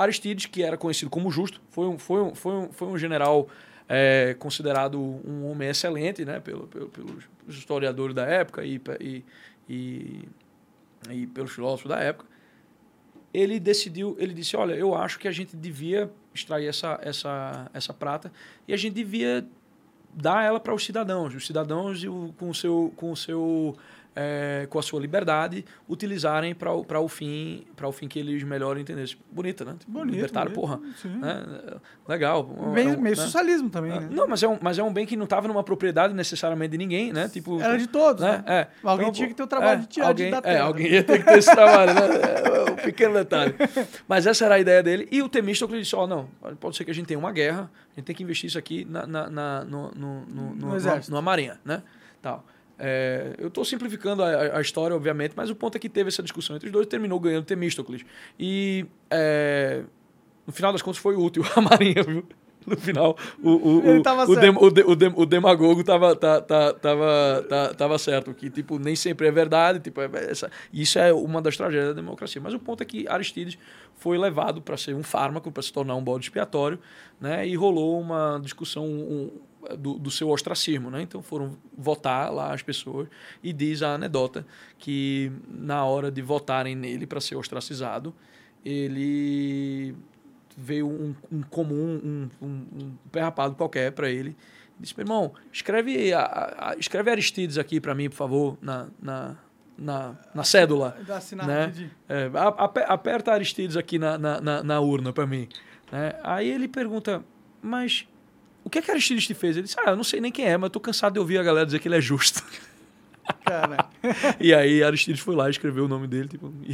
[0.02, 3.48] Aristides, que era conhecido como justo, foi um, foi um, foi um, foi um general
[3.88, 6.40] é, considerado um homem excelente né?
[6.40, 9.26] pelo, pelo, pelos historiadores da época e, e,
[9.70, 10.30] e,
[11.10, 12.32] e pelos filósofos da época
[13.34, 17.94] ele decidiu, ele disse, olha, eu acho que a gente devia extrair essa, essa, essa
[17.94, 18.32] prata
[18.68, 19.46] e a gente devia
[20.14, 22.04] dar ela para os cidadãos, os cidadãos
[22.38, 23.78] com o seu, com o seu
[24.16, 28.44] é, com a sua liberdade utilizarem para o, o fim para o fim que eles
[28.44, 29.18] melhor entendessem.
[29.32, 29.76] Bonita, né?
[29.80, 30.80] Tipo, Bonito, Libertário, bonito, porra.
[31.02, 31.08] sim.
[31.18, 31.44] Né?
[32.08, 32.44] Legal.
[32.74, 33.24] Meio, É um- meio né?
[33.24, 34.10] socialismo também, né?
[34.12, 36.78] Não, mas é, um, mas é um bem que não estava numa propriedade necessariamente de
[36.78, 37.30] ninguém, né?
[37.30, 38.38] Tipo, Era de todos, né?
[38.40, 38.44] né?
[38.48, 38.68] É.
[38.84, 40.64] Alguém Então, tinha que ter o trabalho de tirar de alguém, da É, terra.
[40.66, 42.02] alguém ia ter que ter esse trabalho, né?
[42.68, 43.56] É um pequeno detalhe.
[44.08, 45.08] Mas essa era a ideia dele.
[45.12, 46.28] E o Temístocles disse, ó, não,
[46.60, 48.86] pode ser que a gente tenha uma guerra, a gente tem que investir isso aqui
[48.90, 51.82] na, na, na- no, no, no, No no- numa marinha, né?
[52.22, 52.46] Tal.
[52.84, 56.24] É, eu estou simplificando a, a, história, obviamente, mas o ponto é que teve essa
[56.24, 58.04] discussão entre os dois e terminou ganhando Temístocles.
[58.40, 59.84] E é,
[60.48, 62.26] no final das contas foi útil a Marinha, viu?
[62.66, 64.64] No final, o, o, tava o, certo.
[64.64, 68.78] o, dem- o, dem- o demagogo tava, tá- tá- tava, tá- tava certo, que tipo,
[68.78, 69.80] nem sempre é verdade.
[69.80, 72.40] Tipo, é- essa, isso é uma das tragédias da democracia.
[72.42, 73.58] Mas o ponto é que Aristides
[73.96, 76.78] foi levado para ser um fármaco, para se tornar um bode expiatório,
[77.20, 77.48] né?
[77.48, 79.32] e rolou uma discussão um-
[79.78, 80.90] do, do seu ostracismo.
[80.90, 81.02] Né?
[81.02, 83.08] Então foram votar lá as pessoas
[83.44, 84.46] e diz a anedota
[84.78, 88.14] que na hora de votarem nele para ser ostracizado,
[88.86, 89.96] ele
[90.58, 92.48] veio um, um comum, um, um,
[92.84, 94.36] um pé rapado qualquer para ele.
[94.80, 99.36] Disse, meu irmão, escreve, a- a- escreve Aristides aqui para mim, por favor, na, na,
[99.78, 100.98] na, na cédula.
[101.10, 101.90] Assinar, Né?
[102.10, 102.30] É,
[102.88, 105.48] aperta Aristides aqui na, na, na, na urna para mim.
[105.92, 106.14] né?
[106.24, 107.24] Aí ele pergunta,
[107.62, 108.08] mas
[108.64, 109.56] o que é que Aristides te fez?
[109.58, 111.38] Ele disse, ah, eu não sei nem quem é, mas eu tô cansado de ouvir
[111.38, 112.44] a galera dizer que ele é justo.
[113.46, 113.88] Cara,
[114.40, 116.52] e aí Aristides foi lá e escreveu o nome dele, tipo,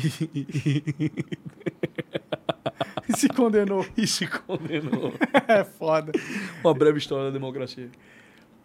[3.07, 3.85] e, se condenou.
[3.95, 5.13] e se condenou.
[5.47, 6.11] É foda.
[6.63, 7.89] Uma breve história da democracia.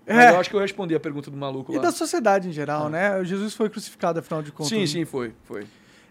[0.05, 0.15] É.
[0.15, 1.83] Mas eu acho que eu respondi a pergunta do maluco E lá.
[1.83, 3.23] da sociedade em geral, né?
[3.25, 4.69] Jesus foi crucificado, afinal de contas.
[4.69, 5.65] Sim, sim, foi, foi.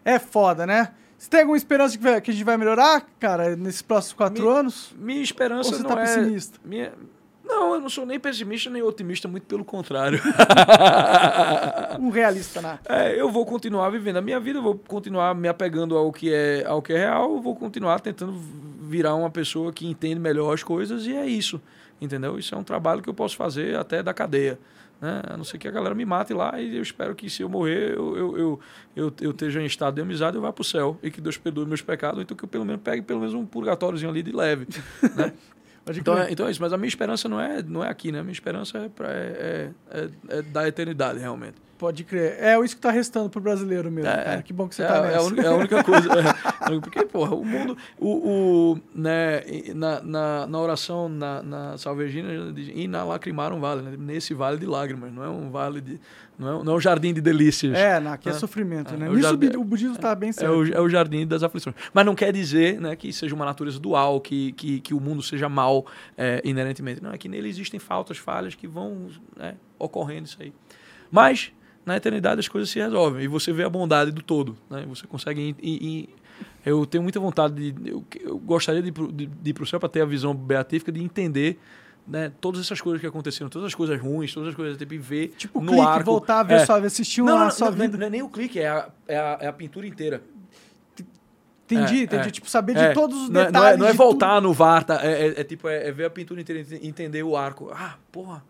[0.06, 0.94] É foda, né?
[1.22, 4.92] Você tem alguma esperança que, a gente vai melhorar, cara, nesses próximos quatro Me- anos?
[4.98, 6.04] Minha esperança Ou você não tá é...
[6.04, 6.60] pessimista?
[6.66, 6.94] Minha...
[7.46, 10.20] Não, eu não sou nem pessimista nem otimista, muito pelo contrário.
[12.00, 12.80] Um realista, né?
[12.90, 16.34] É, eu vou continuar vivendo a minha vida, eu vou continuar me apegando ao que
[16.34, 18.34] é, ao que é real, eu vou continuar tentando
[18.82, 21.62] virar uma pessoa que entende melhor as coisas e é isso,
[22.02, 22.40] entendeu?
[22.40, 24.58] Isso é um trabalho que eu posso fazer até da cadeia.
[25.02, 25.22] Né?
[25.30, 27.50] A não ser que a galera me mate lá e eu espero que se eu
[27.50, 28.60] morrer eu, eu, eu,
[28.96, 31.38] eu, eu esteja em estado de amizade eu vá para o céu e que Deus
[31.38, 34.32] perdoe meus pecados, então que eu pelo menos pegue pelo menos um purgatóriozinho ali de
[34.32, 34.68] leve.
[35.16, 35.34] né?
[35.90, 38.20] Então é, então é isso, mas a minha esperança não é, não é aqui, né?
[38.20, 41.56] A minha esperança é, pra, é, é, é da eternidade, realmente.
[41.82, 42.36] Pode crer.
[42.40, 44.42] É isso que tá restando pro brasileiro mesmo, É, cara.
[44.44, 45.18] Que bom que você é, tá é nessa.
[45.18, 46.10] a única, é a única coisa.
[46.14, 47.76] é, porque, porra, o mundo.
[47.98, 49.42] O, o, né,
[49.74, 51.76] na, na, na oração, na, na
[52.76, 53.96] e na lacrimaram vale, né?
[53.98, 56.00] Nesse vale de lágrimas, não é um vale de.
[56.38, 57.76] Não é, não é um jardim de delícias.
[57.76, 58.36] É, não, aqui é, É.
[58.36, 59.08] sofrimento, É, né?
[59.08, 60.54] eu Nisso já- o o budismo tá bem É certo.
[60.54, 61.76] o, é o jardim das aflições.
[61.92, 65.24] Mas não quer dizer né, que seja uma natureza dual, que, que, que o mundo
[65.24, 65.84] seja mal
[66.16, 67.02] é, inerentemente.
[67.02, 70.54] Não, é que nele existem faltas, falhas que vão né, ocorrendo isso aí.
[71.12, 71.52] Mas,
[71.86, 73.24] na eternidade, as coisas se resolvem.
[73.24, 74.56] E você vê a bondade do todo.
[74.70, 74.86] Né?
[74.90, 75.42] Você consegue...
[75.42, 76.10] ir- ir- ir-
[76.66, 77.90] eu tenho muita vontade de...
[77.92, 80.06] Eu, eu gostaria de, ir pro- de, de ir para o céu para ter a
[80.06, 81.60] visão beatífica de entender...
[82.08, 84.98] Né, todas essas coisas que aconteceram, todas as coisas ruins, todas as coisas tipo, e
[84.98, 86.04] ver Tipo, no clique, arco.
[86.04, 86.66] voltar a ver É.
[86.66, 87.98] sua assistir Não, uma não, não, vida.
[88.00, 90.20] não é nem o clique, é a, é a, é a pintura inteira.
[91.70, 92.28] Entendi, É, entendi.
[92.28, 92.32] é.
[92.32, 93.54] Tipo, saber É, de todos os não é- detalhes.
[93.54, 95.00] Não é, não é de voltar no VAR, tá?
[95.06, 97.70] É, é- é tipo, é, é ver a pintura inteira entender o arco.
[97.72, 98.44] Ah, porra,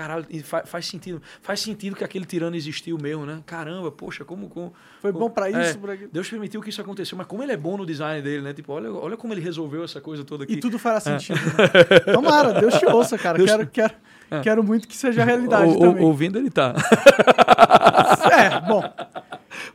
[0.00, 1.20] caralho, e fa- faz sentido.
[1.42, 3.40] Faz sentido que aquele tirano existiu mesmo, né?
[3.44, 4.48] Caramba, poxa, como.
[4.48, 4.72] como.
[5.02, 6.08] Foi bom pra É, isso, aquilo.
[6.10, 8.54] Deus permitiu que isso aconteceu, mas como ele é bom no design dele, né?
[8.54, 10.54] Tipo, olha, olha como ele resolveu essa coisa toda aqui.
[10.54, 11.38] E tudo fará sentido.
[11.38, 12.00] né?
[12.14, 13.36] Tomara, Deus te ouça, cara.
[13.36, 13.94] Deus- Quero, quero,
[14.42, 16.02] quero muito que seja realidade ou- também.
[16.04, 16.74] ouvindo ele tá.
[18.32, 18.82] É, bom.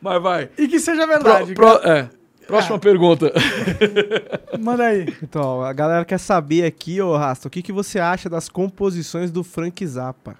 [0.00, 0.50] Mas vai.
[0.58, 1.54] E que seja Pro- verdade.
[1.54, 2.08] pro- é.
[2.46, 2.78] Próxima Ah.
[2.78, 3.32] pergunta.
[4.60, 5.14] Manda aí.
[5.22, 9.30] Então, a galera quer saber aqui, ô Rasta, o que, que você acha das composições
[9.30, 10.36] do Frank Zappa?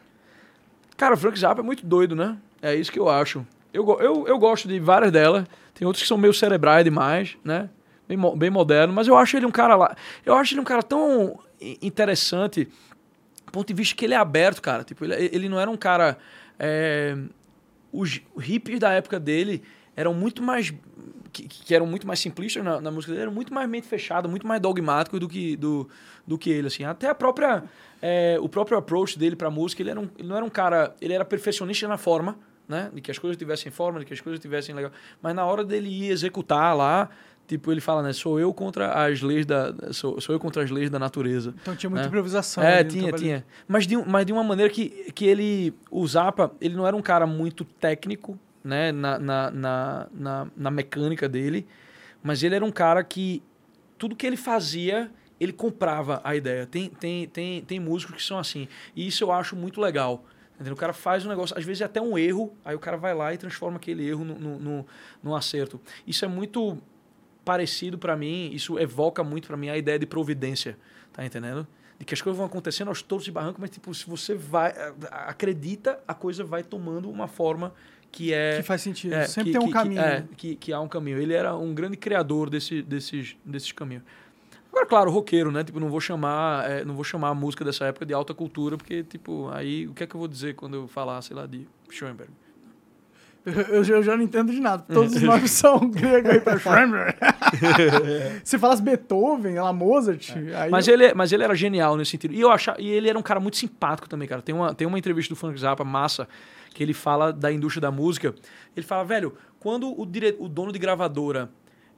[0.96, 2.36] Cara, o Frank Zappa é muito doido, né?
[2.62, 3.46] É isso que eu acho.
[3.72, 5.44] Eu, eu, eu gosto de várias delas.
[5.74, 7.68] Tem outras que são meio cerebrais demais, né?
[8.08, 8.92] Bem, bem moderno.
[8.94, 9.94] Mas eu acho ele um cara lá.
[10.24, 11.38] Eu acho ele um cara tão
[11.82, 12.64] interessante,
[13.44, 14.84] do ponto de vista que ele é aberto, cara.
[14.84, 16.16] Tipo, ele, ele não era um cara.
[16.58, 17.16] é,
[17.92, 19.62] os hippies da época dele
[19.96, 20.72] eram muito mais.
[21.32, 24.26] Que, que eram muito mais simplistas na, na música dele, eram muito mais mente fechada,
[24.26, 25.86] muito mais dogmáticos do que, do,
[26.26, 26.84] do que ele, assim.
[26.84, 27.64] Até a própria.
[28.00, 30.94] é, o próprio approach dele pra música, ele, era um, ele não era um cara.
[31.00, 32.90] Ele era perfeccionista na forma, né?
[32.94, 34.90] De que as coisas tivessem forma, de que as coisas tivessem legal.
[35.20, 37.10] Mas na hora dele ir executar lá,
[37.46, 38.14] tipo, ele fala, né?
[38.14, 39.74] Sou eu contra as leis da.
[39.92, 41.54] Sou, sou eu contra as leis da natureza.
[41.60, 42.08] Então tinha muita É.
[42.08, 42.64] improvisação.
[42.64, 43.44] É, tinha, tinha.
[43.68, 45.74] Mas de, mas de uma maneira que, que ele.
[45.90, 48.90] O Zappa, ele não era um cara muito técnico, né?
[48.90, 49.50] Na, na,
[50.12, 51.66] na, na, mecânica dele.
[52.22, 53.42] Mas ele era um cara que.
[53.96, 56.66] Tudo que ele fazia, ele comprava a ideia.
[56.66, 58.68] Tem, tem, tem, tem músicos que são assim.
[58.94, 60.24] E isso eu acho muito legal.
[60.56, 60.74] Entendeu?
[60.74, 63.14] O cara faz um negócio, às vezes é até um erro, aí o cara vai
[63.14, 64.86] lá e transforma aquele erro no, no, no,
[65.22, 65.80] num acerto.
[66.06, 66.78] Isso é muito
[67.44, 70.78] parecido pra mim, isso evoca muito pra mim a ideia de providência,
[71.12, 71.66] tá entendendo?
[71.98, 74.74] De que as coisas vão acontecendo aos todos e barrancos, mas tipo, se você vai
[75.10, 77.72] acredita, a coisa vai tomando uma forma
[78.16, 79.12] que é Que faz sentido.
[79.14, 80.00] é, Sempre que- tem um que- caminho.
[80.02, 80.24] Que, é, né?
[80.36, 81.18] que, que há um caminho.
[81.18, 84.02] Ele era um grande criador desse, desses, desses caminhos.
[84.70, 85.62] Agora, claro, roqueiro, né?
[85.64, 88.76] Tipo, não vou chamar, é, não vou chamar a música dessa época de alta cultura,
[88.76, 91.46] porque, tipo, aí o que é que eu vou dizer quando eu falar, sei lá,
[91.46, 92.30] de Schoenberg?
[93.44, 94.82] Eu, eu já não entendo de nada.
[94.92, 97.16] Todos os nomes são gregos aí pra Schoenberg.
[98.44, 102.34] Se falasse Beethoven, lá Mozart, aí Mas eu- ele, mas ele era genial nesse sentido.
[102.34, 104.42] E eu achava, e ele era um cara muito simpático também, cara.
[104.42, 106.28] Tem uma, tem uma entrevista do Frank Zappa, massa,
[106.76, 108.34] que ele fala da indústria da música.
[108.76, 111.48] Ele fala, velho, quando o, dire, o dono de gravadora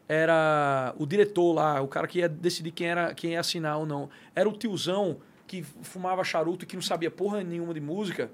[0.09, 3.85] era o diretor lá, o cara que ia decidir quem, era, quem ia assinar ou
[3.85, 8.31] não, era o tiozão que fumava charuto e que não sabia porra nenhuma de música,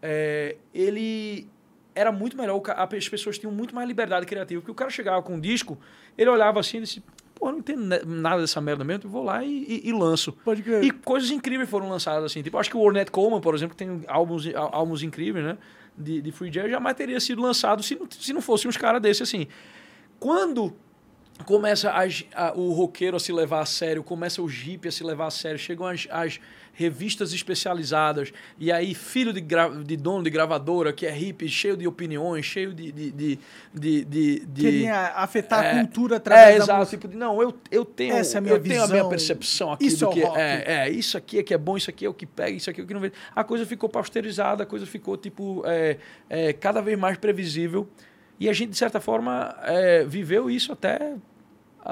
[0.00, 1.48] é, ele
[1.96, 5.34] era muito melhor, as pessoas tinham muito mais liberdade criativa, porque o cara chegava com
[5.34, 5.76] um disco,
[6.16, 7.02] ele olhava assim e disse,
[7.34, 10.32] pô, não entendo ne- nada dessa merda mesmo, vou lá e, e- e lanço.
[10.44, 10.84] Pode crer.
[10.84, 12.40] E coisas incríveis foram lançadas assim.
[12.42, 15.58] Tipo, acho que o Ornette Coleman, por exemplo, que tem álbuns, álbuns incríveis, né?
[15.98, 19.02] De, de free jazz, jamais teria sido lançado se não, se não fosse uns caras
[19.02, 19.46] desses assim.
[20.20, 20.74] Quando
[21.44, 25.02] começa as- a- o roqueiro a se levar a sério, começa o hippie a se
[25.04, 26.40] levar a sério, chegam as, as
[26.78, 29.40] revistas especializadas, e aí filho de,
[29.84, 32.92] de dono de gravadora, que é hippie, cheio de opiniões, cheio de...
[32.92, 33.38] de, de,
[33.74, 36.78] de, de- de- Queria afetar é, a cultura através é, da exato.
[36.78, 36.96] música.
[36.98, 39.08] Tipo, de, não, eu, eu tenho, Essa é a minha eu tenho a minha visão.
[39.08, 41.90] percepção aqui Isso do é que é, é, isso aqui é que é bom, isso
[41.90, 43.10] aqui é o que pega, isso aqui é o que não vê.
[43.34, 45.96] A coisa ficou pasteurizada, a coisa ficou, tipo, é,
[46.30, 47.88] é, cada vez mais previsível.
[48.38, 51.14] E a gente, de certa forma, é, viveu isso até,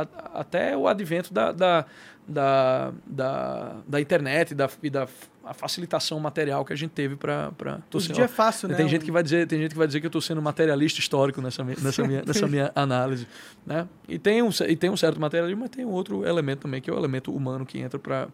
[0.03, 1.85] a- até o advento da, da,
[2.29, 5.07] da, da, da internet da, e da
[5.49, 7.53] a facilitação material que a gente teve para...
[7.99, 8.75] Hoje em dia é fácil, né?
[8.75, 10.99] Tem gente que vai dizer, tem gente que vai dizer que eu estou sendo materialista
[10.99, 13.29] histórico nessa minha, nessa minha, nessa minha análise,
[13.65, 13.87] né?
[14.09, 16.91] E tem um e tem um certo materialismo, mas tem um outro elemento também que
[16.91, 18.27] é o elemento humano que entra para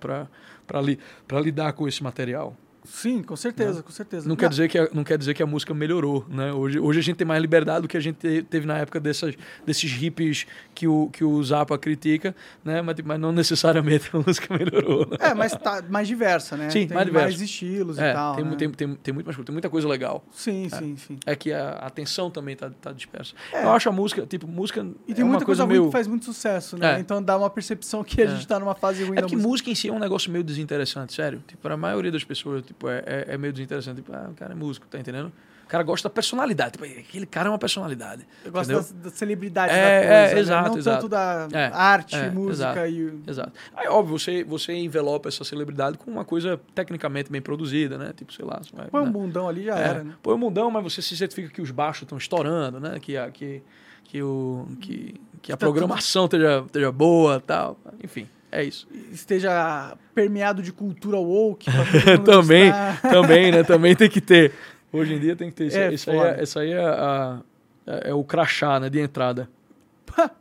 [0.66, 2.56] para li, para lidar com esse material.
[2.84, 4.28] Sim, com certeza, com certeza.
[4.28, 6.52] Não quer dizer que a, não quer dizer que a música melhorou, né?
[6.52, 8.98] Hoje, hoje a gente tem mais liberdade do que a gente te- teve na época
[8.98, 12.82] dessas, desses hippies que o que o Zappa critica, né?
[12.82, 15.06] Mas, mas não necessariamente a música melhorou.
[15.08, 15.16] Né?
[15.20, 16.70] É, mas tá mais diversa, né?
[16.70, 17.44] Sim, tem mais diversa.
[17.44, 18.34] estilos É, e tal.
[18.36, 18.56] tem, né?
[18.56, 20.24] tem, tem, tem muito mais tem muita coisa legal.
[20.32, 21.18] Sim, sim, sim.
[21.24, 23.34] É que a atenção também tá, tá dispersa.
[23.52, 23.64] É.
[23.64, 25.86] Eu acho a música, tipo, música E tem é uma muita coisa, coisa meio...
[25.86, 26.96] que faz muito sucesso, né?
[26.96, 27.00] É.
[27.00, 28.28] Então dá uma percepção que a É.
[28.28, 29.48] gente tá numa fase ruim É da porque música.
[29.48, 31.42] música em si é um negócio meio desinteressante, sério.
[31.46, 33.96] Tipo, para a maioria das pessoas, tipo, é, é, é meio desinteressante.
[33.96, 35.32] Tipo, ah, o cara é músico, tá entendendo?
[35.64, 36.72] O cara gosta da personalidade.
[36.72, 38.26] Tipo, aquele cara é uma personalidade.
[38.44, 40.40] Eu gosto da, da celebridade É, da é, coisa, né?
[40.40, 40.96] exato, Não exato.
[40.98, 43.18] tanto da É, arte, é, música e...
[43.26, 43.52] Exato.
[43.74, 48.12] Aí, óbvio, você, você envelopa essa celebridade com uma coisa tecnicamente bem produzida, né?
[48.14, 48.60] Tipo, sei lá.
[48.74, 49.10] vai, Põe um né?
[49.12, 50.14] bundão ali já É, era, né?
[50.22, 52.98] Põe o mundão, mas você se certifica que os baixos estão estourando, né?
[53.00, 53.62] Que a, que,
[54.04, 57.78] que o, que, que a Tá programação esteja, esteja boa tal.
[58.04, 58.86] Enfim, é isso.
[59.10, 61.68] Esteja permeado de cultura woke.
[62.24, 62.70] também,
[63.02, 63.62] também, né?
[63.64, 64.52] Também tem que ter.
[64.92, 65.66] Hoje em dia tem que ter.
[65.66, 67.40] Isso, É isso aí, é, isso aí é, a-
[67.86, 68.88] é- é o crachá, né?
[68.90, 69.48] De entrada.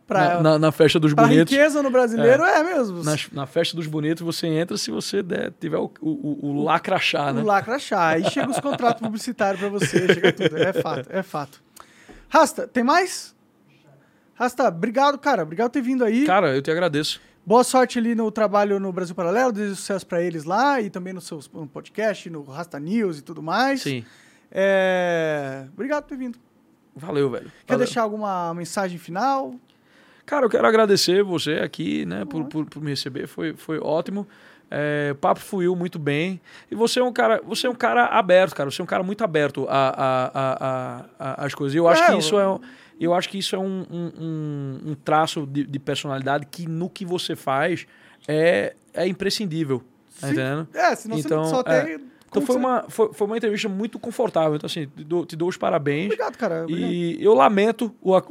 [0.06, 1.49] pra, na, na, na festa dos pra bonitos.
[1.49, 3.01] riqueza no brasileiro, é, mesmo.
[3.06, 6.64] Na, na festa dos bonitos, você entra se você der, tiver o, o, o, o
[6.64, 7.41] lacrachá, né?
[7.41, 8.09] O lacrachá.
[8.09, 10.57] Aí chega os contratos publicitários pra você, chega tudo.
[10.57, 11.64] É fato, é fato.
[12.27, 13.33] Rasta, tem mais?
[14.35, 15.43] Rasta, obrigado, cara.
[15.43, 16.25] Obrigado por ter vindo aí.
[16.25, 17.22] Cara, eu te agradeço.
[17.45, 21.11] Boa sorte ali no trabalho no Brasil Paralelo, desejo sucesso pra eles lá e também
[21.11, 23.82] no seu no podcast, no Rasta News e tudo mais.
[23.82, 24.06] Sim.
[24.52, 26.38] É, Obrigado por ter vindo.
[26.95, 27.45] Valeu, velho.
[27.66, 27.86] Quer Valeu.
[27.86, 29.56] deixar alguma mensagem final?
[30.26, 33.28] Cara, eu quero agradecer você aqui, né, por, por, por me receber.
[33.28, 34.28] Foi, foi ótimo.
[34.70, 36.40] É, o papo fluiu muito bem.
[36.70, 38.70] E você é um cara, você é um cara aberto, cara.
[38.70, 41.06] Você é um cara muito aberto a, a, a, a,
[41.42, 41.74] a- às coisas.
[41.74, 42.60] E eu acho É, que eu- isso é,
[43.03, 47.03] eu acho que isso é um, um, um- traço de, de personalidade que no que
[47.05, 47.85] você faz
[48.27, 49.80] é, é imprescindível.
[50.19, 50.33] Tá Sim.
[50.33, 50.67] entendendo?
[50.73, 51.81] É, senão Então, você só é.
[51.97, 52.10] tem.
[52.32, 54.56] Então foi você- uma, foi, foi uma entrevista muito confortável.
[54.56, 56.06] Então, assim, te dou, te dou os parabéns.
[56.06, 56.64] Obrigado, cara.
[56.64, 56.90] Obrigado.
[56.90, 58.22] E eu lamento o, o,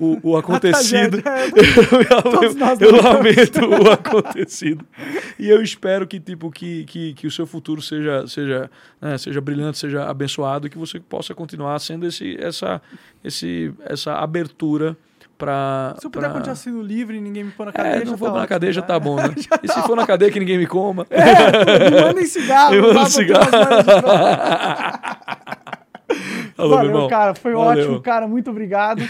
[0.00, 1.18] o, o, acontecido.
[2.22, 3.02] Todos nós eu lamentamos.
[3.04, 4.84] lamento o acontecido.
[5.38, 8.70] E eu espero que, tipo, que, que, que o seu futuro seja, seja,
[9.00, 12.80] né, seja brilhante, seja abençoado e que você possa continuar sendo esse, essa,
[13.24, 14.96] esse, essa abertura
[15.38, 15.94] para.
[16.00, 18.16] Se eu puder continuar sendo livre e ninguém me pôr na cadeia, É, não tá
[18.18, 18.88] vou na ótimo, cadeia, já tá?
[18.88, 19.34] tá bom, né?
[19.62, 21.06] E se for na cadeia que ninguém me coma.
[21.08, 22.74] É, me mandem cigarro.
[22.82, 23.48] Manda pra cigarro.
[26.58, 27.08] Alô, Valeu, irmão.
[27.08, 27.34] cara.
[27.34, 27.84] Foi Valeu.
[27.84, 28.26] ótimo, cara.
[28.26, 29.00] Muito obrigado.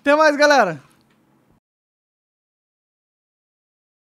[0.00, 0.78] Até mais, galera.